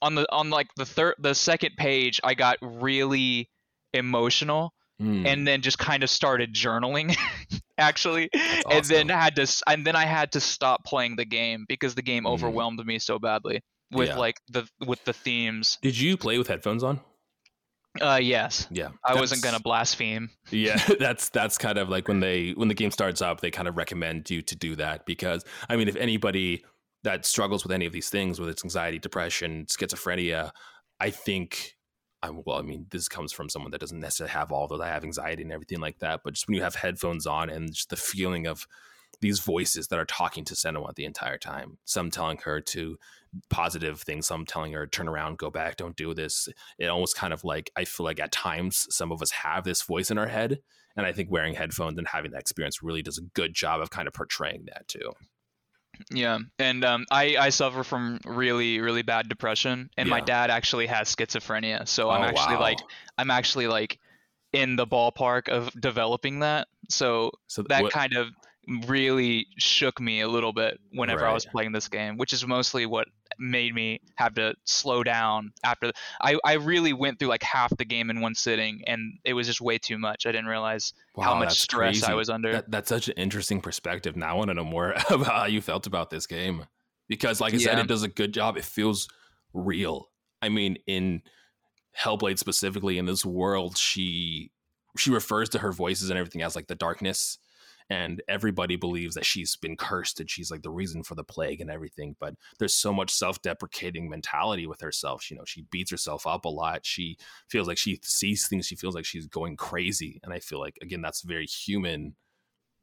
on 0.01 0.13
the 0.15 0.25
on 0.31 0.49
like 0.49 0.67
the 0.77 0.85
third 0.85 1.15
the 1.19 1.33
second 1.33 1.71
page, 1.77 2.19
I 2.23 2.33
got 2.35 2.57
really 2.61 3.49
emotional 3.93 4.73
Mm, 5.01 5.27
and 5.27 5.45
then 5.45 5.61
just 5.61 5.77
kind 5.77 6.03
of 6.03 6.09
started 6.09 6.53
journaling 6.53 7.13
actually 7.77 8.29
that's 8.33 8.65
and 8.71 8.85
then 8.85 9.09
had 9.09 9.35
to 9.35 9.63
and 9.67 9.85
then 9.85 9.93
I 9.93 10.05
had 10.05 10.31
to 10.31 10.39
stop 10.39 10.85
playing 10.85 11.17
the 11.17 11.25
game 11.25 11.65
because 11.67 11.95
the 11.95 12.01
game 12.01 12.23
Mhm. 12.23 12.29
overwhelmed 12.29 12.79
me 12.85 12.97
so 12.99 13.19
badly 13.19 13.61
with 13.91 14.09
Yeah. 14.09 14.17
like 14.17 14.37
the 14.49 14.67
with 14.85 15.03
the 15.05 15.13
themes. 15.13 15.77
Did 15.81 15.97
you 15.97 16.17
play 16.17 16.37
with 16.37 16.47
headphones 16.47 16.83
on? 16.83 17.01
Uh 18.01 18.19
yes. 18.21 18.67
Yeah, 18.71 18.89
I 19.03 19.15
wasn't 19.15 19.41
gonna 19.41 19.59
blaspheme. 19.59 20.29
Yeah, 20.51 20.77
that's 20.99 21.29
that's 21.29 21.57
kind 21.57 21.77
of 21.77 21.87
like 21.87 22.07
when 22.07 22.19
they 22.19 22.51
when 22.51 22.67
the 22.67 22.73
game 22.73 22.91
starts 22.91 23.21
up, 23.21 23.39
they 23.39 23.51
kind 23.51 23.67
of 23.67 23.77
recommend 23.77 24.29
you 24.29 24.41
to 24.41 24.55
do 24.55 24.75
that 24.75 25.05
because 25.05 25.45
I 25.69 25.77
mean, 25.77 25.87
if 25.87 25.95
anybody 25.95 26.65
that 27.03 27.25
struggles 27.25 27.63
with 27.63 27.71
any 27.71 27.85
of 27.85 27.93
these 27.93 28.09
things, 28.09 28.39
whether 28.39 28.51
it's 28.51 28.65
anxiety, 28.65 28.99
depression, 28.99 29.65
schizophrenia, 29.67 30.51
I 30.99 31.09
think. 31.09 31.73
I, 32.23 32.31
well, 32.31 32.57
I 32.57 32.63
mean, 32.63 32.87
this 32.89 33.07
comes 33.07 33.31
from 33.31 33.49
someone 33.49 33.69
that 33.71 33.81
doesn't 33.81 33.99
necessarily 33.99 34.31
have 34.31 34.51
all 34.51 34.67
those. 34.67 34.81
I 34.81 34.87
have 34.87 35.03
anxiety 35.03 35.43
and 35.43 35.51
everything 35.51 35.79
like 35.79 35.99
that, 35.99 36.21
but 36.23 36.33
just 36.33 36.47
when 36.47 36.55
you 36.55 36.63
have 36.63 36.73
headphones 36.73 37.27
on 37.27 37.51
and 37.51 37.71
just 37.71 37.91
the 37.91 37.95
feeling 37.97 38.47
of 38.47 38.65
these 39.21 39.39
voices 39.39 39.89
that 39.89 39.99
are 39.99 40.05
talking 40.05 40.43
to 40.45 40.55
Senua 40.55 40.95
the 40.95 41.05
entire 41.05 41.37
time, 41.37 41.77
some 41.85 42.09
telling 42.09 42.37
her 42.39 42.61
to 42.61 42.97
positive 43.49 44.01
things, 44.01 44.29
i'm 44.31 44.45
telling 44.45 44.73
her 44.73 44.87
turn 44.87 45.07
around, 45.07 45.37
go 45.37 45.49
back, 45.49 45.77
don't 45.77 45.95
do 45.95 46.13
this. 46.13 46.47
It 46.79 46.87
almost 46.87 47.15
kind 47.17 47.33
of 47.33 47.43
like 47.43 47.71
I 47.75 47.85
feel 47.85 48.05
like 48.05 48.19
at 48.19 48.31
times 48.31 48.87
some 48.89 49.11
of 49.11 49.21
us 49.21 49.31
have 49.31 49.63
this 49.63 49.81
voice 49.81 50.11
in 50.11 50.17
our 50.17 50.27
head, 50.27 50.59
and 50.95 51.05
I 51.05 51.11
think 51.11 51.29
wearing 51.31 51.53
headphones 51.55 51.97
and 51.97 52.07
having 52.07 52.31
that 52.31 52.41
experience 52.41 52.81
really 52.83 53.01
does 53.01 53.17
a 53.17 53.23
good 53.33 53.53
job 53.53 53.81
of 53.81 53.89
kind 53.89 54.07
of 54.07 54.13
portraying 54.13 54.65
that 54.67 54.87
too. 54.87 55.11
Yeah, 56.11 56.39
and 56.59 56.83
um, 56.83 57.05
I 57.09 57.37
I 57.37 57.49
suffer 57.49 57.83
from 57.83 58.19
really 58.25 58.81
really 58.81 59.01
bad 59.01 59.29
depression, 59.29 59.89
and 59.97 60.09
my 60.09 60.19
dad 60.19 60.49
actually 60.49 60.87
has 60.87 61.13
schizophrenia. 61.15 61.87
So 61.87 62.09
I'm 62.09 62.21
Oh, 62.21 62.25
actually 62.25 62.55
wow. 62.55 62.61
like 62.61 62.79
I'm 63.17 63.31
actually 63.31 63.67
like 63.67 63.97
in 64.51 64.75
the 64.75 64.85
ballpark 64.85 65.47
of 65.47 65.71
developing 65.79 66.39
that. 66.39 66.67
So 66.89 67.31
so 67.47 67.63
that 67.69 67.83
what- 67.83 67.93
kind 67.93 68.13
of 68.13 68.27
really 68.87 69.47
shook 69.57 69.99
me 69.99 70.21
a 70.21 70.27
little 70.27 70.53
bit 70.53 70.79
whenever 70.91 71.25
I 71.25 71.33
was 71.33 71.45
playing 71.45 71.71
this 71.71 71.87
game, 71.87 72.17
which 72.17 72.33
is 72.33 72.45
mostly 72.45 72.85
what 72.85 73.07
made 73.37 73.73
me 73.73 73.99
have 74.15 74.33
to 74.35 74.55
slow 74.65 75.03
down 75.03 75.51
after. 75.63 75.91
I 76.21 76.37
I 76.43 76.53
really 76.53 76.93
went 76.93 77.19
through 77.19 77.29
like 77.29 77.43
half 77.43 77.75
the 77.77 77.85
game 77.85 78.09
in 78.09 78.21
one 78.21 78.35
sitting, 78.35 78.81
and 78.87 79.19
it 79.23 79.33
was 79.33 79.47
just 79.47 79.61
way 79.61 79.77
too 79.77 79.97
much. 79.97 80.25
I 80.25 80.31
didn't 80.31 80.47
realize 80.47 80.93
how 81.19 81.35
much 81.35 81.59
stress 81.59 82.03
I 82.03 82.13
was 82.13 82.29
under. 82.29 82.53
That, 82.53 82.71
that's 82.71 82.89
such 82.89 83.07
an 83.07 83.15
interesting 83.15 83.61
perspective. 83.61 84.15
Now 84.15 84.31
I 84.31 84.33
want 84.33 84.49
to 84.49 84.53
know 84.53 84.65
more 84.65 84.91
about 85.09 85.25
how 85.25 85.45
you 85.45 85.61
felt 85.61 85.87
about 85.87 86.09
this 86.09 86.27
game 86.27 86.65
because, 87.07 87.41
like 87.41 87.53
I 87.53 87.57
said, 87.57 87.79
it 87.79 87.87
does 87.87 88.03
a 88.03 88.07
good 88.07 88.33
job. 88.33 88.57
It 88.57 88.65
feels 88.65 89.07
real. 89.53 90.09
I 90.41 90.49
mean, 90.49 90.77
in 90.87 91.21
Hellblade 91.99 92.39
specifically, 92.39 92.97
in 92.97 93.05
this 93.05 93.25
world, 93.25 93.77
she 93.77 94.51
she 94.97 95.11
refers 95.11 95.49
to 95.49 95.59
her 95.59 95.71
voices 95.71 96.09
and 96.09 96.17
everything 96.17 96.41
as 96.41 96.55
like 96.55 96.67
the 96.67 96.75
darkness, 96.75 97.37
and 97.89 98.21
everybody 98.27 98.75
believes 98.75 99.15
that 99.15 99.25
she's 99.25 99.55
been 99.55 99.77
cursed 99.77 100.19
and 100.19 100.29
she's 100.29 100.49
like 100.49 100.63
the 100.63 100.71
reason 100.71 101.03
for 101.03 101.15
the 101.15 101.23
plague 101.23 101.61
and 101.61 101.69
everything. 101.69 102.15
But 102.19 102.35
there's 102.57 102.75
so 102.75 102.91
much 102.91 103.11
self-deprecating 103.11 104.09
mentality 104.09 104.65
with 104.65 104.81
herself. 104.81 105.29
You 105.29 105.37
know, 105.37 105.45
she 105.45 105.63
beats 105.71 105.91
herself 105.91 106.25
up 106.25 106.45
a 106.45 106.49
lot. 106.49 106.85
She 106.85 107.17
feels 107.49 107.67
like 107.67 107.77
she 107.77 107.99
sees 108.03 108.47
things. 108.47 108.65
She 108.65 108.75
feels 108.75 108.95
like 108.95 109.05
she's 109.05 109.27
going 109.27 109.55
crazy, 109.57 110.19
and 110.23 110.33
I 110.33 110.39
feel 110.39 110.59
like 110.59 110.77
again 110.81 111.01
that's 111.01 111.21
very 111.21 111.45
human 111.45 112.15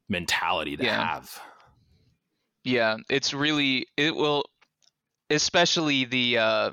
mentality 0.08 0.76
to 0.76 0.84
Yeah. 0.84 1.16
have. 1.16 1.40
Yeah, 2.64 2.96
it's 3.10 3.34
really 3.34 3.86
it 3.96 4.14
will 4.14 4.44
especially 5.30 6.04
the 6.04 6.38
uh 6.38 6.70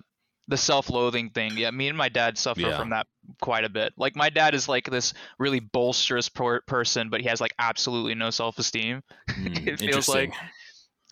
the 0.49 0.57
self-loathing 0.57 1.29
thing. 1.29 1.55
Yeah, 1.55 1.71
me 1.71 1.87
and 1.87 1.97
my 1.97 2.09
dad 2.09 2.37
suffer 2.37 2.59
Yeah. 2.61 2.77
from 2.77 2.89
that 2.89 3.07
quite 3.39 3.63
a 3.63 3.69
bit. 3.69 3.93
Like 3.97 4.15
my 4.15 4.29
dad 4.29 4.53
is 4.55 4.67
like 4.67 4.89
this 4.89 5.13
really 5.37 5.61
bolsterous 5.61 6.27
per- 6.33 6.61
person, 6.61 7.09
but 7.09 7.21
he 7.21 7.27
has 7.27 7.39
like 7.39 7.53
absolutely 7.59 8.15
no 8.15 8.31
self-esteem. 8.31 9.01
Hmm, 9.29 9.47
It 9.67 9.79
feels 9.79 10.09
like- 10.09 10.33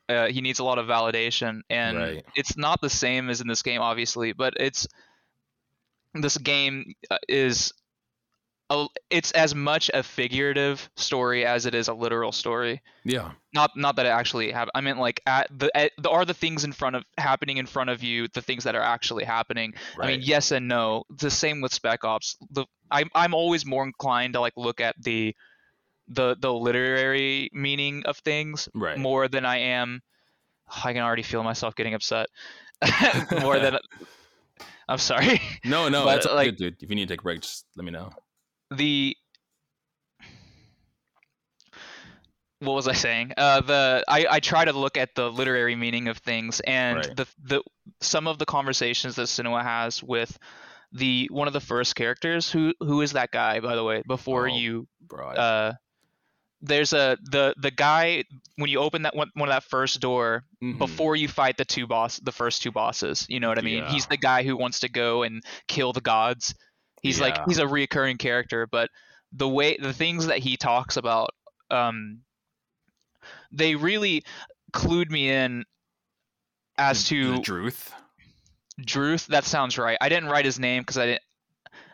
Uh, 0.09 0.27
he 0.27 0.39
needs 0.41 0.59
a 0.59 0.63
lot 0.63 0.79
of 0.79 0.88
validation 0.88 1.59
and 1.69 1.97
Right. 1.97 2.25
it's 2.33 2.55
not 2.57 2.79
the 2.81 2.89
same 2.89 3.29
as 3.29 3.41
in 3.41 3.47
this 3.47 3.61
game 3.61 3.81
obviously, 3.81 4.31
but 4.33 4.53
it's 4.57 4.88
this 6.13 6.38
game 6.38 6.93
uh, 7.11 7.17
is 7.27 7.73
a, 8.70 8.88
it's 9.09 9.32
as 9.32 9.55
much 9.55 9.89
a 9.93 10.03
figurative 10.03 10.89
story 10.95 11.45
as 11.45 11.65
it 11.65 11.74
is 11.74 11.88
a 11.88 11.93
literal 11.93 12.32
story 12.32 12.82
yeah, 13.03 13.32
not 13.53 13.72
not 13.76 13.95
that 13.95 14.05
it 14.05 14.09
actually 14.09 14.51
have 14.51 14.70
i 14.76 14.82
meant 14.82 14.99
like 14.99 15.22
at 15.26 15.47
the, 15.57 15.76
at, 15.76 15.91
the 15.97 16.09
are 16.09 16.26
the 16.26 16.34
things 16.34 16.63
in 16.63 16.72
front 16.72 16.95
of 16.95 17.03
happening 17.18 17.57
in 17.57 17.65
front 17.65 17.89
of 17.89 18.03
you 18.03 18.28
the 18.34 18.41
things 18.41 18.63
that 18.63 18.76
are 18.76 18.82
actually 18.82 19.24
happening 19.24 19.74
right. 19.97 20.07
i 20.07 20.11
mean 20.11 20.22
yes 20.22 20.51
and 20.51 20.68
no 20.68 21.03
the 21.18 21.32
same 21.32 21.61
with 21.61 21.74
spec 21.74 22.03
ops 22.03 22.36
the 22.51 22.65
i'm 22.91 23.09
i'm 23.15 23.34
always 23.34 23.65
more 23.65 23.84
inclined 23.84 24.34
to 24.34 24.39
like 24.39 24.53
look 24.57 24.82
at 24.82 24.95
the 25.01 25.36
the 26.09 26.36
the 26.39 26.53
literary 26.53 27.49
meaning 27.53 28.03
of 28.05 28.18
things 28.18 28.70
right. 28.74 28.97
more 28.97 29.28
than 29.28 29.45
i 29.45 29.57
am 29.57 30.01
I 30.84 30.93
can 30.93 31.01
already 31.01 31.24
feel 31.24 31.43
myself 31.43 31.76
getting 31.76 31.93
upset 31.93 32.28
more 33.41 33.59
than. 33.59 33.78
I'm 34.89 34.97
sorry. 34.99 35.41
No, 35.65 35.89
no, 35.89 36.05
But, 36.05 36.26
like- 36.34 36.51
good, 36.51 36.57
dude. 36.57 36.84
If 36.84 36.89
you 36.89 36.95
need 36.95 37.07
to 37.07 37.13
take 37.13 37.20
a 37.20 37.24
break, 37.24 37.41
just 37.41 37.65
let 37.76 37.84
me 37.84 37.91
know. 37.91 38.09
The 38.72 39.15
what 42.59 42.74
was 42.74 42.88
I 42.88 42.93
saying? 42.93 43.34
Uh, 43.38 43.61
the 43.61 44.03
I, 44.07 44.26
I 44.30 44.39
try 44.39 44.65
to 44.65 44.74
look 44.74 44.97
at 44.97 45.15
the 45.15 45.30
literary 45.32 45.76
meaning 45.76 46.07
of 46.07 46.18
things, 46.18 46.59
and 46.61 46.97
Right. 46.97 47.15
the 47.15 47.28
the 47.43 47.61
some 48.01 48.28
of 48.28 48.38
the 48.39 48.45
conversations 48.45 49.15
that 49.15 49.24
Senua 49.28 49.63
has 49.63 50.01
with 50.03 50.38
the 50.91 51.28
one 51.32 51.47
of 51.47 51.53
the 51.53 51.59
first 51.61 51.95
characters. 51.95 52.51
Who 52.51 52.74
who 52.80 53.01
is 53.01 53.13
that 53.13 53.32
guy, 53.32 53.59
by 53.59 53.76
the 53.76 53.84
way? 53.84 54.03
Before 54.07 54.47
Oh, 54.47 54.55
you, 54.55 54.88
Bro, 55.01 55.30
uh, 55.30 55.74
there's 56.61 56.93
a 56.93 57.18
the 57.32 57.53
the 57.61 57.72
guy 57.72 58.24
when 58.55 58.70
you 58.70 58.80
open 58.80 59.03
that 59.03 59.15
one, 59.15 59.30
one 59.36 59.49
of 59.49 59.53
that 59.53 59.63
first 59.63 59.99
door 59.99 60.43
mhm. 60.63 60.78
before 60.78 61.15
you 61.15 61.28
fight 61.28 61.57
the 61.57 61.65
two 61.65 61.88
boss 61.88 62.20
the 62.20 62.32
first 62.32 62.61
two 62.61 62.72
bosses 62.72 63.26
you 63.30 63.39
know 63.39 63.47
what 63.49 63.57
i 63.59 63.61
mean 63.61 63.84
Yeah. 63.84 63.91
he's 63.91 64.05
the 64.07 64.18
guy 64.18 64.43
who 64.43 64.57
wants 64.57 64.80
to 64.82 64.89
go 64.89 65.24
and 65.24 65.43
kill 65.68 65.93
the 65.93 66.01
gods 66.01 66.55
he's 67.02 67.20
like 67.22 67.38
he's 67.48 67.60
a 67.60 67.66
reoccurring 67.66 68.18
character 68.20 68.68
but 68.68 68.89
the 69.34 69.48
way 69.48 69.78
the 69.78 69.93
things 69.93 70.28
that 70.28 70.39
he 70.39 70.58
talks 70.58 70.98
about 70.98 71.30
um 71.72 72.20
they 73.52 73.76
really 73.76 74.24
clued 74.74 75.10
me 75.10 75.30
in 75.30 75.64
as 76.78 77.06
to 77.06 77.38
the 77.38 77.41
truth. 77.41 77.93
druth 78.82 79.28
that 79.28 79.43
sounds 79.43 79.78
right 79.78 79.98
i 80.02 80.10
didn't 80.10 80.30
write 80.30 80.45
his 80.45 80.60
name 80.60 80.82
because 80.82 80.98
i 80.98 81.06
didn't 81.06 81.22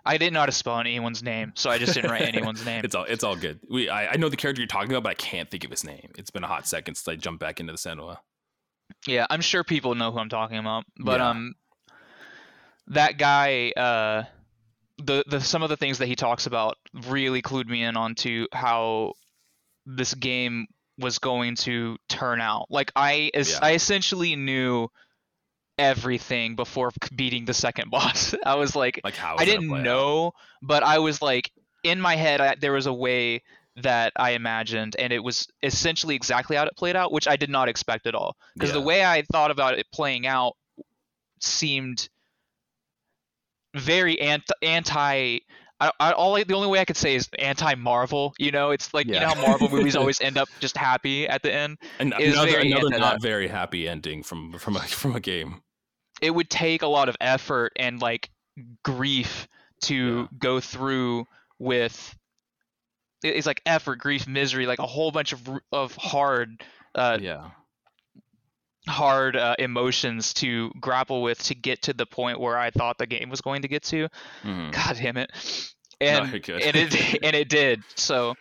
i 0.05 0.17
didn't 0.17 0.33
know 0.33 0.41
how 0.41 0.45
to 0.45 0.51
spell 0.51 0.79
anyone's 0.79 1.23
name 1.23 1.51
so 1.55 1.69
i 1.69 1.77
just 1.77 1.93
didn't 1.93 2.09
write 2.11 2.23
anyone's 2.23 2.63
name 2.65 2.81
It's 2.83 2.93
all 2.95 3.05
it's 3.05 3.23
all 3.23 3.35
good. 3.35 3.59
We 3.69 3.89
I, 3.89 4.13
I 4.13 4.15
know 4.17 4.29
the 4.29 4.35
character 4.37 4.61
you're 4.61 4.67
talking 4.67 4.91
about, 4.91 5.03
but 5.03 5.09
I 5.11 5.13
can't 5.15 5.49
think 5.49 5.63
of 5.63 5.71
his 5.71 5.83
name. 5.85 6.11
It's 6.17 6.29
been 6.29 6.43
a 6.43 6.47
hot 6.47 6.67
second 6.67 6.95
since 6.95 7.07
I 7.07 7.15
jumped 7.15 7.39
back 7.39 7.59
into 7.61 7.71
the 7.71 7.77
Senua. 7.77 8.17
Yeah, 9.07 9.25
I'm 9.29 9.39
sure 9.41 9.63
people 9.63 9.95
know 9.95 10.11
who 10.11 10.19
I'm 10.19 10.27
talking 10.29 10.57
about, 10.57 10.83
but 10.99 11.19
Yeah. 11.19 11.29
um, 11.29 11.53
that 12.87 13.17
guy, 13.17 13.71
uh, 13.77 14.23
the 15.03 15.23
the 15.27 15.41
some 15.41 15.63
of 15.63 15.69
the 15.69 15.77
things 15.77 15.97
that 15.99 16.07
he 16.07 16.15
talks 16.15 16.45
about 16.45 16.77
really 17.07 17.41
clued 17.41 17.67
me 17.67 17.83
in 17.83 17.97
onto 17.97 18.47
how 18.53 19.13
this 19.85 20.13
game 20.13 20.65
was 20.97 21.19
going 21.19 21.55
to 21.55 21.97
turn 22.07 22.39
out. 22.39 22.67
Like 22.69 22.91
I, 22.95 23.31
es- 23.33 23.51
Yeah. 23.53 23.59
I 23.61 23.73
essentially 23.73 24.35
knew 24.35 24.87
everything 25.77 26.55
before 26.55 26.91
beating 27.15 27.45
the 27.45 27.53
second 27.53 27.89
boss. 27.91 28.33
I 28.45 28.55
was 28.55 28.75
like, 28.75 29.01
Like 29.03 29.15
how 29.15 29.35
I 29.35 29.43
is 29.43 29.49
it 29.49 29.51
gonna 29.55 29.59
didn't 29.59 29.69
play 29.69 29.79
out? 29.79 29.83
know, 29.83 30.31
but 30.61 30.83
I 30.83 30.99
was 30.99 31.21
like 31.21 31.51
in 31.83 31.99
my 31.99 32.15
head. 32.15 32.41
I, 32.41 32.55
there 32.55 32.73
was 32.73 32.85
a 32.85 32.93
way 32.93 33.41
that 33.77 34.13
I 34.15 34.31
imagined, 34.31 34.95
and 34.99 35.11
it 35.11 35.23
was 35.23 35.47
essentially 35.63 36.15
exactly 36.15 36.55
how 36.55 36.63
it 36.63 36.75
played 36.77 36.95
out, 36.95 37.11
which 37.11 37.27
I 37.27 37.35
did 37.37 37.49
not 37.49 37.67
expect 37.69 38.05
at 38.05 38.13
all. 38.13 38.35
Because 38.53 38.71
the 38.71 38.79
way 38.81 39.03
I 39.03 39.23
thought 39.31 39.49
about 39.49 39.77
it 39.79 39.87
playing 39.91 40.27
out 40.27 40.53
seemed 41.39 42.07
very 43.75 44.19
anti. 44.19 44.53
anti 44.61 45.39
I, 45.79 45.91
I, 45.99 46.11
all 46.13 46.35
I, 46.37 46.43
the 46.45 46.53
only 46.53 46.67
way 46.69 46.79
I 46.79 46.85
could 46.85 46.95
say 46.95 47.13
is 47.15 47.27
anti-Marvel. 47.39 48.33
You 48.39 48.51
know, 48.51 48.71
it's 48.71 48.93
like 48.93 49.05
you 49.07 49.19
know 49.19 49.27
how 49.27 49.35
Marvel 49.41 49.67
movies 49.69 49.95
always 49.97 50.21
end 50.21 50.37
up 50.37 50.47
just 50.61 50.77
happy 50.77 51.27
at 51.27 51.41
the 51.43 51.53
end. 51.53 51.77
And 51.99 52.13
another 52.13 52.59
another 52.59 52.99
not 52.99 53.21
very 53.21 53.47
happy 53.49 53.87
ending 53.89 54.23
from 54.23 54.53
from 54.59 54.77
a 54.77 54.81
from 54.81 55.15
a 55.15 55.19
game. 55.19 55.61
it 56.21 56.31
would 56.31 56.49
take 56.49 56.83
a 56.83 56.87
lot 56.87 57.09
of 57.09 57.17
effort 57.19 57.73
and 57.75 58.01
like 58.01 58.29
grief 58.85 59.47
to 59.81 59.95
Yeah. 60.31 60.37
go 60.37 60.59
through 60.61 61.25
with 61.59 62.15
it's 63.23 63.47
like 63.47 63.61
effort 63.65 63.97
grief 63.99 64.27
misery 64.27 64.65
like 64.65 64.79
a 64.79 64.85
whole 64.87 65.11
bunch 65.11 65.33
of 65.33 65.41
of 65.71 65.95
hard 65.95 66.61
uh 66.95 67.17
yeah. 67.19 67.49
Hard 68.87 69.35
uh, 69.37 69.55
emotions 69.59 70.33
to 70.35 70.71
grapple 70.79 71.21
with 71.21 71.41
to 71.43 71.55
get 71.55 71.81
to 71.83 71.93
the 71.93 72.05
point 72.05 72.39
where 72.39 72.57
I 72.57 72.69
thought 72.69 72.97
the 72.97 73.05
game 73.07 73.29
was 73.29 73.39
going 73.41 73.61
to 73.61 73.67
get 73.67 73.83
to 73.83 74.09
Mhm. 74.43 74.71
god 74.73 74.97
damn 74.97 75.17
it 75.17 75.31
and 76.01 76.45
you're 76.47 76.57
and 76.57 76.75
it 76.75 76.93
and 77.23 77.35
it 77.35 77.47
did 77.49 77.81
so 77.95 78.35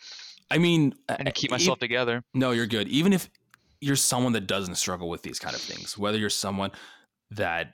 I 0.51 0.59
mean, 0.59 0.95
and 1.09 1.27
to 1.27 1.33
keep 1.33 1.51
e- 1.51 1.55
myself 1.55 1.79
together 1.79 2.23
No, 2.35 2.51
you're 2.51 2.67
good. 2.67 2.87
Even 2.89 3.13
if 3.15 3.31
you're 3.81 3.97
someone 3.97 4.33
that 4.35 4.47
doesn't 4.47 4.75
struggle 4.75 5.09
with 5.09 5.23
these 5.23 5.39
kind 5.39 5.55
of 5.57 5.63
things, 5.63 5.97
whether 5.97 6.19
you're 6.19 6.29
someone 6.29 6.71
that 7.31 7.73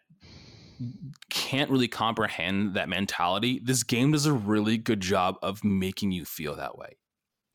can't 1.30 1.70
really 1.70 1.88
comprehend 1.88 2.74
that 2.74 2.88
mentality, 2.88 3.60
this 3.64 3.82
game 3.82 4.12
does 4.12 4.26
a 4.26 4.32
really 4.32 4.78
good 4.78 5.00
job 5.00 5.36
of 5.42 5.64
making 5.64 6.12
you 6.12 6.24
feel 6.24 6.54
that 6.56 6.78
way. 6.78 6.96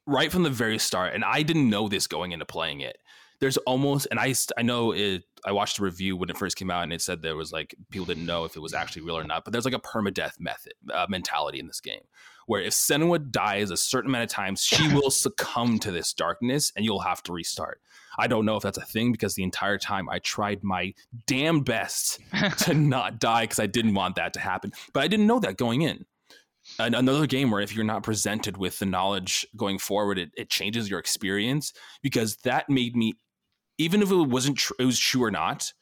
Right 0.06 0.32
from 0.32 0.44
the 0.44 0.50
very 0.50 0.78
start, 0.78 1.14
and 1.14 1.24
I 1.24 1.44
didn't 1.44 1.70
know 1.70 1.88
this 1.88 2.08
going 2.08 2.34
into 2.34 2.46
playing 2.46 2.82
it. 2.82 2.98
There's 3.44 3.58
almost, 3.58 4.08
and 4.10 4.22
I, 4.22 4.34
I 4.58 4.62
know 4.62 4.94
it. 4.94 5.24
I 5.46 5.52
watched 5.52 5.78
a 5.78 5.84
review 5.84 6.16
when 6.16 6.30
it 6.30 6.38
first 6.38 6.56
came 6.56 6.72
out, 6.72 6.84
and 6.84 6.94
it 6.94 7.02
said 7.02 7.22
there 7.22 7.36
was 7.36 7.52
like 7.52 7.76
people 7.92 8.06
didn't 8.06 8.26
know 8.26 8.46
if 8.46 8.56
it 8.56 8.62
was 8.62 8.74
actually 8.74 9.02
real 9.02 9.18
or 9.18 9.26
not. 9.26 9.44
But 9.44 9.52
there's 9.52 9.66
like 9.66 9.74
a 9.74 9.80
permadeath 9.80 10.40
method 10.40 10.72
uh, 10.94 11.08
mentality 11.10 11.60
in 11.60 11.68
this 11.68 11.82
game, 11.82 12.04
where 12.46 12.62
if 12.62 12.72
Senua 12.72 13.30
dies 13.30 13.70
a 13.70 13.76
certain 13.76 14.12
amount 14.12 14.24
of 14.24 14.30
times, 14.30 14.64
she 14.64 14.88
will 14.94 15.12
succumb 15.12 15.78
to 15.80 15.92
this 15.92 16.14
darkness, 16.14 16.72
and 16.78 16.86
you'll 16.86 17.02
have 17.02 17.22
to 17.24 17.34
restart. 17.34 17.82
I 18.18 18.28
don't 18.28 18.46
know 18.46 18.56
if 18.56 18.64
that's 18.64 18.78
a 18.78 18.86
thing 18.86 19.12
because 19.12 19.36
the 19.36 19.44
entire 19.44 19.78
time 19.78 20.08
I 20.08 20.20
tried 20.20 20.64
my 20.64 20.94
damn 21.26 21.64
best 21.64 22.22
to 22.60 22.74
not 22.74 23.20
die 23.20 23.44
because 23.44 23.60
I 23.60 23.68
didn't 23.68 23.96
want 23.96 24.16
that 24.16 24.32
to 24.36 24.40
happen. 24.40 24.72
But 24.94 25.04
I 25.04 25.10
didn't 25.10 25.28
know 25.28 25.42
that 25.42 25.58
going 25.58 25.82
in. 25.82 26.06
Another 26.80 27.28
game 27.28 27.52
where 27.52 27.60
if 27.60 27.76
you're 27.76 27.84
not 27.84 28.04
presented 28.04 28.56
with 28.56 28.80
the 28.80 28.86
knowledge 28.86 29.46
going 29.58 29.78
forward, 29.78 30.18
it, 30.18 30.32
it 30.38 30.50
changes 30.50 30.90
your 30.90 31.00
experience 31.00 31.74
because 32.02 32.38
that 32.38 32.70
made 32.70 32.96
me, 32.96 33.16
even 33.78 34.02
if 34.02 34.12
it 34.12 34.16
wasn't 34.16 34.58
tr- 34.58 34.74
it 34.80 34.86
was 34.86 35.00
true 35.00 35.24
or 35.24 35.32
not, 35.32 35.74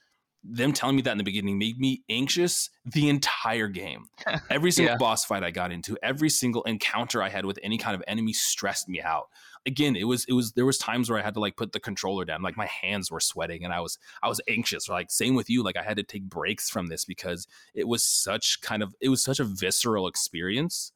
them 0.44 0.74
telling 0.74 0.96
me 0.96 1.04
that 1.04 1.12
in 1.12 1.18
the 1.20 1.24
beginning 1.24 1.60
made 1.60 1.78
me 1.80 2.02
anxious 2.10 2.70
the 2.86 3.10
entire 3.10 3.68
game. 3.68 4.06
Every 4.50 4.72
single 4.72 4.94
Yeah. 4.94 4.98
boss 4.98 5.24
fight 5.24 5.44
I 5.44 5.52
got 5.52 5.72
into, 5.72 5.96
every 6.02 6.30
single 6.30 6.64
encounter 6.64 7.22
I 7.22 7.30
had 7.30 7.46
with 7.46 7.60
any 7.62 7.78
kind 7.78 7.94
of 7.96 8.04
enemy 8.08 8.34
stressed 8.34 8.90
me 8.90 9.00
out. 9.02 9.28
Again, 9.68 9.96
it 9.96 10.06
was 10.06 10.26
it 10.26 10.34
was 10.34 10.54
there 10.54 10.66
was 10.66 10.80
times 10.80 11.12
where 11.12 11.20
I 11.20 11.22
had 11.22 11.36
to 11.36 11.40
like 11.40 11.56
put 11.58 11.74
the 11.74 11.80
controller 11.80 12.26
down, 12.26 12.42
like 12.42 12.58
my 12.58 12.66
hands 12.66 13.12
were 13.12 13.20
sweating 13.20 13.64
and 13.64 13.72
I 13.72 13.82
was 13.82 14.00
I 14.24 14.28
was 14.30 14.42
anxious. 14.48 14.90
Like 14.90 15.12
same 15.12 15.36
with 15.36 15.48
you, 15.52 15.62
like 15.62 15.78
I 15.78 15.84
had 15.84 15.98
to 15.98 16.04
take 16.04 16.24
breaks 16.24 16.72
from 16.72 16.88
this 16.88 17.06
because 17.06 17.46
it 17.76 17.88
was 17.88 18.02
such 18.04 18.62
kind 18.62 18.82
of 18.82 18.96
it 19.00 19.10
was 19.10 19.24
such 19.24 19.40
a 19.40 19.44
visceral 19.44 20.08
experience 20.08 20.92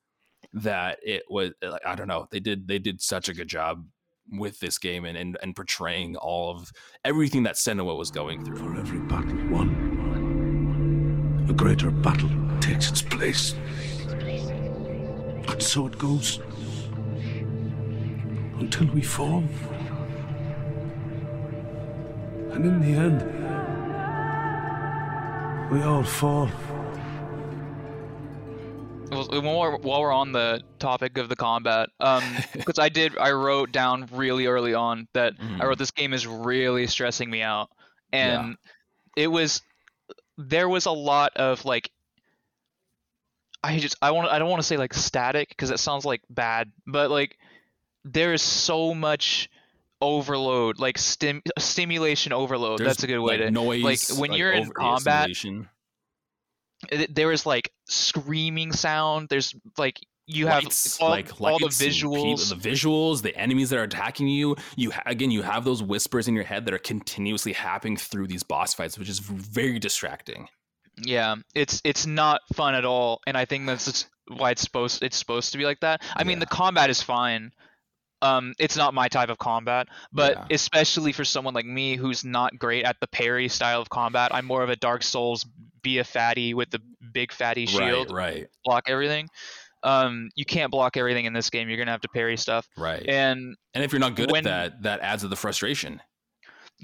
that 0.54 0.98
it 1.04 1.22
was 1.30 1.52
like 1.62 1.86
I 1.86 1.94
don't 1.94 2.08
know. 2.08 2.28
They 2.32 2.40
did 2.40 2.68
they 2.68 2.80
did 2.80 3.00
such 3.00 3.30
a 3.30 3.34
good 3.36 3.48
job 3.48 3.86
with 4.32 4.60
this 4.60 4.78
game 4.78 5.06
and 5.06 5.18
and, 5.18 5.38
and 5.42 5.56
portraying 5.56 6.16
all 6.16 6.52
of 6.52 6.72
everything 7.04 7.44
that 7.44 7.56
Senua 7.56 7.98
was 7.98 8.12
going 8.12 8.44
through. 8.44 8.58
For 8.58 8.76
every 8.78 9.00
battle 9.00 9.38
won, 9.50 11.46
a 11.50 11.54
greater 11.54 11.92
battle 11.92 12.30
takes 12.60 12.90
its 12.90 13.02
place. 13.02 13.54
And 15.48 15.62
so 15.62 15.88
it 15.88 15.98
goes. 15.98 16.40
Until 18.60 18.88
we 18.88 19.02
fall. 19.02 19.44
And 22.52 22.66
in 22.66 22.80
the 22.82 22.94
end, 22.98 23.22
we 25.72 25.84
all 25.84 26.04
fall. 26.04 26.50
Well, 29.12 29.28
while 29.30 29.60
we're, 29.60 29.78
while 29.78 30.02
we're 30.02 30.12
on 30.12 30.32
the 30.32 30.62
topic 30.80 31.18
of 31.18 31.30
the 31.30 31.36
combat, 31.36 31.90
um, 32.00 32.38
because 32.54 32.80
I 32.80 32.90
did, 32.90 33.18
I 33.18 33.32
wrote 33.32 33.72
down 33.72 34.08
really 34.12 34.48
early 34.48 34.74
on 34.74 35.08
that 35.14 35.38
Mhm. 35.38 35.62
I 35.62 35.66
wrote 35.66 35.78
this 35.78 35.92
game 35.92 36.14
is 36.14 36.26
really 36.26 36.88
stressing 36.88 37.30
me 37.30 37.42
out, 37.42 37.70
and 38.12 38.58
it 39.16 39.28
was, 39.28 39.62
there 40.38 40.68
was 40.68 40.86
a 40.86 40.92
lot 40.92 41.38
of 41.38 41.66
like, 41.66 41.92
I 43.64 43.80
just, 43.80 43.96
I 44.02 44.12
want, 44.12 44.30
I 44.30 44.40
don't 44.40 44.50
want 44.50 44.62
to 44.62 44.68
say 44.68 44.78
like 44.78 44.94
static 44.94 45.50
because 45.50 45.72
it 45.72 45.80
sounds 45.80 46.06
like 46.06 46.22
bad, 46.30 46.72
but 46.86 47.10
like, 47.10 47.38
there 48.04 48.34
is 48.34 48.42
so 48.42 48.94
much 48.94 49.50
overload, 50.02 50.80
like 50.80 50.98
stim, 50.98 51.42
stimulation 51.58 52.34
overload. 52.34 52.80
There's, 52.80 52.90
That's 52.90 53.04
a 53.04 53.08
good 53.08 53.20
way 53.20 53.38
like, 53.38 53.48
to 53.48 53.52
noise, 53.52 53.84
like 53.84 54.20
when 54.20 54.32
like, 54.32 54.40
you're 54.40 54.52
in 54.52 54.70
combat 54.72 55.30
there 57.10 57.32
is 57.32 57.46
like 57.46 57.72
screaming 57.86 58.72
sound. 58.72 59.30
There's 59.30 59.56
like 59.78 60.00
you 60.28 60.48
have 60.48 60.64
lights, 60.64 61.00
all, 61.00 61.10
like 61.10 61.42
all 61.42 61.60
the 61.60 61.68
visuals. 61.68 62.50
the 62.50 62.56
visuals, 62.56 63.22
the 63.22 63.36
enemies 63.36 63.70
that 63.70 63.80
are 63.80 63.84
attacking 63.84 64.28
you. 64.28 64.56
You 64.76 64.92
ha- 64.92 65.04
again, 65.06 65.32
you 65.32 65.44
have 65.44 65.66
those 65.66 65.84
whispers 65.84 66.28
in 66.28 66.34
your 66.34 66.44
head 66.44 66.66
that 66.66 66.74
are 66.74 66.80
continuously 66.80 67.54
happening 67.54 67.98
through 67.98 68.28
these 68.28 68.44
boss 68.44 68.74
fights, 68.74 68.98
which 68.98 69.10
is 69.10 69.20
very 69.20 69.80
distracting. 69.80 70.48
Yeah, 70.98 71.36
it's 71.54 71.82
it's 71.84 72.06
not 72.06 72.42
fun 72.54 72.74
at 72.74 72.86
all, 72.86 73.22
and 73.28 73.38
I 73.38 73.46
think 73.46 73.68
that's 73.68 74.08
why 74.28 74.52
it's 74.52 74.62
supposed 74.62 75.04
it's 75.04 75.18
supposed 75.18 75.52
to 75.52 75.58
be 75.58 75.66
like 75.66 75.82
that. 75.82 76.02
I 76.16 76.24
mean, 76.24 76.40
the 76.40 76.46
combat 76.46 76.90
is 76.90 77.02
fine. 77.02 77.52
Um, 78.26 78.54
it's 78.60 78.76
not 78.76 78.94
my 78.94 79.08
type 79.08 79.30
of 79.30 79.38
combat, 79.38 79.88
but 80.12 80.32
Yeah. 80.36 80.46
especially 80.56 81.12
for 81.12 81.24
someone 81.24 81.54
like 81.54 81.66
me 81.66 81.96
who's 81.96 82.24
not 82.26 82.58
great 82.58 82.84
at 82.86 82.98
the 83.00 83.08
parry 83.08 83.48
style 83.48 83.82
of 83.82 83.90
combat, 83.90 84.34
I'm 84.34 84.46
more 84.46 84.64
of 84.64 84.70
a 84.70 84.76
Dark 84.76 85.04
Souls, 85.04 85.46
be 85.82 86.00
a 86.00 86.04
fatty 86.04 86.54
with 86.54 86.70
the 86.72 86.82
big 87.14 87.32
fatty 87.32 87.66
shield, 87.68 88.12
Right, 88.12 88.34
right, 88.36 88.48
block 88.64 88.86
everything. 88.88 89.30
Um, 89.84 90.32
you 90.36 90.46
can't 90.46 90.72
block 90.72 90.98
everything 90.98 91.26
in 91.26 91.34
this 91.34 91.52
game. 91.52 91.70
You're 91.70 91.78
gonna 91.78 91.92
have 91.92 92.02
to 92.02 92.10
parry 92.10 92.38
stuff, 92.38 92.68
right. 92.76 93.06
and 93.08 93.56
And 93.76 93.84
if 93.84 93.92
you're 93.92 94.00
not 94.00 94.16
good 94.16 94.32
when- 94.32 94.48
at 94.48 94.72
that, 94.74 94.82
that 94.84 95.00
adds 95.02 95.22
to 95.22 95.28
the 95.28 95.36
frustration. 95.36 96.02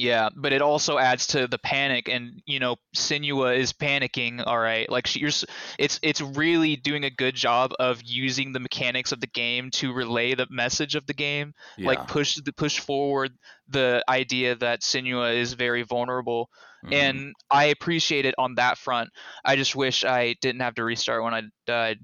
Yeah, 0.02 0.30
but 0.36 0.52
it 0.52 0.64
also 0.64 0.98
adds 0.98 1.28
to 1.28 1.48
the 1.48 1.60
panic, 1.60 2.10
and 2.10 2.42
you 2.48 2.60
know, 2.60 2.78
Senua 2.96 3.56
is 3.56 3.72
panicking. 3.72 4.44
All 4.44 4.58
right, 4.58 4.90
like 4.90 5.06
she, 5.06 5.20
you're, 5.20 5.30
s- 5.30 5.46
it's 5.78 6.00
it's 6.02 6.22
really 6.22 6.76
doing 6.76 7.04
a 7.04 7.12
good 7.12 7.36
job 7.36 7.72
of 7.78 8.02
using 8.04 8.52
the 8.52 8.60
mechanics 8.60 9.12
of 9.12 9.20
the 9.22 9.28
game 9.28 9.70
to 9.72 9.94
relay 9.94 10.34
the 10.34 10.48
message 10.50 10.96
of 10.96 11.06
the 11.06 11.14
game, 11.14 11.54
Yeah. 11.78 11.90
like 11.90 12.08
push 12.08 12.36
the 12.44 12.52
push 12.52 12.80
forward 12.80 13.32
the 13.68 14.04
idea 14.10 14.56
that 14.56 14.82
Senua 14.82 15.36
is 15.36 15.54
very 15.54 15.84
vulnerable, 15.84 16.50
Mhm. 16.84 16.94
and 16.94 17.36
I 17.52 17.66
appreciate 17.66 18.26
it 18.26 18.34
on 18.40 18.56
that 18.56 18.80
front. 18.80 19.12
I 19.46 19.56
just 19.56 19.76
wish 19.76 20.04
I 20.04 20.34
didn't 20.42 20.62
have 20.62 20.76
to 20.76 20.84
restart 20.84 21.22
when 21.24 21.36
I 21.36 21.44
died. 21.68 22.00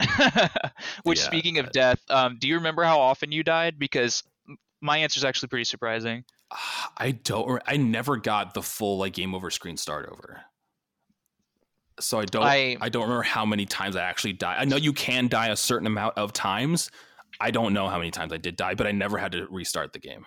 Which, 1.04 1.18
Yeah, 1.20 1.24
speaking 1.26 1.58
of 1.58 1.70
death, 1.70 2.00
um, 2.08 2.38
do 2.40 2.48
you 2.48 2.56
remember 2.56 2.82
how 2.82 3.00
often 3.00 3.30
you 3.30 3.42
died? 3.44 3.78
Because 3.78 4.22
my 4.80 4.98
answer 4.98 5.18
is 5.18 5.24
actually 5.24 5.48
pretty 5.48 5.64
surprising. 5.64 6.24
I 6.96 7.12
don't. 7.12 7.62
I 7.66 7.76
never 7.76 8.16
got 8.16 8.54
the 8.54 8.62
full 8.62 8.98
like 8.98 9.14
game 9.14 9.34
over 9.34 9.50
screen 9.50 9.76
start 9.76 10.08
over. 10.10 10.42
So 12.00 12.18
I 12.20 12.24
don't. 12.24 12.42
I, 12.42 12.76
I- 12.80 12.88
don't 12.88 13.02
remember 13.02 13.22
how 13.22 13.44
many 13.44 13.66
times 13.66 13.96
I 13.96 14.02
actually 14.02 14.32
died. 14.34 14.56
I 14.58 14.64
know 14.64 14.76
you 14.76 14.92
can 14.92 15.28
die 15.28 15.48
a 15.48 15.56
certain 15.56 15.86
amount 15.86 16.16
of 16.16 16.32
times. 16.32 16.90
I 17.40 17.50
don't 17.50 17.72
know 17.72 17.88
how 17.88 17.98
many 17.98 18.10
times 18.10 18.32
I 18.32 18.36
did 18.36 18.56
die, 18.56 18.74
but 18.74 18.86
I 18.86 18.92
never 18.92 19.18
had 19.18 19.32
to 19.32 19.46
restart 19.50 19.92
the 19.92 19.98
game. 19.98 20.24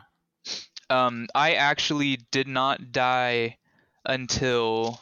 Um, 0.89 1.27
I 1.33 1.53
actually 1.53 2.19
did 2.31 2.47
not 2.47 2.91
die 2.91 3.57
until 4.05 4.99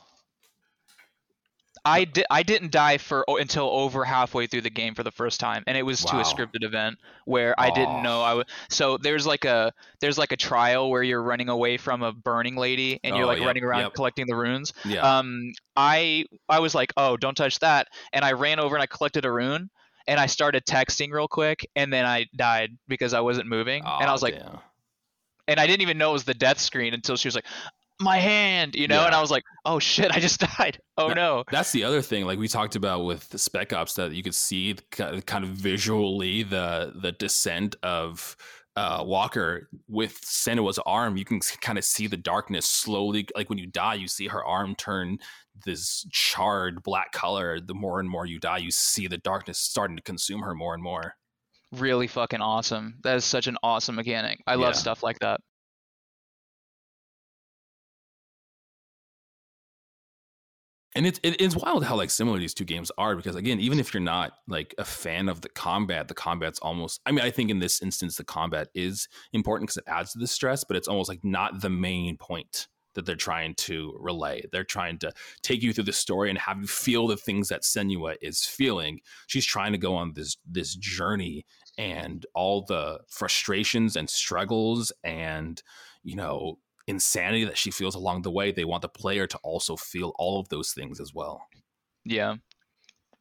I 1.86 2.06
did. 2.06 2.26
I 2.30 2.44
didn't 2.44 2.72
die 2.72 2.98
for 2.98 3.30
o- 3.30 3.36
until 3.38 3.66
over 3.70 4.06
halfway 4.06 4.48
through 4.48 4.62
the 4.62 4.70
game 4.70 4.96
for 4.96 5.04
the 5.04 5.12
first 5.12 5.40
time, 5.40 5.64
and 5.68 5.78
it 5.78 5.84
was 5.84 6.04
to 6.06 6.18
a 6.18 6.24
scripted 6.24 6.64
event 6.64 6.98
where 7.26 7.54
I 7.60 7.72
didn't 7.72 8.04
know 8.04 8.22
I 8.22 8.34
was. 8.36 8.46
So 8.70 8.98
there's 8.98 9.26
like 9.28 9.44
a 9.46 9.74
there's 10.00 10.18
like 10.18 10.32
a 10.32 10.38
trial 10.38 10.90
where 10.90 11.04
you're 11.04 11.22
running 11.22 11.50
away 11.50 11.78
from 11.78 12.02
a 12.02 12.14
burning 12.14 12.56
lady, 12.56 13.00
and 13.04 13.16
you're 13.16 13.26
Oh, 13.26 13.28
like 13.28 13.40
yep, 13.40 13.48
running 13.48 13.64
around 13.66 13.82
yep. 13.82 13.94
collecting 13.94 14.28
the 14.28 14.36
runes. 14.36 14.72
Yeah. 14.86 15.02
Um, 15.20 15.52
I 15.76 16.26
I 16.48 16.60
was 16.60 16.74
like, 16.74 16.94
oh, 16.96 17.18
don't 17.18 17.36
touch 17.36 17.60
that, 17.60 17.88
and 18.14 18.24
I 18.24 18.32
ran 18.32 18.60
over 18.60 18.76
and 18.76 18.84
I 18.84 18.88
collected 18.88 19.26
a 19.26 19.32
rune. 19.32 19.70
And 20.06 20.20
I 20.20 20.26
started 20.26 20.66
texting 20.66 21.12
real 21.14 21.30
quick, 21.30 21.66
and 21.78 21.92
then 21.94 22.06
I 22.06 22.26
died 22.36 22.72
because 22.90 23.14
I 23.14 23.22
wasn't 23.22 23.48
moving. 23.48 23.84
and 23.86 24.10
I 24.10 24.12
was 24.12 24.22
like, 24.22 24.34
damn. 24.38 24.60
and 25.48 25.62
I 25.62 25.66
didn't 25.66 25.82
even 25.82 25.98
know 25.98 26.10
it 26.10 26.14
was 26.14 26.26
the 26.26 26.34
death 26.34 26.60
screen 26.60 26.94
until 26.94 27.16
she 27.16 27.28
was 27.30 27.36
like, 27.36 27.46
"My 28.04 28.18
hand," 28.18 28.76
you 28.76 28.88
know, 28.88 29.06
and 29.06 29.16
I 29.16 29.22
was 29.22 29.32
like, 29.32 29.44
"Oh 29.66 29.80
shit, 29.80 30.12
I 30.12 30.20
just 30.20 30.40
died." 30.58 30.80
Oh 30.98 31.08
That- 31.10 31.16
no. 31.16 31.44
That's 31.52 31.72
the 31.72 31.84
other 31.84 32.02
thing, 32.02 32.26
like 32.26 32.38
we 32.40 32.48
talked 32.48 32.76
about 32.76 33.06
with 33.06 33.30
the 33.30 33.40
Spec 33.40 33.74
Ops, 33.74 33.94
that 33.96 34.12
you 34.14 34.22
could 34.24 34.36
see 34.36 34.76
kind 34.92 35.44
of 35.44 35.50
visually 35.50 36.44
the 36.44 36.94
the 37.02 37.12
descent 37.14 37.76
of 37.84 38.36
uh, 38.76 39.04
Walker 39.06 39.70
with 39.88 40.20
Senua's 40.22 40.80
arm. 40.86 41.16
You 41.18 41.26
can 41.26 41.40
kind 41.62 41.78
of 41.78 41.84
see 41.86 42.08
the 42.08 42.18
darkness 42.18 42.66
slowly, 42.68 43.28
like 43.36 43.50
when 43.50 43.60
you 43.60 43.68
die, 43.68 43.94
you 43.96 44.08
see 44.08 44.28
her 44.28 44.44
arm 44.44 44.76
turn 44.76 45.20
this 45.66 46.08
charred 46.12 46.82
black 46.82 47.12
color. 47.12 47.60
The 47.60 47.76
more 47.76 48.00
and 48.00 48.10
more 48.10 48.26
you 48.26 48.40
die, 48.40 48.58
you 48.58 48.72
see 48.72 49.08
the 49.08 49.20
darkness 49.20 49.60
starting 49.60 49.96
to 49.98 50.02
consume 50.02 50.42
her 50.42 50.56
more 50.56 50.74
and 50.74 50.82
more. 50.82 51.14
Really 51.72 52.08
fucking 52.08 52.42
awesome. 52.42 52.96
That 53.04 53.16
is 53.16 53.26
such 53.26 53.46
an 53.48 53.58
awesome 53.64 53.96
mechanic. 53.96 54.42
I 54.48 54.56
love 54.56 54.76
stuff 54.76 55.04
like 55.04 55.20
that. 55.20 55.40
And 60.96 61.06
it's 61.06 61.20
it, 61.24 61.40
it's 61.42 61.56
wild 61.56 61.84
how 61.84 61.96
like 61.96 62.10
similar 62.10 62.38
these 62.38 62.54
two 62.54 62.66
games 62.66 62.92
are 62.98 63.16
because 63.16 63.36
again 63.36 63.60
even 63.60 63.80
if 63.80 63.94
you're 63.94 64.02
not 64.02 64.34
like 64.48 64.74
a 64.78 64.86
fan 64.86 65.30
of 65.30 65.42
the 65.42 65.50
combat 65.50 66.08
the 66.08 66.14
combat's 66.14 66.60
almost 66.60 67.02
i 67.06 67.12
mean 67.12 67.24
i 67.24 67.32
think 67.32 67.50
in 67.50 67.60
this 67.60 67.82
instance 67.82 68.16
the 68.16 68.24
combat 68.24 68.68
is 68.74 69.08
important 69.34 69.68
because 69.68 69.78
it 69.78 69.84
adds 69.88 70.14
to 70.14 70.20
the 70.20 70.28
stress 70.28 70.64
but 70.64 70.78
it's 70.78 70.88
almost 70.88 71.10
like 71.10 71.24
not 71.24 71.62
the 71.62 71.70
main 71.70 72.18
point 72.18 72.68
that 72.94 73.06
they're 73.06 73.16
trying 73.16 73.56
to 73.56 73.98
relay. 74.00 74.44
They're 74.52 74.64
trying 74.64 75.00
to 75.00 75.12
take 75.42 75.62
you 75.62 75.74
through 75.74 75.86
the 75.86 75.94
story 75.94 76.30
and 76.30 76.38
have 76.40 76.60
you 76.60 76.68
feel 76.68 77.08
the 77.08 77.18
things 77.18 77.50
that 77.50 77.64
senua 77.64 78.16
is 78.22 78.46
feeling. 78.46 79.00
She's 79.28 79.46
trying 79.46 79.72
to 79.72 79.78
go 79.78 79.96
on 79.96 80.14
this 80.14 80.38
this 80.50 80.76
journey 80.76 81.46
and 81.78 82.26
all 82.36 82.66
the 82.66 83.00
frustrations 83.08 83.96
and 83.96 84.10
struggles 84.10 84.92
and 85.04 85.62
you 86.04 86.16
know 86.16 86.60
insanity 86.88 87.46
that 87.46 87.58
she 87.58 87.72
feels 87.72 87.96
along 87.96 88.22
the 88.24 88.32
way 88.32 88.52
they 88.52 88.66
want 88.66 88.82
the 88.82 88.90
player 88.90 89.26
to 89.28 89.38
also 89.44 89.76
feel 89.76 90.14
all 90.20 90.40
of 90.40 90.50
those 90.50 90.72
things 90.74 91.00
as 91.00 91.14
well 91.14 91.42
Yeah. 92.06 92.36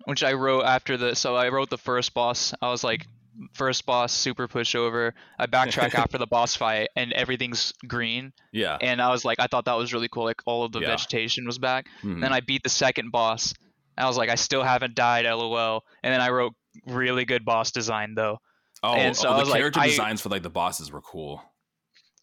Which 0.04 0.24
I 0.24 0.32
wrote 0.32 0.64
after 0.64 0.96
the 0.96 1.14
so 1.14 1.36
I 1.36 1.48
wrote 1.50 1.70
the 1.70 1.78
first 1.78 2.12
boss. 2.12 2.52
I 2.60 2.70
was 2.70 2.82
like 2.82 3.06
first 3.54 3.86
boss 3.86 4.12
super 4.12 4.48
pushover. 4.48 5.12
I 5.38 5.46
backtrack 5.46 5.94
after 5.94 6.18
the 6.18 6.26
boss 6.36 6.56
fight 6.56 6.88
and 6.96 7.12
everything's 7.12 7.72
green 7.86 8.32
yeah 8.52 8.76
and 8.80 9.00
I 9.00 9.10
was 9.10 9.24
like 9.24 9.38
I 9.40 9.46
thought 9.46 9.66
that 9.66 9.76
was 9.78 9.92
really 9.92 10.08
cool 10.08 10.24
like 10.24 10.42
all 10.44 10.64
of 10.64 10.72
the 10.72 10.80
Yeah. 10.80 10.88
vegetation 10.88 11.46
was 11.46 11.58
back. 11.58 11.86
Mhm. 12.02 12.20
Then 12.20 12.32
I 12.32 12.40
beat 12.40 12.62
the 12.64 12.68
second 12.68 13.12
boss. 13.12 13.54
I 13.96 14.06
was 14.08 14.16
like 14.16 14.28
I 14.28 14.34
still 14.34 14.64
haven't 14.64 14.96
died 14.96 15.24
lol. 15.24 15.82
And 16.02 16.12
then 16.12 16.20
I 16.20 16.30
wrote 16.30 16.54
really 16.86 17.24
good 17.24 17.44
boss 17.44 17.70
design 17.70 18.14
though. 18.16 18.38
oh, 18.82 18.94
and 18.94 19.16
so 19.16 19.28
oh, 19.28 19.34
the 19.34 19.38
was 19.40 19.50
like, 19.50 19.58
character 19.60 19.80
I- 19.80 19.86
designs 19.88 20.20
for 20.20 20.30
like 20.30 20.42
the 20.42 20.50
bosses 20.50 20.90
were 20.90 21.00
cool 21.02 21.40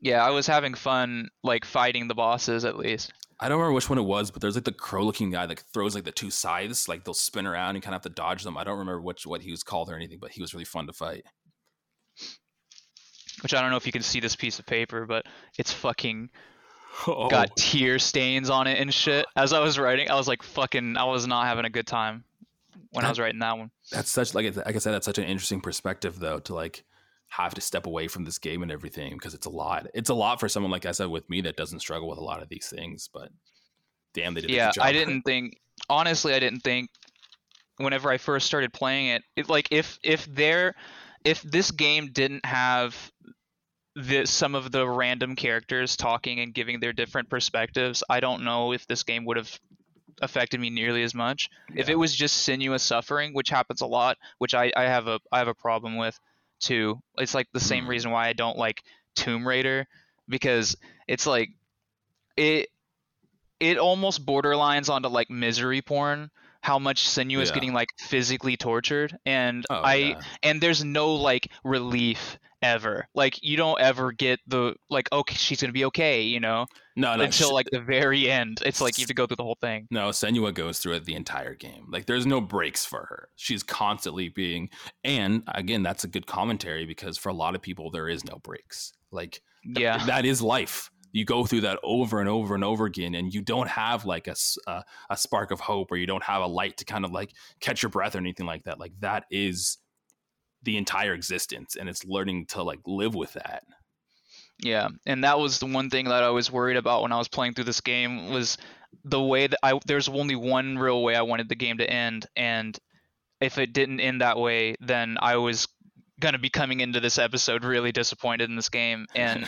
Yeah, 0.01 0.25
I 0.25 0.29
was 0.29 0.47
having 0.47 0.73
fun 0.73 1.29
like 1.43 1.65
fighting 1.65 2.07
the 2.07 2.15
bosses 2.15 2.63
at 2.65 2.77
least. 2.77 3.11
i 3.39 3.47
don't 3.49 3.57
remember 3.57 3.73
which 3.73 3.89
one 3.89 3.97
it 3.97 4.03
was 4.03 4.31
but 4.31 4.41
there's 4.41 4.55
like 4.55 4.63
the 4.65 4.71
crow 4.71 5.03
looking 5.03 5.31
guy 5.31 5.45
that 5.45 5.63
throws 5.73 5.95
like 5.95 6.03
the 6.03 6.11
two 6.11 6.29
scythes 6.29 6.87
like 6.87 7.03
they'll 7.05 7.13
spin 7.13 7.45
around 7.47 7.69
and 7.69 7.77
you 7.77 7.81
kind 7.81 7.95
of 7.95 8.03
have 8.03 8.11
to 8.11 8.21
dodge 8.21 8.43
them 8.43 8.57
i 8.57 8.63
don't 8.63 8.77
remember 8.77 9.01
which 9.01 9.25
what 9.25 9.41
he 9.41 9.51
was 9.51 9.63
called 9.63 9.89
or 9.89 9.95
anything 9.95 10.19
but 10.19 10.31
he 10.31 10.41
was 10.41 10.53
really 10.53 10.65
fun 10.65 10.85
to 10.87 10.93
fight 10.93 11.23
Which 13.41 13.53
I 13.53 13.61
don't 13.61 13.69
know 13.69 13.77
if 13.77 13.85
you 13.85 13.93
can 13.93 14.01
see 14.01 14.19
this 14.19 14.35
piece 14.35 14.59
of 14.59 14.65
paper, 14.65 15.05
but 15.05 15.25
it's 15.57 15.71
fucking 15.71 16.29
oh, 17.07 17.29
got 17.29 17.55
tear 17.55 17.97
stains 17.99 18.49
on 18.49 18.67
it 18.67 18.79
and 18.79 18.93
shit. 18.93 19.25
As 19.37 19.53
I 19.53 19.59
was 19.59 19.79
writing, 19.79 20.09
I 20.09 20.15
was 20.15 20.27
like 20.27 20.43
fucking 20.43 20.97
I 20.97 21.05
was 21.05 21.25
not 21.25 21.45
having 21.45 21.63
a 21.65 21.69
good 21.69 21.87
time 21.87 22.25
when 22.91 23.05
I 23.05 23.09
was 23.09 23.19
writing 23.19 23.39
that 23.39 23.57
one. 23.57 23.71
that's 23.91 24.09
such 24.09 24.33
like 24.33 24.53
like 24.55 24.75
i 24.75 24.79
said 24.79 24.91
that's 24.93 25.05
such 25.05 25.17
an 25.19 25.23
interesting 25.23 25.61
perspective 25.61 26.19
though 26.19 26.39
to 26.39 26.53
like 26.55 26.83
have 27.29 27.53
to 27.55 27.61
step 27.61 27.85
away 27.85 28.07
from 28.07 28.25
this 28.25 28.39
game 28.39 28.63
and 28.63 28.71
everything 28.71 29.13
because 29.13 29.33
it's 29.33 29.45
a 29.45 29.49
lot 29.51 29.87
it's 29.93 30.09
a 30.09 30.13
lot 30.13 30.39
for 30.39 30.49
someone 30.49 30.71
like 30.71 30.85
i 30.85 30.91
said 30.91 31.07
with 31.07 31.29
me 31.29 31.41
that 31.41 31.57
doesn't 31.57 31.79
struggle 31.79 32.09
with 32.09 32.17
a 32.19 32.23
lot 32.23 32.41
of 32.41 32.49
these 32.49 32.67
things 32.69 33.09
but 33.13 33.29
damn 34.13 34.33
they 34.33 34.41
did 34.41 34.53
a 34.53 34.57
Yeah, 34.57 34.59
good 34.59 34.73
job. 34.73 34.85
I 34.85 34.91
didn't 34.91 35.23
think 35.23 35.59
honestly 35.89 36.33
I 36.33 36.39
didn't 36.39 36.61
think 36.61 36.89
whenever 37.77 38.09
I 38.11 38.17
first 38.17 38.47
started 38.47 38.73
playing 38.73 39.07
it, 39.07 39.23
it 39.35 39.49
like 39.49 39.69
if 39.71 39.99
if 40.03 40.25
there 40.27 40.75
if 41.23 41.41
this 41.43 41.71
game 41.71 42.11
didn't 42.11 42.45
have 42.45 42.95
the, 43.95 44.25
some 44.25 44.55
of 44.55 44.71
the 44.71 44.87
random 44.87 45.35
characters 45.35 45.97
talking 45.97 46.39
and 46.39 46.53
giving 46.53 46.79
their 46.79 46.93
different 46.93 47.29
perspectives, 47.29 48.03
I 48.09 48.19
don't 48.19 48.43
know 48.43 48.73
if 48.73 48.87
this 48.87 49.03
game 49.03 49.25
would 49.25 49.37
have 49.37 49.59
affected 50.21 50.59
me 50.59 50.69
nearly 50.69 51.03
as 51.03 51.15
much. 51.15 51.49
If 51.75 51.89
it 51.89 51.95
was 51.95 52.15
just 52.15 52.47
Senua's 52.47 52.83
suffering, 52.83 53.33
which 53.33 53.49
happens 53.49 53.81
a 53.81 53.87
lot, 53.87 54.17
which 54.39 54.55
I, 54.55 54.71
I 54.75 54.83
have 54.83 55.07
a 55.07 55.19
I 55.31 55.39
have 55.39 55.47
a 55.49 55.55
problem 55.55 55.97
with 55.97 56.19
too. 56.59 57.01
It's 57.17 57.33
like 57.33 57.47
the 57.53 57.59
same 57.59 57.87
Mhm. 57.87 57.89
reason 57.89 58.11
why 58.11 58.27
I 58.27 58.33
don't 58.33 58.57
like 58.57 58.83
Tomb 59.15 59.47
Raider 59.47 59.87
because 60.27 60.75
it's 61.07 61.25
like 61.27 61.49
it 62.37 62.69
it 63.59 63.77
almost 63.77 64.25
borderlines 64.25 64.89
onto 64.89 65.09
like 65.09 65.29
misery 65.29 65.81
porn 65.81 66.29
how 66.61 66.79
much 66.79 67.07
Senua's 67.07 67.51
Yeah. 67.51 67.51
getting 67.51 67.73
like 67.73 67.89
physically 67.97 68.57
tortured 68.57 69.17
and 69.25 69.65
Oh, 69.69 69.83
I 69.83 69.95
yeah. 69.95 70.23
and 70.43 70.61
there's 70.61 70.83
no 70.83 71.13
like 71.15 71.49
relief 71.63 72.37
ever. 72.61 73.07
Like 73.15 73.41
you 73.43 73.57
don't 73.57 73.79
ever 73.79 74.11
get 74.11 74.39
the 74.47 74.75
like 74.89 75.11
okay 75.11 75.35
she's 75.35 75.61
gonna 75.61 75.73
be 75.73 75.85
okay, 75.85 76.21
you 76.21 76.39
know, 76.39 76.65
no, 76.95 77.15
no, 77.15 77.23
until 77.23 77.53
like 77.53 77.67
the 77.71 77.79
very 77.79 78.29
end. 78.29 78.61
It's 78.65 78.81
like 78.81 78.97
you 78.97 79.03
have 79.03 79.07
to 79.07 79.13
go 79.13 79.25
through 79.25 79.37
the 79.37 79.43
whole 79.43 79.57
thing. 79.61 79.87
No, 79.91 80.09
Senua 80.09 80.53
goes 80.53 80.79
through 80.79 80.93
it 80.93 81.05
the 81.05 81.15
entire 81.15 81.55
game. 81.55 81.85
Like 81.89 82.05
there's 82.05 82.25
no 82.25 82.41
breaks 82.41 82.85
for 82.85 83.05
her. 83.05 83.29
She's 83.35 83.63
constantly 83.63 84.29
being 84.29 84.69
and 85.03 85.43
again, 85.49 85.83
that's 85.83 86.03
a 86.03 86.07
good 86.07 86.27
commentary 86.27 86.85
because 86.85 87.17
for 87.17 87.29
a 87.29 87.33
lot 87.33 87.55
of 87.55 87.61
people 87.61 87.89
there 87.91 88.09
is 88.09 88.23
no 88.25 88.39
breaks. 88.43 88.93
Like 89.11 89.41
Yeah. 89.63 90.05
that 90.05 90.25
is 90.25 90.41
life. 90.41 90.89
You 91.11 91.25
go 91.25 91.43
through 91.45 91.61
that 91.61 91.79
over 91.83 92.19
and 92.19 92.29
over 92.29 92.53
and 92.53 92.63
over 92.63 92.85
again 92.85 93.15
and 93.15 93.33
you 93.33 93.41
don't 93.41 93.67
have 93.67 94.05
like 94.05 94.27
a 94.27 94.35
a 94.67 95.17
spark 95.17 95.49
of 95.51 95.59
hope 95.59 95.91
or 95.91 95.95
you 95.97 96.05
don't 96.05 96.23
have 96.23 96.43
a 96.43 96.47
light 96.47 96.77
to 96.77 96.85
kind 96.85 97.03
of 97.03 97.11
like 97.11 97.31
catch 97.61 97.81
your 97.81 97.89
breath 97.89 98.15
or 98.15 98.19
anything 98.19 98.45
like 98.45 98.63
that. 98.65 98.79
Like 98.79 98.91
that 98.99 99.23
is 99.31 99.79
the 100.63 100.77
entire 100.77 101.13
existence 101.13 101.75
and 101.75 101.87
it's 101.89 102.05
learning 102.05 102.45
to 102.47 102.63
like 102.63 102.79
live 102.85 103.15
with 103.15 103.33
that. 103.33 103.63
Yeah, 104.61 104.89
and 105.05 105.23
that 105.23 105.39
was 105.39 105.59
the 105.59 105.65
one 105.67 105.89
thing 105.89 106.05
that 106.05 106.23
I 106.23 106.29
was 106.29 106.51
worried 106.51 106.75
about 106.77 107.01
when 107.01 107.13
I 107.13 107.17
was 107.17 107.29
playing 107.29 107.53
through 107.53 107.63
this 107.63 107.79
game 107.81 108.29
was 108.29 108.57
the 109.05 109.21
way 109.21 109.47
that 109.47 109.59
I 109.63 109.79
there's 109.85 110.09
only 110.09 110.35
one 110.35 110.77
real 110.77 111.01
way 111.03 111.15
I 111.15 111.21
wanted 111.21 111.47
the 111.47 111.55
game 111.55 111.77
to 111.77 111.89
end 111.89 112.25
and 112.35 112.77
if 113.39 113.57
it 113.57 113.71
didn't 113.71 114.01
end 114.01 114.19
that 114.21 114.37
way, 114.37 114.75
then 114.81 115.17
I 115.21 115.37
was 115.37 115.67
going 116.19 116.33
to 116.33 116.39
be 116.39 116.49
coming 116.49 116.81
into 116.81 116.99
this 116.99 117.17
episode 117.17 117.63
really 117.63 117.93
disappointed 117.93 118.49
in 118.49 118.57
this 118.57 118.67
game 118.67 119.05
and 119.15 119.47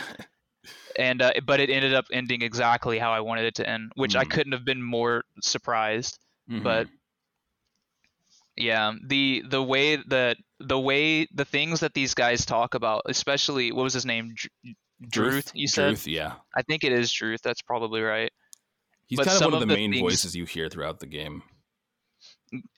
and 0.96 1.20
uh, 1.20 1.32
but 1.44 1.60
it 1.60 1.68
ended 1.68 1.92
up 1.92 2.06
ending 2.10 2.40
exactly 2.40 2.98
how 2.98 3.12
I 3.12 3.20
wanted 3.20 3.44
it 3.44 3.54
to 3.56 3.68
end, 3.68 3.92
which 3.96 4.16
I 4.16 4.24
Mhm. 4.24 4.30
couldn't 4.30 4.52
have 4.52 4.64
been 4.64 4.82
more 4.82 5.24
surprised. 5.42 6.18
Mhm. 6.50 6.62
But 6.62 6.88
yeah, 8.56 8.92
the 9.06 9.42
the 9.48 9.62
way 9.62 9.96
that 10.08 10.36
the 10.60 10.78
way 10.78 11.26
the 11.34 11.44
things 11.44 11.80
that 11.80 11.94
these 11.94 12.14
guys 12.14 12.44
talk 12.44 12.74
about, 12.74 13.02
especially 13.06 13.72
what 13.72 13.82
was 13.84 13.94
his 13.94 14.04
name, 14.06 14.34
Druth, 15.08 15.50
you 15.54 15.66
said? 15.68 15.88
Druth, 15.88 16.06
yeah. 16.06 16.34
I 16.54 16.62
think 16.62 16.84
it 16.84 16.92
is 16.92 17.10
Druth. 17.12 17.40
That's 17.42 17.62
probably 17.62 18.02
right. 18.02 18.30
He's 19.06 19.16
But 19.18 19.26
kind 19.26 19.36
of 19.36 19.44
one 19.46 19.54
of 19.54 19.62
of 19.62 19.68
the 19.68 19.74
the 19.74 19.80
main 19.80 19.90
things- 19.92 20.00
voices 20.02 20.36
you 20.36 20.44
hear 20.44 20.68
throughout 20.68 21.00
the 21.00 21.06
game. 21.06 21.42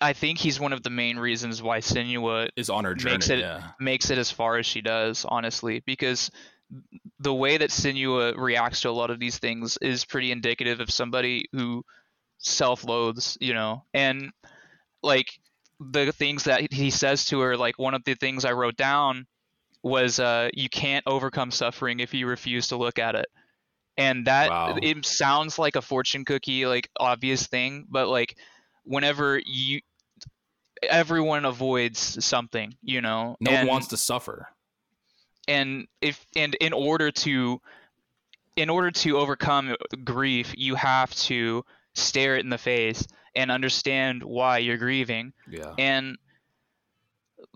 I 0.00 0.12
think 0.12 0.38
he's 0.38 0.60
one 0.60 0.72
of 0.72 0.84
the 0.84 0.90
main 0.90 1.18
reasons 1.18 1.60
why 1.60 1.80
Senua 1.80 2.48
Is 2.56 2.70
on 2.70 2.84
her 2.84 2.94
journey. 2.94 3.14
Makes 3.16 3.30
it- 3.30 3.40
yeah. 3.40 3.70
makes 3.80 4.10
it 4.10 4.18
as 4.18 4.30
far 4.30 4.56
as 4.56 4.66
she 4.66 4.80
does, 4.80 5.24
honestly, 5.28 5.82
because 5.84 6.30
the 7.18 7.34
way 7.34 7.56
that 7.56 7.70
Senua 7.70 8.36
reacts 8.36 8.80
to 8.82 8.88
a 8.88 8.92
lot 8.92 9.10
of 9.10 9.18
these 9.18 9.38
things 9.38 9.76
is 9.82 10.04
pretty 10.04 10.30
indicative 10.30 10.78
of 10.80 10.90
somebody 10.90 11.44
who 11.52 11.84
self-loathes, 12.38 13.36
you 13.40 13.52
know, 13.52 13.84
and 13.92 14.30
like 15.02 15.26
the 15.80 16.12
things 16.12 16.44
that 16.44 16.72
he 16.72 16.90
says 16.90 17.24
to 17.26 17.40
her, 17.40 17.56
like 17.56 17.78
one 17.78 17.94
of 17.94 18.04
the 18.04 18.14
things 18.14 18.44
I 18.44 18.52
wrote 18.52 18.76
down 18.76 19.26
was, 19.82 20.18
uh, 20.20 20.48
"You 20.54 20.68
can't 20.68 21.04
overcome 21.06 21.50
suffering 21.50 22.00
if 22.00 22.14
you 22.14 22.26
refuse 22.26 22.68
to 22.68 22.76
look 22.76 22.98
at 22.98 23.14
it," 23.14 23.26
and 23.96 24.26
that 24.26 24.50
Wow. 24.50 24.76
it 24.82 25.04
sounds 25.04 25.58
like 25.58 25.76
a 25.76 25.82
fortune 25.82 26.24
cookie, 26.24 26.66
like 26.66 26.90
obvious 26.98 27.46
thing, 27.46 27.86
but 27.88 28.08
like 28.08 28.36
whenever 28.84 29.40
you 29.44 29.80
everyone 30.82 31.44
avoids 31.44 32.24
something, 32.24 32.74
you 32.82 33.00
know. 33.00 33.36
No 33.40 33.50
and, 33.52 33.60
one 33.60 33.68
wants 33.68 33.88
to 33.88 33.96
suffer. 33.96 34.48
and 35.48 35.86
if 36.00 36.24
and 36.36 36.54
in 36.56 36.72
order 36.72 37.10
to 37.10 37.60
in 38.56 38.70
order 38.70 38.90
to 38.90 39.18
overcome 39.18 39.76
grief, 40.04 40.54
you 40.56 40.76
have 40.76 41.14
to 41.14 41.64
stare 41.94 42.36
it 42.36 42.44
in 42.44 42.50
the 42.50 42.58
face 42.58 43.06
and 43.36 43.50
understand 43.50 44.22
why 44.22 44.58
you're 44.58 44.76
grieving. 44.78 45.32
Yeah. 45.50 45.74
And 45.78 46.16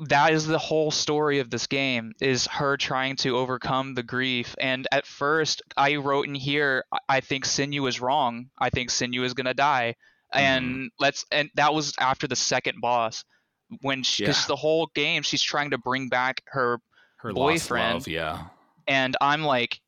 that 0.07 0.33
is 0.33 0.47
the 0.47 0.59
whole 0.59 0.91
story 0.91 1.39
of 1.41 1.51
this 1.51 1.67
game 1.67 2.13
is 2.21 2.47
her 2.47 2.77
trying 2.77 3.17
to 3.17 3.37
overcome 3.37 3.95
the 3.95 4.03
grief 4.03 4.55
and 4.61 4.87
at 4.93 5.07
first 5.07 5.63
i 5.77 5.97
wrote 5.97 6.27
in 6.29 6.35
here 6.35 6.85
I- 7.09 7.21
think 7.21 7.45
Senua 7.45 7.89
is 7.89 8.01
wrong 8.01 8.51
i 8.59 8.71
think 8.71 8.91
Senua 8.91 9.25
is 9.25 9.35
going 9.35 9.47
to 9.47 9.55
die 9.55 9.95
mm-hmm. 10.35 10.39
and 10.45 10.91
let's 11.01 11.25
and 11.33 11.51
that 11.55 11.75
was 11.75 11.95
after 11.99 12.29
the 12.29 12.37
second 12.37 12.81
boss 12.81 13.25
when 13.81 14.03
she 14.03 14.25
Yeah. 14.25 14.35
the 14.47 14.57
whole 14.57 14.89
game 14.95 15.23
she's 15.23 15.43
trying 15.43 15.71
to 15.71 15.79
bring 15.79 16.09
back 16.09 16.43
her 16.49 16.79
Her 17.17 17.33
boyfriend. 17.33 17.95
Love, 17.95 18.09
yeah. 18.09 18.45
and 18.87 19.17
i'm 19.21 19.43
like 19.43 19.81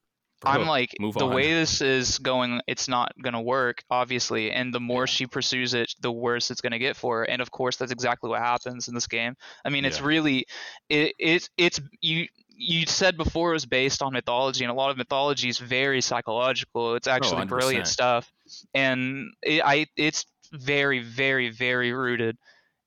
I'm 0.45 0.67
like 0.67 0.97
move 0.99 1.17
the 1.17 1.27
on. 1.27 1.33
way 1.33 1.55
this 1.55 1.81
is 1.81 2.19
going, 2.19 2.61
it's 2.67 2.89
not 2.89 3.13
gonna 3.23 3.43
work, 3.43 3.83
obviously. 3.91 4.51
And 4.53 4.73
the 4.75 4.81
more 4.81 5.07
she 5.07 5.27
pursues 5.27 5.75
it, 5.75 5.95
the 6.01 6.13
worse 6.13 6.51
it's 6.51 6.61
gonna 6.61 6.79
get 6.79 6.97
for 6.97 7.19
her. 7.19 7.25
And 7.25 7.43
of 7.43 7.51
course, 7.51 7.77
that's 7.77 7.93
exactly 7.93 8.31
what 8.31 8.41
happens 8.41 8.89
in 8.89 8.95
this 8.95 9.07
game. 9.07 9.37
I 9.65 9.71
mean, 9.71 9.85
it's 9.85 10.01
Yeah. 10.01 10.07
really, 10.07 10.47
it, 10.89 11.15
it's 11.19 11.51
it's 11.57 11.81
you 12.01 12.27
you 12.49 12.87
said 12.87 13.17
before 13.17 13.51
it 13.51 13.55
was 13.55 13.67
based 13.67 14.03
on 14.03 14.13
mythology, 14.13 14.65
and 14.65 14.71
a 14.71 14.75
lot 14.75 14.91
of 14.91 14.97
mythology 14.97 15.49
is 15.49 15.59
very 15.59 16.01
psychological. 16.01 16.95
It's 16.95 17.09
oh, 17.09 17.13
actually 17.13 17.47
brilliant 17.47 17.87
stuff, 17.87 18.31
and 18.75 19.33
it, 19.43 19.63
I 19.65 19.87
it's 19.97 20.27
very 20.53 21.01
very 21.01 21.51
very 21.51 21.93
rooted 21.93 22.37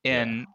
in 0.04 0.48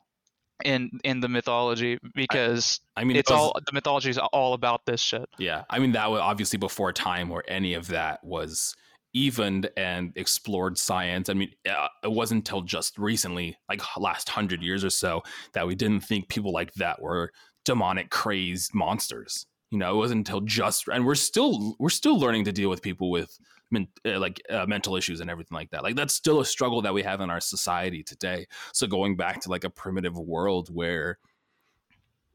in 0.65 0.91
in 1.05 1.21
the 1.21 1.29
mythology 1.29 1.99
because 2.15 2.81
I 2.97 3.05
mean, 3.05 3.17
it's 3.17 3.31
all 3.31 3.53
the 3.55 3.73
mythology 3.73 4.11
is 4.11 4.19
all 4.19 4.55
about 4.55 4.85
this 4.87 5.01
shit. 5.01 5.29
Yeah, 5.39 5.65
I 5.71 5.79
mean 5.79 5.93
that 5.93 6.11
was 6.11 6.21
obviously 6.21 6.59
before 6.59 6.91
a 6.91 6.95
time 6.95 7.29
where 7.29 7.45
any 7.49 7.75
of 7.75 7.89
that 7.89 8.23
was 8.25 8.75
evened 9.15 9.71
and 9.77 10.13
explored 10.17 10.79
science. 10.79 11.29
I 11.29 11.35
mean, 11.35 11.51
uh, 11.69 11.89
it 12.05 12.13
wasn't 12.13 12.39
until 12.39 12.63
just 12.63 12.99
recently, 12.99 13.57
like 13.69 13.83
last 13.97 14.29
hundred 14.29 14.63
years 14.63 14.85
or 14.85 14.91
so, 14.91 15.23
that 15.55 15.67
we 15.67 15.75
didn't 15.75 16.01
think 16.01 16.29
people 16.29 16.53
like 16.53 16.73
that 16.75 17.01
were 17.01 17.31
demonic, 17.65 18.11
crazed 18.11 18.75
monsters. 18.75 19.47
You 19.71 19.79
know, 19.79 19.93
it 19.93 19.97
wasn't 19.97 20.19
until 20.19 20.41
just, 20.41 20.89
and 20.89 21.05
we're 21.05 21.15
still 21.15 21.77
we're 21.79 21.91
still 21.91 22.19
learning 22.19 22.45
to 22.45 22.53
deal 22.53 22.71
with 22.71 22.83
people 22.83 23.11
with 23.11 23.39
men, 23.71 23.89
uh, 24.07 24.19
like 24.19 24.41
uh, 24.51 24.67
mental 24.67 24.97
issues 24.97 25.21
and 25.21 25.31
everything 25.31 25.55
like 25.55 25.71
that. 25.71 25.83
Like 25.83 25.97
that's 25.97 26.15
still 26.15 26.41
a 26.41 26.45
struggle 26.45 26.83
that 26.83 26.95
we 26.95 27.03
have 27.03 27.21
in 27.21 27.31
our 27.31 27.41
society 27.41 28.03
today. 28.03 28.47
So 28.73 28.87
going 28.87 29.17
back 29.17 29.41
to 29.43 29.51
like 29.51 29.65
a 29.65 29.71
primitive 29.71 30.19
world 30.19 30.69
where 30.75 31.19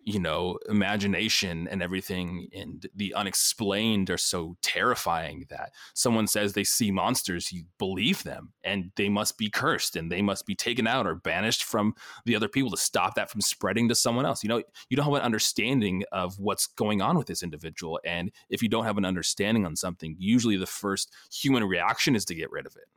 you 0.06 0.20
know, 0.20 0.60
imagination 0.68 1.68
and 1.70 1.82
everything 1.82 2.50
and 2.54 2.88
the 2.96 3.14
unexplained 3.14 4.10
are 4.10 4.18
so 4.18 4.58
terrifying 4.62 5.46
that 5.50 5.72
someone 5.94 6.28
says 6.28 6.54
they 6.54 6.64
see 6.64 6.92
monsters, 6.92 7.52
you 7.52 7.64
believe 7.78 8.24
them 8.24 8.52
and 8.64 8.92
they 8.96 9.08
must 9.08 9.38
be 9.38 9.50
cursed 9.50 9.96
and 9.96 10.12
they 10.12 10.22
must 10.22 10.46
be 10.46 10.56
taken 10.56 10.88
out 10.88 11.08
or 11.08 11.16
banished 11.16 11.64
from 11.64 11.96
the 12.26 12.36
other 12.36 12.50
people 12.50 12.70
to 12.70 12.78
stop 12.78 13.16
that 13.16 13.30
from 13.30 13.42
spreading 13.42 13.88
to 13.88 13.96
someone 13.96 14.26
else. 14.26 14.44
You 14.44 14.50
know, 14.50 14.62
you 14.90 14.98
don't 14.98 15.06
have 15.06 15.14
an 15.14 15.22
understanding 15.22 16.04
of 16.12 16.38
what's 16.38 16.68
going 16.68 17.02
on 17.02 17.18
with 17.18 17.28
this 17.28 17.44
individual. 17.44 18.00
And 18.04 18.32
if 18.50 18.62
you 18.62 18.70
don't 18.70 18.86
have 18.86 18.98
an 18.98 19.06
understanding 19.06 19.66
on 19.66 19.76
something, 19.76 20.16
usually 20.20 20.58
the 20.58 20.66
first 20.66 21.14
human 21.32 21.64
reaction 21.64 22.16
is 22.16 22.26
to 22.26 22.36
get 22.36 22.52
rid 22.52 22.66
of 22.66 22.76
it. 22.76 22.88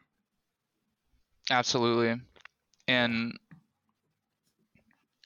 Absolutely. 1.50 2.20
And 2.88 3.38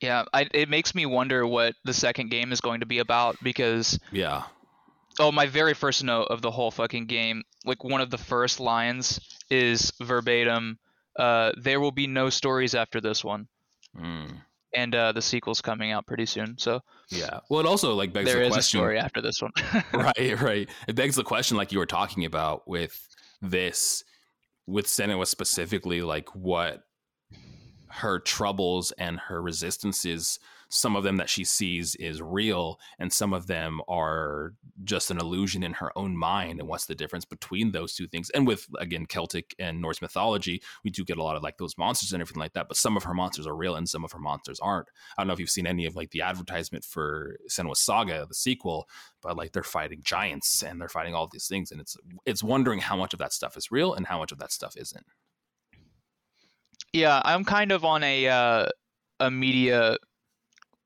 yeah, 0.00 0.24
I, 0.32 0.48
it 0.54 0.68
makes 0.68 0.94
me 0.94 1.06
wonder 1.06 1.46
what 1.46 1.74
the 1.84 1.92
second 1.94 2.30
game 2.30 2.52
is 2.52 2.60
going 2.60 2.80
to 2.80 2.86
be 2.86 2.98
about 2.98 3.36
because 3.42 3.98
Yeah. 4.12 4.44
oh, 5.18 5.30
my 5.32 5.46
very 5.46 5.74
first 5.74 6.02
note 6.04 6.28
of 6.30 6.40
the 6.42 6.50
whole 6.50 6.70
fucking 6.70 7.06
game, 7.06 7.42
like 7.64 7.84
one 7.84 8.00
of 8.00 8.10
the 8.10 8.18
first 8.18 8.60
lines 8.60 9.20
is 9.50 9.92
verbatim, 10.00 10.78
uh, 11.18 11.52
there 11.56 11.80
will 11.80 11.92
be 11.92 12.06
no 12.06 12.30
stories 12.30 12.74
after 12.74 13.00
this 13.00 13.22
one. 13.24 13.46
Mm. 13.98 14.40
And 14.72 14.94
uh, 14.94 15.10
the 15.12 15.20
sequel's 15.20 15.60
coming 15.60 15.90
out 15.90 16.06
pretty 16.06 16.26
soon, 16.26 16.56
so 16.56 16.80
Yeah. 17.10 17.40
Well, 17.50 17.60
it 17.60 17.66
also 17.66 17.94
like 17.94 18.12
begs 18.12 18.26
there 18.30 18.38
the 18.38 18.46
is 18.46 18.52
a 18.52 18.54
question. 18.54 18.78
story 18.78 18.98
after 18.98 19.20
this 19.20 19.42
one. 19.42 19.50
right, 19.92 20.40
right. 20.40 20.68
It 20.86 20.94
begs 20.94 21.16
the 21.16 21.24
question, 21.24 21.56
like 21.56 21.72
you 21.72 21.78
were 21.80 21.86
talking 21.86 22.24
about 22.24 22.68
with 22.68 23.06
this, 23.42 24.04
with 24.66 24.86
Senua 24.86 25.26
specifically, 25.26 26.02
like 26.02 26.28
what 26.36 26.84
her 27.90 28.18
troubles 28.18 28.92
and 28.92 29.18
her 29.18 29.42
resistances, 29.42 30.38
some 30.68 30.94
of 30.94 31.02
them 31.02 31.16
that 31.16 31.28
she 31.28 31.42
sees 31.42 31.96
is 31.96 32.22
real, 32.22 32.78
and 32.98 33.12
some 33.12 33.32
of 33.34 33.48
them 33.48 33.80
are 33.88 34.54
just 34.84 35.10
an 35.10 35.18
illusion 35.18 35.64
in 35.64 35.72
her 35.74 35.90
own 35.98 36.16
mind. 36.16 36.60
And 36.60 36.68
what's 36.68 36.86
the 36.86 36.94
difference 36.94 37.24
between 37.24 37.72
those 37.72 37.94
two 37.94 38.06
things? 38.06 38.30
And 38.30 38.46
with 38.46 38.68
again 38.78 39.06
Celtic 39.06 39.54
and 39.58 39.80
Norse 39.80 40.00
mythology, 40.00 40.62
we 40.84 40.90
do 40.90 41.04
get 41.04 41.18
a 41.18 41.22
lot 41.22 41.36
of 41.36 41.42
like 41.42 41.58
those 41.58 41.76
monsters 41.76 42.12
and 42.12 42.22
everything 42.22 42.40
like 42.40 42.52
that. 42.52 42.68
But 42.68 42.76
some 42.76 42.96
of 42.96 43.02
her 43.02 43.14
monsters 43.14 43.46
are 43.46 43.56
real, 43.56 43.74
and 43.74 43.88
some 43.88 44.04
of 44.04 44.12
her 44.12 44.20
monsters 44.20 44.60
aren't. 44.60 44.88
I 45.18 45.22
don't 45.22 45.26
know 45.26 45.32
if 45.32 45.40
you've 45.40 45.50
seen 45.50 45.66
any 45.66 45.86
of 45.86 45.96
like 45.96 46.10
the 46.12 46.22
advertisement 46.22 46.84
for 46.84 47.38
Senua 47.48 47.76
Saga, 47.76 48.26
the 48.28 48.34
sequel, 48.34 48.88
but 49.22 49.36
like 49.36 49.52
they're 49.52 49.64
fighting 49.64 50.02
giants 50.04 50.62
and 50.62 50.80
they're 50.80 50.88
fighting 50.88 51.14
all 51.14 51.28
these 51.30 51.48
things, 51.48 51.72
and 51.72 51.80
it's 51.80 51.96
it's 52.24 52.44
wondering 52.44 52.78
how 52.78 52.96
much 52.96 53.12
of 53.12 53.18
that 53.18 53.32
stuff 53.32 53.56
is 53.56 53.72
real 53.72 53.94
and 53.94 54.06
how 54.06 54.18
much 54.18 54.30
of 54.30 54.38
that 54.38 54.52
stuff 54.52 54.76
isn't. 54.76 55.04
Yeah, 56.92 57.20
I'm 57.24 57.44
kind 57.44 57.72
of 57.72 57.84
on 57.84 58.02
a 58.02 58.26
uh, 58.28 58.66
a 59.20 59.30
media, 59.30 59.96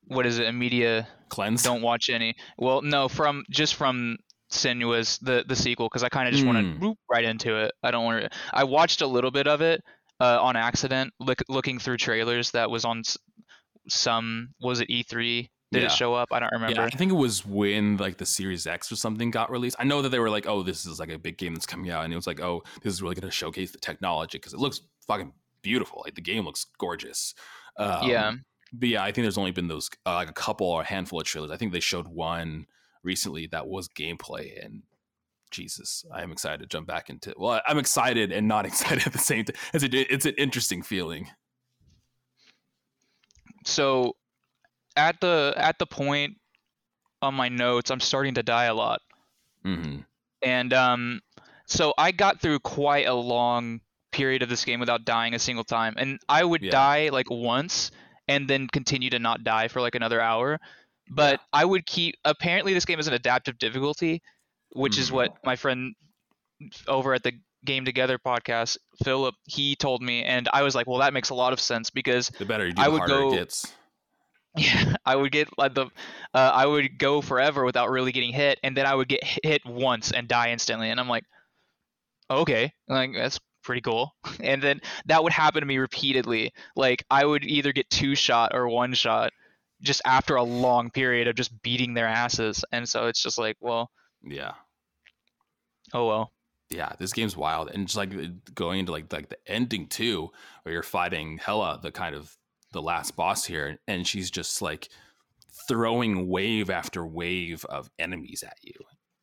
what 0.07 0.27
is 0.27 0.39
it? 0.39 0.47
A 0.49 0.53
media 0.53 1.09
Cleanse. 1.31 1.63
don't 1.63 1.83
watch 1.83 2.11
any. 2.11 2.35
Well, 2.59 2.83
no, 2.83 3.09
from 3.09 3.45
just 3.51 3.75
from 3.77 4.17
Senua's 4.53 5.19
the 5.19 5.45
the 5.49 5.57
sequel 5.57 5.87
because 5.89 6.03
I 6.03 6.09
kind 6.11 6.29
of 6.29 6.35
just 6.35 6.47
want 6.47 6.59
Mm. 6.59 6.81
to 6.81 6.95
right 7.11 7.25
into 7.25 7.57
it. 7.57 7.73
I 7.83 7.91
don't 7.91 8.05
want 8.05 8.25
to. 8.25 8.31
I 8.53 8.65
watched 8.65 9.01
a 9.01 9.07
little 9.07 9.31
bit 9.31 9.47
of 9.47 9.61
it 9.63 9.83
uh, 10.21 10.39
on 10.43 10.57
accident, 10.57 11.13
look, 11.21 11.41
looking 11.49 11.79
through 11.79 11.97
trailers 11.97 12.51
that 12.53 12.71
was 12.71 12.85
on 12.85 13.03
some. 13.89 14.51
Was 14.61 14.81
it 14.81 14.89
E3? 14.91 15.49
Did 15.73 15.81
Yeah. 15.83 15.87
it 15.87 15.93
show 15.93 16.15
up? 16.15 16.29
I 16.31 16.39
don't 16.39 16.53
remember. 16.53 16.75
Yeah, 16.83 16.85
I 16.87 16.91
think 16.91 17.11
it 17.11 17.17
was 17.17 17.45
when 17.45 17.97
like 17.97 18.19
the 18.19 18.27
Series 18.27 18.67
X 18.67 18.93
or 18.93 18.97
something 18.97 19.31
got 19.31 19.51
released. 19.51 19.77
I 19.79 19.85
know 19.85 20.03
that 20.03 20.11
they 20.11 20.21
were 20.21 20.31
like, 20.31 20.47
"Oh, 20.47 20.63
this 20.63 20.87
is 20.87 21.01
like 21.01 21.09
a 21.11 21.19
big 21.19 21.37
game 21.39 21.55
that's 21.55 21.67
coming 21.67 21.91
out," 21.91 22.05
and 22.05 22.13
it 22.13 22.17
was 22.17 22.27
like, 22.29 22.41
"Oh, 22.41 22.63
this 22.83 22.93
is 22.93 23.03
really 23.03 23.15
going 23.17 23.29
to 23.29 23.35
showcase 23.35 23.73
the 23.73 23.79
technology 23.79 24.39
because 24.39 24.53
it 24.53 24.61
looks 24.61 24.83
fucking 25.09 25.33
beautiful. 25.65 26.03
Like 26.05 26.15
the 26.15 26.21
game 26.21 26.45
looks 26.45 26.67
gorgeous." 26.79 27.35
Um, 27.77 28.09
yeah, 28.09 28.33
but 28.73 28.89
yeah, 28.89 29.03
I 29.03 29.11
think 29.11 29.25
there's 29.25 29.39
only 29.39 29.51
been 29.51 29.69
those 29.69 29.91
uh, 30.07 30.15
like 30.15 30.31
a 30.31 30.35
couple 30.35 30.69
or 30.69 30.83
a 30.83 30.87
handful 30.87 31.21
of 31.21 31.27
trailers. 31.27 31.51
I 31.51 31.57
think 31.57 31.73
they 31.73 31.81
showed 31.81 32.07
one 32.07 32.67
recently 33.03 33.49
that 33.49 33.67
was 33.67 33.89
gameplay, 33.89 34.65
and 34.65 34.83
Jesus, 35.51 36.05
I 36.13 36.23
am 36.23 36.33
excited 36.33 36.61
to 36.61 36.67
jump 36.67 36.87
back 36.87 37.11
into. 37.11 37.35
Well, 37.37 37.61
I'm 37.67 37.79
excited 37.79 38.31
and 38.31 38.47
not 38.47 38.67
excited 38.71 39.07
at 39.07 39.13
the 39.13 39.19
same 39.19 39.45
time. 39.45 39.57
It's 39.73 39.85
a, 39.85 40.15
it's 40.15 40.27
an 40.27 40.35
interesting 40.39 40.83
feeling. 40.83 41.29
so 43.65 44.15
at 44.97 45.21
the 45.21 45.55
at 45.57 45.79
the 45.79 45.87
point 45.87 46.37
on 47.23 47.35
my 47.35 47.49
notes, 47.49 47.91
I'm 47.91 48.01
starting 48.01 48.35
to 48.35 48.43
die 48.43 48.67
a 48.67 48.75
lot. 48.75 49.01
hmm 49.65 50.01
and 50.45 50.73
um, 50.75 51.21
so 51.67 51.95
I 51.97 52.13
got 52.13 52.41
through 52.41 52.61
quite 52.61 53.07
a 53.07 53.15
long 53.15 53.81
period 54.15 54.43
of 54.43 54.49
this 54.49 54.65
game 54.65 54.81
without 54.81 55.05
dying 55.05 55.35
a 55.35 55.39
single 55.39 55.65
time, 55.65 55.95
and 55.99 56.19
I 56.29 56.45
would 56.45 56.63
Yeah. 56.63 56.71
die 56.71 57.09
like 57.11 57.29
once 57.31 57.91
and 58.29 58.49
then 58.49 58.69
continue 58.69 59.11
to 59.11 59.19
not 59.19 59.45
die 59.45 59.69
for 59.69 59.81
like 59.81 59.95
another 59.95 60.21
hour. 60.21 60.59
But 61.11 61.41
I 61.53 61.65
would 61.65 61.85
keep. 61.85 62.15
Apparently, 62.25 62.73
this 62.73 62.85
game 62.87 62.99
is 62.99 63.09
an 63.09 63.15
adaptive 63.15 63.59
difficulty, 63.59 64.23
which 64.73 64.97
is 64.99 65.11
Mm. 65.11 65.15
what 65.15 65.29
my 65.45 65.57
friend 65.57 65.95
over 66.89 67.13
at 67.13 67.23
the 67.23 67.33
Game 67.67 67.85
Together 67.85 68.19
podcast, 68.19 68.79
Philip, 69.03 69.35
he 69.45 69.75
told 69.77 70.01
me, 70.03 70.23
and 70.23 70.49
I 70.53 70.63
was 70.63 70.75
like, 70.75 70.87
well, 70.87 70.99
that 71.01 71.13
makes 71.13 71.31
a 71.31 71.35
lot 71.35 71.53
of 71.53 71.61
sense 71.61 71.91
because 71.91 72.29
The 72.39 72.45
better 72.47 72.67
you 72.67 72.73
do, 72.73 72.81
I 72.83 72.87
the 72.87 72.91
would 72.93 72.99
harder 72.99 73.15
go- 73.15 73.33
it 73.33 73.37
gets. 73.37 73.73
Yeah, 74.57 74.95
I 75.05 75.17
would 75.17 75.33
get 75.33 75.49
like 75.59 75.75
the, 75.75 75.87
uh, 76.33 76.53
I 76.63 76.65
would 76.65 76.97
go 76.97 77.21
forever 77.21 77.65
without 77.65 77.91
really 77.91 78.13
getting 78.13 78.33
hit, 78.33 78.61
and 78.63 78.77
then 78.77 78.87
I 78.87 78.95
would 78.95 79.09
get 79.09 79.25
hit 79.43 79.67
once 79.67 80.13
and 80.13 80.29
die 80.29 80.53
instantly, 80.53 80.91
and 80.91 81.01
I'm 81.01 81.09
like, 81.09 81.25
okay, 82.31 82.73
like 82.89 83.11
that's 83.15 83.41
pretty 83.65 83.81
cool. 83.81 84.15
And 84.41 84.63
then 84.63 84.81
that 85.07 85.23
would 85.23 85.33
happen 85.33 85.61
to 85.61 85.67
me 85.67 85.79
repeatedly. 85.79 86.53
Like 86.77 87.05
I 87.11 87.25
would 87.25 87.45
either 87.45 87.73
get 87.73 87.89
two 87.91 88.15
shot 88.15 88.53
or 88.55 88.69
one 88.69 88.93
shot, 88.95 89.33
just 89.83 90.03
after 90.07 90.37
a 90.37 90.43
long 90.43 90.91
period 90.91 91.29
of 91.29 91.35
just 91.37 91.63
beating 91.63 91.95
their 91.95 92.07
asses, 92.09 92.65
and 92.73 92.89
so 92.89 93.07
it's 93.07 93.23
just 93.23 93.39
like, 93.39 93.57
well, 93.61 93.91
Yeah. 94.23 94.53
oh 95.93 96.07
well. 96.07 96.33
Yeah, 96.71 96.93
this 96.99 97.13
game's 97.13 97.37
wild, 97.37 97.71
and 97.71 97.87
just 97.87 97.97
like 97.97 98.13
going 98.55 98.81
into 98.81 98.93
like 98.93 99.13
like 99.13 99.29
the 99.29 99.39
ending 99.47 99.87
too, 99.87 100.31
where 100.63 100.73
you're 100.73 100.83
fighting 100.83 101.39
Hela, 101.39 101.79
the 101.83 101.93
kind 101.93 102.15
of 102.15 102.37
the 102.73 102.83
last 102.83 103.15
boss 103.17 103.45
here, 103.45 103.79
and 103.87 104.07
she's 104.07 104.31
just 104.31 104.61
like 104.63 104.89
throwing 105.69 106.29
wave 106.29 106.71
after 106.71 107.07
wave 107.07 107.65
of 107.67 107.89
enemies 107.99 108.43
at 108.43 108.57
you, 108.63 108.73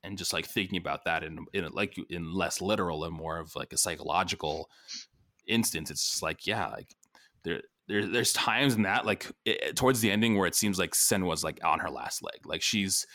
and 0.03 0.17
just 0.17 0.33
like 0.33 0.45
thinking 0.45 0.77
about 0.77 1.05
that 1.05 1.23
in 1.23 1.45
in 1.53 1.67
like 1.71 1.95
in 2.09 2.33
less 2.33 2.61
literal 2.61 3.03
and 3.03 3.13
more 3.13 3.37
of 3.37 3.55
like 3.55 3.73
a 3.73 3.77
psychological 3.77 4.69
instance. 5.47 5.91
It's 5.91 6.09
just 6.09 6.23
like 6.23 6.47
yeah, 6.47 6.67
like 6.67 6.95
there. 7.43 7.61
There, 7.87 8.05
there's 8.05 8.31
times 8.31 8.75
in 8.75 8.83
that 8.83 9.05
like 9.05 9.29
it, 9.43 9.75
towards 9.75 9.99
the 9.99 10.11
ending 10.11 10.37
where 10.37 10.47
it 10.47 10.55
seems 10.55 10.79
like 10.79 10.95
Sen 10.95 11.25
was 11.25 11.43
like 11.43 11.59
on 11.61 11.79
her 11.79 11.89
last 11.89 12.23
leg 12.23 12.39
like 12.45 12.61
she's 12.61 13.05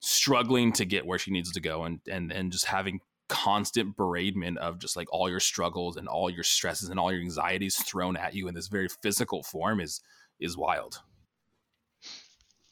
struggling 0.00 0.72
to 0.72 0.86
get 0.86 1.04
where 1.04 1.18
she 1.18 1.30
needs 1.30 1.52
to 1.52 1.60
go 1.60 1.84
and 1.84 2.00
and 2.08 2.32
and 2.32 2.50
just 2.50 2.64
having 2.64 3.00
constant 3.28 3.96
beratement 3.96 4.58
of 4.58 4.78
just 4.78 4.96
like 4.96 5.10
all 5.10 5.28
your 5.28 5.40
struggles 5.40 5.96
and 5.96 6.06
all 6.06 6.28
your 6.28 6.44
stresses 6.44 6.90
and 6.90 7.00
all 7.00 7.10
your 7.10 7.22
anxieties 7.22 7.76
thrown 7.76 8.16
at 8.16 8.34
you 8.34 8.46
in 8.46 8.54
this 8.54 8.68
very 8.68 8.88
physical 9.02 9.42
form 9.42 9.80
is 9.80 10.00
is 10.38 10.56
wild. 10.56 11.00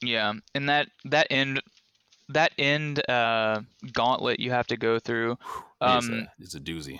Yeah, 0.03 0.33
and 0.53 0.69
that 0.69 0.89
that 1.05 1.27
end 1.29 1.61
that 2.33 2.51
end 2.57 3.07
uh, 3.09 3.61
gauntlet 3.93 4.39
you 4.39 4.51
have 4.51 4.67
to 4.67 4.77
go 4.77 4.99
through. 4.99 5.37
it's, 5.81 6.09
Um, 6.09 6.13
a, 6.13 6.31
it's 6.39 6.55
a 6.55 6.59
doozy. 6.59 6.99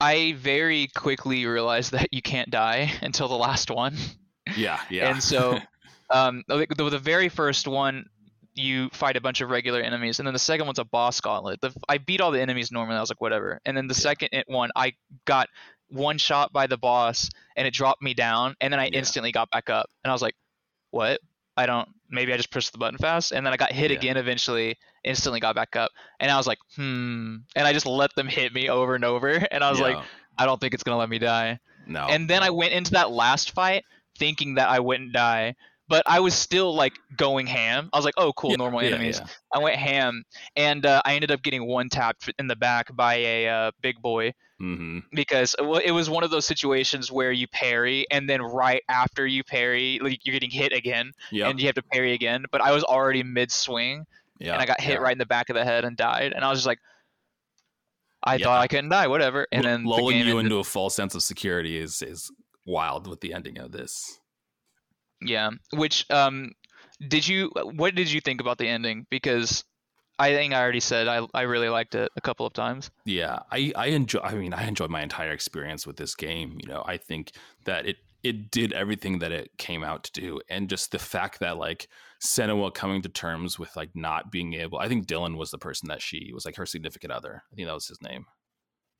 I 0.00 0.32
very 0.36 0.88
quickly 0.96 1.46
realized 1.46 1.92
that 1.92 2.08
you 2.12 2.22
can't 2.22 2.50
die 2.50 2.92
until 3.02 3.28
the 3.28 3.36
last 3.36 3.70
one. 3.70 3.96
Yeah, 4.56 4.80
yeah. 4.90 5.10
And 5.10 5.22
so, 5.22 5.60
um, 6.10 6.42
the, 6.48 6.66
the 6.76 6.90
the 6.90 6.98
very 6.98 7.28
first 7.28 7.68
one, 7.68 8.06
you 8.54 8.90
fight 8.92 9.16
a 9.16 9.20
bunch 9.20 9.40
of 9.40 9.48
regular 9.50 9.80
enemies, 9.80 10.18
and 10.18 10.26
then 10.26 10.32
the 10.34 10.38
second 10.40 10.66
one's 10.66 10.78
a 10.80 10.84
boss 10.84 11.20
gauntlet. 11.20 11.60
The, 11.60 11.72
I 11.88 11.98
beat 11.98 12.20
all 12.20 12.32
the 12.32 12.40
enemies 12.42 12.72
normally. 12.72 12.96
I 12.96 13.00
was 13.00 13.10
like, 13.10 13.20
whatever. 13.20 13.60
And 13.64 13.76
then 13.76 13.86
the 13.86 13.94
Yeah. 13.94 14.00
second 14.00 14.44
one, 14.48 14.70
I 14.76 14.94
got 15.24 15.48
one 15.88 16.18
shot 16.18 16.52
by 16.52 16.66
the 16.66 16.76
boss, 16.76 17.30
and 17.56 17.66
it 17.66 17.72
dropped 17.72 18.02
me 18.02 18.12
down, 18.14 18.56
and 18.60 18.72
then 18.72 18.80
I 18.80 18.86
Yeah. 18.86 18.98
instantly 18.98 19.30
got 19.32 19.50
back 19.50 19.70
up, 19.70 19.88
and 20.02 20.10
I 20.10 20.14
was 20.14 20.22
like, 20.22 20.34
what? 20.90 21.20
I 21.56 21.66
don't. 21.66 21.88
Maybe 22.12 22.32
I 22.32 22.36
just 22.36 22.50
pushed 22.50 22.70
the 22.72 22.78
button 22.78 22.98
fast, 22.98 23.32
and 23.32 23.44
then 23.44 23.52
I 23.52 23.56
got 23.56 23.72
hit 23.72 23.90
Yeah. 23.90 23.96
again 23.98 24.16
eventually. 24.16 24.78
Instantly 25.04 25.40
got 25.40 25.56
back 25.56 25.74
up, 25.74 25.90
and 26.20 26.30
I 26.30 26.36
was 26.36 26.46
like, 26.46 26.58
hmm. 26.76 27.38
And 27.56 27.66
I 27.66 27.72
just 27.72 27.86
let 27.86 28.14
them 28.14 28.28
hit 28.28 28.54
me 28.54 28.68
over 28.68 28.94
and 28.94 29.04
over, 29.04 29.30
and 29.50 29.64
I 29.64 29.70
was 29.70 29.80
like, 29.80 29.96
I 30.38 30.46
don't 30.46 30.60
think 30.60 30.74
it's 30.74 30.84
gonna 30.84 30.96
let 30.98 31.08
me 31.08 31.18
die 31.18 31.58
no. 31.86 32.06
and 32.08 32.30
then 32.30 32.42
I 32.42 32.50
went 32.50 32.72
into 32.72 32.92
that 32.92 33.10
last 33.10 33.50
fight 33.50 33.84
thinking 34.16 34.54
that 34.54 34.68
I 34.68 34.78
wouldn't 34.80 35.12
die, 35.12 35.56
but 35.88 36.02
I 36.06 36.20
was 36.20 36.34
still 36.34 36.74
like 36.74 36.92
going 37.16 37.46
ham. 37.46 37.90
I 37.92 37.98
was 37.98 38.04
like, 38.04 38.14
"Oh, 38.16 38.32
cool, 38.32 38.50
Yeah, 38.50 38.56
normal 38.56 38.82
yeah, 38.82 38.90
enemies." 38.90 39.18
yeah. 39.20 39.26
I 39.52 39.58
went 39.58 39.76
ham, 39.76 40.24
and 40.56 40.86
uh, 40.86 41.02
I 41.04 41.14
ended 41.14 41.30
up 41.30 41.42
getting 41.42 41.66
one 41.66 41.88
tapped 41.88 42.30
in 42.38 42.46
the 42.46 42.56
back 42.56 42.94
by 42.94 43.14
a 43.16 43.48
uh, 43.48 43.70
big 43.82 44.00
boy 44.00 44.32
Mhm. 44.62 45.02
because 45.12 45.56
it 45.84 45.90
was 45.90 46.08
one 46.08 46.22
of 46.22 46.30
those 46.30 46.46
situations 46.46 47.10
where 47.10 47.32
you 47.32 47.48
parry, 47.48 48.06
and 48.10 48.30
then 48.30 48.40
right 48.40 48.82
after 48.88 49.26
you 49.26 49.42
parry, 49.42 49.98
like 50.00 50.24
you're 50.24 50.32
getting 50.34 50.50
hit 50.50 50.72
again, 50.72 51.10
Yep. 51.32 51.50
and 51.50 51.60
you 51.60 51.66
have 51.66 51.74
to 51.74 51.82
parry 51.82 52.12
again. 52.12 52.44
But 52.52 52.60
I 52.60 52.70
was 52.70 52.84
already 52.84 53.22
mid 53.24 53.50
swing, 53.50 54.06
yeah. 54.38 54.52
and 54.52 54.62
I 54.62 54.66
got 54.66 54.80
hit 54.80 54.92
yeah. 54.94 54.98
right 54.98 55.12
in 55.12 55.18
the 55.18 55.26
back 55.26 55.50
of 55.50 55.54
the 55.56 55.64
head 55.64 55.84
and 55.84 55.96
died, 55.96 56.32
and 56.32 56.44
I 56.44 56.48
was 56.50 56.58
just 56.60 56.66
like. 56.66 56.78
I 58.24 58.36
Yeah. 58.36 58.44
thought 58.44 58.60
I 58.60 58.68
couldn't 58.68 58.90
die, 58.90 59.08
whatever. 59.08 59.48
And 59.50 59.64
then 59.64 59.84
lulling 59.84 60.18
game 60.18 60.28
you 60.28 60.38
ended. 60.38 60.52
into 60.52 60.58
a 60.58 60.64
false 60.64 60.94
sense 60.94 61.16
of 61.16 61.24
security 61.24 61.76
is 61.76 62.02
is 62.02 62.30
wild 62.64 63.08
with 63.08 63.20
the 63.20 63.34
ending 63.34 63.58
of 63.58 63.72
this. 63.72 64.20
Yeah. 65.20 65.50
Which 65.72 66.08
um 66.08 66.52
did 67.08 67.26
you 67.26 67.50
what 67.74 67.96
did 67.96 68.08
you 68.12 68.20
think 68.20 68.40
about 68.40 68.58
the 68.58 68.68
ending? 68.68 69.08
Because 69.10 69.64
I 70.22 70.32
think 70.34 70.54
I 70.54 70.60
already 70.62 70.80
said 70.80 71.08
I 71.08 71.26
I 71.34 71.42
really 71.42 71.68
liked 71.68 71.94
it 71.94 72.10
a 72.16 72.20
couple 72.20 72.46
of 72.46 72.52
times. 72.52 72.90
Yeah, 73.04 73.40
I 73.50 73.72
I 73.74 73.86
enjoy. 73.88 74.20
I 74.20 74.34
mean, 74.34 74.54
I 74.54 74.66
enjoyed 74.68 74.90
my 74.90 75.02
entire 75.02 75.32
experience 75.32 75.86
with 75.86 75.96
this 75.96 76.14
game. 76.14 76.58
You 76.60 76.68
know, 76.68 76.84
I 76.86 76.96
think 76.96 77.32
that 77.64 77.86
it 77.86 77.96
it 78.22 78.52
did 78.52 78.72
everything 78.72 79.18
that 79.18 79.32
it 79.32 79.50
came 79.58 79.82
out 79.82 80.04
to 80.04 80.12
do, 80.12 80.40
and 80.48 80.70
just 80.70 80.92
the 80.92 80.98
fact 81.00 81.40
that 81.40 81.58
like 81.58 81.88
Senua 82.24 82.72
coming 82.72 83.02
to 83.02 83.08
terms 83.08 83.58
with 83.58 83.74
like 83.74 83.90
not 83.94 84.30
being 84.30 84.54
able. 84.54 84.78
I 84.78 84.88
think 84.88 85.06
Dylan 85.06 85.36
was 85.36 85.50
the 85.50 85.58
person 85.58 85.88
that 85.88 86.00
she 86.00 86.30
was 86.32 86.44
like 86.44 86.56
her 86.56 86.66
significant 86.66 87.12
other. 87.12 87.42
I 87.52 87.56
think 87.56 87.66
that 87.66 87.74
was 87.74 87.88
his 87.88 88.00
name, 88.00 88.26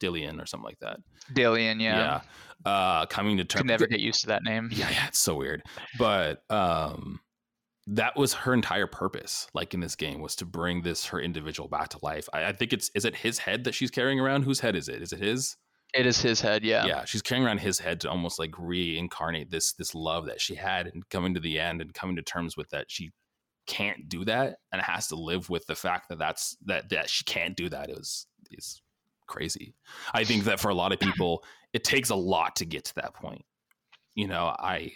Dillion 0.01 0.43
or 0.43 0.47
something 0.47 0.67
like 0.67 0.81
that. 0.81 0.99
Dillion, 1.33 1.81
yeah. 1.81 2.21
Yeah. 2.67 2.71
Uh, 2.73 3.07
coming 3.07 3.37
to 3.37 3.45
terms. 3.45 3.61
Could 3.61 3.69
never 3.69 3.87
get 3.87 4.01
used 4.01 4.23
to 4.23 4.27
that 4.29 4.43
name. 4.43 4.71
yeah, 4.73 4.91
yeah, 4.91 5.07
it's 5.07 5.21
so 5.21 5.37
weird. 5.37 5.63
But 5.99 6.43
um 6.51 7.21
that 7.87 8.17
was 8.17 8.33
her 8.33 8.55
entire 8.55 8.87
purpose, 8.87 9.49
like 9.55 9.75
in 9.75 9.81
this 9.81 9.97
game, 9.97 10.21
was 10.21 10.37
to 10.37 10.45
bring 10.45 10.83
this 10.83 11.07
her 11.07 11.21
individual 11.21 11.69
back 11.69 11.89
to 11.91 11.99
life. 12.03 12.29
I, 12.33 12.45
I 12.47 12.53
think 12.53 12.73
it's 12.73 12.91
is 12.95 13.05
it 13.05 13.17
his 13.17 13.39
head 13.39 13.65
that 13.65 13.75
she's 13.75 13.91
carrying 13.91 14.21
around? 14.21 14.43
Whose 14.43 14.61
head 14.61 14.77
is 14.77 14.89
it? 14.89 15.03
Is 15.03 15.13
it 15.13 15.21
his? 15.21 15.57
It 15.95 16.07
is 16.07 16.21
his 16.21 16.41
head, 16.41 16.65
yeah. 16.65 16.87
Yeah, 16.87 17.05
she's 17.05 17.23
carrying 17.23 17.47
around 17.47 17.59
his 17.59 17.79
head 17.79 18.01
to 18.01 18.11
almost 18.11 18.39
like 18.39 18.55
reincarnate 18.59 19.51
this 19.51 19.73
this 19.75 19.95
love 19.95 20.27
that 20.27 20.41
she 20.41 20.55
had 20.55 20.87
and 20.87 21.07
coming 21.09 21.35
to 21.35 21.41
the 21.41 21.59
end 21.59 21.81
and 21.81 21.93
coming 21.93 22.17
to 22.17 22.23
terms 22.23 22.57
with 22.57 22.71
that 22.71 22.91
she 22.91 23.11
can't 23.67 24.09
do 24.09 24.25
that 24.25 24.57
and 24.73 24.81
has 24.81 25.09
to 25.09 25.17
live 25.17 25.51
with 25.51 25.67
the 25.67 25.75
fact 25.75 26.09
that 26.09 26.19
that's 26.19 26.57
that 26.65 26.89
that 26.91 27.11
she 27.11 27.25
can't 27.25 27.57
do 27.57 27.69
that. 27.69 27.91
It 27.91 27.99
is 27.99 28.27
is 28.53 28.81
crazy. 29.27 29.75
I 30.15 30.25
think 30.25 30.45
that 30.45 30.61
for 30.61 30.69
a 30.69 30.75
lot 30.75 30.93
of 30.93 31.01
people 31.01 31.45
it 31.73 31.85
takes 31.85 32.11
a 32.11 32.15
lot 32.15 32.57
to 32.57 32.65
get 32.65 32.85
to 32.87 32.95
that 32.97 33.15
point. 33.15 33.45
You 34.15 34.29
know, 34.29 34.55
I 34.59 34.93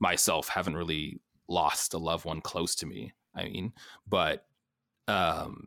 myself 0.00 0.48
haven't 0.48 0.76
really 0.76 1.20
lost 1.48 1.94
a 1.94 1.98
loved 1.98 2.24
one 2.24 2.40
close 2.40 2.74
to 2.76 2.86
me. 2.86 3.12
I 3.34 3.44
mean, 3.44 3.72
but 4.06 4.44
um 5.06 5.64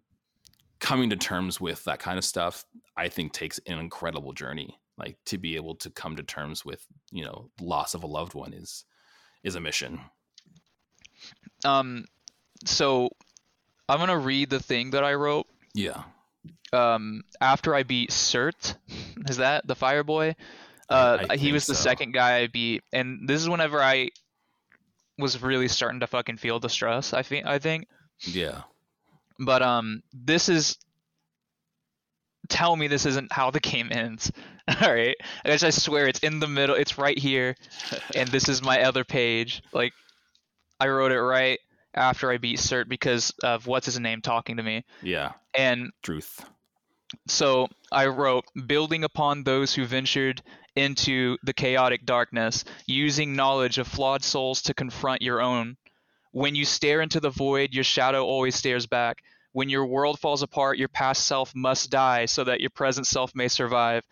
coming 0.80 1.10
to 1.10 1.16
terms 1.16 1.60
with 1.62 1.84
that 1.86 2.00
kind 2.00 2.18
of 2.18 2.24
stuff 2.26 2.66
i 2.98 3.08
think 3.08 3.32
takes 3.34 3.60
an 3.68 3.78
incredible 3.80 4.34
journey 4.34 4.80
like 4.98 5.16
to 5.26 5.38
be 5.38 5.56
able 5.56 5.76
to 5.76 5.90
come 5.92 6.16
to 6.16 6.24
terms 6.24 6.64
with 6.66 6.86
you 7.12 7.24
know 7.24 7.50
loss 7.60 7.94
of 7.94 8.04
a 8.04 8.08
loved 8.08 8.34
one 8.34 8.52
is 8.54 8.84
is 9.44 9.56
a 9.56 9.60
mission 9.62 10.00
Um 11.66 12.06
so 12.66 13.10
I'm 13.90 14.00
gonna 14.00 14.18
read 14.18 14.50
the 14.50 14.60
thing 14.60 14.92
that 14.92 15.04
I 15.04 15.14
wrote 15.14 15.48
yeah 15.74 16.04
um 16.74 17.22
after 17.40 17.76
I 17.76 17.84
beat 17.84 18.10
Surtr. 18.12 18.76
Is 19.30 19.38
that 19.38 19.68
the 19.68 19.76
fire 19.76 20.04
boy? 20.04 20.36
I- 20.90 20.94
Uh 20.96 21.26
I 21.32 21.38
he 21.38 21.52
was 21.52 21.66
the 21.66 21.76
so. 21.76 21.82
second 21.84 22.14
guy 22.14 22.38
I 22.40 22.48
beat 22.48 22.84
and 22.92 23.28
this 23.28 23.42
is 23.42 23.50
whenever 23.50 23.82
I 23.82 24.10
was 25.22 25.42
really 25.42 25.68
starting 25.68 26.02
to 26.02 26.08
fucking 26.08 26.38
feel 26.38 26.60
the 26.60 26.70
stress, 26.70 27.14
I 27.14 27.22
think 27.22 27.46
I 27.46 27.60
think. 27.60 27.88
yeah 28.20 28.64
But 29.40 29.62
um, 29.62 30.04
this 30.14 30.50
is. 30.50 30.78
Tell 32.50 32.76
me 32.76 32.88
this 32.88 33.06
isn't 33.06 33.32
how 33.32 33.52
the 33.52 33.62
game 33.62 33.90
ends. 33.92 34.30
All 34.68 34.94
right, 34.94 35.16
I 35.46 35.50
guess 35.50 35.64
I 35.64 35.70
swear 35.70 36.08
it's 36.08 36.20
in 36.20 36.40
the 36.40 36.48
middle. 36.48 36.76
It's 36.76 36.98
right 36.98 37.18
here, 37.18 37.56
and 38.16 38.28
this 38.30 38.50
is 38.50 38.62
my 38.62 38.84
other 38.84 39.06
page. 39.06 39.64
Like, 39.72 39.94
I 40.80 40.90
wrote 40.90 41.12
it 41.14 41.22
right 41.22 41.60
after 41.94 42.30
I 42.30 42.38
beat 42.38 42.60
Surtr 42.60 42.90
because 42.90 43.34
of 43.44 43.68
what's 43.68 43.86
his 43.86 44.00
name 44.00 44.22
talking 44.22 44.58
to 44.58 44.64
me, 44.64 44.84
yeah 45.02 45.34
and 45.54 45.92
truth 46.04 46.44
so 47.28 47.68
I 47.92 48.08
wrote, 48.08 48.46
building 48.68 49.04
upon 49.04 49.44
those 49.44 49.74
who 49.74 49.86
ventured 49.86 50.42
into 50.76 51.38
the 51.44 51.54
chaotic 51.54 52.06
darkness, 52.06 52.64
using 52.86 53.36
knowledge 53.36 53.78
of 53.78 53.88
flawed 53.88 54.24
souls 54.24 54.62
to 54.64 54.74
confront 54.74 55.22
your 55.22 55.42
own. 55.42 55.78
When 56.32 56.56
you 56.56 56.64
stare 56.64 57.02
into 57.02 57.20
the 57.20 57.30
void, 57.30 57.74
your 57.74 57.84
shadow 57.84 58.26
always 58.26 58.56
stares 58.56 58.88
back. 58.88 59.22
When 59.52 59.70
your 59.70 59.86
world 59.86 60.20
falls 60.20 60.44
apart, 60.44 60.78
your 60.78 60.88
past 60.88 61.28
self 61.28 61.54
must 61.54 61.90
die 61.90 62.26
so 62.26 62.46
that 62.46 62.62
your 62.62 62.70
present 62.70 63.06
self 63.06 63.36
may 63.36 63.50
survive. 63.50 64.06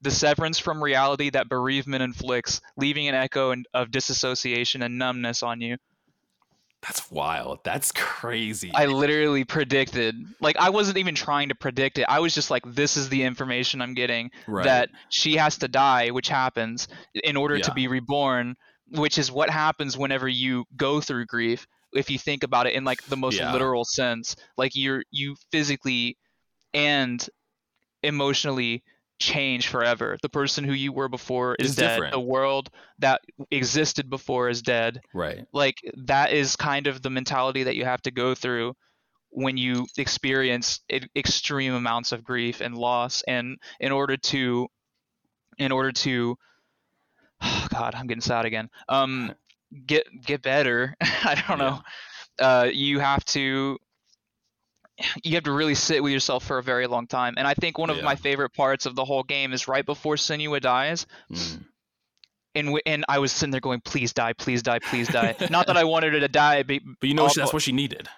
The 0.00 0.10
severance 0.10 0.58
from 0.58 0.82
reality 0.82 1.30
that 1.30 1.48
bereavement 1.48 2.02
inflicts, 2.02 2.60
leaving 2.76 3.08
an 3.08 3.14
echo 3.14 3.54
of 3.74 3.90
disassociation 3.90 4.82
and 4.82 4.98
numbness 4.98 5.42
on 5.42 5.60
you. 5.60 5.76
That's 6.82 7.10
wild 7.10 7.58
that's 7.64 7.90
crazy 7.92 8.70
I 8.74 8.86
literally 8.86 9.44
predicted, 9.44 10.14
like, 10.40 10.56
I 10.58 10.70
wasn't 10.70 10.98
even 10.98 11.14
trying 11.14 11.48
to 11.48 11.54
predict 11.54 11.98
it. 11.98 12.04
I 12.08 12.20
was 12.20 12.34
just 12.34 12.50
like, 12.50 12.62
this 12.66 12.96
is 12.96 13.08
the 13.08 13.22
information 13.22 13.80
I'm 13.80 13.94
getting. 13.94 14.30
right 14.46 14.64
that 14.64 14.90
she 15.08 15.36
has 15.36 15.58
to 15.58 15.68
die, 15.68 16.08
which 16.10 16.28
happens 16.28 16.86
in 17.24 17.36
order 17.36 17.58
to 17.58 17.72
be 17.72 17.88
reborn, 17.88 18.54
which 18.90 19.18
is 19.18 19.32
what 19.32 19.50
happens 19.50 19.96
whenever 19.98 20.28
you 20.28 20.64
go 20.76 21.00
through 21.00 21.26
grief. 21.26 21.66
If 21.94 22.10
you 22.10 22.18
think 22.18 22.42
about 22.44 22.66
it 22.66 22.74
in 22.74 22.84
like 22.84 23.02
the 23.06 23.16
most 23.16 23.38
Yeah. 23.38 23.52
literal 23.52 23.84
sense, 23.84 24.36
like 24.56 24.72
you're 24.74 25.02
you 25.10 25.36
physically 25.50 26.16
and 26.74 27.26
emotionally 28.02 28.84
change 29.18 29.68
forever. 29.68 30.16
The 30.22 30.28
person 30.28 30.64
who 30.64 30.72
you 30.72 30.92
were 30.92 31.08
before 31.08 31.56
is 31.58 31.74
dead. 31.74 31.94
different. 31.94 32.12
The 32.12 32.20
world 32.20 32.70
that 33.00 33.20
existed 33.50 34.08
before 34.08 34.48
is 34.48 34.62
dead. 34.62 35.00
Right. 35.12 35.44
Like 35.52 35.76
that 36.06 36.32
is 36.32 36.56
kind 36.56 36.86
of 36.86 37.02
the 37.02 37.10
mentality 37.10 37.64
that 37.64 37.76
you 37.76 37.84
have 37.84 38.02
to 38.02 38.10
go 38.10 38.34
through 38.34 38.74
when 39.30 39.56
you 39.56 39.86
experience 39.96 40.80
extreme 41.14 41.74
amounts 41.74 42.12
of 42.12 42.24
grief 42.24 42.60
and 42.60 42.74
loss 42.74 43.22
and 43.28 43.58
in 43.80 43.92
order 43.92 44.16
to 44.16 44.68
in 45.58 45.70
order 45.72 45.92
to 45.92 46.36
god 47.68 47.94
i'm 47.94 48.06
getting 48.06 48.22
sad 48.22 48.46
again 48.46 48.70
um 48.88 49.32
get 49.86 50.06
get 50.24 50.40
better 50.40 50.94
i 51.00 51.42
don't 51.46 51.58
know 51.58 51.78
uh 52.40 52.68
you 52.72 53.00
have 53.00 53.24
to 53.26 53.76
you 55.22 55.34
have 55.34 55.44
to 55.44 55.52
really 55.52 55.74
sit 55.74 56.02
with 56.02 56.12
yourself 56.12 56.44
for 56.44 56.58
a 56.58 56.62
very 56.62 56.86
long 56.86 57.06
time 57.06 57.34
and 57.36 57.46
i 57.46 57.54
think 57.54 57.78
one 57.78 57.90
of 57.90 57.98
Yeah. 57.98 58.02
my 58.04 58.16
favorite 58.16 58.50
parts 58.54 58.86
of 58.86 58.94
the 58.96 59.04
whole 59.04 59.22
game 59.22 59.52
is 59.52 59.68
right 59.68 59.84
before 59.86 60.16
Senua 60.16 60.60
dies 60.60 61.06
Mm. 61.30 61.64
and 62.54 62.66
w- 62.68 62.82
and 62.86 63.04
i 63.08 63.18
was 63.18 63.30
sitting 63.32 63.50
there 63.52 63.60
going 63.60 63.80
please 63.80 64.12
die 64.12 64.32
please 64.32 64.62
die 64.62 64.78
please 64.80 65.08
die 65.08 65.36
not 65.50 65.66
that 65.68 65.76
i 65.76 65.84
wanted 65.84 66.14
her 66.14 66.20
to 66.20 66.28
die 66.28 66.62
but 66.62 66.80
But 67.00 67.08
you 67.08 67.14
know 67.14 67.28
she- 67.28 67.40
that's 67.40 67.52
what 67.52 67.62
she 67.62 67.72
needed. 67.72 68.08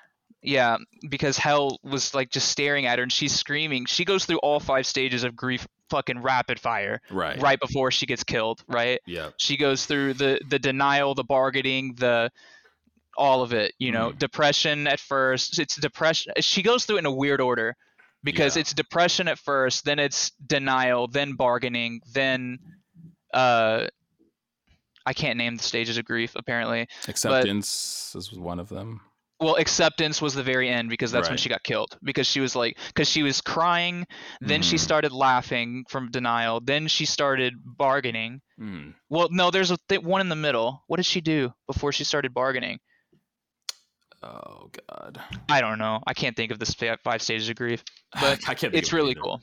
yeah, 0.43 0.78
because 1.09 1.36
Hela 1.36 1.77
was 1.82 2.15
like 2.15 2.31
just 2.31 2.48
staring 2.48 2.86
at 2.86 2.98
her 2.98 3.02
and 3.02 3.12
she's 3.12 3.35
screaming. 3.35 3.85
She 3.85 4.07
goes 4.07 4.24
through 4.24 4.39
all 4.39 4.59
five 4.59 4.86
stages 4.86 5.23
of 5.23 5.36
grief 5.36 5.66
fucking 5.90 6.23
rapid 6.23 6.59
fire 6.59 7.02
Right. 7.11 7.39
right 7.43 7.61
before 7.61 7.90
she 7.90 8.07
gets 8.07 8.24
killed, 8.24 8.62
right? 8.66 9.01
Yeah. 9.07 9.31
She 9.36 9.59
goes 9.59 9.85
through 9.85 10.15
the 10.15 10.40
the 10.48 10.59
denial, 10.59 11.15
the 11.15 11.24
bargaining, 11.24 11.94
the 11.97 12.31
all 13.16 13.43
of 13.43 13.53
it, 13.53 13.74
you 13.78 13.93
know, 13.93 14.11
Mhm. 14.11 14.19
depression 14.19 14.87
at 14.87 15.01
first. 15.01 15.59
It's 15.59 15.77
depression. 15.77 16.32
She 16.41 16.62
goes 16.62 16.85
through 16.85 16.97
it 16.97 17.01
in 17.01 17.07
a 17.07 17.12
weird 17.15 17.41
order 17.41 17.77
because 18.23 18.57
Yeah. 18.57 18.61
it's 18.61 18.73
depression 18.74 19.28
at 19.28 19.39
first, 19.39 19.85
then 19.85 19.99
it's 19.99 20.31
denial, 20.47 21.09
then 21.09 21.35
bargaining, 21.35 22.01
then 22.12 22.59
uh 23.35 23.87
I 25.07 25.12
can't 25.15 25.39
name 25.39 25.57
the 25.57 25.62
stages 25.62 25.97
of 25.99 26.05
grief 26.05 26.37
apparently. 26.37 26.87
Acceptance 27.09 28.12
is 28.15 28.32
one 28.32 28.61
of 28.61 28.69
them. 28.69 29.01
well 29.43 29.57
acceptance 29.57 30.20
was 30.20 30.35
the 30.35 30.43
very 30.43 30.69
end 30.69 30.91
because 30.91 31.11
that's 31.12 31.31
when 31.31 31.39
she 31.39 31.49
got 31.49 31.62
killed 31.62 31.97
because 32.03 32.27
she 32.27 32.41
was 32.41 32.55
like 32.55 32.77
because 32.89 33.09
she 33.09 33.23
was 33.23 33.41
crying 33.41 34.07
then 34.43 34.61
she 34.61 34.77
Mhm. 34.77 34.81
started 34.81 35.12
laughing 35.12 35.82
from 35.89 36.11
denial 36.11 36.61
then 36.61 36.87
she 36.89 37.07
started 37.07 37.55
bargaining 37.65 38.43
Mm. 38.61 38.93
well 39.09 39.28
no 39.31 39.51
there's 39.51 39.70
a 39.70 39.78
th- 39.89 40.03
one 40.03 40.20
in 40.20 40.28
the 40.28 40.37
middle 40.37 40.85
what 40.89 40.99
did 40.99 41.07
she 41.07 41.23
do 41.23 41.55
before 41.66 41.91
she 41.91 42.05
started 42.05 42.35
bargaining 42.35 42.78
Oh 44.22 44.70
God. 44.88 45.18
i 45.48 45.60
don't 45.60 45.78
know 45.78 46.01
i 46.06 46.12
can't 46.14 46.36
think 46.36 46.52
of 46.52 46.59
this 46.59 46.74
fa- 46.74 46.98
five 47.02 47.22
stages 47.22 47.48
of 47.48 47.56
grief 47.56 47.82
But 48.20 48.40
I 48.48 48.55
can't. 48.55 48.74
it's 48.74 48.92
really 48.92 49.12
either. 49.12 49.20
cool 49.20 49.40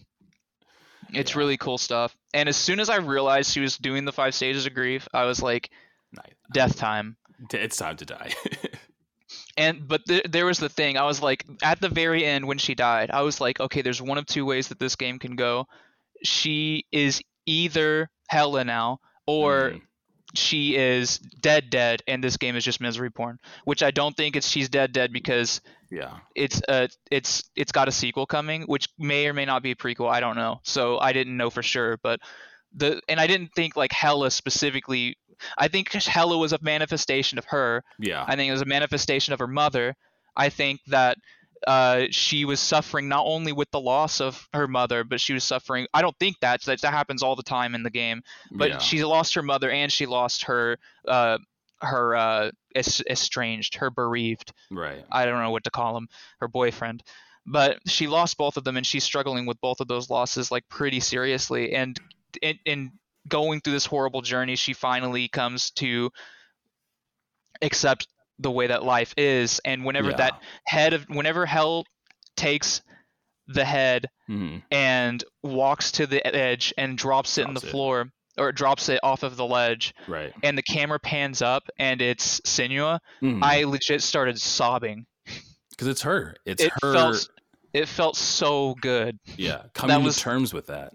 it's 1.14 1.32
Yeah. 1.34 1.38
really 1.40 1.58
cool 1.58 1.78
stuff 1.78 2.16
and 2.34 2.48
as 2.50 2.58
soon 2.58 2.80
as 2.80 2.90
i 2.90 2.98
realized 2.98 3.52
she 3.52 3.60
was 3.60 3.78
doing 3.78 4.06
the 4.06 4.12
five 4.12 4.36
stages 4.36 4.66
of 4.66 4.74
grief 4.74 5.08
i 5.14 5.24
was 5.24 5.42
like 5.42 5.70
Nice. 6.14 6.34
death 6.54 6.78
time 6.78 7.18
It's 7.54 7.78
time 7.78 7.98
to 7.98 8.06
die. 8.06 8.32
and 9.58 9.88
but 9.88 10.06
th- 10.06 10.26
there 10.30 10.46
was 10.46 10.60
the 10.60 10.70
thing 10.70 10.98
i 10.98 11.04
was 11.04 11.22
like 11.22 11.46
at 11.64 11.82
the 11.82 11.90
very 11.90 12.24
end 12.26 12.48
when 12.48 12.58
she 12.58 12.76
died 12.76 13.10
i 13.12 13.22
was 13.22 13.42
like 13.42 13.60
okay 13.60 13.82
there's 13.82 14.02
one 14.02 14.18
of 14.18 14.26
two 14.26 14.46
ways 14.46 14.68
that 14.70 14.80
this 14.80 14.96
game 14.96 15.18
can 15.20 15.36
go 15.36 15.66
she 16.24 16.86
is 16.92 17.22
either 17.46 18.10
Hela 18.30 18.64
now 18.64 19.00
or 19.26 19.72
Mhm. 19.72 19.82
She 20.34 20.76
is 20.76 21.20
dead 21.20 21.70
dead 21.70 22.04
and 22.08 22.24
this 22.24 22.38
game 22.38 22.56
is 22.56 22.64
just 22.66 22.82
misery 22.82 23.10
porn 23.10 23.40
which 23.64 23.82
i 23.82 23.92
don't 23.92 24.16
think 24.16 24.36
it's 24.36 24.48
she's 24.48 24.68
dead 24.68 24.92
dead 24.92 25.14
because 25.14 25.62
yeah. 25.90 26.18
it's 26.36 26.62
uh 26.68 26.88
it's 27.10 27.50
it's 27.56 27.72
got 27.72 27.88
a 27.88 27.92
sequel 27.92 28.26
coming 28.26 28.64
which 28.64 28.90
may 29.00 29.28
or 29.28 29.34
may 29.34 29.46
not 29.46 29.64
be 29.64 29.72
a 29.72 29.76
prequel 29.76 30.10
i 30.10 30.20
don't 30.20 30.36
know 30.36 30.60
so 30.64 31.00
i 31.00 31.14
didn't 31.14 31.38
know 31.38 31.50
for 31.50 31.64
sure 31.64 31.98
but 32.04 32.20
the 32.76 33.02
and 33.08 33.20
i 33.22 33.28
didn't 33.28 33.52
think 33.56 33.78
like 33.78 33.94
Hela 33.94 34.30
specifically 34.30 35.18
i 35.58 35.68
think 35.70 35.92
Hela 35.92 36.38
was 36.38 36.52
a 36.52 36.60
manifestation 36.62 37.38
of 37.38 37.46
her 37.46 37.84
Yeah. 38.00 38.26
I 38.28 38.36
think 38.36 38.50
it 38.50 38.52
was 38.52 38.62
a 38.62 38.66
manifestation 38.66 39.34
of 39.34 39.40
her 39.40 39.48
mother. 39.48 39.96
I 40.36 40.50
think 40.50 40.82
that 40.88 41.18
uh, 41.66 42.06
she 42.12 42.46
was 42.46 42.60
suffering 42.60 43.08
not 43.08 43.26
only 43.26 43.52
with 43.52 43.70
the 43.72 43.80
loss 43.80 44.22
of 44.22 44.48
her 44.54 44.68
mother, 44.68 45.04
but 45.04 45.20
she 45.20 45.34
was 45.34 45.44
suffering. 45.44 45.88
I 45.94 46.02
don't 46.02 46.18
think 46.20 46.40
that 46.42 46.62
that, 46.64 46.82
that 46.82 46.94
happens 46.94 47.24
all 47.24 47.36
the 47.36 47.44
time 47.44 47.74
in 47.74 47.84
the 47.84 47.90
game. 47.90 48.22
But 48.52 48.70
yeah. 48.70 48.78
she 48.80 49.04
lost 49.04 49.34
her 49.36 49.44
mother 49.44 49.70
and 49.70 49.92
she 49.92 50.06
lost 50.06 50.44
her 50.46 50.78
uh, 51.08 51.38
her 51.82 52.16
uh, 52.16 52.52
es- 52.76 53.04
estranged, 53.10 53.76
her 53.76 53.90
bereaved. 53.90 54.52
right. 54.72 55.04
I 55.12 55.26
don't 55.26 55.42
know 55.42 55.52
what 55.52 55.64
to 55.66 55.72
call 55.72 55.98
him, 55.98 56.08
her 56.40 56.48
boyfriend. 56.48 57.04
But 57.46 57.80
she 57.88 58.08
lost 58.08 58.38
both 58.38 58.58
of 58.58 58.66
them, 58.66 58.76
and 58.76 58.86
she's 58.86 59.06
struggling 59.06 59.46
with 59.46 59.62
both 59.62 59.80
of 59.80 59.88
those 59.88 60.10
losses 60.10 60.52
like 60.52 60.68
pretty 60.70 61.00
seriously. 61.00 61.74
And 61.74 61.98
in, 62.42 62.60
in 62.66 62.92
going 63.28 63.62
through 63.62 63.74
this 63.74 63.86
horrible 63.86 64.22
journey, 64.22 64.58
she 64.58 64.74
finally 64.74 65.30
comes 65.30 65.72
to 65.72 66.12
accept 67.62 68.08
the 68.40 68.52
way 68.52 68.68
that 68.68 68.84
life 68.84 69.14
is. 69.18 69.60
And 69.66 69.84
whenever 69.86 70.12
Yeah. 70.12 70.18
that 70.18 70.42
head 70.66 70.94
of, 70.94 71.06
whenever 71.10 71.46
Hela 71.46 71.84
takes 72.36 72.82
the 73.48 73.66
head 73.66 74.08
Mhm. 74.30 74.62
and 74.72 75.24
walks 75.42 75.92
to 75.94 76.06
the 76.08 76.26
edge 76.28 76.74
and 76.78 76.98
drops 76.98 77.38
it 77.38 77.48
in 77.48 77.54
the 77.54 77.66
it. 77.66 77.70
floor, 77.72 78.12
or 78.38 78.52
drops 78.52 78.90
it 78.90 79.00
off 79.02 79.24
of 79.24 79.38
the 79.38 79.46
ledge, 79.46 79.96
Right. 80.08 80.34
and 80.44 80.58
the 80.58 80.62
camera 80.64 81.00
pans 81.00 81.42
up 81.42 81.64
and 81.80 82.02
it's 82.02 82.40
Senua, 82.42 83.00
Mhm. 83.22 83.42
I 83.44 83.64
legit 83.64 84.02
started 84.04 84.40
sobbing 84.40 85.06
because 85.72 85.88
it's 85.88 86.02
her. 86.04 86.36
It's 86.46 86.62
it 86.62 86.72
her. 86.84 86.94
felt 86.94 87.30
it 87.74 87.88
felt 87.88 88.16
so 88.16 88.76
good. 88.82 89.18
yeah, 89.38 89.64
coming 89.74 90.04
was- 90.04 90.18
to 90.18 90.22
terms 90.22 90.54
with 90.54 90.68
that. 90.68 90.94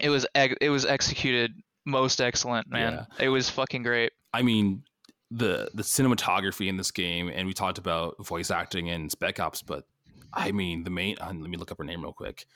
It 0.00 0.10
was 0.10 0.26
it 0.34 0.70
was 0.70 0.84
executed 0.86 1.54
most 1.86 2.20
excellent, 2.20 2.68
man. 2.68 3.06
It 3.18 3.28
was 3.30 3.48
fucking 3.50 3.82
great. 3.82 4.12
I 4.32 4.42
mean, 4.42 4.84
the 5.30 5.70
the 5.74 5.82
cinematography 5.82 6.68
in 6.68 6.76
this 6.76 6.90
game, 6.90 7.30
and 7.32 7.46
we 7.46 7.54
talked 7.54 7.78
about 7.78 8.24
voice 8.24 8.50
acting 8.50 8.88
and 8.90 9.10
Spec 9.10 9.38
Ops, 9.38 9.62
but 9.62 9.84
I 10.32 10.52
mean, 10.52 10.84
the 10.84 10.90
main. 10.90 11.16
Uh, 11.20 11.32
let 11.34 11.50
me 11.50 11.56
look 11.56 11.70
up 11.70 11.78
her 11.78 11.84
name 11.84 12.02
real 12.02 12.12
quick. 12.12 12.46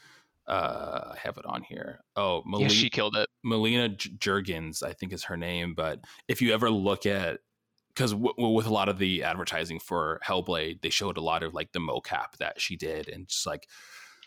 Uh, 0.47 1.13
I 1.15 1.19
have 1.23 1.39
it 1.39 1.47
on 1.47 1.63
here. 1.63 2.01
Oh, 2.17 2.39
Yeah, 2.39 2.51
Melina, 2.51 2.71
she 2.71 2.91
killed 2.91 3.17
it. 3.17 3.29
Melina 3.43 3.89
J- 3.89 4.11
Juergens, 4.11 4.83
I 4.83 4.93
think 4.93 5.13
is 5.13 5.25
her 5.25 5.37
name. 5.37 5.75
But 5.75 6.01
if 6.29 6.43
you 6.43 6.53
ever 6.53 6.71
look 6.71 7.07
at 7.07 7.41
because 7.89 8.13
w- 8.13 8.35
with 8.37 8.67
a 8.67 8.73
lot 8.73 8.89
of 8.89 8.99
the 8.99 9.23
advertising 9.23 9.79
for 9.79 10.21
Hellblade, 10.27 10.83
they 10.83 10.91
showed 10.91 11.17
a 11.17 11.23
lot 11.23 11.43
of 11.43 11.55
like 11.55 11.73
the 11.73 11.79
mocap 11.79 12.37
that 12.39 12.61
she 12.61 12.77
did, 12.77 13.09
and 13.09 13.29
just 13.29 13.47
like 13.47 13.69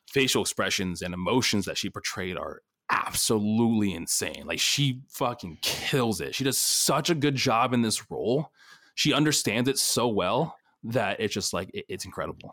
facial 0.09 0.41
expressions 0.41 1.01
and 1.01 1.13
emotions 1.13 1.65
that 1.65 1.77
she 1.77 1.89
portrayed 1.89 2.37
are 2.37 2.61
absolutely 2.89 3.93
insane. 3.93 4.43
Like 4.45 4.59
she 4.59 5.01
fucking 5.09 5.59
kills 5.61 6.21
it. 6.21 6.35
She 6.35 6.43
does 6.43 6.57
such 6.57 7.09
a 7.09 7.15
good 7.15 7.35
job 7.35 7.73
in 7.73 7.81
this 7.81 8.09
role. 8.09 8.51
She 8.95 9.13
understands 9.13 9.69
it 9.69 9.77
so 9.77 10.07
well 10.07 10.55
that 10.83 11.19
it's 11.19 11.33
just 11.33 11.53
like 11.53 11.69
it- 11.73 11.85
it's 11.89 12.05
incredible. 12.05 12.51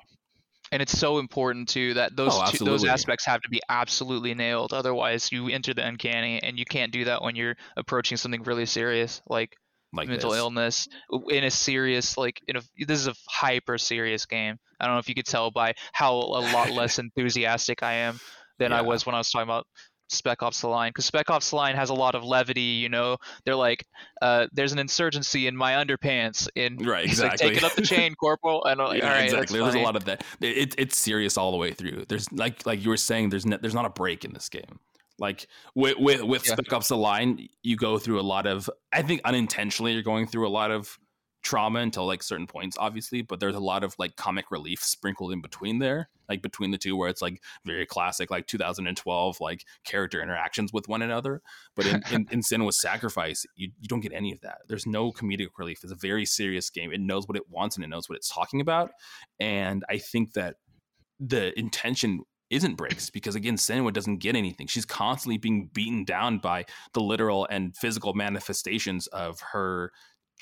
And 0.73 0.82
it's 0.82 0.98
so 0.98 1.19
important 1.19 1.69
too 1.69 1.94
that 1.94 2.16
those 2.16 2.32
Oh, 2.35 2.51
two, 2.51 2.65
those 2.65 2.85
aspects 2.85 3.24
have 3.27 3.40
to 3.43 3.48
be 3.48 3.61
absolutely 3.69 4.35
nailed. 4.35 4.73
Otherwise, 4.73 5.31
you 5.31 5.48
enter 5.48 5.73
the 5.73 5.86
uncanny, 5.86 6.43
and 6.43 6.59
you 6.59 6.65
can't 6.65 6.90
do 6.90 7.05
that 7.05 7.23
when 7.23 7.36
you're 7.36 7.56
approaching 7.77 8.16
something 8.16 8.43
really 8.43 8.66
serious 8.66 9.20
like 9.28 9.55
Like 9.93 10.09
mental 10.09 10.31
this. 10.32 10.39
illness 10.39 10.89
uh, 11.12 11.19
in 11.28 11.44
a 11.44 11.51
serious 11.51 12.16
like 12.19 12.40
in 12.48 12.56
a 12.56 12.62
this 12.86 12.98
is 12.98 13.06
a 13.06 13.15
hyper 13.28 13.78
serious 13.78 14.27
game. 14.27 14.56
I 14.81 14.86
don't 14.86 14.94
know 14.97 14.98
if 14.98 15.09
you 15.09 15.15
could 15.15 15.27
tell 15.27 15.51
by 15.52 15.74
how 15.93 16.15
a 16.16 16.43
lot 16.43 16.73
less 16.73 16.98
enthusiastic 16.98 17.82
I 17.85 17.93
am 17.93 18.19
than 18.59 18.73
I 18.73 18.81
was 18.82 19.06
when 19.06 19.15
I 19.15 19.19
was 19.19 19.31
talking 19.31 19.44
about 19.44 19.66
Spec 20.09 20.43
Ops: 20.43 20.61
The 20.61 20.69
Line 20.69 20.91
because 20.91 21.05
Spec 21.07 21.31
Ops: 21.31 21.51
The 21.51 21.57
Line 21.57 21.77
has 21.77 21.91
a 21.91 21.95
lot 21.95 22.15
of 22.15 22.25
levity. 22.25 22.61
You 22.61 22.89
know, 22.89 23.17
they're 23.45 23.57
like, 23.57 23.87
uh, 24.23 24.47
"There's 24.53 24.73
an 24.73 24.79
insurgency 24.79 25.47
in 25.47 25.57
my 25.57 25.73
underpants," 25.73 26.49
In 26.55 26.77
Right, 26.77 27.03
like, 27.03 27.07
exactly. 27.07 27.49
"Take 27.49 27.59
it 27.59 27.65
up 27.65 27.75
the 27.75 27.83
chain, 27.83 28.15
Corporal." 28.21 28.65
And 28.65 28.79
like, 28.79 28.99
Yeah, 28.99 29.09
"All 29.09 29.15
right, 29.15 29.25
exactly. 29.25 29.61
There's 29.61 29.75
a 29.75 29.81
lot 29.81 29.97
of 29.97 30.05
that. 30.05 30.25
It, 30.41 30.75
it's 30.79 30.97
serious 30.99 31.37
all 31.37 31.51
the 31.51 31.57
way 31.57 31.73
through. 31.73 32.05
There's 32.09 32.31
like 32.33 32.65
like 32.67 32.83
you 32.83 32.91
were 32.91 32.97
saying. 32.97 33.31
There's 33.31 33.47
ne- 33.47 33.59
there's 33.61 33.75
not 33.75 33.87
a 33.87 33.91
break 33.91 34.25
in 34.25 34.33
this 34.33 34.49
game. 34.49 34.79
Like 35.19 35.47
with 35.75 35.97
with, 35.99 36.23
with 36.23 36.47
Yeah. 36.47 36.53
Spec 36.55 36.73
Ops: 36.73 36.89
The 36.89 36.97
Line, 36.97 37.49
you 37.63 37.77
go 37.77 37.99
through 37.99 38.21
a 38.21 38.23
lot 38.23 38.47
of. 38.47 38.69
I 38.93 39.03
think 39.03 39.21
unintentionally, 39.25 39.93
you're 39.93 40.03
going 40.03 40.27
through 40.27 40.47
a 40.47 40.51
lot 40.51 40.71
of 40.71 40.99
trauma 41.45 41.79
until 41.81 42.07
like 42.07 42.23
certain 42.23 42.47
points, 42.47 42.77
obviously. 42.81 43.23
But 43.23 43.39
there's 43.39 43.55
a 43.55 43.61
lot 43.61 43.85
of 43.85 43.95
like 43.99 44.16
comic 44.16 44.51
relief 44.51 44.83
sprinkled 44.83 45.33
in 45.33 45.41
between 45.41 45.79
there, 45.79 46.09
like 46.29 46.43
between 46.43 46.73
the 46.73 46.79
two, 46.79 46.97
where 46.97 47.09
it's 47.09 47.23
like 47.23 47.41
very 47.65 47.87
classic, 47.87 48.31
like 48.31 48.49
2012, 48.49 49.41
like 49.41 49.65
character 49.85 50.21
interactions 50.21 50.73
with 50.73 50.89
one 50.89 51.03
another. 51.03 51.43
But 51.77 51.87
in 51.87 52.03
in, 52.11 52.27
in 52.33 52.41
Senua's 52.41 52.81
Sacrifice, 52.81 53.47
you 53.55 53.71
you 53.79 53.87
don't 53.87 54.01
get 54.01 54.12
any 54.12 54.33
of 54.33 54.41
that. 54.41 54.62
There's 54.66 54.87
no 54.87 55.12
comedic 55.12 55.51
relief. 55.59 55.81
It's 55.85 55.93
a 55.93 55.97
very 55.97 56.25
serious 56.25 56.71
game. 56.71 56.93
It 56.93 57.01
knows 57.01 57.29
what 57.29 57.37
it 57.37 57.49
wants 57.49 57.77
and 57.77 57.85
it 57.85 57.89
knows 57.89 58.09
what 58.09 58.16
it's 58.16 58.33
talking 58.33 58.61
about. 58.61 58.91
And 59.39 59.85
I 59.89 59.99
think 59.99 60.33
that 60.33 60.57
the 61.21 61.57
intention 61.59 62.23
isn't 62.51 62.77
breaks 62.77 63.11
because 63.11 63.35
again 63.35 63.57
Senua 63.57 63.93
doesn't 63.93 64.19
get 64.19 64.37
anything. 64.37 64.66
She's 64.66 64.85
constantly 64.85 65.39
being 65.39 65.71
beaten 65.73 66.05
down 66.05 66.39
by 66.39 66.66
the 66.93 67.01
literal 67.01 67.47
and 67.51 67.77
physical 67.77 68.15
manifestations 68.15 69.07
of 69.09 69.41
her 69.53 69.93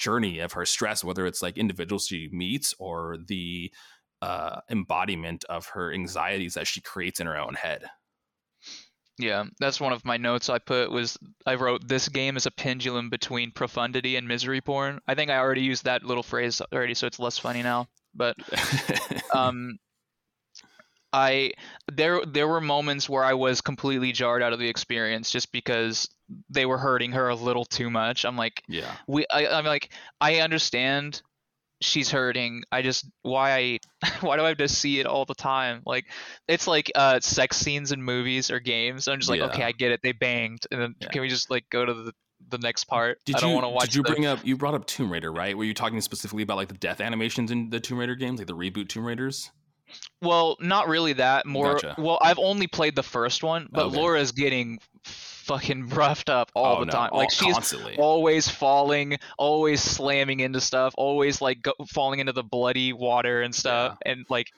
journey 0.02 0.40
of 0.40 0.52
her 0.52 0.66
stress, 0.66 1.04
whether 1.04 1.26
it's 1.26 1.42
like 1.42 1.56
individuals 1.56 2.06
she 2.06 2.28
meets 2.32 2.74
or 2.78 3.16
the 3.28 3.72
uh, 4.20 4.60
embodiment 4.70 5.44
of 5.48 5.66
her 5.66 5.92
anxieties 5.92 6.54
that 6.54 6.66
she 6.66 6.80
creates 6.80 7.20
in 7.20 7.26
her 7.26 7.38
own 7.38 7.54
head. 7.54 7.84
Yeah, 9.18 9.44
that's 9.60 9.80
one 9.80 9.92
of 9.92 10.04
my 10.04 10.16
notes 10.16 10.48
I 10.48 10.58
put 10.58 10.90
was 10.90 11.18
I 11.46 11.54
wrote 11.54 11.86
this 11.86 12.08
game 12.08 12.36
is 12.36 12.46
a 12.46 12.50
pendulum 12.50 13.10
between 13.10 13.52
profundity 13.52 14.16
and 14.16 14.26
misery 14.26 14.60
porn. 14.60 15.00
I 15.06 15.14
think 15.14 15.30
I 15.30 15.36
already 15.36 15.60
used 15.62 15.84
that 15.84 16.02
little 16.02 16.22
phrase 16.22 16.60
already, 16.72 16.94
so 16.94 17.06
it's 17.06 17.20
less 17.20 17.38
funny 17.38 17.62
now. 17.62 17.86
But 18.14 18.36
um, 19.34 19.78
I 21.12 21.52
there 21.92 22.24
there 22.24 22.48
were 22.48 22.60
moments 22.60 23.08
where 23.08 23.24
I 23.24 23.34
was 23.34 23.60
completely 23.60 24.12
jarred 24.12 24.42
out 24.42 24.52
of 24.52 24.58
the 24.58 24.68
experience 24.68 25.30
just 25.30 25.52
because 25.52 26.08
they 26.48 26.64
were 26.66 26.78
hurting 26.78 27.12
her 27.12 27.28
a 27.28 27.34
little 27.34 27.64
too 27.64 27.90
much. 27.90 28.24
I'm 28.24 28.36
like, 28.36 28.62
yeah. 28.68 28.90
we 29.06 29.26
I, 29.30 29.46
I'm 29.46 29.64
like 29.66 29.90
I 30.20 30.40
understand 30.40 31.20
she's 31.82 32.10
hurting. 32.10 32.62
I 32.72 32.80
just 32.82 33.04
why 33.22 33.52
I 34.02 34.10
why 34.20 34.36
do 34.36 34.44
I 34.44 34.48
have 34.48 34.58
to 34.58 34.68
see 34.68 35.00
it 35.00 35.06
all 35.06 35.24
the 35.24 35.34
time? 35.34 35.82
Like 35.84 36.06
it's 36.48 36.66
like 36.66 36.90
uh 36.94 37.20
sex 37.20 37.56
scenes 37.58 37.92
in 37.92 38.02
movies 38.02 38.50
or 38.50 38.60
games. 38.60 39.08
I'm 39.08 39.18
just 39.18 39.28
like, 39.30 39.40
Yeah. 39.40 39.46
okay, 39.46 39.64
I 39.64 39.72
get 39.72 39.90
it. 39.92 40.00
They 40.02 40.12
banged, 40.12 40.66
and 40.70 40.80
then 40.80 40.94
Yeah. 41.00 41.08
can 41.08 41.22
we 41.22 41.28
just 41.28 41.50
like 41.50 41.68
go 41.70 41.84
to 41.84 41.92
the 41.92 42.12
the 42.48 42.58
next 42.58 42.84
part? 42.84 43.18
Did 43.26 43.36
I 43.36 43.40
don't 43.40 43.50
you 43.50 43.54
want 43.56 43.64
to 43.66 43.68
watch. 43.70 43.84
did 43.86 43.94
you 43.96 44.02
the- 44.02 44.10
bring 44.10 44.26
up 44.26 44.38
you 44.44 44.56
brought 44.56 44.74
up 44.74 44.86
Tomb 44.86 45.12
Raider, 45.12 45.32
right? 45.32 45.56
Were 45.56 45.64
you 45.64 45.74
talking 45.74 46.00
specifically 46.00 46.42
about 46.42 46.56
like 46.56 46.68
the 46.68 46.74
death 46.74 47.00
animations 47.00 47.50
in 47.50 47.68
the 47.70 47.80
Tomb 47.80 47.98
Raider 47.98 48.14
games, 48.14 48.38
like 48.40 48.46
the 48.48 48.56
reboot 48.56 48.88
Tomb 48.88 49.04
Raiders? 49.04 49.50
Well, 50.20 50.56
not 50.60 50.88
really 50.88 51.14
that. 51.14 51.46
More. 51.46 51.74
Gotcha. 51.74 51.94
Well, 51.98 52.18
I've 52.22 52.38
only 52.38 52.66
played 52.66 52.94
the 52.96 53.02
first 53.02 53.42
one, 53.42 53.68
but 53.72 53.86
Okay. 53.86 53.96
Laura's 53.98 54.32
getting 54.32 54.78
fucking 55.04 55.88
roughed 55.90 56.28
up 56.30 56.52
all 56.54 56.76
Oh, 56.76 56.80
the 56.80 56.86
no, 56.86 56.92
time. 56.92 57.10
all- 57.12 57.18
Like 57.18 57.30
oh, 57.32 57.44
she's 57.44 57.54
constantly. 57.54 57.96
always 57.98 58.48
falling, 58.48 59.18
always 59.38 59.82
slamming 59.82 60.40
into 60.40 60.60
stuff, 60.60 60.94
always 60.96 61.40
like 61.40 61.62
go, 61.62 61.72
falling 61.88 62.20
into 62.20 62.32
the 62.32 62.44
bloody 62.44 62.92
water 62.92 63.42
and 63.42 63.52
stuff, 63.54 63.98
and 64.06 64.24
like 64.28 64.52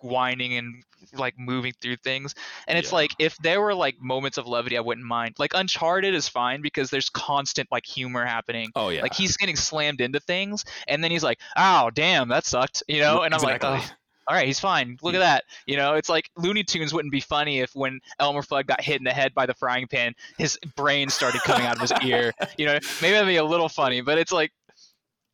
whining 0.00 0.54
and 0.56 0.84
like 1.14 1.36
moving 1.38 1.72
through 1.82 1.96
things. 1.96 2.34
And 2.68 2.78
it's 2.78 2.90
Yeah. 2.90 2.96
like 2.96 3.10
if 3.18 3.36
there 3.38 3.60
were 3.60 3.74
like 3.74 4.00
moments 4.00 4.38
of 4.38 4.46
levity, 4.46 4.76
I 4.78 4.80
wouldn't 4.80 5.06
mind. 5.06 5.34
Like 5.38 5.52
Uncharted 5.54 6.14
is 6.14 6.28
fine 6.28 6.62
because 6.62 6.90
there's 6.90 7.08
constant 7.10 7.68
like 7.72 7.84
humor 7.84 8.24
happening. 8.24 8.70
oh 8.76 8.90
yeah. 8.90 9.02
Like 9.02 9.14
he's 9.14 9.36
getting 9.36 9.56
slammed 9.56 10.00
into 10.00 10.20
things, 10.20 10.64
and 10.86 11.02
then 11.02 11.10
he's 11.10 11.24
like, 11.24 11.40
"Oh 11.56 11.90
damn, 11.90 12.28
that 12.28 12.44
sucked," 12.46 12.84
you 12.86 13.00
know. 13.00 13.22
And 13.22 13.34
I'm 13.34 13.40
like, 13.42 13.64
"Oh, 13.64 13.82
all 14.28 14.36
right, 14.36 14.46
he's 14.46 14.60
fine. 14.60 14.96
Look 15.02 15.14
at 15.14 15.20
that." 15.20 15.44
You 15.66 15.76
know, 15.76 15.94
it's 15.94 16.08
like 16.08 16.30
Looney 16.36 16.62
Tunes 16.62 16.92
wouldn't 16.92 17.12
be 17.12 17.20
funny 17.20 17.60
if 17.60 17.74
when 17.74 18.00
Elmer 18.18 18.42
Fudd 18.42 18.66
got 18.66 18.80
hit 18.80 18.98
in 18.98 19.04
the 19.04 19.12
head 19.12 19.34
by 19.34 19.46
the 19.46 19.54
frying 19.54 19.86
pan, 19.86 20.14
his 20.38 20.58
brain 20.76 21.08
started 21.08 21.40
coming 21.42 21.66
out 21.66 21.76
of 21.76 21.82
his 21.82 21.92
ear. 22.04 22.32
You 22.56 22.66
know, 22.66 22.78
maybe 23.00 23.12
that'd 23.12 23.26
be 23.28 23.36
a 23.36 23.44
little 23.44 23.68
funny, 23.68 24.00
but 24.00 24.18
it's 24.18 24.32
like, 24.32 24.52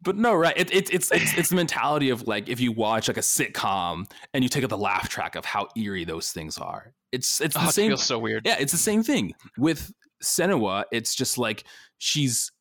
But 0.02 0.16
no, 0.16 0.34
right? 0.34 0.56
It, 0.56 0.72
it, 0.72 0.92
it's 0.94 1.10
it's 1.10 1.36
it's 1.36 1.48
the 1.48 1.56
mentality 1.56 2.10
of 2.10 2.26
like 2.28 2.48
if 2.48 2.60
you 2.60 2.70
watch 2.72 3.08
like 3.08 3.16
a 3.16 3.20
sitcom 3.20 4.08
and 4.32 4.44
you 4.44 4.48
take 4.48 4.62
out 4.62 4.70
the 4.70 4.78
laugh 4.78 5.08
track 5.08 5.34
of 5.34 5.44
how 5.44 5.68
eerie 5.76 6.04
those 6.04 6.30
things 6.30 6.58
are. 6.58 6.92
It's 7.12 7.40
it's 7.40 7.54
the 7.54 7.64
oh, 7.64 7.68
it 7.68 7.72
same. 7.72 7.90
feels 7.90 8.02
so 8.04 8.18
weird. 8.18 8.46
Yeah, 8.46 8.56
it's 8.58 8.72
the 8.72 8.78
same 8.78 9.02
thing 9.02 9.34
with 9.58 9.92
Senua. 10.22 10.84
It's 10.92 11.14
just 11.14 11.38
like 11.38 11.64
she's 11.98 12.52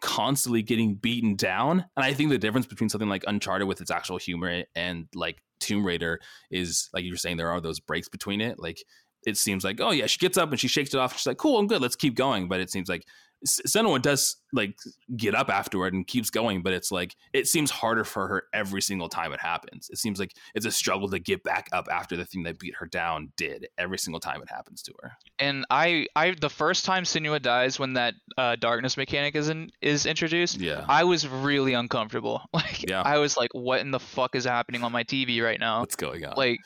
constantly 0.00 0.62
getting 0.62 0.94
beaten 0.94 1.34
down, 1.34 1.84
and 1.96 2.04
I 2.04 2.12
think 2.14 2.30
the 2.30 2.38
difference 2.38 2.66
between 2.66 2.88
something 2.88 3.08
like 3.08 3.24
Uncharted 3.26 3.66
with 3.66 3.80
its 3.80 3.90
actual 3.90 4.16
humor 4.18 4.62
and 4.74 5.08
like 5.14 5.42
Tomb 5.60 5.84
Raider 5.84 6.20
is 6.50 6.88
like 6.92 7.04
you 7.04 7.12
were 7.12 7.16
saying 7.16 7.36
there 7.36 7.50
are 7.50 7.60
those 7.60 7.80
breaks 7.80 8.08
between 8.08 8.40
it. 8.40 8.58
Like 8.58 8.82
it 9.26 9.36
seems 9.36 9.64
like 9.64 9.80
oh 9.80 9.90
yeah, 9.90 10.06
she 10.06 10.18
gets 10.18 10.38
up 10.38 10.50
and 10.50 10.60
she 10.60 10.68
shakes 10.68 10.94
it 10.94 10.98
off. 10.98 11.16
She's 11.16 11.26
like 11.26 11.38
cool, 11.38 11.58
I'm 11.58 11.66
good, 11.66 11.82
let's 11.82 11.96
keep 11.96 12.14
going. 12.14 12.48
But 12.48 12.60
it 12.60 12.70
seems 12.70 12.88
like 12.88 13.04
S- 13.44 13.60
Senua 13.66 14.02
does 14.02 14.36
like 14.52 14.76
get 15.16 15.34
up 15.34 15.48
afterward 15.48 15.94
and 15.94 16.06
keeps 16.06 16.28
going, 16.30 16.62
but 16.62 16.72
it's 16.72 16.90
like 16.90 17.14
it 17.32 17.46
seems 17.46 17.70
harder 17.70 18.02
for 18.04 18.26
her 18.26 18.44
every 18.52 18.82
single 18.82 19.08
time 19.08 19.32
it 19.32 19.40
happens. 19.40 19.88
It 19.90 19.98
seems 19.98 20.18
like 20.18 20.32
it's 20.54 20.66
a 20.66 20.70
struggle 20.70 21.08
to 21.10 21.18
get 21.18 21.42
back 21.44 21.68
up 21.72 21.86
after 21.90 22.16
the 22.16 22.24
thing 22.24 22.42
that 22.44 22.58
beat 22.58 22.74
her 22.76 22.86
down 22.86 23.32
did 23.36 23.68
every 23.78 23.98
single 23.98 24.18
time 24.20 24.42
it 24.42 24.48
happens 24.50 24.82
to 24.82 24.94
her. 25.02 25.12
And 25.38 25.64
I, 25.70 26.06
I, 26.16 26.32
the 26.40 26.50
first 26.50 26.84
time 26.84 27.04
Senua 27.04 27.40
dies 27.40 27.78
when 27.78 27.92
that 27.92 28.14
uh, 28.36 28.56
darkness 28.56 28.96
mechanic 28.96 29.36
is 29.36 29.48
in, 29.48 29.70
is 29.80 30.04
introduced, 30.06 30.58
Yeah. 30.58 30.84
I 30.88 31.04
was 31.04 31.28
really 31.28 31.74
uncomfortable. 31.74 32.42
Like, 32.52 32.88
Yeah. 32.90 33.02
I 33.02 33.18
was 33.18 33.36
like, 33.36 33.50
what 33.52 33.80
in 33.80 33.92
the 33.92 34.00
fuck 34.00 34.34
is 34.34 34.44
happening 34.44 34.82
on 34.82 34.90
my 34.90 35.04
TV 35.04 35.40
right 35.44 35.60
now? 35.60 35.80
What's 35.80 35.94
going 35.96 36.24
on? 36.26 36.34
Like, 36.36 36.58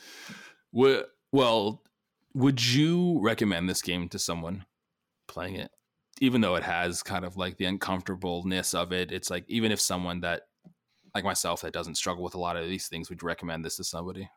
well, 0.72 1.82
would 2.34 2.64
you 2.64 3.20
recommend 3.20 3.68
this 3.68 3.82
game 3.82 4.08
to 4.10 4.18
someone 4.18 4.64
playing 5.28 5.56
it? 5.56 5.70
Even 6.20 6.40
though 6.40 6.54
it 6.54 6.62
has 6.62 7.02
kind 7.02 7.24
of 7.24 7.36
like 7.36 7.56
the 7.56 7.64
uncomfortableness 7.64 8.74
of 8.74 8.92
it, 8.92 9.10
it's 9.10 9.30
like 9.30 9.44
even 9.48 9.72
if 9.72 9.80
someone 9.80 10.20
that 10.20 10.42
like 11.14 11.24
myself 11.24 11.62
that 11.62 11.72
doesn't 11.72 11.96
struggle 11.96 12.22
with 12.22 12.34
a 12.34 12.40
lot 12.40 12.56
of 12.56 12.68
these 12.68 12.88
things, 12.88 13.08
would 13.10 13.22
recommend 13.22 13.64
this 13.64 13.76
to 13.76 13.84
somebody? 13.84 14.28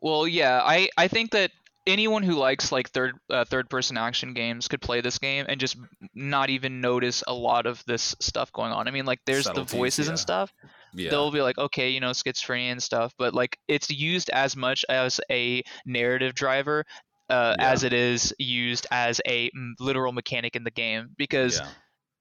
Well, 0.00 0.28
yeah, 0.28 0.60
I 0.62 0.88
I 0.96 1.08
think 1.08 1.32
that 1.32 1.50
anyone 1.88 2.22
who 2.22 2.34
likes 2.34 2.70
like 2.70 2.90
third 2.90 3.14
uh, 3.30 3.44
third 3.44 3.68
person 3.68 3.96
action 3.96 4.34
games 4.34 4.68
could 4.68 4.80
play 4.80 5.00
this 5.00 5.18
game 5.18 5.46
and 5.48 5.58
just 5.58 5.76
not 6.14 6.50
even 6.50 6.80
notice 6.80 7.24
a 7.26 7.32
lot 7.32 7.66
of 7.66 7.82
this 7.86 8.14
stuff 8.20 8.52
going 8.52 8.72
on. 8.72 8.86
I 8.86 8.90
mean, 8.90 9.06
like 9.06 9.20
there's 9.26 9.44
the 9.44 9.54
Subtleties, 9.54 9.72
voices 9.72 10.08
and 10.08 10.18
stuff. 10.18 10.52
Yeah. 10.94 11.10
They'll 11.10 11.32
be 11.32 11.42
like, 11.42 11.58
okay, 11.58 11.90
you 11.90 12.00
know, 12.00 12.10
schizophrenia 12.10 12.72
and 12.72 12.82
stuff, 12.82 13.12
but 13.18 13.34
like 13.34 13.58
it's 13.66 13.90
used 13.90 14.30
as 14.30 14.56
much 14.56 14.84
as 14.88 15.20
a 15.30 15.62
narrative 15.84 16.34
driver. 16.34 16.84
Uh, 17.30 17.54
Yeah. 17.58 17.70
as 17.72 17.84
it 17.84 17.92
is 17.92 18.34
used 18.38 18.86
as 18.90 19.20
a 19.26 19.50
literal 19.78 20.12
mechanic 20.12 20.56
in 20.56 20.64
the 20.64 20.70
game 20.70 21.10
because 21.18 21.58
yeah. 21.58 21.68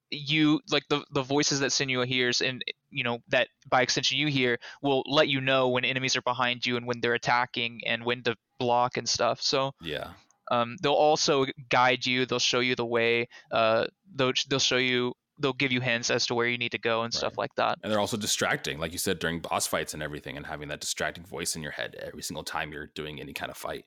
you 0.09 0.59
like 0.69 0.83
the 0.89 1.03
the 1.11 1.21
voices 1.21 1.59
that 1.61 1.71
Senua 1.71 2.05
hears 2.05 2.41
and 2.41 2.63
you 2.89 3.03
know 3.03 3.19
that 3.29 3.47
by 3.69 3.81
extension 3.81 4.17
you 4.17 4.27
hear 4.27 4.57
will 4.81 5.03
let 5.05 5.27
you 5.27 5.39
know 5.41 5.69
when 5.69 5.85
enemies 5.85 6.15
are 6.15 6.21
behind 6.21 6.65
you 6.65 6.77
and 6.77 6.85
when 6.85 6.99
they're 7.01 7.13
attacking 7.13 7.81
and 7.85 8.03
when 8.03 8.23
to 8.23 8.35
block 8.59 8.97
and 8.97 9.07
stuff. 9.07 9.41
So 9.41 9.73
Yeah. 9.81 10.11
um, 10.51 10.77
they'll 10.81 10.93
also 10.93 11.45
guide 11.69 12.05
you. 12.05 12.25
They'll 12.25 12.39
show 12.39 12.59
you 12.59 12.75
the 12.75 12.85
way. 12.85 13.27
Uh, 13.51 13.87
they'll 14.15 14.33
they'll 14.49 14.59
show 14.59 14.77
you. 14.77 15.13
They'll 15.39 15.53
give 15.53 15.71
you 15.71 15.81
hints 15.81 16.09
as 16.09 16.25
to 16.27 16.33
where 16.35 16.47
you 16.47 16.57
need 16.57 16.71
to 16.71 16.79
go 16.79 17.03
and 17.03 17.13
stuff 17.13 17.37
like 17.37 17.53
that. 17.57 17.77
And 17.83 17.91
they're 17.91 17.99
also 17.99 18.17
distracting, 18.17 18.79
like 18.79 18.91
you 18.91 18.97
said, 18.97 19.19
during 19.19 19.39
boss 19.39 19.67
fights 19.67 19.93
and 19.93 20.01
everything, 20.01 20.35
and 20.35 20.47
having 20.47 20.67
that 20.69 20.79
distracting 20.79 21.23
voice 21.23 21.55
in 21.55 21.61
your 21.61 21.73
head 21.73 21.95
every 22.01 22.23
single 22.23 22.43
time 22.43 22.71
you're 22.73 22.87
doing 22.87 23.19
any 23.21 23.33
kind 23.33 23.51
of 23.51 23.57
fight. 23.57 23.85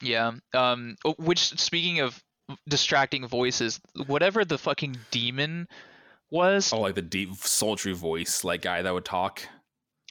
Yeah. 0.00 0.32
Um. 0.54 0.96
oh, 1.04 1.14
Which 1.18 1.58
speaking 1.60 2.00
of 2.00 2.22
distracting 2.68 3.26
voices, 3.28 3.80
whatever 4.06 4.44
the 4.44 4.58
fucking 4.58 4.96
demon 5.10 5.68
was, 6.30 6.72
Oh, 6.72 6.80
like 6.80 6.94
the 6.94 7.02
deep, 7.02 7.34
sultry 7.36 7.92
voice, 7.92 8.44
like 8.44 8.62
guy 8.62 8.82
that 8.82 8.92
would 8.94 9.04
talk. 9.04 9.42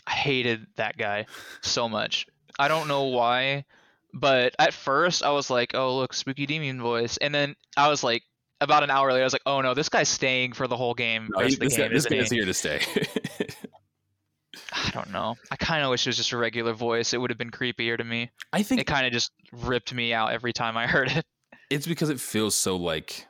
I 0.08 0.12
hated 0.12 0.66
that 0.78 0.98
guy 0.98 1.26
so 1.62 1.88
much. 1.90 2.26
I 2.58 2.68
don't 2.68 2.88
know 2.88 3.04
why, 3.06 3.66
but 4.14 4.56
at 4.60 4.74
first 4.74 5.24
I 5.24 5.32
was 5.32 5.50
like, 5.50 5.76
"Oh, 5.76 5.98
look, 5.98 6.14
spooky 6.14 6.46
demon 6.46 6.82
voice," 6.82 7.18
and 7.18 7.34
then 7.34 7.56
I 7.78 7.90
was 7.90 8.04
like, 8.04 8.24
about 8.62 8.84
an 8.84 8.90
hour 8.90 9.12
later, 9.12 9.22
I 9.22 9.26
was 9.26 9.34
like, 9.34 9.44
"Oh 9.46 9.62
no, 9.62 9.74
this 9.74 9.88
guy's 9.90 10.10
staying 10.10 10.54
for 10.54 10.68
the 10.68 10.76
whole 10.76 10.94
game." 10.94 11.30
No, 11.34 11.42
rest 11.42 11.50
he- 11.50 11.54
of 11.56 11.60
the 11.60 11.66
this 11.68 11.78
guy, 11.78 11.84
game, 11.84 11.94
this 11.94 12.06
guy 12.06 12.16
is 12.18 12.30
he?" 12.32 12.36
here 12.38 12.46
to 12.46 12.54
stay. 12.54 12.80
I 14.72 14.90
don't 14.92 15.12
know. 15.12 15.36
I 15.52 15.56
kind 15.56 15.84
of 15.84 15.90
wish 15.90 16.06
it 16.06 16.10
was 16.10 16.18
just 16.18 16.32
a 16.32 16.38
regular 16.38 16.74
voice. 16.74 17.14
It 17.14 17.18
would 17.20 17.30
have 17.32 17.38
been 17.38 17.52
creepier 17.52 17.98
to 17.98 18.04
me. 18.04 18.30
I 18.54 18.64
think 18.64 18.82
It 18.82 18.88
kind 18.88 19.06
of 19.08 19.12
just 19.14 19.32
ripped 19.52 19.94
me 19.94 20.14
out 20.14 20.32
every 20.32 20.54
time 20.54 20.78
I 20.78 20.88
heard 20.96 21.12
it. 21.12 21.26
it's 21.70 21.88
because 21.88 22.10
it 22.10 22.20
feels 22.20 22.56
so 22.56 22.76
like 22.76 23.26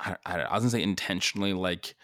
I, 0.00 0.16
I, 0.26 0.40
I 0.40 0.54
was 0.54 0.62
gonna 0.62 0.70
say 0.70 0.82
intentionally 0.82 1.52
like 1.52 1.94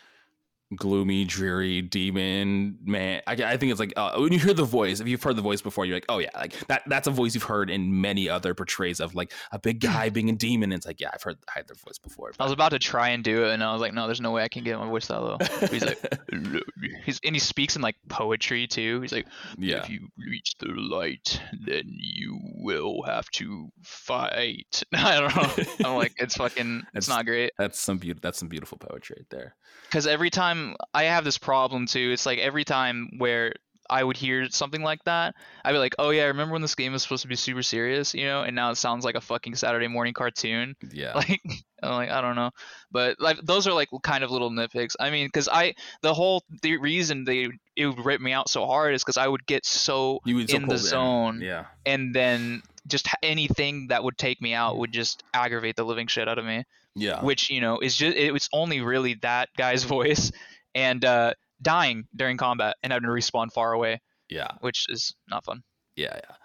gloomy, 0.76 1.24
dreary 1.24 1.82
demon 1.82 2.78
man. 2.84 3.22
I, 3.26 3.32
I 3.32 3.56
think 3.56 3.70
it's 3.72 3.80
like 3.80 3.92
uh, 3.96 4.18
when 4.18 4.32
you 4.32 4.38
hear 4.38 4.54
the 4.54 4.64
voice. 4.64 5.00
If 5.00 5.08
you've 5.08 5.22
heard 5.22 5.36
the 5.36 5.42
voice 5.42 5.60
before, 5.60 5.84
you're 5.84 5.96
like, 5.96 6.06
oh 6.08 6.18
yeah, 6.18 6.30
like 6.34 6.52
that. 6.68 6.82
That's 6.86 7.08
a 7.08 7.10
voice 7.10 7.34
you've 7.34 7.44
heard 7.44 7.70
in 7.70 8.00
many 8.00 8.28
other 8.28 8.54
portrays 8.54 9.00
of 9.00 9.14
like 9.14 9.32
a 9.52 9.58
big 9.58 9.80
guy 9.80 10.08
being 10.10 10.30
a 10.30 10.34
demon. 10.34 10.72
And 10.72 10.78
It's 10.78 10.86
like 10.86 11.00
yeah, 11.00 11.10
I've 11.12 11.22
heard 11.22 11.38
I 11.48 11.58
heard 11.58 11.68
their 11.68 11.76
voice 11.76 11.98
before. 11.98 12.32
I 12.38 12.44
was 12.44 12.52
about 12.52 12.70
to 12.70 12.78
try 12.78 13.10
and 13.10 13.24
do 13.24 13.44
it, 13.44 13.52
and 13.52 13.62
I 13.64 13.72
was 13.72 13.80
like, 13.80 13.94
"No, 13.94 14.06
there's 14.06 14.20
no 14.20 14.30
way 14.32 14.42
I 14.42 14.48
can 14.48 14.64
get 14.64 14.78
my 14.78 14.86
voice 14.86 15.06
that 15.08 15.20
low." 15.20 15.38
He's 15.70 15.84
like, 15.84 15.98
he's 17.04 17.20
and 17.24 17.34
he 17.34 17.40
speaks 17.40 17.76
in 17.76 17.82
like 17.82 17.96
poetry 18.08 18.66
too. 18.66 19.00
He's 19.00 19.12
like, 19.12 19.26
yeah, 19.58 19.78
If 19.82 19.90
you 19.90 20.08
reach 20.18 20.54
the 20.58 20.68
light, 20.68 21.40
then 21.66 21.84
you 21.86 22.38
will 22.56 23.02
have 23.04 23.28
to 23.32 23.70
fight. 23.82 24.82
I 24.94 25.20
don't 25.20 25.36
know. 25.36 25.88
I'm 25.90 25.96
like, 25.96 26.12
it's 26.18 26.36
fucking, 26.36 26.78
It's- 26.94 26.94
it's 26.94 27.08
not 27.08 27.26
great. 27.26 27.52
that's 27.58 27.78
some 27.78 27.98
beautiful. 27.98 28.20
That's 28.22 28.38
some 28.38 28.48
beautiful 28.48 28.78
poetry 28.78 29.16
right 29.20 29.26
there. 29.30 29.56
Because 29.84 30.06
every 30.06 30.30
time 30.30 30.59
I 30.94 31.04
have 31.04 31.24
this 31.24 31.38
problem 31.38 31.86
too, 31.86 32.10
it's 32.12 32.26
like 32.26 32.38
every 32.38 32.64
time 32.64 33.10
where 33.18 33.54
I 33.90 34.04
would 34.04 34.16
hear 34.16 34.48
something 34.50 34.82
like 34.82 35.02
that, 35.04 35.34
I'd 35.64 35.72
be 35.72 35.78
like, 35.78 35.96
oh 35.98 36.10
yeah, 36.10 36.22
I 36.22 36.26
remember 36.26 36.52
when 36.52 36.62
this 36.62 36.76
game 36.76 36.92
was 36.92 37.02
supposed 37.02 37.22
to 37.22 37.28
be 37.28 37.34
super 37.34 37.62
serious, 37.62 38.14
you 38.14 38.24
know? 38.24 38.42
And 38.42 38.54
now 38.54 38.70
it 38.70 38.76
sounds 38.76 39.04
like 39.04 39.16
a 39.16 39.20
fucking 39.20 39.56
Saturday 39.56 39.88
morning 39.88 40.14
cartoon. 40.14 40.76
Yeah, 40.92 41.12
Like, 41.14 41.40
I'm 41.82 41.92
like, 41.92 42.10
I 42.10 42.20
don't 42.20 42.36
know, 42.36 42.50
but 42.92 43.20
like 43.20 43.38
those 43.42 43.66
are 43.66 43.72
like 43.72 43.88
kind 44.02 44.22
of 44.22 44.30
little 44.30 44.50
nitpicks. 44.50 44.94
I 45.00 45.10
mean, 45.10 45.26
because 45.26 45.48
I 45.48 45.74
the 46.02 46.14
whole 46.14 46.44
the 46.62 46.76
reason 46.76 47.24
they 47.24 47.48
it 47.74 47.86
would 47.86 48.04
rip 48.04 48.20
me 48.20 48.32
out 48.32 48.48
so 48.48 48.66
hard 48.66 48.94
is 48.94 49.02
because 49.02 49.16
I 49.16 49.26
would 49.26 49.44
get 49.46 49.66
so 49.66 50.20
you 50.24 50.36
would 50.36 50.50
so 50.50 50.56
in 50.56 50.68
the 50.68 50.78
zone. 50.78 51.40
Yeah, 51.40 51.66
and 51.84 52.14
then 52.14 52.62
just 52.86 53.08
anything 53.22 53.88
that 53.88 54.04
would 54.04 54.18
take 54.18 54.40
me 54.40 54.54
out 54.54 54.78
would 54.78 54.92
just 54.92 55.22
aggravate 55.34 55.76
the 55.76 55.84
living 55.84 56.06
shit 56.06 56.28
out 56.28 56.38
of 56.38 56.44
me 56.44 56.64
yeah. 56.94 57.22
which 57.24 57.50
you 57.50 57.60
know 57.60 57.78
is 57.78 57.96
just 57.96 58.16
it 58.16 58.32
was 58.32 58.48
only 58.52 58.80
really 58.80 59.14
that 59.22 59.48
guy's 59.56 59.84
voice 59.98 60.30
and 60.74 61.04
uh 61.04 61.32
dying 61.62 62.04
during 62.16 62.36
combat 62.36 62.76
and 62.82 62.92
having 62.92 63.06
to 63.06 63.12
respawn 63.12 63.52
far 63.52 63.72
away 63.72 64.00
yeah. 64.28 64.48
which 64.60 64.86
is 64.88 65.14
not 65.28 65.44
fun 65.44 65.62
Yeah, 65.96 66.14
yeah. 66.14 66.36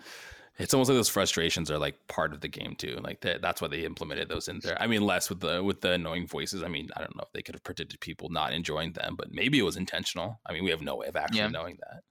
It's 0.58 0.74
almost 0.74 0.90
like 0.90 0.98
those 0.98 1.10
frustrations 1.10 1.70
are 1.70 1.78
like 1.78 1.96
part 2.08 2.32
of 2.34 2.40
the 2.40 2.48
game 2.48 2.76
too. 2.78 2.98
Like 3.04 3.20
that, 3.22 3.42
that's 3.42 3.62
why 3.62 3.68
they 3.68 3.84
implemented 3.84 4.30
those 4.30 4.48
in 4.48 4.60
there. 4.64 4.82
I 4.82 4.88
mean, 4.88 5.02
less 5.02 5.30
with 5.30 5.42
the 5.42 5.62
with 5.62 5.82
the 5.82 5.92
annoying 5.92 6.28
voices. 6.28 6.64
I 6.64 6.70
mean, 6.70 6.88
I 6.96 7.02
don't 7.02 7.14
know 7.14 7.24
if 7.24 7.32
they 7.34 7.42
could 7.42 7.56
have 7.56 7.64
predicted 7.66 8.00
people 8.00 8.30
not 8.30 8.54
enjoying 8.54 8.94
them, 8.94 9.16
but 9.18 9.34
maybe 9.34 9.60
it 9.60 9.64
was 9.64 9.76
intentional. 9.76 10.40
I 10.46 10.54
mean, 10.54 10.64
we 10.64 10.70
have 10.72 10.82
no 10.82 10.96
way 10.96 11.08
of 11.08 11.18
actually 11.18 11.40
Yeah. 11.40 11.48
knowing 11.50 11.78
that. 11.82 12.04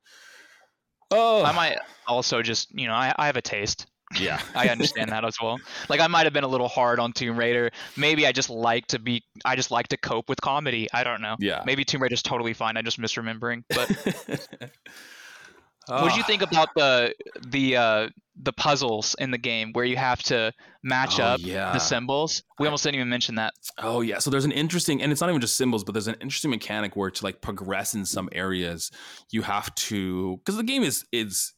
Oh, 1.10 1.42
I 1.42 1.52
might 1.52 1.78
also 2.06 2.42
just, 2.42 2.68
you 2.78 2.86
know, 2.86 2.92
I, 2.94 3.14
I 3.16 3.26
have 3.26 3.36
a 3.36 3.42
taste. 3.42 3.86
Yeah. 4.18 4.40
I 4.54 4.68
understand 4.68 5.10
that 5.10 5.24
as 5.24 5.36
well. 5.42 5.58
Like 5.88 6.00
I 6.00 6.06
might 6.06 6.24
have 6.24 6.32
been 6.32 6.44
a 6.44 6.48
little 6.48 6.68
hard 6.68 6.98
on 7.00 7.12
Tomb 7.12 7.38
Raider. 7.38 7.70
Maybe 7.96 8.26
I 8.26 8.32
just 8.32 8.50
like 8.50 8.86
to 8.88 8.98
be 8.98 9.22
I 9.44 9.56
just 9.56 9.70
like 9.70 9.88
to 9.88 9.96
cope 9.96 10.28
with 10.28 10.40
comedy. 10.40 10.88
I 10.92 11.04
don't 11.04 11.20
know. 11.20 11.36
Yeah. 11.38 11.62
Maybe 11.66 11.84
Tomb 11.84 12.02
Raider's 12.02 12.22
totally 12.22 12.54
fine. 12.54 12.76
I'm 12.76 12.84
just 12.84 13.00
misremembering. 13.00 13.64
But 13.68 13.90
what 15.86 16.02
what 16.02 16.12
do 16.12 16.16
you 16.18 16.24
think 16.24 16.42
about 16.42 16.68
the 16.74 17.14
the 17.46 17.76
uh 17.76 18.08
the 18.42 18.52
puzzles 18.52 19.14
in 19.20 19.30
the 19.30 19.38
game 19.38 19.70
where 19.74 19.84
you 19.84 19.96
have 19.96 20.20
to 20.20 20.52
match 20.82 21.20
Oh, 21.20 21.24
up 21.24 21.40
yeah. 21.42 21.72
the 21.72 21.78
symbols? 21.78 22.42
We 22.58 22.66
almost 22.66 22.82
didn't 22.82 22.96
even 22.96 23.08
mention 23.08 23.36
that. 23.36 23.52
Oh 23.78 24.00
yeah, 24.00 24.18
so 24.18 24.28
there's 24.30 24.44
an 24.44 24.50
interesting, 24.50 25.00
and 25.02 25.12
it's 25.12 25.20
not 25.20 25.30
even 25.30 25.40
just 25.40 25.56
symbols, 25.56 25.84
but 25.84 25.92
there's 25.92 26.08
an 26.08 26.16
interesting 26.20 26.50
mechanic 26.50 26.96
where 26.96 27.10
to 27.10 27.24
like 27.24 27.40
progress 27.42 27.94
in 27.94 28.04
some 28.04 28.28
areas, 28.32 28.90
you 29.30 29.42
have 29.42 29.72
to 29.76 30.38
because 30.38 30.56
the 30.56 30.64
game 30.64 30.82
is 30.82 31.04
is 31.12 31.52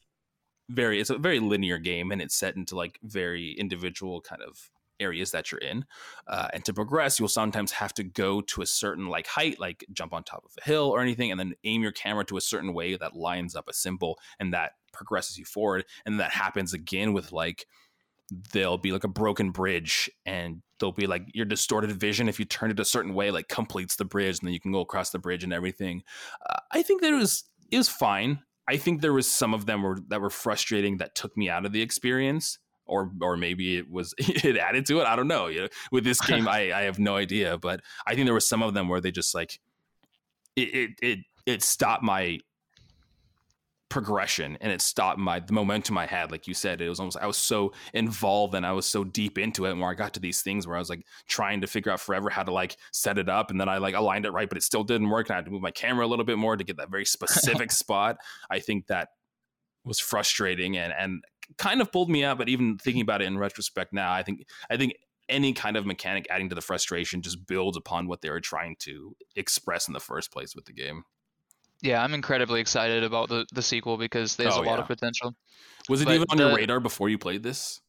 very 0.69 1.01
it's 1.01 1.11
a 1.11 1.19
very 1.19 1.41
linear 1.41 1.79
game 1.79 2.11
and 2.11 2.21
it's 2.21 2.35
set 2.35 2.57
into 2.57 2.77
like 2.77 2.99
very 3.03 3.53
individual 3.53 4.21
kind 4.21 4.43
of 4.43 4.71
areas 4.99 5.31
that 5.31 5.53
you're 5.53 5.61
in, 5.61 5.85
uh, 6.27 6.49
and 6.53 6.65
to 6.65 6.73
progress, 6.73 7.19
you'll 7.19 7.29
sometimes 7.29 7.73
have 7.73 7.93
to 7.95 8.03
go 8.05 8.41
to 8.41 8.63
a 8.63 8.67
certain 8.67 9.09
like 9.09 9.27
height, 9.27 9.61
like 9.61 9.85
jump 9.93 10.13
on 10.13 10.25
top 10.25 10.45
of 10.45 10.53
a 10.59 10.65
hill 10.65 10.89
or 10.89 11.01
anything, 11.01 11.31
and 11.31 11.39
then 11.39 11.55
aim 11.65 11.83
your 11.83 11.93
camera 11.93 12.25
to 12.25 12.37
a 12.37 12.41
certain 12.41 12.73
way 12.73 12.97
that 12.97 13.15
lines 13.15 13.55
up 13.55 13.69
a 13.69 13.75
symbol, 13.75 14.19
and 14.41 14.53
that 14.55 14.73
progresses 14.93 15.39
you 15.39 15.45
forward, 15.45 15.85
and 16.05 16.19
that 16.21 16.31
happens 16.31 16.73
again 16.73 17.13
with 17.13 17.33
like 17.33 17.67
there'll 18.53 18.79
be 18.79 18.91
like 18.91 19.05
a 19.05 19.09
broken 19.09 19.51
bridge 19.51 20.11
and 20.25 20.61
there'll 20.81 20.93
be 20.93 21.07
like 21.07 21.23
your 21.33 21.45
distorted 21.45 21.93
vision 21.93 22.29
if 22.29 22.41
you 22.41 22.45
turn 22.45 22.73
it 22.73 22.81
a 22.81 22.85
certain 22.85 23.15
way 23.15 23.31
like 23.31 23.47
completes 23.49 23.95
the 23.95 24.05
bridge 24.05 24.41
and 24.41 24.49
then 24.49 24.53
you 24.53 24.59
can 24.59 24.73
go 24.73 24.81
across 24.81 25.11
the 25.11 25.19
bridge 25.19 25.45
and 25.45 25.53
everything. 25.53 26.03
Uh, 26.51 26.59
i 26.73 26.83
think 26.83 27.01
that 27.03 27.13
it 27.13 27.17
was 27.17 27.45
it 27.71 27.77
was 27.77 27.89
fine 27.89 28.41
i 28.69 28.77
think 28.77 29.01
there 29.01 29.13
was 29.13 29.27
some 29.27 29.55
of 29.55 29.67
them 29.67 29.83
were 29.83 29.99
that 30.09 30.21
were 30.21 30.31
frustrating 30.31 30.99
that 30.99 31.15
took 31.15 31.37
me 31.37 31.49
out 31.49 31.65
of 31.67 31.73
the 31.73 31.83
experience 31.83 32.59
or 32.87 33.11
or 33.21 33.37
maybe 33.37 33.77
it 33.77 33.91
was 33.91 34.15
it 34.19 34.57
added 34.57 34.87
to 34.87 35.01
it. 35.01 35.07
I 35.07 35.17
don't 35.17 35.29
know 35.29 35.49
you 35.49 35.63
know, 35.63 35.69
with 35.93 36.05
this 36.05 36.21
game 36.27 36.49
i 36.49 36.73
i 36.73 36.83
have 36.83 36.99
no 36.99 37.17
idea 37.17 37.59
but 37.59 37.81
i 38.07 38.15
think 38.15 38.27
there 38.27 38.35
were 38.35 38.41
some 38.41 38.63
of 38.63 38.75
them 38.75 38.89
where 38.89 39.01
they 39.01 39.11
just 39.11 39.35
like 39.35 39.61
it 40.55 40.75
it 40.75 40.91
it, 41.03 41.19
it 41.45 41.63
stopped 41.63 42.03
my 42.03 42.39
progression 43.89 44.59
and 44.61 44.73
it 44.73 44.81
stopped 44.81 45.19
my 45.19 45.41
the 45.41 45.53
momentum 45.53 45.97
I 45.97 46.07
had. 46.07 46.31
Like 46.31 46.47
you 46.47 46.55
said, 46.55 46.81
it 46.81 46.89
was 46.89 46.99
almost 46.99 47.17
I 47.19 47.27
was 47.27 47.37
so 47.37 47.73
involved 47.95 48.55
and 48.55 48.67
I 48.67 48.73
was 48.73 48.87
so 48.87 49.05
deep 49.05 49.39
into 49.39 49.65
it. 49.65 49.73
And 49.73 49.81
where 49.81 49.91
I 49.91 49.95
got 49.95 50.15
to 50.15 50.21
these 50.21 50.43
things 50.43 50.67
where 50.67 50.77
I 50.77 50.79
was 50.79 50.91
like 50.91 51.05
trying 51.29 51.61
to 51.61 51.67
figure 51.67 51.93
out 51.93 52.01
forever 52.01 52.29
how 52.29 52.43
to 52.43 52.53
like 52.53 52.77
set 52.93 53.19
it 53.19 53.29
up, 53.29 53.51
and 53.51 53.61
then 53.61 53.69
I 53.69 53.79
like 53.79 53.95
aligned 53.95 54.27
it 54.27 54.33
right, 54.33 54.49
but 54.49 54.59
it 54.59 54.63
still 54.63 54.85
didn't 54.85 55.11
work. 55.11 55.29
And 55.29 55.35
I 55.35 55.37
had 55.37 55.45
to 55.47 55.51
move 55.51 55.63
my 55.63 55.71
camera 55.71 56.05
a 56.05 56.09
little 56.09 56.25
bit 56.25 56.39
more 56.39 56.57
to 56.57 56.65
get 56.65 56.79
that 56.79 56.91
very 56.91 57.05
specific 57.05 57.71
spot. 57.73 58.17
I 58.51 58.59
think 58.59 58.89
that 58.89 59.09
was 59.85 60.01
frustrating 60.01 60.77
and 60.77 60.93
and 60.99 61.23
kind 61.59 61.81
of 61.81 61.93
pulled 61.93 62.11
me 62.11 62.25
out. 62.25 62.39
But 62.39 62.49
even 62.49 62.79
thinking 62.79 63.03
about 63.03 63.23
it 63.23 63.27
in 63.27 63.39
retrospect 63.39 63.93
now, 63.93 64.13
I 64.13 64.23
think 64.23 64.47
I 64.69 64.77
think 64.77 64.95
any 65.29 65.53
kind 65.53 65.77
of 65.77 65.87
mechanic 65.87 66.27
adding 66.31 66.49
to 66.49 66.55
the 66.55 66.61
frustration 66.61 67.23
just 67.23 67.47
builds 67.47 67.77
upon 67.77 68.07
what 68.09 68.23
they 68.23 68.31
were 68.31 68.41
trying 68.41 68.77
to 68.79 69.17
express 69.35 69.89
in 69.89 69.95
the 69.95 70.01
first 70.01 70.33
place 70.33 70.55
with 70.55 70.65
the 70.67 70.73
game. 70.73 71.05
Yeah, 71.83 72.03
I'm 72.03 72.15
incredibly 72.15 72.61
excited 72.61 73.05
about 73.05 73.29
the, 73.29 73.47
the 73.53 73.63
sequel 73.63 73.97
because 73.99 74.37
there's 74.37 74.55
Oh, 74.55 74.63
a 74.63 74.65
lot 74.65 74.77
yeah. 74.77 74.81
of 74.83 74.87
potential. 74.89 75.35
Was 75.89 76.01
it 76.01 76.07
But 76.07 76.15
even 76.15 76.27
on 76.31 76.39
your 76.39 76.55
radar 76.55 76.81
before 76.81 77.09
you 77.09 77.19
played 77.19 77.43
this? 77.43 77.81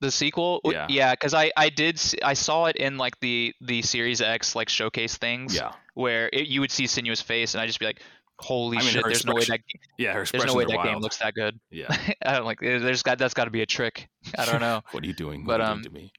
The 0.00 0.10
sequel, 0.10 0.60
Yeah. 0.64 0.86
yeah, 0.88 1.12
because 1.12 1.34
I 1.34 1.52
I 1.56 1.68
did 1.68 2.00
I 2.22 2.32
saw 2.32 2.64
it 2.66 2.76
in 2.76 2.96
like 2.96 3.20
the 3.20 3.54
the 3.60 3.82
Series 3.82 4.22
X 4.22 4.56
like 4.56 4.70
showcase 4.70 5.18
things 5.18 5.54
Yeah. 5.54 5.72
where 5.94 6.30
it, 6.32 6.48
you 6.48 6.60
would 6.62 6.70
see 6.70 6.84
Senua's 6.84 7.20
face 7.20 7.52
and 7.54 7.60
I 7.60 7.64
would 7.64 7.68
just 7.68 7.78
be 7.80 7.84
like, 7.84 8.00
holy 8.38 8.78
I 8.78 8.80
mean, 8.80 8.88
shit, 8.90 9.04
there's 9.04 9.26
no 9.26 9.34
way 9.34 9.40
that 9.44 9.56
expression- 9.60 9.80
Yeah, 9.98 10.12
her 10.14 10.24
there's 10.24 10.46
no 10.46 10.54
way 10.54 10.64
that 10.64 10.74
wild. 10.76 10.88
game 10.88 10.98
looks 11.00 11.18
that 11.18 11.34
good. 11.34 11.60
Yeah. 11.70 11.88
I 12.24 12.32
don't 12.32 12.46
like 12.46 12.60
there's 12.60 13.02
got 13.02 13.18
that's 13.18 13.34
got 13.34 13.44
to 13.44 13.50
be 13.50 13.60
a 13.60 13.66
trick. 13.66 14.08
I 14.38 14.46
don't 14.46 14.60
know. 14.62 14.80
what 14.92 15.04
are 15.04 15.06
you 15.06 15.12
doing? 15.12 15.44
But, 15.44 15.60
what 15.60 15.60
are 15.60 15.64
you 15.64 15.70
um, 15.72 15.82
doing 15.82 15.94
to 15.94 16.00
me? 16.00 16.12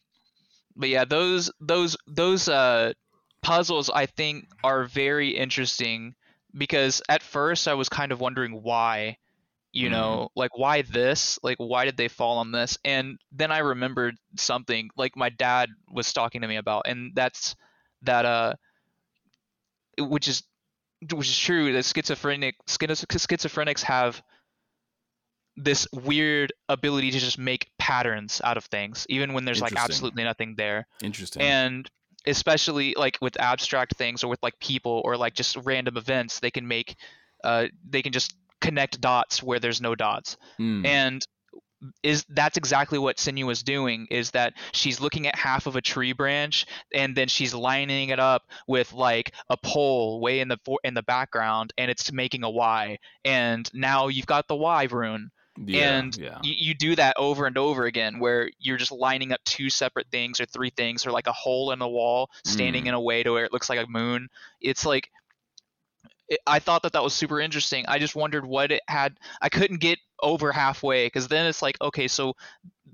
but 0.75 0.89
yeah, 0.89 1.03
those 1.05 1.51
those 1.59 1.97
those 2.07 2.47
uh 2.47 2.93
puzzles 3.41 3.89
I 3.89 4.05
think 4.05 4.45
are 4.63 4.83
very 4.85 5.29
interesting 5.35 6.13
because 6.57 7.01
at 7.09 7.23
first 7.23 7.67
I 7.67 7.73
was 7.73 7.89
kind 7.89 8.11
of 8.11 8.19
wondering 8.19 8.61
why, 8.61 9.17
you 9.71 9.87
Mhm. 9.87 9.91
know, 9.91 10.29
like 10.35 10.57
why 10.57 10.81
this? 10.83 11.39
Like 11.43 11.57
why 11.57 11.85
did 11.85 11.97
they 11.97 12.07
fall 12.07 12.37
on 12.39 12.51
this? 12.51 12.77
And 12.83 13.19
then 13.31 13.51
I 13.51 13.59
remembered 13.59 14.17
something 14.37 14.89
like 14.95 15.15
my 15.15 15.29
dad 15.29 15.69
was 15.89 16.13
talking 16.13 16.41
to 16.41 16.47
me 16.47 16.57
about 16.57 16.83
and 16.87 17.11
that's 17.15 17.55
that 18.03 18.25
uh 18.25 18.53
which 19.99 20.27
is 20.27 20.43
which 21.11 21.29
is 21.29 21.37
true 21.37 21.73
that 21.73 21.83
schizophrenic 21.85 22.55
schizophrenics 22.67 23.81
have 23.83 24.21
this 25.57 25.87
weird 25.91 26.53
ability 26.69 27.11
to 27.11 27.19
just 27.19 27.37
make 27.37 27.69
patterns 27.77 28.41
out 28.43 28.57
of 28.57 28.65
things 28.65 29.05
even 29.09 29.33
when 29.33 29.45
there's 29.45 29.61
like 29.61 29.75
absolutely 29.75 30.23
nothing 30.23 30.55
there 30.55 30.87
Interesting. 31.01 31.41
and 31.41 31.89
especially 32.25 32.93
like 32.97 33.17
with 33.21 33.39
abstract 33.39 33.95
things 33.97 34.23
or 34.23 34.27
with 34.27 34.41
like 34.43 34.59
people 34.59 35.01
or 35.05 35.17
like 35.17 35.33
just 35.33 35.57
random 35.63 35.97
events 35.97 36.39
they 36.39 36.51
can 36.51 36.67
make 36.67 36.95
uh 37.43 37.65
they 37.89 38.01
can 38.01 38.11
just 38.11 38.35
connect 38.59 39.01
dots 39.01 39.41
where 39.41 39.59
there's 39.59 39.81
no 39.81 39.95
dots. 39.95 40.37
Hmm. 40.57 40.85
and 40.85 41.25
is 42.03 42.25
that's 42.29 42.57
exactly 42.57 42.99
what 42.99 43.17
Senua 43.17 43.51
is 43.51 43.63
doing 43.63 44.07
is 44.11 44.31
that 44.31 44.53
she's 44.71 45.01
looking 45.01 45.27
at 45.27 45.35
half 45.35 45.65
of 45.65 45.75
a 45.75 45.81
tree 45.81 46.13
branch 46.13 46.67
and 46.93 47.15
then 47.15 47.27
she's 47.27 47.53
lining 47.55 48.09
it 48.09 48.19
up 48.19 48.43
with 48.67 48.93
like 48.93 49.33
a 49.49 49.57
pole 49.57 50.21
way 50.21 50.41
in 50.41 50.47
the 50.47 50.57
for- 50.63 50.79
in 50.83 50.93
the 50.93 51.01
background 51.01 51.73
and 51.77 51.89
it's 51.89 52.11
making 52.11 52.43
a 52.43 52.49
Y. 52.49 52.99
And 53.25 53.69
now 53.73 54.09
you've 54.09 54.27
got 54.27 54.47
the 54.47 54.55
Y 54.55 54.87
rune 54.91 55.31
yeah, 55.67 55.99
and 55.99 56.17
yeah. 56.17 56.39
you, 56.43 56.53
you 56.57 56.73
do 56.73 56.95
that 56.95 57.15
over 57.17 57.45
and 57.45 57.57
over 57.57 57.85
again 57.85 58.19
where 58.19 58.49
you're 58.59 58.77
just 58.77 58.91
lining 58.91 59.31
up 59.31 59.39
two 59.45 59.69
separate 59.69 60.07
things 60.11 60.39
or 60.39 60.45
three 60.45 60.69
things 60.69 61.05
or 61.05 61.11
like 61.11 61.27
a 61.27 61.31
hole 61.33 61.71
in 61.71 61.79
the 61.79 61.87
wall 61.87 62.29
standing 62.45 62.83
Mm. 62.85 62.87
in 62.89 62.93
a 62.93 63.01
way 63.01 63.23
to 63.23 63.31
where 63.31 63.45
it 63.45 63.51
looks 63.53 63.69
like 63.69 63.79
a 63.79 63.87
moon 63.89 64.27
it's 64.61 64.85
like 64.85 65.09
it, 66.29 66.39
i 66.47 66.59
thought 66.59 66.83
that 66.83 66.93
that 66.93 67.03
was 67.03 67.13
super 67.13 67.39
interesting 67.39 67.85
i 67.87 67.99
just 67.99 68.15
wondered 68.15 68.45
what 68.45 68.71
it 68.71 68.81
had 68.87 69.17
i 69.41 69.49
couldn't 69.49 69.79
get 69.79 69.99
over 70.21 70.51
halfway 70.51 71.05
because 71.07 71.27
then 71.27 71.45
it's 71.45 71.61
like 71.61 71.77
okay 71.81 72.07
so 72.07 72.33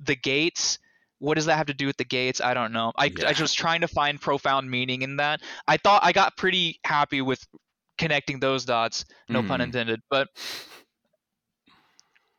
the 0.04 0.16
gates 0.16 0.80
what 1.20 1.36
does 1.36 1.46
that 1.46 1.58
have 1.58 1.68
to 1.68 1.74
do 1.74 1.86
with 1.88 1.98
the 1.98 2.06
gates 2.06 2.42
i 2.42 2.54
don't 2.54 2.72
know 2.72 2.92
i, 2.96 3.06
Yeah. 3.06 3.30
I 3.36 3.42
was 3.42 3.54
trying 3.54 3.82
to 3.82 3.88
find 3.88 4.20
profound 4.20 4.70
meaning 4.70 5.02
in 5.02 5.18
that 5.18 5.42
i 5.68 5.78
thought 5.78 6.04
i 6.04 6.12
got 6.12 6.38
pretty 6.38 6.80
happy 6.84 7.22
with 7.22 7.46
connecting 7.98 8.40
those 8.40 8.66
dots 8.66 9.06
no 9.28 9.42
pun 9.44 9.60
Mm. 9.60 9.64
intended 9.64 10.02
but 10.10 10.28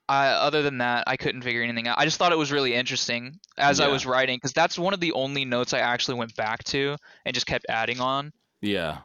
I, 0.08 0.28
other 0.28 0.62
than 0.62 0.78
that, 0.78 1.04
I 1.06 1.16
couldn't 1.16 1.42
figure 1.42 1.62
anything 1.62 1.86
out. 1.86 1.98
I 1.98 2.04
just 2.04 2.16
thought 2.18 2.32
it 2.32 2.38
was 2.38 2.50
really 2.50 2.74
interesting 2.74 3.38
as 3.58 3.78
I 3.78 3.88
was 3.88 4.06
writing 4.06 4.36
because 4.36 4.52
that's 4.52 4.78
one 4.78 4.94
of 4.94 5.00
the 5.00 5.12
only 5.12 5.44
notes 5.44 5.74
I 5.74 5.80
actually 5.80 6.14
went 6.14 6.34
back 6.34 6.64
to 6.64 6.96
and 7.26 7.34
just 7.34 7.46
kept 7.46 7.66
adding 7.68 8.00
on. 8.00 8.32
yeah. 8.62 8.98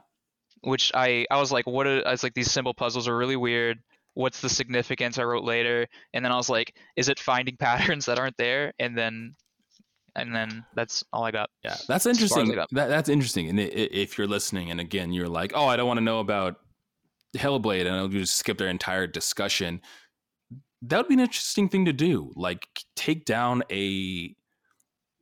Which 0.62 0.94
I 0.96 1.26
I 1.30 1.42
was 1.42 1.52
like, 1.52 1.68
what? 1.68 1.88
Are, 1.88 2.08
I 2.08 2.12
was 2.12 2.24
like, 2.24 2.34
these 2.36 2.50
symbol 2.50 2.74
puzzles 2.74 3.10
are 3.10 3.18
really 3.18 3.36
weird. 3.36 3.80
What's 4.14 4.40
the 4.40 4.48
significance? 4.48 5.18
I 5.18 5.24
wrote 5.24 5.44
later, 5.44 5.88
and 6.14 6.24
then 6.24 6.32
I 6.32 6.38
was 6.38 6.48
like, 6.50 6.74
is 6.96 7.10
it 7.10 7.20
finding 7.20 7.58
patterns 7.60 8.06
that 8.06 8.18
aren't 8.18 8.38
there? 8.38 8.72
And 8.80 8.98
then, 8.98 9.36
and 10.16 10.34
then 10.34 10.64
that's 10.74 11.04
all 11.12 11.26
I 11.26 11.32
got. 11.32 11.50
Yeah, 11.66 11.76
that's 11.86 11.86
far 11.86 11.98
as 11.98 12.08
I 12.08 12.12
interesting. 12.12 12.56
That, 12.72 12.88
that's 12.88 13.10
interesting. 13.10 13.50
And 13.50 13.60
if 13.60 14.18
you're 14.18 14.26
listening, 14.26 14.72
and 14.72 14.80
again, 14.80 15.12
you're 15.12 15.28
like, 15.28 15.52
"Oh, 15.54 15.68
I 15.68 15.76
don't 15.76 15.88
want 15.88 15.98
to 15.98 16.04
know 16.04 16.22
about 16.22 16.62
Hellblade," 17.36 17.86
and 17.86 17.94
I'll 17.98 18.08
just 18.08 18.38
skip 18.38 18.58
their 18.58 18.70
entire 18.70 19.06
discussion. 19.06 19.82
That 20.84 20.98
would 20.98 21.08
be 21.08 21.14
an 21.14 21.22
interesting 21.22 21.70
thing 21.70 21.86
to 21.86 21.94
do. 21.94 22.32
Like, 22.36 22.68
take 22.96 23.26
down 23.26 23.64
a 23.72 24.36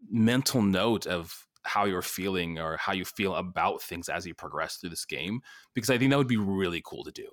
mental 0.10 0.62
note 0.62 1.06
of 1.06 1.34
how 1.64 1.86
you're 1.86 2.02
feeling 2.02 2.58
or 2.58 2.78
how 2.78 2.94
you 2.94 3.06
feel 3.06 3.36
about 3.36 3.84
things 3.84 4.10
as 4.10 4.26
you 4.26 4.34
progress 4.34 4.78
through 4.78 4.90
this 4.90 5.06
game, 5.06 5.42
because 5.76 5.92
I 5.92 5.98
think 5.98 6.10
that 6.10 6.18
would 6.18 6.28
be 6.28 6.38
really 6.38 6.82
cool 6.84 7.04
to 7.04 7.12
do. 7.12 7.28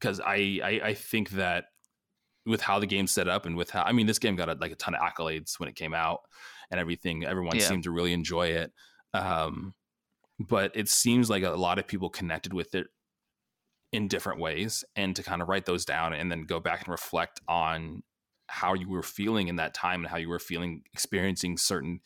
Because 0.00 0.20
I, 0.20 0.60
I, 0.62 0.80
I 0.84 0.94
think 0.94 1.30
that 1.30 1.64
with 2.46 2.60
how 2.60 2.78
the 2.78 2.86
game's 2.86 3.10
set 3.10 3.26
up 3.26 3.46
and 3.46 3.56
with 3.56 3.70
how 3.70 3.82
I 3.82 3.92
mean, 3.92 4.06
this 4.06 4.18
game 4.18 4.36
got 4.36 4.48
a, 4.48 4.54
like 4.60 4.72
a 4.72 4.76
ton 4.76 4.94
of 4.94 5.00
accolades 5.00 5.58
when 5.58 5.68
it 5.68 5.76
came 5.76 5.94
out 5.94 6.20
and 6.70 6.78
everything. 6.78 7.24
Everyone 7.24 7.56
Yeah. 7.56 7.66
seemed 7.66 7.84
to 7.84 7.90
really 7.90 8.12
enjoy 8.12 8.48
it. 8.48 8.72
Um, 9.14 9.74
but 10.38 10.72
it 10.74 10.88
seems 10.88 11.30
like 11.30 11.42
a 11.42 11.50
lot 11.50 11.78
of 11.78 11.86
people 11.86 12.10
connected 12.10 12.52
with 12.52 12.74
it 12.74 12.86
in 13.94 14.08
different 14.08 14.40
ways 14.40 14.84
and 14.96 15.14
to 15.16 15.22
kind 15.22 15.40
of 15.42 15.48
write 15.48 15.66
those 15.66 15.84
down 15.84 16.12
and 16.12 16.30
then 16.30 16.42
go 16.42 16.58
back 16.60 16.80
and 16.80 16.88
reflect 16.88 17.40
on 17.48 18.02
how 18.48 18.74
you 18.74 18.88
were 18.88 19.02
feeling 19.02 19.48
in 19.48 19.56
that 19.56 19.72
time 19.72 20.00
and 20.02 20.10
how 20.10 20.16
you 20.16 20.28
were 20.28 20.38
feeling 20.38 20.82
experiencing 20.92 21.56
certain 21.56 22.00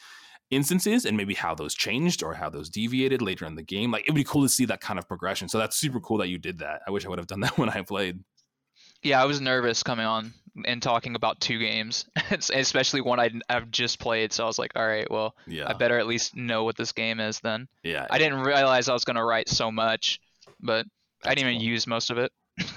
instances 0.51 1.05
and 1.05 1.16
maybe 1.16 1.35
how 1.35 1.55
those 1.55 1.74
changed 1.74 2.23
or 2.23 2.35
how 2.35 2.48
those 2.48 2.69
deviated 2.70 3.20
later 3.20 3.44
in 3.44 3.55
the 3.55 3.62
game 3.62 3.90
like 3.90 4.02
it 4.06 4.10
would 4.10 4.16
be 4.16 4.24
cool 4.24 4.43
to 4.43 4.48
see 4.48 4.65
that 4.65 4.81
kind 4.81 4.98
of 4.98 5.06
progression 5.06 5.48
so 5.48 5.59
that's 5.59 5.77
super 5.77 6.01
cool 6.01 6.16
that 6.19 6.28
you 6.28 6.39
did 6.39 6.59
that 6.59 6.81
i 6.86 6.90
wish 6.90 7.05
i 7.05 7.09
would 7.09 7.19
have 7.19 7.27
done 7.27 7.40
that 7.44 7.59
when 7.59 7.69
i 7.69 7.82
played 7.82 8.20
Yeah, 9.02 9.20
I 9.23 9.27
was 9.27 9.40
nervous 9.40 9.82
coming 9.82 10.06
on 10.06 10.32
and 10.65 10.82
talking 10.82 11.15
about 11.15 11.39
two 11.40 11.59
games, 11.59 12.06
especially 12.52 13.01
one 13.01 13.20
I'd, 13.20 13.40
I've 13.48 13.70
just 13.70 14.01
played. 14.01 14.32
So 14.32 14.43
I 14.43 14.47
was 14.48 14.59
like, 14.59 14.73
all 14.74 14.86
right, 14.86 15.09
well, 15.09 15.36
Yeah. 15.47 15.69
I 15.70 15.74
better 15.74 15.98
at 16.01 16.09
least 16.09 16.35
know 16.35 16.65
what 16.65 16.77
this 16.77 16.90
game 16.93 17.20
is 17.20 17.39
then. 17.40 17.69
yeah. 17.85 18.06
I 18.10 18.19
didn't 18.19 18.40
realize 18.40 18.89
I 18.89 18.94
was 18.94 19.05
going 19.05 19.15
to 19.16 19.23
write 19.24 19.48
so 19.48 19.70
much, 19.70 20.19
but 20.60 20.85
I 21.24 21.35
didn't 21.35 21.51
even 21.51 21.61
cool. 21.61 21.69
use 21.70 21.86
most 21.86 22.11
of 22.11 22.19
it 22.19 22.31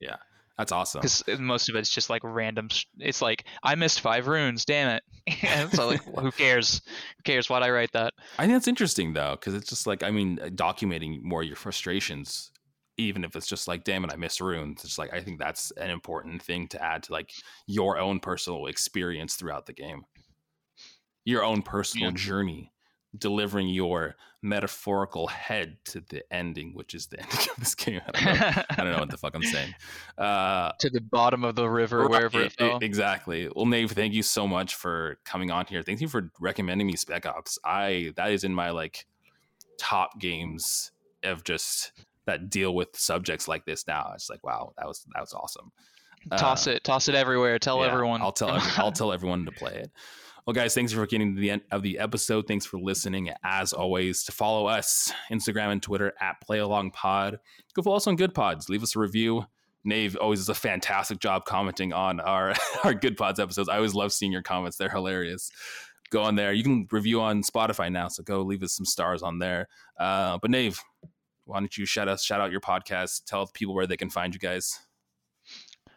yeah, 0.00 0.16
That's 0.58 0.72
awesome. 0.72 1.00
because 1.00 1.24
most 1.38 1.68
of 1.68 1.76
it's 1.76 1.90
just 1.90 2.10
like 2.10 2.22
random. 2.24 2.68
sh- 2.68 2.86
It's 2.98 3.22
like, 3.22 3.44
I 3.62 3.74
missed 3.76 4.00
five 4.00 4.26
runes, 4.26 4.64
damn 4.64 4.90
it. 4.96 5.02
and 5.42 5.70
so, 5.72 5.86
like, 5.88 6.02
who 6.04 6.30
cares? 6.32 6.82
Who 7.16 7.22
cares? 7.24 7.48
Why'd 7.48 7.62
I 7.62 7.70
write 7.70 7.92
that? 7.92 8.12
I 8.38 8.42
think 8.42 8.54
that's 8.56 8.66
interesting 8.68 9.12
though, 9.12 9.32
because 9.38 9.54
it's 9.54 9.68
just 9.68 9.86
like 9.86 10.02
I 10.02 10.10
mean, 10.10 10.40
uh, 10.42 10.46
documenting 10.46 11.22
more 11.22 11.42
of 11.42 11.46
your 11.46 11.54
frustrations, 11.56 12.50
even 12.98 13.22
if 13.24 13.36
it's 13.36 13.46
just 13.46 13.68
like, 13.68 13.84
damn 13.84 14.04
it, 14.04 14.12
I 14.12 14.16
missed 14.16 14.40
runes. 14.40 14.84
It's 14.84 14.98
like 14.98 15.14
I 15.14 15.20
think 15.20 15.38
that's 15.38 15.70
an 15.72 15.90
important 15.90 16.42
thing 16.42 16.66
to 16.68 16.82
add 16.82 17.04
to 17.04 17.12
like 17.12 17.30
your 17.68 17.98
own 17.98 18.18
personal 18.18 18.66
experience 18.66 19.36
throughout 19.36 19.66
the 19.66 19.72
game, 19.72 20.02
your 21.24 21.44
own 21.44 21.62
personal 21.62 22.10
Yeah. 22.10 22.16
journey, 22.16 22.71
delivering 23.16 23.68
your 23.68 24.16
metaphorical 24.40 25.26
head 25.28 25.76
to 25.84 26.00
the 26.08 26.22
ending, 26.32 26.74
which 26.74 26.94
is 26.94 27.06
the 27.06 27.20
ending 27.20 27.38
of 27.50 27.56
this 27.58 27.74
game. 27.74 28.00
I 28.06 28.10
don't 28.24 28.24
know, 28.40 28.62
I 28.70 28.74
don't 28.76 28.92
know 28.92 28.98
what 28.98 29.10
the 29.10 29.18
fuck 29.18 29.34
I'm 29.34 29.42
saying. 29.42 29.74
Uh, 30.18 30.72
to 30.80 30.90
the 30.90 31.00
bottom 31.00 31.44
of 31.44 31.54
the 31.54 31.68
river, 31.68 32.08
wherever 32.08 32.38
Right, 32.38 32.46
it 32.46 32.52
fell. 32.54 32.78
Exactly. 32.80 33.48
Well, 33.54 33.66
Nave, 33.66 33.92
thank 33.92 34.14
you 34.14 34.22
so 34.22 34.48
much 34.48 34.74
for 34.74 35.18
coming 35.24 35.50
on 35.50 35.66
here. 35.66 35.82
Thank 35.82 36.00
you 36.00 36.08
for 36.08 36.30
recommending 36.40 36.86
me 36.86 36.96
Spec 36.96 37.26
Ops. 37.26 37.58
I 37.64 38.12
that 38.16 38.32
is 38.32 38.44
in 38.44 38.54
my 38.54 38.70
like 38.70 39.06
top 39.78 40.18
games 40.18 40.90
of 41.24 41.44
just 41.44 41.92
that 42.24 42.50
deal 42.50 42.74
with 42.74 42.88
subjects 42.96 43.46
like 43.48 43.64
this 43.64 43.86
now. 43.86 44.12
It's 44.14 44.30
like, 44.30 44.44
wow, 44.44 44.72
that 44.78 44.86
was 44.86 45.04
that 45.14 45.20
was 45.20 45.32
awesome. 45.34 45.70
toss 46.36 46.66
Uh, 46.66 46.72
it, 46.72 46.84
toss 46.84 47.08
it 47.08 47.14
everywhere. 47.14 47.58
Tell 47.58 47.78
yeah, 47.80 47.92
everyone. 47.92 48.22
I'll 48.22 48.32
tell 48.32 48.50
every- 48.56 48.72
I'll 48.76 48.92
tell 48.92 49.12
everyone 49.12 49.44
to 49.44 49.52
play 49.52 49.74
it. 49.74 49.90
Well, 50.44 50.54
guys, 50.54 50.74
thanks 50.74 50.92
for 50.92 51.06
getting 51.06 51.36
to 51.36 51.40
the 51.40 51.52
end 51.52 51.62
of 51.70 51.82
the 51.82 52.00
episode. 52.00 52.48
Thanks 52.48 52.66
for 52.66 52.76
listening. 52.76 53.30
As 53.44 53.72
always, 53.72 54.24
to 54.24 54.32
follow 54.32 54.66
us, 54.66 55.12
Instagram 55.30 55.70
and 55.70 55.80
Twitter 55.80 56.12
at 56.20 56.36
PlayAlongPod. 56.44 57.38
Go 57.74 57.82
follow 57.82 57.96
us 57.96 58.08
on 58.08 58.16
Goodpods. 58.16 58.68
Leave 58.68 58.82
us 58.82 58.96
a 58.96 58.98
review. 58.98 59.46
Nave 59.84 60.16
always 60.16 60.40
does 60.40 60.48
a 60.48 60.54
fantastic 60.54 61.20
job 61.20 61.44
commenting 61.44 61.92
on 61.92 62.18
our 62.18 62.50
our 62.84 62.92
Goodpods 62.92 63.38
episodes. 63.38 63.68
I 63.68 63.76
always 63.76 63.94
love 63.94 64.12
seeing 64.12 64.32
your 64.32 64.42
comments; 64.42 64.76
they're 64.76 64.88
hilarious. 64.88 65.48
Go 66.10 66.22
on 66.22 66.34
there. 66.34 66.52
You 66.52 66.64
can 66.64 66.88
review 66.90 67.20
on 67.20 67.44
Spotify 67.44 67.90
now, 67.90 68.08
so 68.08 68.24
go 68.24 68.42
leave 68.42 68.64
us 68.64 68.72
some 68.72 68.84
stars 68.84 69.22
on 69.22 69.38
there. 69.38 69.68
Uh, 69.98 70.38
but 70.42 70.50
Nave, 70.50 70.80
why 71.44 71.60
don't 71.60 71.78
you 71.78 71.86
shout 71.86 72.08
us, 72.08 72.24
shout 72.24 72.40
out 72.40 72.50
your 72.50 72.60
podcast, 72.60 73.26
tell 73.26 73.46
people 73.46 73.74
where 73.74 73.86
they 73.86 73.96
can 73.96 74.10
find 74.10 74.34
you 74.34 74.40
guys. 74.40 74.76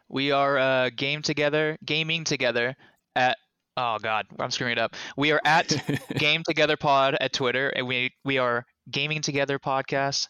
We 0.08 0.30
are 0.30 0.56
uh, 0.56 0.90
game 0.94 1.22
together, 1.22 1.76
gaming 1.84 2.22
together 2.22 2.76
at. 3.16 3.38
Oh 3.76 3.98
God, 4.02 4.26
I'm 4.38 4.50
screwing 4.50 4.72
it 4.72 4.78
up. 4.78 4.94
We 5.16 5.32
are 5.32 5.40
at 5.44 5.72
Game 6.16 6.42
Together 6.46 6.76
Pod 6.76 7.16
at 7.20 7.32
Twitter, 7.32 7.68
and 7.68 7.86
we 7.86 8.10
we 8.24 8.38
are 8.38 8.64
Gaming 8.90 9.22
Together 9.22 9.58
Podcast. 9.58 10.28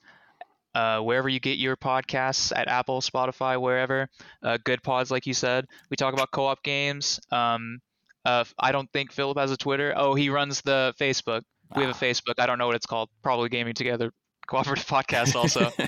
Uh, 0.74 1.00
wherever 1.00 1.26
you 1.26 1.40
get 1.40 1.56
your 1.56 1.74
podcasts 1.74 2.52
at 2.54 2.68
Apple, 2.68 3.00
Spotify, 3.00 3.58
wherever. 3.58 4.08
Uh, 4.42 4.58
good 4.62 4.82
pods, 4.82 5.10
like 5.10 5.26
you 5.26 5.32
said. 5.32 5.64
We 5.90 5.96
talk 5.96 6.12
about 6.12 6.30
co-op 6.32 6.62
games. 6.62 7.18
Um, 7.30 7.78
uh, 8.26 8.44
I 8.58 8.72
don't 8.72 8.90
think 8.92 9.10
Philip 9.10 9.38
has 9.38 9.50
a 9.50 9.56
Twitter. 9.56 9.94
Oh, 9.96 10.14
he 10.14 10.28
runs 10.28 10.60
the 10.60 10.92
Facebook. 11.00 11.40
We 11.74 11.82
have 11.82 11.92
a 11.92 11.94
Ah. 11.94 11.98
Facebook. 11.98 12.34
I 12.38 12.44
don't 12.44 12.58
know 12.58 12.66
what 12.66 12.76
it's 12.76 12.84
called. 12.84 13.08
Probably 13.22 13.48
Gaming 13.48 13.72
Together 13.72 14.12
Cooperative 14.46 14.84
Podcast. 14.86 15.34
Also, 15.34 15.70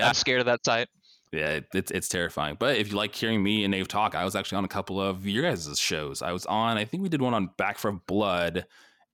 Yeah. 0.00 0.08
I'm 0.08 0.14
scared 0.14 0.40
of 0.40 0.46
that 0.46 0.64
site. 0.64 0.88
Yeah, 1.34 1.48
it- 1.50 1.66
it's 1.74 1.90
it's 1.90 2.08
terrifying. 2.08 2.56
But 2.58 2.76
if 2.78 2.88
you 2.90 2.96
like 2.96 3.14
hearing 3.14 3.42
me 3.42 3.64
and 3.64 3.70
Nave 3.72 3.88
talk, 3.88 4.14
I 4.14 4.24
was 4.24 4.34
actually 4.36 4.58
on 4.58 4.64
a 4.64 4.68
couple 4.68 5.00
of 5.00 5.26
your 5.26 5.42
guys' 5.42 5.78
shows. 5.78 6.22
I 6.22 6.32
was 6.32 6.46
on, 6.46 6.78
I 6.78 6.84
think 6.84 7.02
we 7.02 7.08
did 7.08 7.20
one 7.22 7.34
on 7.34 7.50
Back 7.58 7.78
from 7.78 8.02
Blood, 8.06 8.66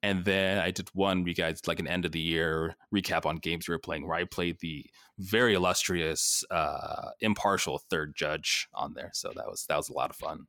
and 0.03 0.25
then 0.25 0.59
I 0.59 0.71
did 0.71 0.89
one 0.95 1.27
you 1.27 1.35
guys 1.35 1.61
like 1.67 1.79
an 1.81 1.87
end 1.89 2.05
of 2.05 2.13
the 2.13 2.21
year 2.21 2.77
recap 2.95 3.27
on 3.27 3.37
games 3.37 3.69
we 3.69 3.75
were 3.75 3.79
playing, 3.79 4.07
where 4.07 4.17
I 4.17 4.25
played 4.25 4.59
the 4.61 4.85
very 5.19 5.55
illustrious, 5.55 6.43
uh, 6.51 7.11
impartial 7.21 7.83
third 7.91 8.15
judge 8.17 8.69
on 8.75 8.95
there. 8.95 9.11
So 9.15 9.31
that 9.35 9.47
was 9.47 9.65
that 9.69 9.77
was 9.77 9.89
a 9.89 9.93
lot 9.95 10.11
of 10.11 10.17
fun. 10.17 10.47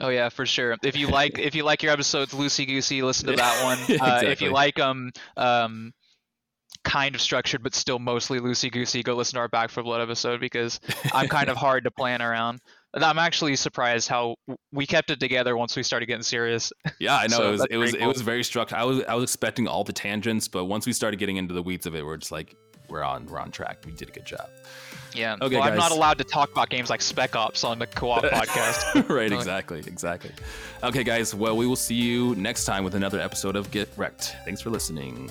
Oh 0.00 0.10
yeah, 0.10 0.28
for 0.28 0.46
sure. 0.46 0.76
If 0.84 0.96
you 0.96 1.08
like 1.08 1.38
if 1.38 1.54
you 1.54 1.64
like 1.64 1.82
your 1.82 1.92
episodes 1.92 2.32
loosey 2.32 2.66
goosey, 2.66 3.02
listen 3.02 3.28
to 3.28 3.36
that 3.36 3.64
one. 3.64 4.00
Uh, 4.00 4.20
if 4.24 4.40
you 4.40 4.50
like 4.50 4.78
um 4.78 5.10
um 5.36 5.92
kind 6.88 7.14
of 7.14 7.20
structured 7.20 7.62
but 7.62 7.74
still 7.74 7.98
mostly 7.98 8.40
loosey 8.40 8.72
goosey, 8.72 9.02
go 9.02 9.14
listen 9.14 9.34
to 9.34 9.40
our 9.40 9.48
Back 9.48 9.70
4 9.70 9.82
Blood 9.82 10.00
episode 10.00 10.40
because 10.40 10.80
I'm 11.12 11.28
kind 11.28 11.48
of 11.48 11.56
hard 11.66 11.84
to 11.84 11.90
plan 11.90 12.22
around. 12.22 12.60
I'm 12.94 13.18
actually 13.18 13.54
surprised 13.56 14.08
how 14.08 14.36
we 14.72 14.86
kept 14.86 15.10
it 15.10 15.20
together 15.20 15.56
once 15.56 15.76
we 15.76 15.82
started 15.82 16.06
getting 16.06 16.22
serious. 16.22 16.72
Yeah, 16.98 17.16
I 17.16 17.26
know 17.28 17.36
So 17.36 17.48
it 17.48 17.50
was 17.50 17.66
it 17.70 17.76
was 17.76 17.90
pretty 17.90 18.04
it 18.04 18.08
was 18.08 18.22
very 18.22 18.42
structured. 18.42 18.78
I 18.78 18.84
was 18.84 19.04
I 19.04 19.14
was 19.14 19.24
expecting 19.24 19.68
all 19.68 19.84
the 19.84 19.92
tangents, 19.92 20.48
but 20.48 20.64
once 20.64 20.86
we 20.86 20.92
started 20.92 21.18
getting 21.18 21.36
into 21.36 21.52
the 21.52 21.62
weeds 21.62 21.86
of 21.86 21.94
it, 21.94 22.04
we're 22.04 22.16
just 22.16 22.32
like 22.32 22.56
we're 22.88 23.02
on 23.02 23.26
we're 23.26 23.38
on 23.38 23.50
track. 23.50 23.78
We 23.84 23.92
did 23.92 24.08
a 24.08 24.12
good 24.12 24.24
job. 24.24 24.48
Yeah. 25.14 25.36
Okay, 25.40 25.56
well, 25.56 25.64
I'm 25.64 25.76
not 25.76 25.90
allowed 25.90 26.18
to 26.18 26.24
talk 26.24 26.50
about 26.52 26.68
games 26.68 26.90
like 26.90 27.00
Spec 27.00 27.34
Ops 27.34 27.64
on 27.64 27.78
the 27.78 27.86
co-op 27.86 28.24
podcast. 28.24 29.08
right, 29.08 29.32
exactly, 29.32 29.80
exactly. 29.80 30.30
Okay, 30.82 31.02
guys. 31.02 31.34
Well, 31.34 31.56
we 31.56 31.66
will 31.66 31.76
see 31.76 31.94
you 31.94 32.34
next 32.36 32.66
time 32.66 32.84
with 32.84 32.94
another 32.94 33.18
episode 33.18 33.56
of 33.56 33.70
Get 33.70 33.88
Wrecked. 33.96 34.36
Thanks 34.44 34.60
for 34.60 34.70
listening. 34.70 35.30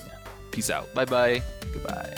Peace 0.58 0.70
out. 0.70 0.92
bye 0.92 1.04
bye. 1.04 1.40
Goodbye. 1.72 2.12